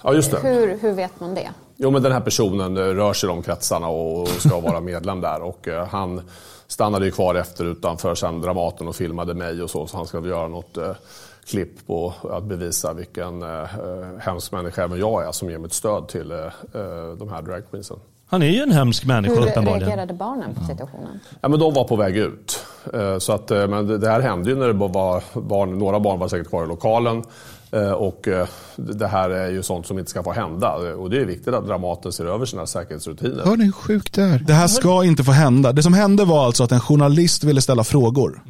Ja, 0.01 0.13
just 0.13 0.31
det. 0.31 0.39
Hur, 0.39 0.77
hur 0.77 0.91
vet 0.91 1.19
man 1.19 1.35
det? 1.35 1.49
Jo, 1.75 1.91
men 1.91 2.03
den 2.03 2.11
här 2.11 2.19
personen 2.21 2.77
eh, 2.77 2.81
rör 2.81 3.13
sig 3.13 3.29
i 3.29 3.33
de 3.33 3.41
kretsarna 3.41 3.87
och 3.87 4.27
ska 4.27 4.59
vara 4.59 4.79
medlem 4.81 5.21
där. 5.21 5.41
Och 5.41 5.67
eh, 5.67 5.87
han 5.87 6.21
stannade 6.67 7.05
ju 7.05 7.11
kvar 7.11 7.35
efter 7.35 7.65
utanför 7.65 8.15
sen 8.15 8.41
Dramaten 8.41 8.87
och 8.87 8.95
filmade 8.95 9.33
mig 9.33 9.61
och 9.63 9.69
så. 9.69 9.87
Så 9.87 9.97
han 9.97 10.05
skulle 10.07 10.29
göra 10.29 10.47
något 10.47 10.77
klipp 11.45 11.87
på 11.87 12.13
att 12.31 12.43
bevisa 12.43 12.93
vilken 12.93 13.41
eh, 13.43 13.65
hemsk 14.19 14.51
människa 14.51 14.83
även 14.83 14.99
jag 14.99 15.25
är 15.27 15.31
som 15.31 15.49
ger 15.49 15.57
mitt 15.57 15.73
stöd 15.73 16.07
till 16.07 16.31
eh, 16.31 16.37
de 17.17 17.29
här 17.29 17.41
dragqueensen. 17.41 17.97
Han 18.27 18.41
är 18.41 18.49
ju 18.49 18.59
en 18.61 18.71
hemsk 18.71 19.05
människa 19.05 19.35
Hur 19.35 19.41
uppenbarligen. 19.49 19.87
reagerade 19.87 20.13
barnen 20.13 20.55
på 20.55 20.63
situationen? 20.63 21.19
Ja, 21.41 21.47
men 21.49 21.59
de 21.59 21.73
var 21.73 21.83
på 21.83 21.95
väg 21.95 22.17
ut. 22.17 22.59
Eh, 22.93 23.17
Så 23.17 23.33
att, 23.33 23.51
eh, 23.51 23.67
men 23.67 23.99
det- 23.99 24.09
här 24.09 24.21
hände 24.21 24.49
ju 24.49 24.55
när 24.55 24.67
det 24.67 24.73
var 24.73 25.23
barn, 25.41 25.79
några 25.79 25.99
barn 25.99 26.19
var 26.19 26.27
säkert 26.27 26.47
kvar 26.49 26.63
i 26.63 26.67
lokalen. 26.67 27.23
Eh, 27.71 27.91
Och 27.91 28.27
det 28.75 29.07
här 29.07 29.29
är 29.29 29.49
ju 29.51 29.63
sånt 29.63 29.87
som 29.87 29.99
inte 29.99 30.11
ska 30.11 30.23
få 30.23 30.31
hända. 30.31 30.73
Och 30.75 31.09
det 31.09 31.21
är 31.21 31.25
viktigt 31.25 31.53
att 31.53 31.67
Dramaten 31.67 32.11
ser 32.11 32.25
över 32.25 32.45
sina 32.45 32.65
säkerhetsrutiner. 32.65 33.43
Hör 33.45 33.57
ni 33.57 33.65
hur 33.65 33.71
sjukt 33.71 34.13
det 34.13 34.21
är? 34.23 34.39
Det 34.39 34.53
här 34.53 34.67
ska 34.67 35.03
inte 35.03 35.23
få 35.23 35.31
hända. 35.31 35.71
Det 35.71 35.83
som 35.83 35.93
hände 35.93 36.25
var 36.25 36.45
alltså 36.45 36.63
att 36.63 36.71
en 36.71 36.79
journalist 36.79 37.43
ville 37.43 37.61
ställa 37.61 37.83
frågor. 37.83 38.41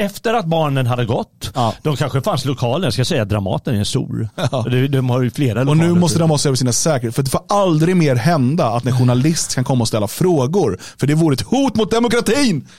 Efter 0.00 0.34
att 0.34 0.46
barnen 0.46 0.86
hade 0.86 1.04
gått, 1.04 1.50
Ja. 1.54 1.74
de 1.82 1.96
kanske 1.96 2.20
fanns 2.20 2.44
i 2.44 2.48
lokalen, 2.48 2.82
jag 2.84 2.92
ska 2.92 3.04
säga 3.04 3.24
Dramaten 3.24 3.74
är 3.80 3.84
stor. 3.84 4.28
De, 4.70 4.86
de 4.88 5.10
har 5.10 5.22
ju 5.22 5.30
flera 5.30 5.60
Och 5.60 5.66
lokaler. 5.66 5.88
nu 5.94 6.00
måste 6.00 6.18
de 6.18 6.38
se 6.38 6.48
över 6.48 6.56
sina 6.56 6.72
säkerhet. 6.72 7.14
För 7.14 7.22
det 7.22 7.30
får 7.30 7.40
aldrig 7.48 7.96
mer 7.96 8.14
hända 8.16 8.66
att 8.66 8.86
en 8.86 8.98
journalist 8.98 9.54
kan 9.54 9.64
komma 9.64 9.82
och 9.82 9.88
ställa 9.88 10.08
frågor. 10.08 10.78
För 10.98 11.06
det 11.06 11.14
vore 11.14 11.34
ett 11.34 11.40
hot 11.40 11.76
mot 11.76 11.90
demokratin. 11.90 12.66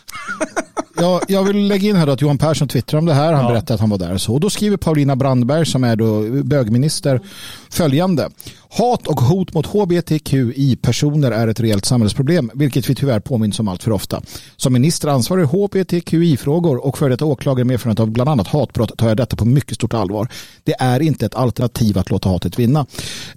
Jag, 1.01 1.22
jag 1.28 1.43
vill 1.43 1.67
lägga 1.67 1.89
in 1.89 1.95
här 1.95 2.05
då 2.05 2.11
att 2.11 2.22
Johan 2.22 2.38
Persson 2.38 2.67
twittrar 2.67 2.99
om 2.99 3.05
det 3.05 3.13
här. 3.13 3.34
Han 3.34 3.43
Ja. 3.43 3.49
berättar 3.49 3.74
att 3.76 3.80
han 3.82 3.89
var 3.89 3.97
där. 3.97 4.13
och 4.13 4.22
Så. 4.22 4.34
Och 4.34 4.39
då 4.39 4.49
skriver 4.49 4.78
Paulina 4.78 5.15
Brandberg 5.15 5.65
som 5.65 5.84
är 5.84 5.95
då 5.95 6.22
bögminister 6.43 7.22
följande. 7.70 8.30
Hat 8.72 9.07
och 9.07 9.22
hot 9.22 9.53
mot 9.53 9.65
hbtqi-personer 9.65 11.32
är 11.32 11.47
ett 11.47 11.59
reellt 11.59 11.86
samhällsproblem, 11.86 12.51
vilket 12.53 12.89
vi 12.89 12.95
tyvärr 12.95 13.20
påminns 13.20 13.59
om 13.59 13.67
allt 13.67 13.84
för 13.84 13.91
ofta. 13.91 14.22
Som 14.57 14.74
minister 14.74 15.07
ansvarig 15.07 15.45
hbtqi-frågor 15.45 16.86
och 16.86 16.97
för 16.97 17.09
detta 17.09 17.26
åklagare 17.26 17.65
med 17.65 17.74
erfarenhet 17.74 17.99
av 17.99 18.11
bland 18.11 18.30
annat 18.30 18.47
hatbrott 18.47 18.97
tar 18.97 19.07
jag 19.07 19.17
detta 19.17 19.36
på 19.36 19.45
mycket 19.45 19.76
stort 19.76 19.93
allvar. 19.93 20.28
Det 20.63 20.76
är 20.80 20.99
inte 20.99 21.26
ett 21.26 21.36
alternativ 21.36 21.97
att 21.97 22.09
låta 22.09 22.30
hatet 22.30 22.59
vinna. 22.59 22.86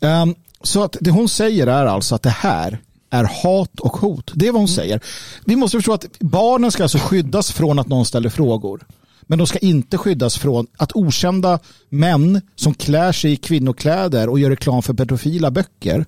Ehm, 0.00 0.34
så 0.62 0.82
att 0.82 0.96
det 1.00 1.10
hon 1.10 1.28
säger 1.28 1.66
är 1.66 1.86
alltså 1.86 2.14
att 2.14 2.22
det 2.22 2.30
här 2.30 2.80
är 3.10 3.24
hat 3.24 3.80
och 3.80 3.96
hot. 3.96 4.30
Det 4.34 4.48
är 4.48 4.52
vad 4.52 4.60
hon 4.60 4.68
säger. 4.68 5.00
Vi 5.44 5.56
måste 5.56 5.78
förstå 5.78 5.92
att 5.92 6.06
barnen 6.20 6.72
ska 6.72 6.82
alltså 6.82 6.98
skyddas 6.98 7.52
från 7.52 7.78
att 7.78 7.88
någon 7.88 8.06
ställer 8.06 8.28
frågor. 8.30 8.86
Men 9.32 9.38
de 9.38 9.46
ska 9.46 9.58
inte 9.58 9.98
skyddas 9.98 10.38
från 10.38 10.66
att 10.76 10.96
okända 10.96 11.58
män 11.88 12.40
som 12.56 12.74
klär 12.74 13.12
sig 13.12 13.32
i 13.32 13.36
kvinnokläder 13.36 14.28
och 14.28 14.38
gör 14.38 14.50
reklam 14.50 14.82
för 14.82 14.94
pedofila 14.94 15.50
böcker 15.50 16.04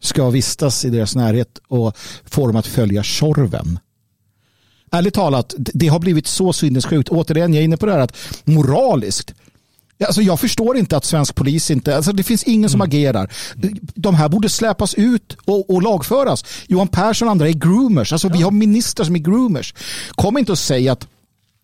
ska 0.00 0.30
vistas 0.30 0.84
i 0.84 0.90
deras 0.90 1.16
närhet 1.16 1.58
och 1.68 1.96
få 2.24 2.46
dem 2.46 2.56
att 2.56 2.66
följa 2.66 3.02
Tjorven. 3.02 3.78
Ärligt 4.92 5.14
talat, 5.14 5.54
det 5.56 5.88
har 5.88 5.98
blivit 5.98 6.26
så 6.26 6.52
sinnessjukt. 6.52 7.08
Återigen, 7.08 7.54
jag 7.54 7.60
är 7.60 7.64
inne 7.64 7.76
på 7.76 7.86
det 7.86 7.92
här 7.92 8.00
att 8.00 8.16
moraliskt 8.44 9.34
Alltså 10.06 10.22
jag 10.22 10.40
förstår 10.40 10.76
inte 10.76 10.96
att 10.96 11.04
svensk 11.04 11.34
polis 11.34 11.70
inte, 11.70 11.96
alltså 11.96 12.12
det 12.12 12.22
finns 12.22 12.44
ingen 12.44 12.70
som 12.70 12.80
agerar. 12.80 13.32
De 13.94 14.14
här 14.14 14.28
borde 14.28 14.48
släpas 14.48 14.94
ut 14.94 15.36
och, 15.44 15.70
och 15.70 15.82
lagföras. 15.82 16.44
Johan 16.66 16.88
Persson 16.88 17.28
och 17.28 17.32
andra 17.32 17.48
är 17.48 17.52
groomers, 17.52 18.12
alltså 18.12 18.28
vi 18.28 18.42
har 18.42 18.50
ministrar 18.50 19.06
som 19.06 19.14
är 19.14 19.18
groomers. 19.18 19.74
Kom 20.10 20.38
inte 20.38 20.52
och 20.52 20.58
säg 20.58 20.88
att 20.88 21.06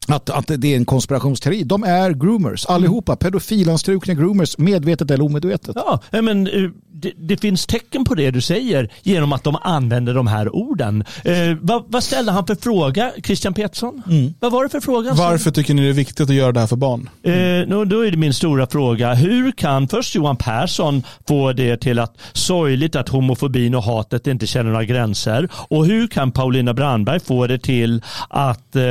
att, 0.08 0.30
att 0.30 0.50
det 0.56 0.72
är 0.72 0.76
en 0.76 0.84
konspirationsteori. 0.84 1.62
De 1.62 1.84
är 1.84 2.10
groomers, 2.10 2.66
allihopa. 2.66 3.16
Pedofilanstrukna 3.16 4.14
groomers, 4.14 4.58
medvetet 4.58 5.10
eller 5.10 5.24
omedvetet. 5.24 5.76
Ja, 5.76 6.00
men 6.10 6.46
eh, 6.46 6.70
det, 7.04 7.12
det, 7.16 7.36
finns 7.36 7.66
tecken 7.66 8.04
på 8.04 8.14
det 8.14 8.30
du 8.30 8.40
säger 8.40 8.90
genom 9.02 9.32
att 9.32 9.44
de 9.44 9.56
använder 9.62 10.14
de 10.14 10.26
här 10.26 10.54
orden. 10.56 11.04
Eh, 11.24 11.34
vad, 11.60 11.84
vad, 11.88 12.04
ställde 12.04 12.32
han 12.32 12.46
för 12.46 12.54
fråga, 12.54 13.12
Christian 13.24 13.54
Pettersson? 13.54 14.02
Mm. 14.06 14.34
Vad 14.40 14.52
var 14.52 14.62
det 14.62 14.68
för 14.68 14.80
fråga? 14.80 15.12
Varför 15.14 15.50
tycker 15.50 15.74
ni 15.74 15.82
det 15.82 15.88
är 15.88 15.92
viktigt 15.92 16.20
att 16.20 16.34
göra 16.34 16.52
det 16.52 16.60
här 16.60 16.66
för 16.66 16.76
barn? 16.76 17.10
Mm. 17.22 17.72
Eh, 17.72 17.80
då 17.80 18.06
är 18.06 18.10
det 18.10 18.16
min 18.16 18.34
stora 18.34 18.66
fråga. 18.66 19.14
Hur 19.14 19.52
kan 19.52 19.88
först 19.88 20.14
Johan 20.14 20.36
Persson 20.36 21.02
få 21.28 21.52
det 21.52 21.76
till 21.76 21.98
att 21.98 22.16
sorgligt 22.32 22.96
att 22.96 23.08
homofobin 23.08 23.74
och 23.74 23.82
hatet 23.82 24.26
inte 24.26 24.46
känner 24.46 24.70
några 24.70 24.84
gränser? 24.84 25.48
Och 25.54 25.86
hur 25.86 26.06
kan 26.06 26.32
Paulina 26.32 26.74
Brandberg 26.74 27.20
få 27.20 27.46
det 27.46 27.58
till 27.58 28.02
att 28.28 28.76
eh, 28.76 28.84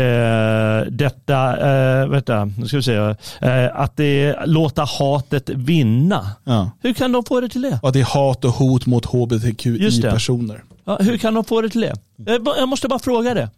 eh, 0.00 0.86
detta, 0.90 1.56
eh, 1.70 2.08
vänta, 2.08 2.44
nu 2.44 2.68
ska 2.68 2.76
vi 2.76 2.82
se, 2.82 2.96
eh, 3.40 3.80
att 3.80 3.96
det 3.96 4.36
låta 4.46 4.84
hatet 4.84 5.48
vinna? 5.48 6.30
Ja. 6.44 6.70
Hur 6.82 6.92
kan 6.92 7.12
de 7.12 7.24
få 7.28 7.40
det 7.40 7.48
till 7.48 7.62
det? 7.62 7.80
Att 7.82 7.92
det 7.92 8.00
är 8.00 8.04
hat 8.04 8.44
och 8.44 8.50
hot 8.50 8.86
mot 8.86 9.04
hbtqi-personer. 9.06 10.64
Ja, 10.84 10.98
hur 11.00 11.16
kan 11.18 11.34
de 11.34 11.44
få 11.44 11.60
det 11.60 11.68
till 11.68 11.80
det? 11.80 11.94
Jag 12.56 12.68
måste 12.68 12.88
bara 12.88 12.98
fråga 12.98 13.34
det. 13.34 13.50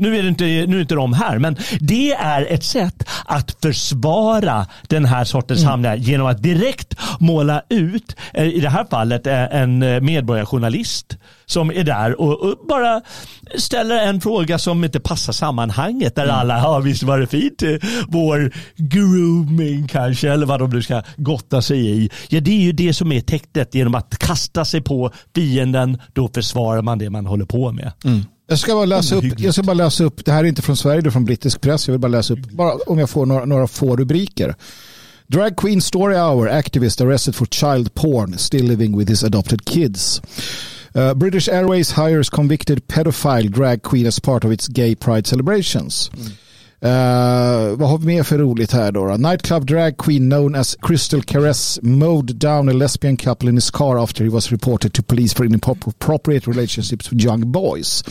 Nu 0.00 0.18
är, 0.18 0.22
det 0.22 0.28
inte, 0.28 0.44
nu 0.44 0.76
är 0.76 0.80
inte 0.80 0.94
de 0.94 1.12
här, 1.12 1.38
men 1.38 1.56
det 1.80 2.12
är 2.12 2.46
ett 2.52 2.64
sätt 2.64 3.08
att 3.24 3.56
försvara 3.62 4.66
den 4.88 5.04
här 5.04 5.24
sortens 5.24 5.60
mm. 5.60 5.70
handlingar 5.70 5.96
genom 5.96 6.26
att 6.26 6.42
direkt 6.42 6.94
måla 7.20 7.62
ut, 7.68 8.16
eh, 8.34 8.44
i 8.44 8.60
det 8.60 8.68
här 8.68 8.86
fallet 8.90 9.26
eh, 9.26 9.54
en 9.54 9.78
medborgarjournalist 9.78 11.16
som 11.46 11.70
är 11.70 11.84
där 11.84 12.20
och, 12.20 12.58
bara 12.68 13.00
ställer 13.54 14.06
en 14.06 14.20
fråga 14.20 14.58
som 14.58 14.84
inte 14.84 15.00
passar 15.00 15.32
sammanhanget 15.32 16.14
där 16.14 16.24
mm. 16.24 16.36
alla, 16.36 16.58
ja 16.58 16.78
visst 16.78 17.02
var 17.02 17.18
det 17.18 17.26
fint, 17.26 17.62
eh, 17.62 17.74
vår 18.08 18.52
grooming 18.76 19.88
kanske, 19.88 20.32
eller 20.32 20.46
vad 20.46 20.60
de 20.60 20.70
nu 20.70 20.82
ska 20.82 21.02
gotta 21.16 21.62
sig 21.62 21.90
i. 21.90 22.10
Ja, 22.28 22.40
det 22.40 22.50
är 22.50 22.60
ju 22.60 22.72
det 22.72 22.94
som 22.94 23.12
är 23.12 23.20
tecknet 23.20 23.74
genom 23.74 23.94
att 23.94 24.18
kasta 24.18 24.64
sig 24.64 24.80
på 24.80 25.10
fienden, 25.34 25.98
då 26.12 26.28
försvarar 26.28 26.82
man 26.82 26.98
det 26.98 27.10
man 27.10 27.26
håller 27.26 27.44
på 27.44 27.72
med. 27.72 27.92
Mm. 28.04 28.20
Jag 28.50 28.58
ska 28.58 28.74
bara 28.74 28.84
läsa 28.84 29.14
upp, 29.14 29.24
jag 29.38 29.54
ska 29.54 29.62
bara 29.62 29.74
läsa 29.74 30.04
upp, 30.04 30.24
det 30.24 30.32
här 30.32 30.44
är 30.44 30.48
inte 30.48 30.62
från 30.62 30.76
Sverige, 30.76 31.00
det 31.00 31.08
är 31.08 31.10
från 31.10 31.24
brittisk 31.24 31.60
press. 31.60 31.88
Jag 31.88 31.92
vill 31.92 32.00
bara 32.00 32.08
läsa 32.08 32.32
upp, 32.32 32.50
bara 32.50 32.72
om 32.86 32.98
jag 32.98 33.10
får 33.10 33.26
några, 33.26 33.44
några 33.44 33.66
få 33.66 33.96
rubriker. 33.96 34.54
Drag 35.26 35.56
Queen 35.56 35.80
Story 35.80 36.16
Hour 36.16 36.48
activist 36.48 37.00
arrested 37.00 37.34
for 37.34 37.46
child 37.46 37.94
porn, 37.94 38.38
still 38.38 38.68
living 38.68 38.98
with 38.98 39.10
his 39.10 39.24
adopted 39.24 39.64
kids. 39.64 40.22
Uh, 40.96 41.14
British 41.14 41.48
Airways 41.48 41.92
hires 41.92 42.30
convicted 42.30 42.86
pedophile 42.88 43.48
drag 43.48 43.82
queen 43.82 44.06
as 44.06 44.20
part 44.20 44.44
of 44.44 44.52
its 44.52 44.68
gay 44.68 44.94
pride 44.94 45.26
celebrations. 45.26 46.10
Mm. 46.14 46.30
Uh, 46.84 47.76
vad 47.76 47.88
har 47.88 47.98
vi 47.98 48.06
mer 48.06 48.22
för 48.22 48.38
roligt 48.38 48.72
här 48.72 48.92
då, 48.92 49.06
då? 49.06 49.16
Nightclub 49.16 49.66
drag 49.66 49.96
queen 49.96 50.30
known 50.30 50.54
as 50.54 50.76
Crystal 50.82 51.22
Caress 51.22 51.78
mowed 51.82 52.36
down 52.36 52.68
a 52.68 52.72
lesbian 52.72 53.16
couple 53.16 53.48
in 53.48 53.54
his 53.54 53.70
car 53.70 54.02
after 54.02 54.24
he 54.24 54.30
was 54.30 54.52
reported 54.52 54.92
to 54.92 55.02
police 55.02 55.34
for 55.34 55.46
inappropriate 55.46 56.50
relationships 56.50 57.12
with 57.12 57.24
young 57.24 57.52
boys. 57.52 58.04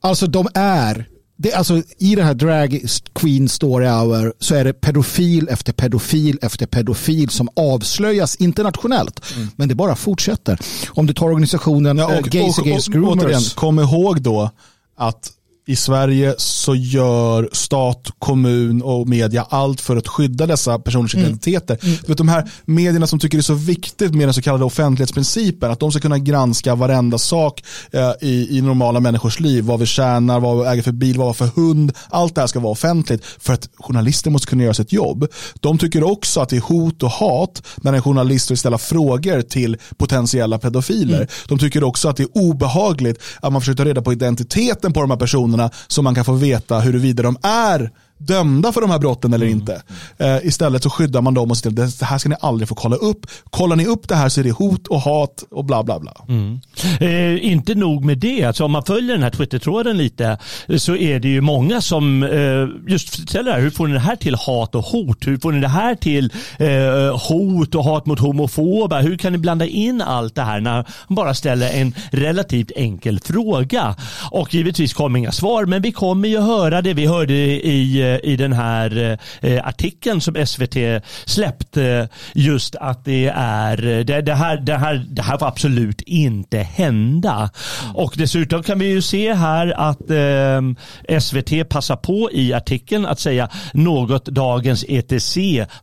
Alltså 0.00 0.26
de 0.26 0.48
är 0.54 1.06
det, 1.42 1.52
alltså, 1.52 1.82
I 1.98 2.14
den 2.14 2.26
här 2.26 2.34
drag 2.34 2.80
queen 3.12 3.48
story 3.48 3.86
hour 3.86 4.32
så 4.38 4.54
är 4.54 4.64
det 4.64 4.72
pedofil 4.72 5.48
efter 5.48 5.72
pedofil 5.72 6.38
efter 6.42 6.66
pedofil 6.66 7.28
som 7.28 7.48
avslöjas 7.56 8.36
internationellt. 8.36 9.22
Mm. 9.36 9.48
Men 9.56 9.68
det 9.68 9.74
bara 9.74 9.96
fortsätter. 9.96 10.58
Om 10.88 11.06
du 11.06 11.14
tar 11.14 11.26
organisationen 11.26 11.98
ja, 11.98 12.18
och, 12.18 12.26
uh, 12.26 12.32
Gays 12.32 12.58
Against 12.58 12.88
Groomers. 12.88 13.54
Kom 13.54 13.78
ihåg 13.78 14.22
då 14.22 14.50
att 14.96 15.32
i 15.66 15.76
Sverige 15.76 16.34
så 16.38 16.74
gör 16.74 17.48
stat, 17.52 18.10
kommun 18.18 18.82
och 18.82 19.08
media 19.08 19.46
allt 19.48 19.80
för 19.80 19.96
att 19.96 20.08
skydda 20.08 20.46
dessa 20.46 20.78
personers 20.78 21.14
mm. 21.14 21.26
identiteter. 21.26 21.78
Mm. 21.82 21.96
vet, 22.06 22.18
de 22.18 22.28
här 22.28 22.50
medierna 22.64 23.06
som 23.06 23.18
tycker 23.18 23.38
det 23.38 23.40
är 23.40 23.42
så 23.42 23.54
viktigt 23.54 24.14
med 24.14 24.26
den 24.28 24.34
så 24.34 24.42
kallade 24.42 24.64
offentlighetsprincipen, 24.64 25.70
att 25.70 25.80
de 25.80 25.90
ska 25.92 26.00
kunna 26.00 26.18
granska 26.18 26.74
varenda 26.74 27.18
sak 27.18 27.64
eh, 27.90 28.12
i, 28.20 28.58
i 28.58 28.62
normala 28.62 29.00
människors 29.00 29.40
liv, 29.40 29.64
vad 29.64 29.80
vi 29.80 29.86
tjänar, 29.86 30.40
vad 30.40 30.58
vi 30.58 30.64
äger 30.64 30.82
för 30.82 30.92
bil, 30.92 31.18
vad 31.18 31.24
vi 31.24 31.28
har 31.28 31.34
för 31.34 31.60
hund, 31.60 31.92
allt 32.08 32.34
det 32.34 32.40
här 32.40 32.48
ska 32.48 32.60
vara 32.60 32.72
offentligt 32.72 33.24
för 33.24 33.52
att 33.52 33.68
journalister 33.78 34.30
måste 34.30 34.46
kunna 34.46 34.62
göra 34.62 34.74
sitt 34.74 34.92
jobb. 34.92 35.26
De 35.60 35.78
tycker 35.78 36.02
också 36.02 36.40
att 36.40 36.48
det 36.48 36.56
är 36.56 36.60
hot 36.60 37.02
och 37.02 37.10
hat 37.10 37.62
när 37.76 37.92
en 37.92 38.02
journalist 38.02 38.50
vill 38.50 38.58
ställa 38.58 38.78
frågor 38.78 39.42
till 39.42 39.76
potentiella 39.96 40.58
pedofiler. 40.58 41.16
Mm. 41.16 41.28
De 41.48 41.58
tycker 41.58 41.84
också 41.84 42.08
att 42.08 42.16
det 42.16 42.22
är 42.22 42.38
obehagligt 42.38 43.22
att 43.40 43.52
man 43.52 43.62
försöker 43.62 43.76
ta 43.76 43.84
reda 43.84 44.02
på 44.02 44.12
identiteten 44.12 44.92
på 44.92 45.00
de 45.00 45.10
här 45.10 45.18
personerna 45.18 45.49
personerna 45.50 45.70
så 45.88 46.02
man 46.02 46.14
kan 46.14 46.24
få 46.24 46.32
veta 46.32 46.80
huruvida 46.80 47.22
de 47.22 47.36
är 47.42 47.90
dömda 48.20 48.72
för 48.72 48.80
de 48.80 48.90
här 48.90 48.98
brotten 48.98 49.32
eller 49.32 49.46
mm. 49.46 49.58
inte. 49.58 49.82
Eh, 50.18 50.46
istället 50.46 50.82
så 50.82 50.90
skyddar 50.90 51.20
man 51.20 51.34
dem 51.34 51.50
och 51.50 51.56
säger 51.56 51.84
att 51.84 51.98
det 51.98 52.06
här 52.06 52.18
ska 52.18 52.28
ni 52.28 52.36
aldrig 52.40 52.68
få 52.68 52.74
kolla 52.74 52.96
upp. 52.96 53.26
Kollar 53.50 53.76
ni 53.76 53.86
upp 53.86 54.08
det 54.08 54.14
här 54.14 54.28
så 54.28 54.40
är 54.40 54.44
det 54.44 54.50
hot 54.50 54.86
och 54.86 55.00
hat 55.00 55.44
och 55.50 55.64
bla 55.64 55.82
bla 55.82 56.00
bla. 56.00 56.12
Mm. 56.28 56.60
Eh, 57.00 57.52
inte 57.52 57.74
nog 57.74 58.04
med 58.04 58.18
det, 58.18 58.44
alltså 58.44 58.64
om 58.64 58.72
man 58.72 58.84
följer 58.84 59.14
den 59.14 59.22
här 59.22 59.30
Twitter-tråden 59.30 59.98
lite 59.98 60.38
eh, 60.68 60.76
så 60.76 60.96
är 60.96 61.20
det 61.20 61.28
ju 61.28 61.40
många 61.40 61.80
som 61.80 62.22
eh, 62.22 62.92
just 62.92 63.28
ställer 63.28 63.52
här, 63.52 63.60
hur 63.60 63.70
får 63.70 63.86
ni 63.86 63.92
det 63.92 64.00
här 64.00 64.16
till 64.16 64.34
hat 64.34 64.74
och 64.74 64.84
hot? 64.84 65.26
Hur 65.26 65.38
får 65.38 65.52
ni 65.52 65.60
det 65.60 65.68
här 65.68 65.94
till 65.94 66.32
eh, 66.58 67.28
hot 67.28 67.74
och 67.74 67.84
hat 67.84 68.06
mot 68.06 68.20
homofoba? 68.20 69.00
Hur 69.00 69.16
kan 69.16 69.32
ni 69.32 69.38
blanda 69.38 69.66
in 69.66 70.02
allt 70.02 70.34
det 70.34 70.42
här 70.42 70.60
när 70.60 70.74
man 71.08 71.16
bara 71.16 71.34
ställer 71.34 71.70
en 71.70 71.94
relativt 72.10 72.70
enkel 72.76 73.20
fråga? 73.20 73.94
Och 74.30 74.54
givetvis 74.54 74.92
kommer 74.94 75.18
inga 75.18 75.32
svar, 75.32 75.64
men 75.64 75.82
vi 75.82 75.92
kommer 75.92 76.28
ju 76.28 76.40
höra 76.40 76.82
det 76.82 76.94
vi 76.94 77.06
hörde 77.06 77.34
i 77.34 78.00
eh, 78.00 78.09
i 78.18 78.36
den 78.36 78.52
här 78.52 79.18
eh, 79.40 79.66
artikeln 79.66 80.20
som 80.20 80.46
SVT 80.46 81.04
släppte 81.24 82.08
just 82.34 82.74
att 82.74 83.04
det 83.04 83.32
är 83.36 83.76
det, 84.04 84.20
det, 84.20 84.34
här, 84.34 84.56
det, 84.56 84.76
här, 84.76 85.06
det 85.08 85.22
här 85.22 85.38
får 85.38 85.46
absolut 85.46 86.00
inte 86.00 86.58
hända. 86.58 87.50
Och 87.94 88.14
dessutom 88.16 88.62
kan 88.62 88.78
vi 88.78 88.86
ju 88.86 89.02
se 89.02 89.34
här 89.34 89.74
att 89.76 90.10
eh, 90.10 91.20
SVT 91.20 91.68
passar 91.68 91.96
på 91.96 92.30
i 92.32 92.52
artikeln 92.52 93.06
att 93.06 93.20
säga 93.20 93.48
något 93.72 94.24
dagens 94.24 94.84
ETC 94.88 95.36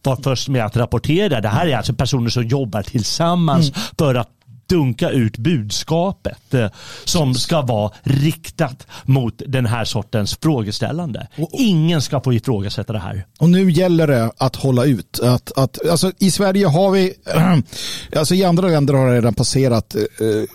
var 0.03 0.23
först 0.23 0.49
med 0.49 0.65
att 0.65 0.77
rapportera. 0.77 1.41
Det 1.41 1.47
här 1.47 1.67
är 1.67 1.77
alltså 1.77 1.93
personer 1.93 2.29
som 2.29 2.43
jobbar 2.43 2.81
tillsammans 2.81 3.69
mm. 3.69 3.81
för 3.97 4.15
att 4.15 4.36
dunka 4.67 5.09
ut 5.09 5.37
budskapet 5.37 6.53
eh, 6.53 6.67
som 7.05 7.33
ska 7.33 7.61
vara 7.61 7.91
riktat 8.03 8.87
mot 9.05 9.41
den 9.47 9.65
här 9.65 9.85
sortens 9.85 10.37
frågeställande. 10.41 11.27
Ingen 11.51 12.01
ska 12.01 12.21
få 12.21 12.33
ifrågasätta 12.33 12.93
det 12.93 12.99
här. 12.99 13.25
Och 13.39 13.49
nu 13.49 13.71
gäller 13.71 14.07
det 14.07 14.31
att 14.37 14.55
hålla 14.55 14.85
ut. 14.85 15.19
Att, 15.19 15.57
att, 15.57 15.89
alltså, 15.89 16.11
I 16.19 16.31
Sverige 16.31 16.67
har 16.67 16.91
vi, 16.91 17.13
alltså 18.15 18.35
i 18.35 18.43
andra 18.43 18.67
länder 18.67 18.93
har 18.93 19.07
det 19.07 19.15
redan 19.15 19.33
passerat 19.33 19.95
eh, 19.95 20.03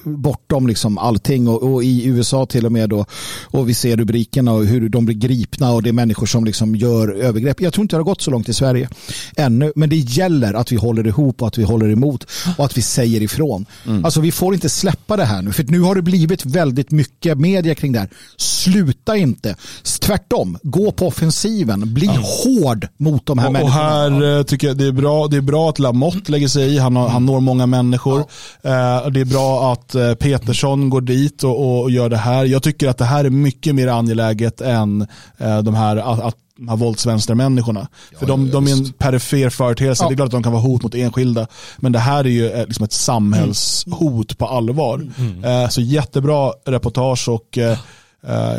bortom 0.04 0.66
liksom 0.66 0.98
allting 0.98 1.48
och, 1.48 1.62
och, 1.62 1.84
i 1.84 2.06
USA 2.06 2.46
till 2.46 2.66
och 2.66 2.72
med 2.72 2.88
då 2.88 3.04
och 3.42 3.68
vi 3.68 3.74
ser 3.74 3.96
rubrikerna 3.96 4.52
och 4.52 4.64
hur 4.64 4.88
de 4.88 5.04
blir 5.04 5.16
gripna 5.16 5.72
och 5.72 5.82
det 5.82 5.88
är 5.88 5.92
människor 5.92 6.26
som 6.26 6.44
liksom 6.44 6.76
gör 6.76 7.08
övergrepp. 7.08 7.60
Jag 7.60 7.72
tror 7.72 7.82
inte 7.82 7.96
det 7.96 8.00
har 8.00 8.04
gått 8.04 8.22
så 8.22 8.30
långt 8.30 8.48
i 8.48 8.54
Sverige 8.54 8.88
ännu, 9.36 9.72
men 9.76 9.88
det 9.90 9.96
gäller 9.96 10.54
att 10.54 10.72
vi 10.72 10.76
håller 10.76 11.06
ihop 11.06 11.42
och 11.42 11.48
att 11.48 11.58
vi 11.58 11.62
håller 11.62 11.90
emot 11.90 12.26
och 12.58 12.64
att 12.64 12.76
vi 12.76 12.82
säger 12.82 13.22
ifrån. 13.22 13.66
Mm. 13.86 14.01
Mm. 14.02 14.06
Alltså 14.06 14.20
vi 14.20 14.32
får 14.32 14.54
inte 14.54 14.68
släppa 14.68 15.16
det 15.16 15.24
här 15.24 15.42
nu. 15.42 15.52
För 15.52 15.64
nu 15.64 15.80
har 15.80 15.94
det 15.94 16.02
blivit 16.02 16.46
väldigt 16.46 16.90
mycket 16.90 17.38
media 17.38 17.74
kring 17.74 17.92
det 17.92 17.98
här. 17.98 18.08
Sluta 18.36 19.16
inte. 19.16 19.56
Tvärtom, 20.00 20.58
gå 20.62 20.92
på 20.92 21.06
offensiven. 21.06 21.94
Bli 21.94 22.06
mm. 22.06 22.22
hård 22.22 22.88
mot 22.96 23.26
de 23.26 23.38
här 23.38 23.46
och, 23.46 23.52
människorna. 23.52 23.76
Och 23.76 23.82
här 23.84 24.38
eh, 24.38 24.42
tycker 24.42 24.66
jag 24.66 24.76
det 24.76 24.86
är 24.86 24.92
bra, 24.92 25.28
det 25.28 25.36
är 25.36 25.40
bra 25.40 25.70
att 25.70 25.78
Lamotte 25.78 26.32
lägger 26.32 26.48
sig 26.48 26.74
i. 26.74 26.78
Han, 26.78 26.96
har, 26.96 27.08
han 27.08 27.26
når 27.26 27.40
många 27.40 27.66
människor. 27.66 28.24
Ja. 28.62 29.10
det 29.10 29.20
är 29.20 29.24
bra 29.24 29.72
att 29.72 29.94
eh, 29.94 30.14
Petersson 30.14 30.90
går 30.90 31.00
dit 31.00 31.44
och, 31.44 31.82
och, 31.82 31.90
gör 31.90 32.08
det 32.08 32.16
här. 32.16 32.44
Jag 32.44 32.62
tycker 32.62 32.88
att 32.88 32.98
det 32.98 33.04
här 33.04 33.24
är 33.24 33.30
mycket 33.30 33.74
mer 33.74 33.88
angeläget 33.88 34.60
än 34.60 35.06
eh, 35.38 35.58
de 35.62 35.74
här 35.74 35.96
att 35.96 36.36
de 36.62 36.68
här 36.68 36.76
våldsvänstermänniskorna. 36.76 37.88
Ja, 38.12 38.18
För 38.18 38.26
de, 38.26 38.50
de 38.50 38.66
är 38.66 38.72
en 38.72 38.92
perifer 38.92 39.50
företeelse. 39.50 40.04
Ja. 40.04 40.08
Det 40.08 40.14
är 40.14 40.16
klart 40.16 40.26
att 40.26 40.32
de 40.32 40.42
kan 40.42 40.52
vara 40.52 40.62
hot 40.62 40.82
mot 40.82 40.94
enskilda. 40.94 41.46
Men 41.76 41.92
det 41.92 41.98
här 41.98 42.24
är 42.24 42.28
ju 42.28 42.50
eh, 42.50 42.66
liksom 42.66 42.84
ett 42.84 42.92
samhällshot 42.92 44.38
på 44.38 44.46
allvar. 44.46 45.08
Mm. 45.18 45.44
Eh, 45.44 45.68
så 45.68 45.80
jättebra 45.80 46.52
reportage 46.64 47.28
och 47.28 47.58
eh, 47.58 47.78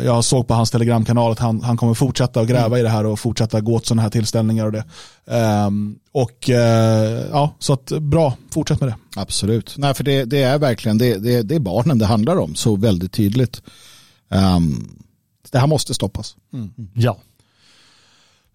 jag 0.04 0.24
såg 0.24 0.48
på 0.48 0.54
hans 0.54 0.70
telegramkanal 0.70 1.32
att 1.32 1.38
han, 1.38 1.62
han 1.62 1.76
kommer 1.76 1.94
fortsätta 1.94 2.40
att 2.40 2.48
gräva 2.48 2.66
mm. 2.66 2.78
i 2.78 2.82
det 2.82 2.88
här 2.88 3.06
och 3.06 3.18
fortsätta 3.20 3.60
gå 3.60 3.78
till 3.78 3.88
sådana 3.88 4.02
här 4.02 4.10
tillställningar 4.10 4.66
och 4.66 4.72
det. 4.72 4.84
Um, 5.66 5.98
och 6.12 6.48
uh, 6.48 6.56
ja, 7.30 7.54
så 7.58 7.72
att 7.72 7.92
bra, 8.00 8.36
fortsätt 8.50 8.80
med 8.80 8.88
det. 8.88 8.96
Absolut. 9.16 9.74
Nej, 9.78 9.94
för 9.94 10.04
det, 10.04 10.24
det 10.24 10.42
är 10.42 10.58
verkligen, 10.58 10.98
det, 10.98 11.18
det, 11.18 11.42
det, 11.42 11.54
är 11.54 11.60
barnen 11.60 11.98
det 11.98 12.06
handlar 12.06 12.36
om 12.36 12.54
så 12.54 12.76
väldigt 12.76 13.12
tydligt. 13.12 13.62
Um, 14.28 14.98
det 15.50 15.58
här 15.58 15.66
måste 15.66 15.94
stoppas. 15.94 16.36
Mm. 16.52 16.70
Ja. 16.94 17.16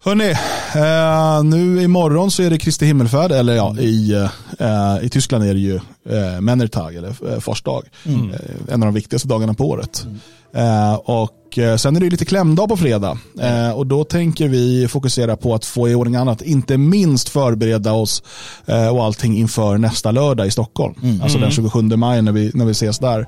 Hörni, 0.04 0.30
eh, 0.74 1.44
nu 1.44 1.82
imorgon 1.82 2.30
så 2.30 2.42
är 2.42 2.50
det 2.50 2.58
Kristi 2.58 2.86
himmelfärd, 2.86 3.32
eller 3.32 3.54
ja, 3.54 3.76
i, 3.78 4.12
eh, 4.58 4.96
i 5.02 5.08
Tyskland 5.08 5.44
är 5.44 5.54
det 5.54 5.60
ju 5.60 5.74
eh, 6.10 6.40
Männertag, 6.40 6.94
eller 6.94 7.08
eh, 7.32 7.40
Fars 7.40 7.62
dag. 7.62 7.84
Mm. 8.06 8.30
Eh, 8.30 8.74
en 8.74 8.82
av 8.82 8.86
de 8.86 8.94
viktigaste 8.94 9.28
dagarna 9.28 9.54
på 9.54 9.68
året. 9.68 10.06
Eh, 10.54 10.94
och 10.94 11.58
eh, 11.58 11.76
sen 11.76 11.96
är 11.96 12.00
det 12.00 12.10
lite 12.10 12.24
klämdag 12.24 12.68
på 12.68 12.76
fredag. 12.76 13.18
Eh, 13.40 13.70
och 13.70 13.86
då 13.86 14.04
tänker 14.04 14.48
vi 14.48 14.88
fokusera 14.88 15.36
på 15.36 15.54
att 15.54 15.64
få 15.64 15.88
i 15.88 15.94
ordning 15.94 16.16
annat, 16.16 16.42
inte 16.42 16.76
minst 16.78 17.28
förbereda 17.28 17.92
oss 17.92 18.22
eh, 18.66 18.88
och 18.88 19.04
allting 19.04 19.36
inför 19.38 19.78
nästa 19.78 20.10
lördag 20.10 20.46
i 20.46 20.50
Stockholm. 20.50 20.94
Mm. 21.02 21.22
Alltså 21.22 21.38
den 21.38 21.50
Mm. 21.50 21.70
27 21.70 21.82
maj 21.82 22.22
när 22.22 22.32
vi, 22.32 22.50
när 22.54 22.64
vi 22.64 22.70
ses 22.72 22.98
där. 22.98 23.26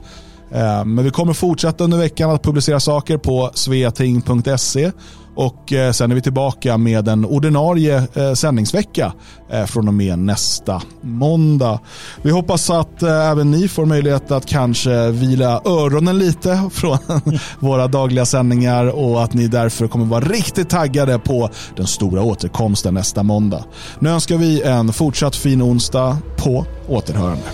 Eh, 0.55 0.85
men 0.85 1.05
vi 1.05 1.11
kommer 1.11 1.33
fortsätta 1.33 1.85
under 1.85 1.99
veckan 1.99 2.31
att 2.31 2.43
publicera 2.43 2.81
saker 2.81 3.19
på 3.19 3.51
sveating.se 3.55 4.93
och 5.35 5.73
eh, 5.73 5.93
sen 5.93 6.11
är 6.11 6.15
vi 6.15 6.23
tillbaka 6.23 6.79
med 6.79 7.09
en 7.09 7.25
ordinarie 7.25 8.07
eh, 8.15 8.33
sändningsvecka 8.33 9.13
från 9.67 9.89
och 9.89 9.95
med 9.95 10.19
nästa 10.19 10.83
måndag. 11.01 11.81
Vi 12.23 12.31
hoppas 12.31 12.71
att 12.71 13.03
även 13.03 13.51
ni 13.51 13.69
får 13.69 13.87
möjlighet 13.87 14.31
att 14.31 14.47
kanske 14.47 15.11
vila 15.11 15.61
öronen 15.65 16.19
lite 16.19 16.63
från 16.73 16.99
våra 17.59 17.87
dagliga 17.87 18.27
sändningar 18.27 18.87
och 18.87 19.23
att 19.23 19.35
ni 19.35 19.49
därför 19.49 19.89
kommer 19.89 20.05
vara 20.05 20.25
riktigt 20.25 20.71
taggade 20.71 21.19
på 21.19 21.51
den 21.77 21.87
stora 21.87 22.23
återkomsten 22.23 22.95
nästa 22.95 23.23
måndag. 23.23 23.65
Nu 23.99 24.11
önskar 24.11 24.37
vi 24.37 24.63
en 24.63 24.93
fortsatt 24.93 25.37
fin 25.37 25.63
onsdag 25.63 26.19
på 26.37 26.67
återhörande. 26.89 27.45